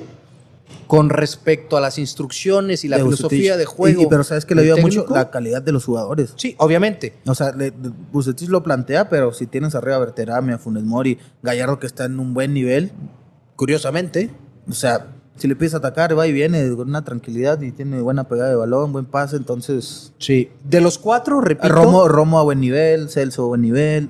con 0.87 1.09
respecto 1.09 1.77
a 1.77 1.81
las 1.81 1.97
instrucciones 1.97 2.83
y 2.83 2.89
la 2.89 2.97
de 2.97 3.03
filosofía 3.03 3.53
Bucetich. 3.53 3.57
de 3.59 3.65
juego. 3.65 4.01
Y- 4.01 4.03
y 4.05 4.07
pero 4.07 4.23
sabes 4.23 4.45
que 4.45 4.55
le 4.55 4.63
ayuda 4.63 4.81
mucho 4.81 5.05
la 5.09 5.29
calidad 5.31 5.61
de 5.61 5.71
los 5.71 5.85
jugadores. 5.85 6.33
Sí, 6.35 6.55
obviamente. 6.59 7.13
O 7.25 7.35
sea, 7.35 7.51
le- 7.53 7.71
Bucetich 8.11 8.49
lo 8.49 8.63
plantea, 8.63 9.07
pero 9.09 9.31
si 9.33 9.47
tienes 9.47 9.75
arriba 9.75 9.95
a 9.95 9.99
Berterame, 9.99 10.53
a 10.53 10.57
Funes 10.57 10.83
Mori, 10.83 11.17
Gallardo 11.43 11.79
que 11.79 11.87
está 11.87 12.05
en 12.05 12.19
un 12.19 12.33
buen 12.33 12.53
nivel, 12.53 12.91
Curiosamente, 13.55 14.29
o 14.69 14.73
sea, 14.73 15.07
si 15.37 15.47
le 15.47 15.55
pides 15.55 15.73
atacar, 15.75 16.17
va 16.17 16.27
y 16.27 16.33
viene 16.33 16.69
con 16.75 16.89
una 16.89 17.03
tranquilidad 17.03 17.61
y 17.61 17.71
tiene 17.71 18.01
buena 18.01 18.27
pegada 18.27 18.49
de 18.49 18.55
balón, 18.55 18.91
buen 18.91 19.05
pase, 19.05 19.35
entonces... 19.37 20.13
sí. 20.17 20.49
De 20.63 20.81
los 20.81 20.97
cuatro, 20.97 21.41
repito. 21.41 21.69
Romo, 21.73 22.07
Romo 22.07 22.39
a 22.39 22.43
buen 22.43 22.59
nivel, 22.59 23.09
Celso 23.09 23.43
a 23.45 23.47
buen 23.47 23.61
nivel, 23.61 24.09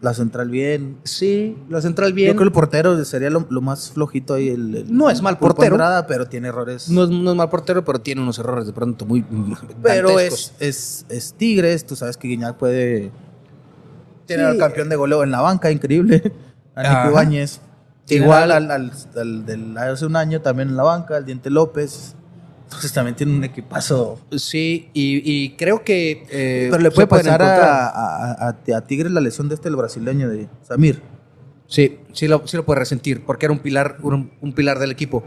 la 0.00 0.14
central 0.14 0.50
bien. 0.50 0.96
Sí, 1.04 1.56
la 1.68 1.80
central 1.80 2.12
bien. 2.12 2.28
Yo 2.28 2.32
creo 2.32 2.38
que 2.40 2.48
el 2.48 2.52
portero 2.52 3.04
sería 3.04 3.30
lo, 3.30 3.46
lo 3.50 3.60
más 3.60 3.90
flojito 3.92 4.34
ahí. 4.34 4.48
El, 4.48 4.74
el- 4.74 4.96
No 4.96 5.08
es 5.10 5.22
mal 5.22 5.38
portero. 5.38 5.74
Andrada, 5.74 6.06
pero 6.08 6.26
tiene 6.26 6.48
errores. 6.48 6.88
No 6.90 7.04
es, 7.04 7.10
no 7.10 7.30
es 7.30 7.36
mal 7.36 7.48
portero, 7.50 7.84
pero 7.84 8.00
tiene 8.00 8.20
unos 8.20 8.38
errores 8.40 8.66
de 8.66 8.72
pronto 8.72 9.06
muy. 9.06 9.24
pero 9.82 10.18
es, 10.18 10.54
es, 10.58 11.06
es 11.08 11.34
Tigres, 11.34 11.86
tú 11.86 11.94
sabes 11.94 12.16
que 12.16 12.26
Guiñac 12.28 12.56
puede 12.56 13.12
tener 14.26 14.46
Sí. 14.46 14.50
al 14.52 14.58
campeón 14.58 14.88
de 14.88 14.96
goleo 14.96 15.22
en 15.22 15.30
la 15.30 15.40
banca, 15.40 15.70
increíble. 15.70 16.32
A. 16.74 16.82
Nico 17.04 17.10
Ibáñez. 17.12 17.60
Igual- 18.08 18.50
al, 18.52 18.70
al, 18.70 18.92
al 19.16 19.46
del 19.46 19.76
hace 19.78 20.06
un 20.06 20.16
año 20.16 20.40
también 20.40 20.68
en 20.70 20.76
la 20.76 20.82
banca, 20.82 21.16
al 21.16 21.24
Diente 21.24 21.50
López. 21.50 22.14
Entonces 22.64 22.92
también 22.94 23.14
tiene 23.14 23.34
un 23.36 23.44
equipazo. 23.44 24.18
Sí, 24.36 24.88
y, 24.94 25.22
y 25.30 25.50
creo 25.56 25.84
que. 25.84 26.26
eh, 26.30 26.68
pero 26.70 26.82
le 26.82 26.90
puede 26.90 27.06
pasar 27.06 27.42
a, 27.42 27.86
a, 27.88 28.32
a- 28.48 28.76
a 28.76 28.80
Tigres 28.86 29.12
la 29.12 29.20
lesión 29.20 29.48
de 29.48 29.54
este, 29.56 29.68
el 29.68 29.76
brasileño 29.76 30.28
de 30.30 30.48
Samir. 30.62 31.02
Sí, 31.66 31.98
sí 32.12 32.28
lo, 32.28 32.46
sí 32.46 32.56
lo 32.56 32.64
puede 32.64 32.80
resentir, 32.80 33.24
porque 33.24 33.46
era 33.46 33.52
un 33.52 33.58
pilar, 33.60 33.98
un, 34.02 34.32
un 34.40 34.52
pilar 34.52 34.78
del 34.78 34.90
equipo. 34.90 35.22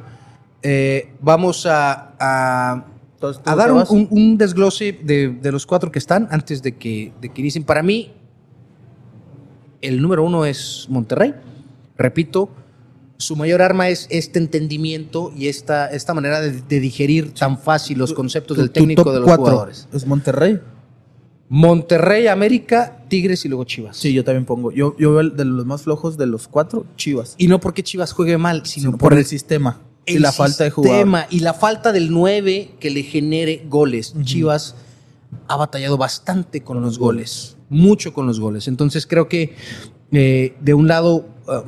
Eh, 0.63 1.13
vamos 1.21 1.65
a, 1.67 2.13
a, 2.19 2.86
Entonces, 3.13 3.41
¿tú 3.43 3.49
a 3.49 3.53
te 3.53 3.59
dar 3.59 3.71
un- 3.71 4.07
un 4.09 4.38
desglose 4.38 4.99
de, 5.03 5.30
de 5.30 5.51
los 5.51 5.65
cuatro 5.67 5.91
que 5.91 5.99
están 5.99 6.28
antes 6.32 6.61
de 6.63 6.76
que, 6.76 7.13
de 7.21 7.30
que 7.30 7.41
inicien. 7.41 7.63
Para 7.63 7.84
mí, 7.84 8.11
el 9.82 10.01
número 10.01 10.23
uno 10.23 10.45
es 10.45 10.88
Monterrey. 10.89 11.34
Repito, 11.97 12.49
su 13.18 13.36
mayor 13.36 13.61
arma 13.61 13.89
es 13.89 14.07
este 14.09 14.39
entendimiento 14.39 15.32
y 15.36 15.47
esta, 15.47 15.88
esta 15.88 16.13
manera 16.13 16.41
de, 16.41 16.51
de 16.61 16.80
digerir 16.80 17.34
tan 17.34 17.57
fácil 17.57 17.97
los 17.97 18.13
conceptos 18.13 18.55
Tu- 18.55 18.61
del 18.61 18.72
técnico 18.72 19.11
de 19.13 19.20
los 19.22 19.32
jugadores. 19.32 19.88
¿Es 19.93 20.05
Monterrey? 20.05 20.59
Monterrey, 21.47 22.28
América, 22.28 23.03
Tigres 23.07 23.45
y 23.45 23.49
luego 23.49 23.63
Chivas. 23.66 23.97
Sí, 23.97 24.11
yo 24.13 24.24
también 24.24 24.45
pongo. 24.45 24.72
Yo, 24.72 24.95
yo 24.97 25.11
veo 25.11 25.20
el 25.22 25.38
de 25.38 25.45
los 25.45 25.66
más 25.66 25.84
flojos 25.84 26.18
de 26.18 26.26
los 26.26 26.47
cuatro, 26.47 26.86
Chivas. 26.95 27.36
Y 27.38 27.47
no 27.47 27.59
porque 27.59 27.84
Chivas 27.84 28.13
juegue 28.13 28.38
mal, 28.38 28.66
sino, 28.66 28.88
Sino 28.89 28.97
por 28.97 29.13
el 29.13 29.26
sistema. 29.26 29.80
y 30.07 30.18
la 30.20 30.32
falta 30.32 30.63
de 30.63 30.72
jugador. 30.72 30.97
sistema 30.97 31.28
y 31.30 31.39
la 31.41 31.53
falta 31.53 31.91
del 31.91 32.11
9 32.11 32.72
que 32.80 32.89
le 32.89 33.03
genere 33.03 33.63
goles. 33.70 34.16
Chivas 34.24 34.76
ha 35.47 35.55
batallado 35.55 35.97
bastante 35.97 36.61
con 36.63 36.82
los 36.82 36.97
goles, 36.97 37.57
mucho 37.70 38.11
con 38.13 38.26
los 38.26 38.39
goles. 38.39 38.68
Entonces 38.68 39.05
creo 39.05 39.28
que 39.30 39.53
eh, 40.11 40.55
de 40.61 40.74
un 40.74 40.88
lado, 40.88 41.28
ah, 41.47 41.63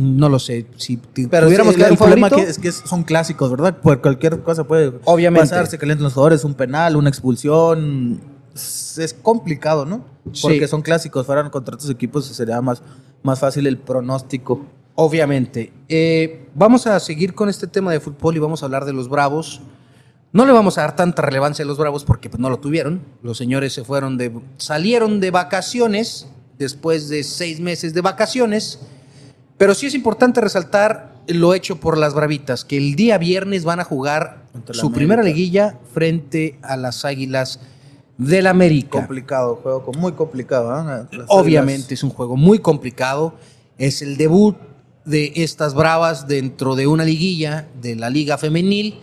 no 0.00 0.28
lo 0.28 0.38
sé, 0.38 0.66
si 0.76 0.96
Pero 0.96 1.46
tuviéramos 1.46 1.76
que 1.76 1.82
el 1.82 1.96
problema 1.96 2.30
que 2.30 2.42
es 2.42 2.58
que 2.58 2.72
son 2.72 3.02
clásicos, 3.02 3.50
¿verdad? 3.50 3.78
Por 3.78 4.00
cualquier 4.00 4.40
cosa 4.42 4.64
puede 4.64 4.92
Obviamente. 5.04 5.50
pasar, 5.50 5.66
se 5.66 5.78
calientan 5.78 6.04
los 6.04 6.14
jugadores, 6.14 6.44
un 6.44 6.54
penal, 6.54 6.96
una 6.96 7.08
expulsión. 7.08 8.20
Es, 8.54 8.98
es 8.98 9.14
complicado, 9.14 9.84
¿no? 9.84 10.04
Sí. 10.32 10.42
Porque 10.42 10.66
son 10.66 10.82
clásicos, 10.82 11.26
fueran 11.26 11.50
contra 11.50 11.74
otros 11.74 11.90
equipos 11.90 12.26
sería 12.26 12.60
más, 12.60 12.82
más 13.22 13.38
fácil 13.38 13.66
el 13.66 13.78
pronóstico. 13.78 14.64
obviamente. 14.94 15.72
Eh, 15.88 16.48
vamos 16.54 16.86
a 16.86 16.98
seguir 17.00 17.34
con 17.34 17.48
este 17.48 17.66
tema 17.66 17.92
de 17.92 18.00
fútbol 18.00 18.36
y 18.36 18.38
vamos 18.38 18.62
a 18.62 18.66
hablar 18.66 18.84
de 18.84 18.92
los 18.92 19.08
Bravos. 19.08 19.60
No 20.32 20.46
le 20.46 20.52
vamos 20.52 20.78
a 20.78 20.82
dar 20.82 20.94
tanta 20.94 21.22
relevancia 21.22 21.64
a 21.64 21.66
los 21.66 21.78
Bravos 21.78 22.04
porque 22.04 22.28
pues, 22.30 22.40
no 22.40 22.50
lo 22.50 22.58
tuvieron. 22.58 23.02
Los 23.22 23.38
señores 23.38 23.72
se 23.72 23.84
fueron 23.84 24.16
de, 24.16 24.32
salieron 24.58 25.20
de 25.20 25.30
vacaciones 25.30 26.28
después 26.58 27.08
de 27.08 27.24
seis 27.24 27.60
meses 27.60 27.94
de 27.94 28.00
vacaciones. 28.00 28.80
Pero 29.60 29.74
sí 29.74 29.84
es 29.88 29.94
importante 29.94 30.40
resaltar 30.40 31.12
lo 31.26 31.52
hecho 31.52 31.76
por 31.78 31.98
las 31.98 32.14
Bravitas, 32.14 32.64
que 32.64 32.78
el 32.78 32.96
día 32.96 33.18
viernes 33.18 33.62
van 33.64 33.78
a 33.78 33.84
jugar 33.84 34.44
su 34.70 34.86
América. 34.86 34.94
primera 34.94 35.22
liguilla 35.22 35.78
frente 35.92 36.58
a 36.62 36.78
las 36.78 37.04
Águilas 37.04 37.60
del 38.16 38.46
América. 38.46 39.00
Complicado, 39.00 39.56
juego 39.62 39.92
muy 39.98 40.12
complicado. 40.12 40.70
Las- 41.12 41.26
Obviamente 41.28 41.92
es 41.92 42.02
un 42.02 42.08
juego 42.08 42.38
muy 42.38 42.60
complicado. 42.60 43.34
Es 43.76 44.00
el 44.00 44.16
debut 44.16 44.56
de 45.04 45.32
estas 45.36 45.74
Bravas 45.74 46.26
dentro 46.26 46.74
de 46.74 46.86
una 46.86 47.04
liguilla 47.04 47.68
de 47.82 47.96
la 47.96 48.08
Liga 48.08 48.38
Femenil 48.38 48.98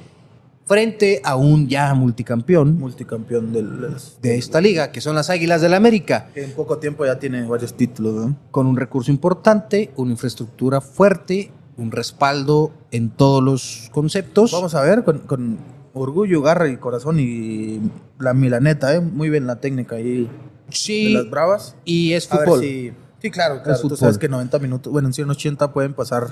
frente 0.68 1.22
a 1.24 1.36
un 1.38 1.68
ya 1.68 1.94
multicampeón 1.94 2.78
multicampeón 2.78 3.54
del- 3.54 3.88
de 4.22 4.38
esta 4.38 4.60
liga, 4.62 4.92
que 4.92 5.00
son 5.02 5.16
las 5.16 5.30
Águilas 5.30 5.62
del 5.62 5.74
América, 5.74 6.30
que 6.34 6.44
en 6.44 6.52
poco 6.52 6.78
tiempo 6.78 7.06
ya 7.06 7.18
tiene 7.18 7.46
varios 7.48 7.74
títulos, 7.76 8.14
¿no? 8.14 8.36
con 8.52 8.68
un 8.68 8.76
recurso 8.78 9.10
importante, 9.10 9.92
una 9.96 10.12
infraestructura 10.12 10.82
fuerte, 10.82 11.52
un 11.78 11.92
respaldo 11.92 12.72
en 12.92 13.10
todos 13.10 13.42
los 13.44 13.90
conceptos. 13.94 14.52
Vamos 14.52 14.76
a 14.76 14.82
ver, 14.82 15.04
con, 15.04 15.20
con 15.20 15.58
orgullo, 15.94 16.42
garra 16.42 16.68
y 16.68 16.78
corazón 16.78 17.20
y 17.20 17.80
la 18.20 18.34
milaneta, 18.34 18.94
¿eh? 18.94 19.00
Muy 19.00 19.30
bien 19.30 19.48
la 19.48 19.58
técnica 19.62 19.96
ahí 19.96 20.22
de 20.24 20.30
sí, 20.70 21.14
las 21.14 21.30
bravas. 21.30 21.76
y 21.86 22.14
es 22.14 22.28
fútbol. 22.28 22.60
si- 22.62 22.92
Sí, 23.22 23.32
claro, 23.32 23.64
claro. 23.64 23.80
Tú 23.82 23.96
sabes 23.98 24.18
que 24.20 24.30
90 24.30 24.60
minutos, 24.60 24.92
bueno, 24.94 25.08
en 25.08 25.14
180 25.14 25.72
pueden 25.74 25.94
pasar 25.96 26.28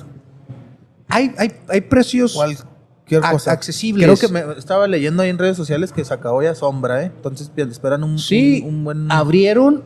Hay, 1.08 1.34
hay, 1.38 1.52
hay 1.68 1.82
precios 1.82 2.36
cualquier 3.08 3.32
cosa. 3.32 3.52
accesibles. 3.52 4.06
Creo 4.06 4.18
que 4.18 4.34
me 4.34 4.58
estaba 4.58 4.88
leyendo 4.88 5.24
ahí 5.24 5.30
en 5.30 5.38
redes 5.38 5.58
sociales 5.58 5.92
que 5.92 6.04
se 6.04 6.14
acabó 6.14 6.42
ya 6.42 6.56
sombra, 6.56 7.04
¿eh? 7.04 7.12
Entonces 7.16 7.52
bien, 7.56 7.70
esperan 7.70 8.04
un, 8.04 8.20
Sí, 8.20 8.62
un, 8.66 8.76
un 8.76 8.84
buen 8.84 9.12
abrieron 9.12 9.84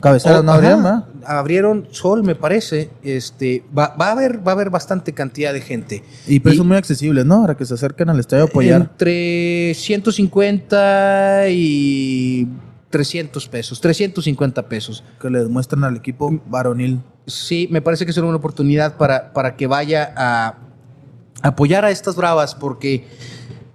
cabecera, 0.00 0.42
¿no 0.42 0.52
ajá, 0.52 0.76
ma? 0.76 1.08
Abrieron 1.26 1.88
Sol, 1.90 2.22
me 2.22 2.34
parece. 2.34 2.90
Este, 3.02 3.64
va, 3.76 3.94
va 4.00 4.08
a 4.08 4.12
haber, 4.12 4.46
va 4.46 4.52
a 4.52 4.54
haber 4.54 4.70
bastante 4.70 5.12
cantidad 5.12 5.52
de 5.52 5.60
gente. 5.60 6.02
Y 6.26 6.40
precios 6.40 6.64
muy 6.64 6.76
accesibles, 6.76 7.26
¿no? 7.26 7.42
Para 7.42 7.56
que 7.56 7.64
se 7.64 7.74
acerquen 7.74 8.08
al 8.08 8.18
estadio 8.18 8.44
a 8.44 8.46
apoyar. 8.46 8.80
Entre 8.80 9.74
150 9.74 11.48
y 11.50 12.48
300 12.88 13.48
pesos, 13.48 13.80
350 13.80 14.68
pesos. 14.68 15.04
Que 15.20 15.28
le 15.28 15.40
demuestren 15.40 15.84
al 15.84 15.96
equipo 15.96 16.40
varonil. 16.46 17.00
Sí, 17.26 17.68
me 17.70 17.82
parece 17.82 18.06
que 18.06 18.12
será 18.12 18.26
una 18.26 18.38
oportunidad 18.38 18.96
para, 18.96 19.32
para 19.32 19.56
que 19.56 19.66
vaya 19.66 20.12
a 20.16 20.69
apoyar 21.42 21.84
a 21.84 21.90
estas 21.90 22.16
bravas, 22.16 22.54
porque 22.54 23.04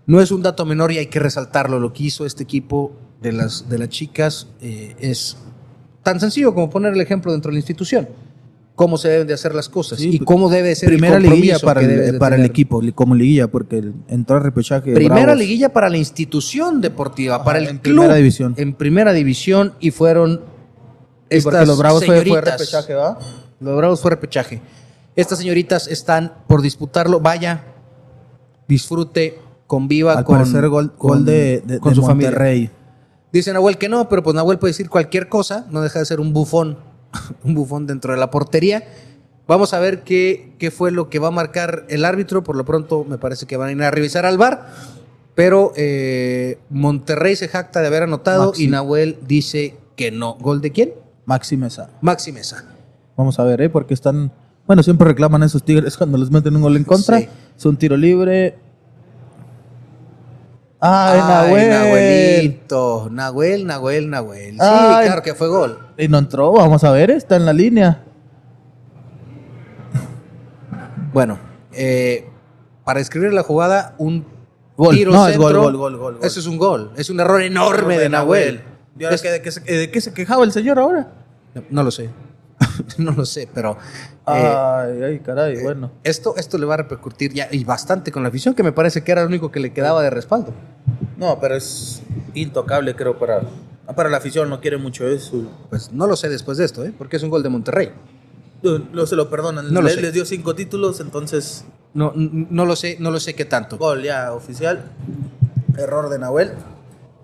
no 0.05 0.21
es 0.21 0.31
un 0.31 0.41
dato 0.43 0.65
menor 0.65 0.91
y 0.91 0.97
hay 0.97 1.07
que 1.07 1.19
resaltarlo. 1.19 1.79
Lo 1.79 1.93
que 1.93 2.03
hizo 2.03 2.25
este 2.25 2.43
equipo 2.43 2.93
de 3.21 3.31
las, 3.31 3.69
de 3.69 3.77
las 3.79 3.89
chicas 3.89 4.47
eh, 4.61 4.95
es 4.99 5.37
tan 6.03 6.19
sencillo 6.19 6.53
como 6.53 6.69
poner 6.69 6.93
el 6.93 7.01
ejemplo 7.01 7.31
dentro 7.31 7.49
de 7.49 7.53
la 7.55 7.59
institución. 7.59 8.07
Cómo 8.75 8.97
se 8.97 9.07
deben 9.07 9.25
de 9.25 9.33
hacer 9.33 9.55
las 9.55 9.69
cosas 9.69 9.99
Sí, 9.99 10.09
y 10.15 10.19
cómo 10.19 10.49
debe 10.49 10.75
ser 10.75 10.89
Primera 10.89 11.15
el 11.15 11.23
liguilla 11.23 11.57
para, 11.59 11.79
el, 11.79 12.11
de 12.11 12.19
para 12.19 12.35
el 12.35 12.43
equipo, 12.43 12.81
como 12.93 13.15
liguilla, 13.15 13.47
porque 13.47 13.81
entró 14.09 14.35
a 14.35 14.39
repechaje. 14.41 14.93
Primera 14.93 15.21
Bravos. 15.23 15.39
liguilla 15.39 15.71
para 15.71 15.89
la 15.89 15.95
institución 15.95 16.81
deportiva, 16.81 17.35
Ajá, 17.35 17.43
para 17.45 17.59
el 17.59 17.69
en 17.69 17.77
club. 17.77 17.95
primera 17.95 18.15
división. 18.15 18.53
En 18.57 18.73
primera 18.73 19.13
división 19.13 19.75
y 19.79 19.91
fueron 19.91 20.41
porque 20.41 21.35
estas 21.37 21.67
los 21.69 21.77
Bravos 21.79 22.05
fue, 22.05 22.17
fue 22.17 22.25
señoritas. 22.25 22.59
repechaje, 22.59 22.93
¿va? 22.95 23.17
Los 23.61 23.77
Bravos 23.77 24.01
fue 24.01 24.11
repechaje. 24.11 24.61
Estas 25.15 25.39
señoritas 25.39 25.87
están 25.87 26.33
por 26.47 26.61
disputarlo. 26.61 27.19
Vaya, 27.19 27.63
disfrute, 28.67 29.39
conviva 29.67 30.13
Al 30.13 30.25
con, 30.25 30.37
parecer 30.37 30.67
gol, 30.69 30.93
con- 30.95 31.09
gol 31.09 31.25
de, 31.25 31.61
de- 31.65 31.79
con 31.79 31.91
de 31.91 31.95
su 31.95 32.01
familia. 32.01 32.31
Monterrey. 32.31 32.69
Dice 33.31 33.51
Nahuel 33.53 33.77
que 33.77 33.89
no, 33.89 34.07
pero 34.09 34.23
pues 34.23 34.35
Nahuel 34.35 34.59
puede 34.59 34.71
decir 34.71 34.89
cualquier 34.89 35.27
cosa. 35.29 35.65
No 35.69 35.81
deja 35.81 35.99
de 35.99 36.05
ser 36.05 36.19
un 36.19 36.33
bufón, 36.33 36.77
un 37.43 37.53
bufón 37.53 37.85
dentro 37.87 38.13
de 38.13 38.19
la 38.19 38.31
portería. 38.31 38.83
Vamos 39.47 39.73
a 39.73 39.79
ver 39.79 40.03
qué, 40.03 40.55
qué 40.57 40.71
fue 40.71 40.91
lo 40.91 41.09
que 41.09 41.19
va 41.19 41.27
a 41.27 41.31
marcar 41.31 41.85
el 41.89 42.03
árbitro. 42.05 42.43
Por 42.43 42.55
lo 42.55 42.65
pronto, 42.65 43.03
me 43.07 43.17
parece 43.17 43.45
que 43.45 43.57
van 43.57 43.69
a 43.69 43.71
ir 43.73 43.83
a 43.83 43.91
revisar 43.91 44.25
al 44.25 44.37
bar. 44.37 44.69
Pero 45.35 45.73
eh, 45.75 46.59
Monterrey 46.69 47.35
se 47.35 47.47
jacta 47.49 47.81
de 47.81 47.87
haber 47.87 48.03
anotado 48.03 48.47
Maxi. 48.47 48.63
y 48.63 48.67
Nahuel 48.69 49.17
dice 49.27 49.75
que 49.97 50.09
no. 50.11 50.35
¿Gol 50.39 50.61
de 50.61 50.71
quién? 50.71 50.93
Maxi 51.25 51.57
Mesa. 51.57 51.89
Maxi 52.01 52.31
Mesa. 52.31 52.63
Vamos 53.17 53.37
a 53.39 53.43
ver, 53.43 53.61
¿eh? 53.61 53.69
Porque 53.69 53.93
están. 53.93 54.31
Bueno, 54.67 54.81
siempre 54.83 55.07
reclaman 55.07 55.43
esos 55.43 55.63
tigres 55.63 55.95
cuando 55.97 56.17
les 56.17 56.31
meten 56.31 56.55
un 56.55 56.61
gol 56.61 56.75
en 56.77 56.83
contra. 56.83 57.19
Sí. 57.19 57.29
Es 57.57 57.65
un 57.65 57.77
tiro 57.77 57.95
libre. 57.97 58.57
¡Ay, 60.79 61.19
Nahuel! 61.19 61.69
Nahuelito. 61.69 63.07
Nahuel, 63.11 63.65
Nahuel, 63.65 64.09
Nahuel. 64.09 64.51
Sí, 64.55 64.59
Ay. 64.61 65.05
claro 65.07 65.21
que 65.23 65.33
fue 65.33 65.47
gol. 65.47 65.79
Y 65.97 66.07
no 66.07 66.17
entró, 66.17 66.51
vamos 66.51 66.83
a 66.83 66.91
ver, 66.91 67.09
está 67.11 67.37
en 67.37 67.45
la 67.45 67.53
línea. 67.53 68.03
Bueno, 71.13 71.39
eh, 71.71 72.27
para 72.83 72.99
escribir 72.99 73.33
la 73.33 73.43
jugada, 73.43 73.95
un 73.97 74.25
Gol. 74.77 74.93
tiro 74.95 75.11
No, 75.13 75.25
es 75.27 75.33
centro. 75.35 75.61
gol, 75.61 75.77
gol, 75.77 75.97
gol. 75.97 76.19
Eso 76.21 76.39
es 76.41 76.45
un 76.45 76.57
gol. 76.57 76.91
Es 76.97 77.09
un 77.09 77.19
error 77.19 77.41
enorme 77.41 77.97
de 77.97 78.09
Nahuel. 78.09 78.61
¿Y 78.99 79.03
ahora 79.05 79.15
Es- 79.15 79.21
qué- 79.21 79.31
de, 79.31 79.41
qué 79.41 79.51
se, 79.51 79.61
de 79.61 79.89
qué 79.91 80.01
se 80.01 80.13
quejaba 80.13 80.43
el 80.43 80.51
señor 80.51 80.77
ahora? 80.77 81.07
No, 81.53 81.63
no 81.69 81.83
lo 81.83 81.91
sé. 81.91 82.09
no 82.97 83.11
lo 83.11 83.25
sé, 83.25 83.47
pero 83.53 83.77
eh, 84.27 84.53
ay, 84.55 85.03
ay, 85.03 85.19
caray, 85.19 85.61
bueno. 85.61 85.91
esto, 86.03 86.35
esto 86.37 86.57
le 86.57 86.65
va 86.65 86.75
a 86.75 86.77
repercutir 86.77 87.33
ya 87.33 87.47
y 87.51 87.63
bastante 87.63 88.11
con 88.11 88.23
la 88.23 88.29
afición, 88.29 88.53
que 88.53 88.63
me 88.63 88.71
parece 88.71 89.03
que 89.03 89.11
era 89.11 89.21
lo 89.21 89.27
único 89.27 89.51
que 89.51 89.59
le 89.59 89.73
quedaba 89.73 90.01
de 90.01 90.09
respaldo. 90.09 90.53
No, 91.17 91.39
pero 91.39 91.55
es 91.55 92.01
intocable, 92.33 92.95
creo, 92.95 93.17
para, 93.17 93.41
para 93.95 94.09
la 94.09 94.17
afición. 94.17 94.49
No 94.49 94.59
quiere 94.59 94.77
mucho 94.77 95.07
eso. 95.07 95.43
Pues 95.69 95.91
no 95.91 96.07
lo 96.07 96.15
sé 96.15 96.29
después 96.29 96.57
de 96.57 96.65
esto, 96.65 96.83
¿eh? 96.83 96.93
porque 96.97 97.17
es 97.17 97.23
un 97.23 97.29
gol 97.29 97.43
de 97.43 97.49
Monterrey. 97.49 97.91
No 98.63 99.05
se 99.05 99.15
lo 99.15 99.29
perdonan. 99.29 99.71
No 99.71 99.81
lo 99.81 99.87
les, 99.87 100.13
dio 100.13 100.25
cinco 100.25 100.55
títulos, 100.55 100.99
entonces 100.99 101.65
No, 101.93 102.13
no 102.15 102.65
lo 102.65 102.75
sé, 102.75 102.97
no 102.99 103.11
lo 103.11 103.19
sé 103.19 103.35
qué 103.35 103.45
tanto. 103.45 103.77
gol 103.77 104.03
ya 104.03 104.33
oficial. 104.33 104.91
Error 105.77 106.09
de 106.09 106.19
Nahuel. 106.19 106.53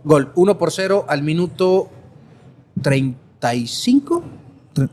Gol 0.03 0.31
1 0.35 0.57
por 0.57 0.71
0 0.71 1.05
al 1.07 1.23
minuto 1.23 1.89
35. 2.81 4.23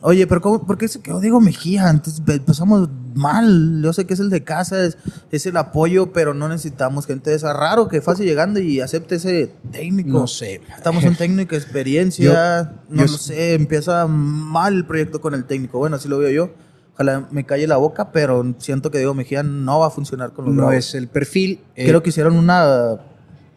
Oye, 0.01 0.27
pero 0.27 0.41
¿cómo, 0.41 0.67
¿por 0.67 0.77
qué 0.77 0.89
se 0.89 1.01
quedó 1.01 1.21
Diego 1.21 1.41
Mejía? 1.41 1.89
Entonces 1.89 2.21
pe- 2.21 2.35
empezamos 2.35 2.89
mal. 3.15 3.81
Yo 3.83 3.93
sé 3.93 4.07
que 4.07 4.15
es 4.15 4.21
el 4.21 4.29
de 4.29 4.43
casa, 4.43 4.83
es, 4.85 4.99
es 5.31 5.47
el 5.47 5.57
apoyo, 5.57 6.13
pero 6.13 6.35
no 6.35 6.49
necesitamos 6.49 7.07
gente 7.07 7.31
de 7.31 7.37
esa. 7.37 7.53
Raro 7.53 7.87
que 7.87 8.01
fácil 8.03 8.27
llegando 8.27 8.59
y 8.59 8.81
acepte 8.81 9.15
ese 9.15 9.53
técnico. 9.71 10.09
No 10.11 10.27
sé. 10.27 10.61
Estamos 10.77 11.05
un 11.05 11.15
técnico 11.15 11.55
experiencia. 11.55 12.25
Yo- 12.25 12.71
no 12.89 13.07
yo- 13.07 13.13
lo 13.13 13.19
sé, 13.19 13.55
empieza 13.55 14.07
mal 14.09 14.75
el 14.75 14.85
proyecto 14.85 15.21
con 15.21 15.35
el 15.35 15.45
técnico. 15.45 15.79
Bueno, 15.79 15.95
así 15.97 16.09
lo 16.09 16.19
veo 16.19 16.31
yo. 16.31 16.51
Ojalá 16.95 17.29
me 17.31 17.47
calle 17.47 17.69
la 17.69 17.77
boca, 17.77 18.11
pero 18.11 18.55
siento 18.59 18.91
que 18.91 18.99
Diego 18.99 19.15
Mejía 19.15 19.45
no 19.45 19.79
va 19.79 19.87
a 19.87 19.91
funcionar 19.91 20.33
con 20.33 20.47
los 20.47 20.55
No 20.55 20.63
Bravos. 20.67 20.75
es 20.89 20.95
el 20.97 21.07
perfil. 21.07 21.61
eh, 21.77 21.87
Creo 21.87 22.03
que 22.03 22.09
hicieron 22.09 22.37
una 22.37 22.97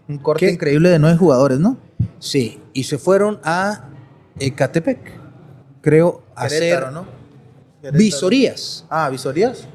un 0.07 0.17
corte 0.19 0.45
¿Qué? 0.45 0.51
increíble 0.53 0.89
de 0.89 0.99
nueve 0.99 1.17
jugadores, 1.17 1.57
¿no? 1.59 1.77
Sí, 2.19 2.59
y 2.73 2.83
se 2.83 2.99
fueron 2.99 3.39
a 3.43 3.85
Ecatepec. 4.39 5.20
Creo 5.81 6.23
Querétaro, 6.35 6.87
hacer 6.87 6.93
¿no? 6.93 7.05
Visorías. 7.97 8.85
Ah, 8.89 9.09
visorías. 9.09 9.67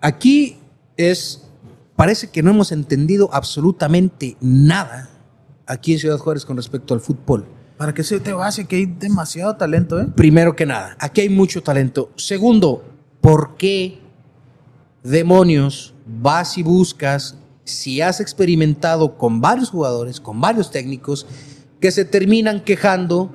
Aquí 0.00 0.58
es. 0.96 1.42
Parece 1.96 2.30
que 2.30 2.42
no 2.42 2.50
hemos 2.50 2.72
entendido 2.72 3.28
absolutamente 3.32 4.36
nada 4.40 5.10
aquí 5.66 5.92
en 5.92 5.98
Ciudad 5.98 6.18
Juárez 6.18 6.44
con 6.44 6.56
respecto 6.56 6.94
al 6.94 7.00
fútbol. 7.00 7.46
¿Para 7.76 7.92
qué 7.92 8.02
se 8.02 8.20
te 8.20 8.32
va? 8.32 8.50
Si 8.50 8.64
que 8.64 8.76
hay 8.76 8.86
demasiado 8.86 9.56
talento, 9.56 10.00
¿eh? 10.00 10.06
Primero 10.14 10.56
que 10.56 10.66
nada, 10.66 10.96
aquí 10.98 11.20
hay 11.20 11.28
mucho 11.28 11.62
talento. 11.62 12.10
Segundo, 12.16 12.82
¿por 13.20 13.56
qué 13.56 14.00
demonios 15.02 15.94
vas 16.06 16.58
y 16.58 16.62
buscas, 16.62 17.36
si 17.64 18.00
has 18.00 18.20
experimentado 18.20 19.16
con 19.16 19.40
varios 19.40 19.70
jugadores, 19.70 20.20
con 20.20 20.40
varios 20.40 20.70
técnicos, 20.70 21.26
que 21.80 21.90
se 21.90 22.04
terminan 22.04 22.60
quejando 22.60 23.30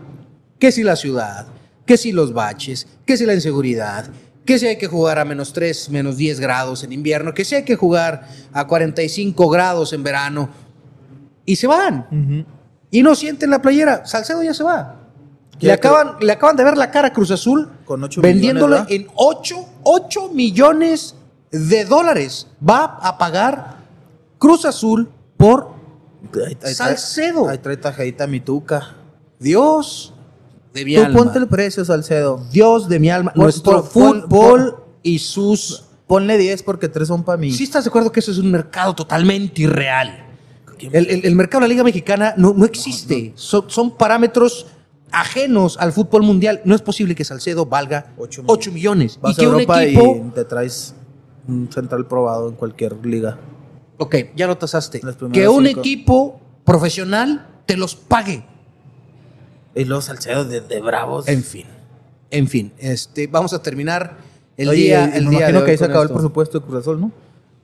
que 0.59 0.71
si 0.71 0.83
la 0.83 0.95
ciudad, 0.95 1.47
que 1.87 1.97
si 1.97 2.11
los 2.11 2.33
baches, 2.33 2.85
que 3.05 3.17
si 3.17 3.25
la 3.25 3.33
inseguridad, 3.33 4.05
que 4.45 4.59
si 4.59 4.67
hay 4.67 4.77
que 4.77 4.87
jugar 4.87 5.17
a 5.17 5.25
menos 5.25 5.51
3, 5.53 5.89
menos 5.89 6.17
10 6.17 6.39
grados 6.39 6.83
en 6.83 6.91
invierno, 6.91 7.33
que 7.33 7.43
si 7.43 7.55
hay 7.55 7.63
que 7.63 7.75
jugar 7.75 8.27
a 8.53 8.67
45 8.67 9.49
grados 9.49 9.91
en 9.93 10.03
verano, 10.03 10.49
y 11.45 11.55
se 11.55 11.65
van? 11.65 12.45
Y 12.91 13.01
no 13.03 13.15
sienten 13.15 13.49
la 13.49 13.61
playera. 13.61 14.05
Salcedo 14.05 14.43
ya 14.43 14.53
se 14.53 14.63
va. 14.63 14.95
Le 15.59 15.71
acaban, 15.71 16.17
le 16.21 16.31
acaban 16.31 16.55
de 16.55 16.63
ver 16.63 16.77
la 16.77 16.91
cara 16.91 17.07
a 17.07 17.13
Cruz 17.13 17.31
Azul 17.31 17.67
Con 17.83 18.03
ocho 18.03 18.21
vendiéndole 18.21 18.81
millones, 18.81 18.93
en 19.01 19.07
8, 19.15 20.29
millones 20.33 21.15
de 21.51 21.83
dólares. 21.85 22.47
Va 22.67 22.83
a 23.01 23.17
pagar 23.17 23.77
Cruz 24.37 24.65
Azul 24.65 25.09
por 25.35 25.69
Ahí- 26.35 26.39
ahí 26.45 26.55
trae- 26.55 26.73
Salcedo. 26.75 27.49
Ahí 27.49 27.57
trae 27.57 27.77
tajadita 27.77 28.27
mi 28.27 28.39
tuca. 28.39 28.95
Dios 29.39 30.13
de 30.77 30.85
mi 30.85 30.95
Tú 30.95 31.03
alma. 31.03 31.17
ponte 31.19 31.39
el 31.39 31.47
precio, 31.47 31.83
Salcedo. 31.83 32.41
Dios 32.51 32.87
de 32.87 32.99
mi 32.99 33.09
alma. 33.09 33.31
Nuestro 33.35 33.83
pon- 33.83 34.21
fútbol 34.23 34.75
y 35.03 35.19
sus... 35.19 35.83
Ponle 36.07 36.37
10 36.37 36.63
porque 36.63 36.87
3 36.87 37.05
son 37.07 37.23
para 37.23 37.37
mí. 37.37 37.51
¿Sí 37.51 37.65
estás 37.65 37.83
de 37.83 37.89
acuerdo 37.89 38.11
que 38.13 38.21
eso 38.21 38.31
es 38.31 38.37
un 38.37 38.49
mercado 38.49 38.95
totalmente 38.95 39.61
irreal? 39.63 40.23
El, 40.79 41.09
el- 41.09 41.25
el 41.25 41.35
mercado 41.35 41.61
de 41.61 41.67
la 41.67 41.73
Liga 41.73 41.83
Mexicana 41.83 42.33
no, 42.37 42.53
no 42.53 42.63
existe. 42.63 43.33
Son, 43.35 43.65
son 43.69 43.91
parámetros 43.97 44.67
ajenos 45.11 45.77
al 45.79 45.91
fútbol 45.91 46.23
mundial. 46.23 46.61
No 46.63 46.75
es 46.75 46.81
posible 46.81 47.13
que 47.15 47.25
Salcedo 47.25 47.65
valga 47.65 48.13
Ocho 48.17 48.43
8 48.45 48.71
millones. 48.71 49.19
Vas 49.21 49.33
y 49.33 49.35
que 49.41 49.45
a 49.45 49.49
un 49.49 49.55
Europa 49.55 49.83
equipo... 49.83 50.23
y 50.27 50.29
te 50.33 50.45
traes 50.45 50.95
un 51.47 51.69
central 51.73 52.05
probado 52.07 52.47
en 52.49 52.55
cualquier 52.55 53.05
liga. 53.05 53.37
Ok, 53.97 54.15
ya 54.35 54.47
lo 54.47 54.57
tasaste. 54.57 55.01
Que 55.33 55.47
un 55.49 55.65
cinco. 55.65 55.79
equipo 55.81 56.39
profesional 56.63 57.47
te 57.65 57.75
los 57.75 57.95
pague. 57.95 58.45
Y 59.77 59.85
los 59.85 60.05
Salcedo 60.05 60.45
de, 60.45 60.61
de 60.61 60.81
bravos. 60.81 61.27
En 61.27 61.43
fin. 61.43 61.65
En 62.31 62.47
fin, 62.47 62.73
este, 62.77 63.27
vamos 63.27 63.53
a 63.53 63.61
terminar 63.61 64.17
el 64.57 64.69
Oye, 64.69 64.81
día. 64.83 65.11
y 65.13 65.17
El 65.17 65.25
me 65.25 65.29
día 65.31 65.39
de 65.47 65.51
imagino 65.51 65.59
hoy 65.59 65.65
que 65.65 65.71
ahí 65.71 65.77
se 65.77 65.85
acabó 65.85 66.01
el 66.01 66.05
esto. 66.07 66.15
presupuesto 66.15 66.59
de 66.59 66.65
Cruz 66.65 66.79
Azul, 66.81 66.99
¿no? 66.99 67.11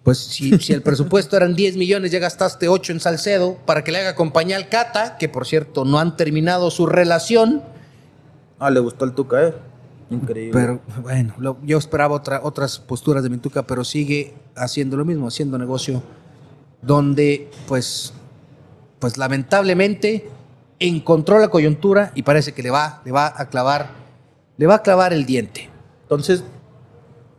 Pues 0.03 0.18
si, 0.19 0.57
si 0.60 0.73
el 0.73 0.81
presupuesto 0.81 1.35
eran 1.38 1.56
10 1.56 1.77
millones, 1.77 2.11
ya 2.11 2.19
gastaste 2.19 2.68
8 2.68 2.91
en 2.94 2.99
Salcedo 2.99 3.57
para 3.65 3.84
que 3.84 3.91
le 3.91 3.99
haga 3.99 4.15
compañía 4.15 4.57
al 4.57 4.68
Cata, 4.69 5.18
que 5.18 5.30
por 5.30 5.45
cierto 5.48 5.85
no 5.85 5.98
han 5.99 6.15
terminado 6.18 6.69
su 6.72 6.85
relación. 6.85 7.61
Ah, 8.60 8.69
le 8.69 8.80
gustó 8.81 9.06
el 9.06 9.14
tuca, 9.14 9.48
¿eh? 9.48 9.53
Increíble. 10.10 10.52
Pero 10.53 10.81
bueno, 11.02 11.34
lo- 11.40 11.57
yo 11.64 11.77
esperaba 11.77 12.15
otra, 12.15 12.41
otras 12.44 12.80
posturas 12.80 13.23
de 13.23 13.30
Mintuca, 13.30 13.64
pero 13.65 13.84
sigue 13.84 14.34
haciendo 14.56 14.95
lo 14.98 15.06
mismo, 15.06 15.27
haciendo 15.27 15.57
negocio 15.57 16.03
donde 16.81 17.49
pues, 17.68 18.14
pues 18.99 19.18
lamentablemente 19.18 20.27
encontró 20.88 21.39
la 21.39 21.47
coyuntura 21.49 22.11
y 22.15 22.23
parece 22.23 22.53
que 22.53 22.64
le 22.64 22.72
va, 22.72 23.01
le 23.05 23.11
va 23.11 23.34
a 23.35 23.49
clavar, 23.49 23.89
le 24.57 24.68
va 24.68 24.76
a 24.76 24.81
clavar 24.81 25.14
el 25.14 25.26
diente. 25.26 25.69
Entonces, 26.03 26.43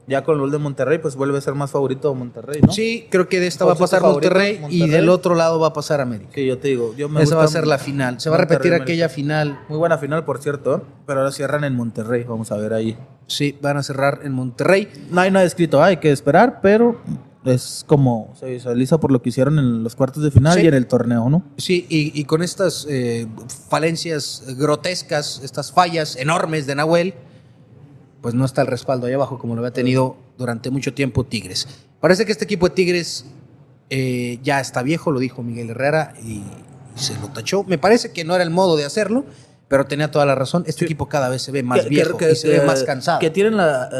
ya 0.06 0.22
con 0.22 0.34
el 0.34 0.40
gol 0.42 0.50
de 0.50 0.58
Monterrey, 0.58 0.98
pues 0.98 1.16
vuelve 1.16 1.38
a 1.38 1.40
ser 1.40 1.54
más 1.54 1.70
favorito 1.70 2.10
de 2.10 2.14
Monterrey, 2.14 2.60
¿no? 2.60 2.70
Sí, 2.72 3.06
creo 3.10 3.26
que 3.28 3.40
de 3.40 3.46
esta 3.46 3.64
va 3.64 3.72
a 3.72 3.74
¿Cuál 3.74 3.84
es 3.84 3.90
tu 3.90 3.96
pasar 3.96 4.00
favorito? 4.02 4.28
Monterrey, 4.30 4.56
y 4.56 4.60
Monterrey. 4.80 4.90
del 4.90 5.08
otro 5.08 5.34
lado 5.34 5.58
va 5.60 5.68
a 5.68 5.72
pasar 5.72 6.00
América. 6.02 6.30
Sí, 6.34 6.44
yo 6.46 6.58
te 6.58 6.68
digo. 6.68 6.94
Yo 6.94 7.08
me 7.08 7.22
Esa 7.22 7.36
va 7.36 7.44
a 7.44 7.48
ser 7.48 7.66
la 7.66 7.78
final. 7.78 8.20
Se 8.20 8.28
va 8.28 8.36
a 8.36 8.38
Monterrey, 8.38 8.56
repetir 8.56 8.72
América. 8.72 8.84
aquella 8.84 9.08
final. 9.08 9.58
Muy 9.68 9.78
buena 9.78 9.96
final, 9.96 10.24
por 10.24 10.38
cierto, 10.40 10.76
¿eh? 10.76 10.80
pero 11.06 11.20
ahora 11.20 11.32
cierran 11.32 11.64
en 11.64 11.74
Monterrey. 11.74 12.24
Vamos 12.24 12.52
a 12.52 12.56
ver 12.56 12.74
ahí. 12.74 12.98
Sí, 13.26 13.58
van 13.62 13.78
a 13.78 13.82
cerrar 13.82 14.20
en 14.24 14.32
Monterrey. 14.32 14.90
No 15.10 15.22
hay 15.22 15.30
nada 15.30 15.46
escrito, 15.46 15.82
hay 15.82 15.96
que 15.96 16.12
esperar, 16.12 16.60
pero 16.60 17.00
es 17.44 17.84
como 17.86 18.34
se 18.38 18.46
visualiza 18.46 18.98
por 18.98 19.12
lo 19.12 19.20
que 19.22 19.28
hicieron 19.28 19.58
en 19.58 19.82
los 19.82 19.94
cuartos 19.96 20.22
de 20.22 20.30
final 20.30 20.54
Sí. 20.58 20.64
y 20.64 20.66
en 20.68 20.74
el 20.74 20.86
torneo, 20.86 21.28
¿no? 21.28 21.42
Sí, 21.58 21.86
y, 21.88 22.18
y 22.18 22.24
con 22.24 22.42
estas 22.42 22.86
eh, 22.88 23.26
falencias 23.68 24.42
grotescas, 24.56 25.40
estas 25.44 25.72
fallas 25.72 26.16
enormes 26.16 26.66
de 26.66 26.74
Nahuel, 26.74 27.14
pues 28.22 28.34
no 28.34 28.44
está 28.44 28.62
el 28.62 28.68
respaldo 28.68 29.06
ahí 29.06 29.12
abajo 29.12 29.38
como 29.38 29.54
lo 29.54 29.60
había 29.60 29.72
tenido 29.72 30.16
durante 30.38 30.70
mucho 30.70 30.94
tiempo 30.94 31.24
Tigres. 31.24 31.68
Parece 32.00 32.24
que 32.24 32.32
este 32.32 32.44
equipo 32.44 32.68
de 32.68 32.74
Tigres 32.74 33.26
eh, 33.90 34.38
ya 34.42 34.60
está 34.60 34.82
viejo, 34.82 35.12
lo 35.12 35.20
dijo 35.20 35.42
Miguel 35.42 35.70
Herrera 35.70 36.14
y, 36.22 36.36
y 36.38 36.44
se 36.96 37.14
lo 37.20 37.28
tachó. 37.28 37.64
Me 37.64 37.76
parece 37.78 38.12
que 38.12 38.24
no 38.24 38.34
era 38.34 38.42
el 38.44 38.50
modo 38.50 38.76
de 38.76 38.84
hacerlo, 38.86 39.24
pero 39.68 39.84
tenía 39.86 40.10
toda 40.10 40.24
la 40.24 40.34
razón. 40.34 40.64
Este 40.66 40.84
equipo 40.86 41.08
cada 41.08 41.28
vez 41.28 41.42
se 41.42 41.52
ve 41.52 41.62
más 41.62 41.82
Que- 41.82 41.88
viejo 41.90 42.16
que- 42.16 42.32
y 42.32 42.36
se 42.36 42.48
ve 42.48 42.62
más 42.62 42.82
cansado. 42.84 43.18
Que 43.20 43.28
tienen 43.30 43.56
la, 43.58 43.90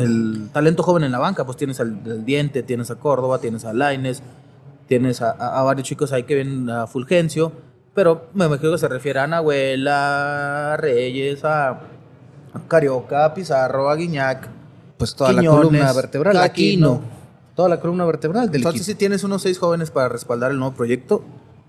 el 0.00 0.48
talento 0.52 0.82
joven 0.82 1.04
en 1.04 1.12
la 1.12 1.18
banca, 1.18 1.44
pues 1.44 1.56
tienes 1.56 1.80
al, 1.80 2.00
al 2.04 2.24
Diente, 2.24 2.62
tienes 2.62 2.90
a 2.90 2.96
Córdoba, 2.96 3.38
tienes 3.40 3.64
a 3.64 3.72
Laines, 3.72 4.22
tienes 4.88 5.22
a, 5.22 5.30
a- 5.32 5.60
a 5.60 5.62
varios 5.62 5.86
chicos 5.86 6.12
ahí 6.12 6.24
que 6.24 6.34
ven 6.34 6.68
a 6.70 6.86
Fulgencio, 6.86 7.52
pero 7.94 8.26
me 8.34 8.46
imagino 8.46 8.72
que 8.72 8.78
se 8.78 8.88
refiere 8.88 9.20
a 9.20 9.26
Nahuel, 9.26 9.86
a 9.88 10.76
Reyes, 10.78 11.44
a, 11.44 11.70
a 11.70 11.78
Carioca, 12.68 13.24
a 13.26 13.34
Pizarro, 13.34 13.90
a 13.90 13.96
Guiñac. 13.96 14.48
pues 14.96 15.14
toda 15.14 15.32
la 15.32 15.44
columna 15.44 15.92
vertebral, 15.92 16.36
Aquino. 16.38 16.92
Aquino, 16.94 17.02
toda 17.54 17.68
la 17.68 17.80
columna 17.80 18.04
vertebral 18.04 18.46
del 18.50 18.56
Entonces 18.60 18.80
equipo. 18.82 18.92
sí 18.92 18.98
tienes 18.98 19.24
unos 19.24 19.42
seis 19.42 19.58
jóvenes 19.58 19.90
para 19.90 20.08
respaldar 20.08 20.50
el 20.52 20.58
nuevo 20.58 20.74
proyecto, 20.74 21.22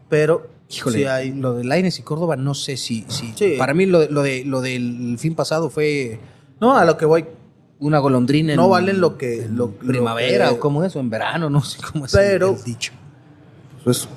pero 0.10 0.48
Híjole, 0.70 0.98
sí 1.00 1.04
hay... 1.06 1.32
lo 1.34 1.54
de 1.54 1.64
Laines 1.66 2.00
y 2.00 2.02
Córdoba 2.04 2.36
no 2.38 2.54
sé 2.54 2.78
si, 2.78 3.06
si 3.10 3.34
Sí. 3.36 3.56
para 3.58 3.74
mí 3.74 3.86
lo, 3.86 4.08
lo 4.10 4.22
de 4.24 4.46
lo 4.46 4.62
del 4.62 5.18
fin 5.20 5.36
pasado 5.36 5.70
fue 5.70 6.20
No, 6.62 6.78
a 6.78 6.86
lo 6.86 6.96
que 6.98 7.06
voy. 7.06 7.26
Una 7.82 8.00
golondrina 8.00 8.54
en 8.54 8.58
No 8.58 8.70
valen 8.70 9.02
lo 9.02 9.18
que... 9.18 9.44
en 9.44 9.58
Lo, 9.58 9.74
lo 9.82 9.88
primavera 9.88 10.48
que- 10.50 10.54
o 10.56 10.60
cómo 10.60 10.84
es, 10.86 10.96
o 10.96 11.00
en 11.02 11.10
verano, 11.10 11.50
no 11.50 11.62
sé 11.64 11.80
cómo 11.92 12.06
es 12.06 12.12
Pero- 12.14 12.56
el 12.56 12.64
dicho. 12.64 12.94
Pues, 13.84 14.08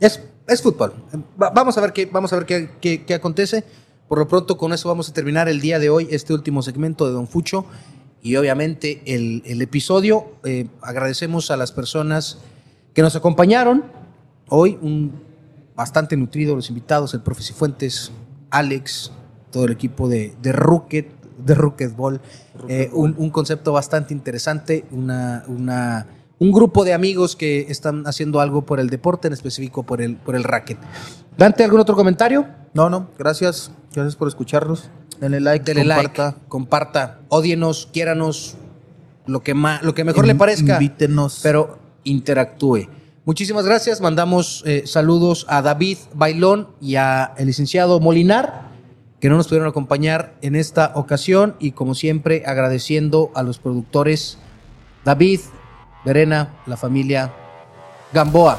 Es, 0.00 0.20
es 0.48 0.62
fútbol. 0.62 0.92
Va- 1.40 1.50
vamos 1.50 1.78
a 1.78 1.80
ver 1.80 1.92
qué, 1.92 2.06
vamos 2.06 2.32
a 2.32 2.36
ver 2.36 2.46
qué, 2.46 2.70
qué- 2.80 3.04
qué 3.04 3.14
acontece. 3.14 3.64
Por 4.08 4.18
lo 4.18 4.28
pronto, 4.28 4.56
con 4.56 4.72
eso 4.72 4.88
vamos 4.88 5.08
a 5.08 5.12
terminar 5.12 5.48
el 5.48 5.60
día 5.60 5.78
de 5.78 5.88
hoy, 5.90 6.08
este 6.10 6.34
último 6.34 6.62
segmento 6.62 7.06
de 7.06 7.12
Don 7.12 7.26
Fucho. 7.28 7.64
Y 8.20 8.36
obviamente 8.36 9.02
el, 9.06 9.42
el 9.46 9.62
episodio. 9.62 10.32
Eh, 10.44 10.66
agradecemos 10.80 11.50
a 11.50 11.56
las 11.56 11.72
personas 11.72 12.38
que 12.94 13.02
nos 13.02 13.16
acompañaron. 13.16 13.84
Hoy, 14.48 14.78
un 14.82 15.12
bastante 15.74 16.16
nutrido, 16.16 16.54
los 16.54 16.68
invitados, 16.68 17.14
el 17.14 17.22
profe 17.22 17.42
Cifuentes, 17.42 18.12
Alex, 18.50 19.12
todo 19.50 19.64
el 19.64 19.72
equipo 19.72 20.08
de, 20.08 20.34
de 20.42 20.52
Rocket, 20.52 21.06
de 21.44 21.54
Rocketball. 21.54 22.20
Eh, 22.68 22.90
un, 22.92 23.14
un 23.18 23.30
concepto 23.30 23.72
bastante 23.72 24.12
interesante, 24.14 24.84
una, 24.90 25.44
una, 25.48 26.06
un 26.38 26.52
grupo 26.52 26.84
de 26.84 26.92
amigos 26.94 27.36
que 27.36 27.66
están 27.68 28.04
haciendo 28.06 28.40
algo 28.40 28.62
por 28.66 28.80
el 28.80 28.88
deporte, 28.90 29.26
en 29.28 29.32
específico 29.34 29.82
por 29.82 30.00
el, 30.02 30.16
por 30.16 30.34
el 30.36 30.44
racket. 30.44 30.78
Dante, 31.36 31.64
¿algún 31.64 31.80
otro 31.80 31.94
comentario? 31.96 32.46
no, 32.74 32.88
no, 32.88 33.08
gracias. 33.18 33.70
Gracias 33.94 34.16
por 34.16 34.28
escucharnos. 34.28 34.88
Denle 35.20 35.40
like, 35.40 35.64
Dele 35.64 35.82
comparta. 35.82 36.24
like, 36.24 36.38
comparta, 36.48 37.18
odienos, 37.28 37.88
quiéranos, 37.92 38.54
lo 39.26 39.42
que, 39.42 39.52
ma- 39.54 39.80
lo 39.82 39.94
que 39.94 40.02
mejor 40.04 40.26
le 40.26 40.34
parezca. 40.34 40.74
Invítenos. 40.74 41.40
pero 41.42 41.78
interactúe. 42.04 42.88
Muchísimas 43.24 43.64
gracias. 43.64 44.00
Mandamos 44.00 44.64
eh, 44.66 44.82
saludos 44.86 45.46
a 45.48 45.62
David 45.62 45.98
Bailón 46.14 46.68
y 46.80 46.96
a 46.96 47.34
el 47.36 47.46
licenciado 47.46 48.00
Molinar, 48.00 48.71
que 49.22 49.30
no 49.30 49.36
nos 49.36 49.46
pudieron 49.46 49.68
acompañar 49.68 50.34
en 50.42 50.56
esta 50.56 50.90
ocasión. 50.96 51.54
Y 51.60 51.72
como 51.72 51.94
siempre, 51.94 52.42
agradeciendo 52.44 53.30
a 53.36 53.44
los 53.44 53.60
productores 53.60 54.38
David, 55.04 55.38
Verena, 56.04 56.56
la 56.66 56.76
familia 56.76 57.32
Gamboa. 58.12 58.58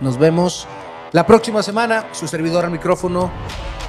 Nos 0.00 0.18
vemos 0.18 0.66
la 1.12 1.26
próxima 1.26 1.62
semana. 1.62 2.06
Su 2.12 2.26
servidor 2.28 2.64
al 2.64 2.70
micrófono, 2.70 3.30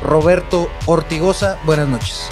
Roberto 0.03 0.67
Ortigosa. 0.85 1.57
Buenas 1.65 1.87
noches. 1.87 2.29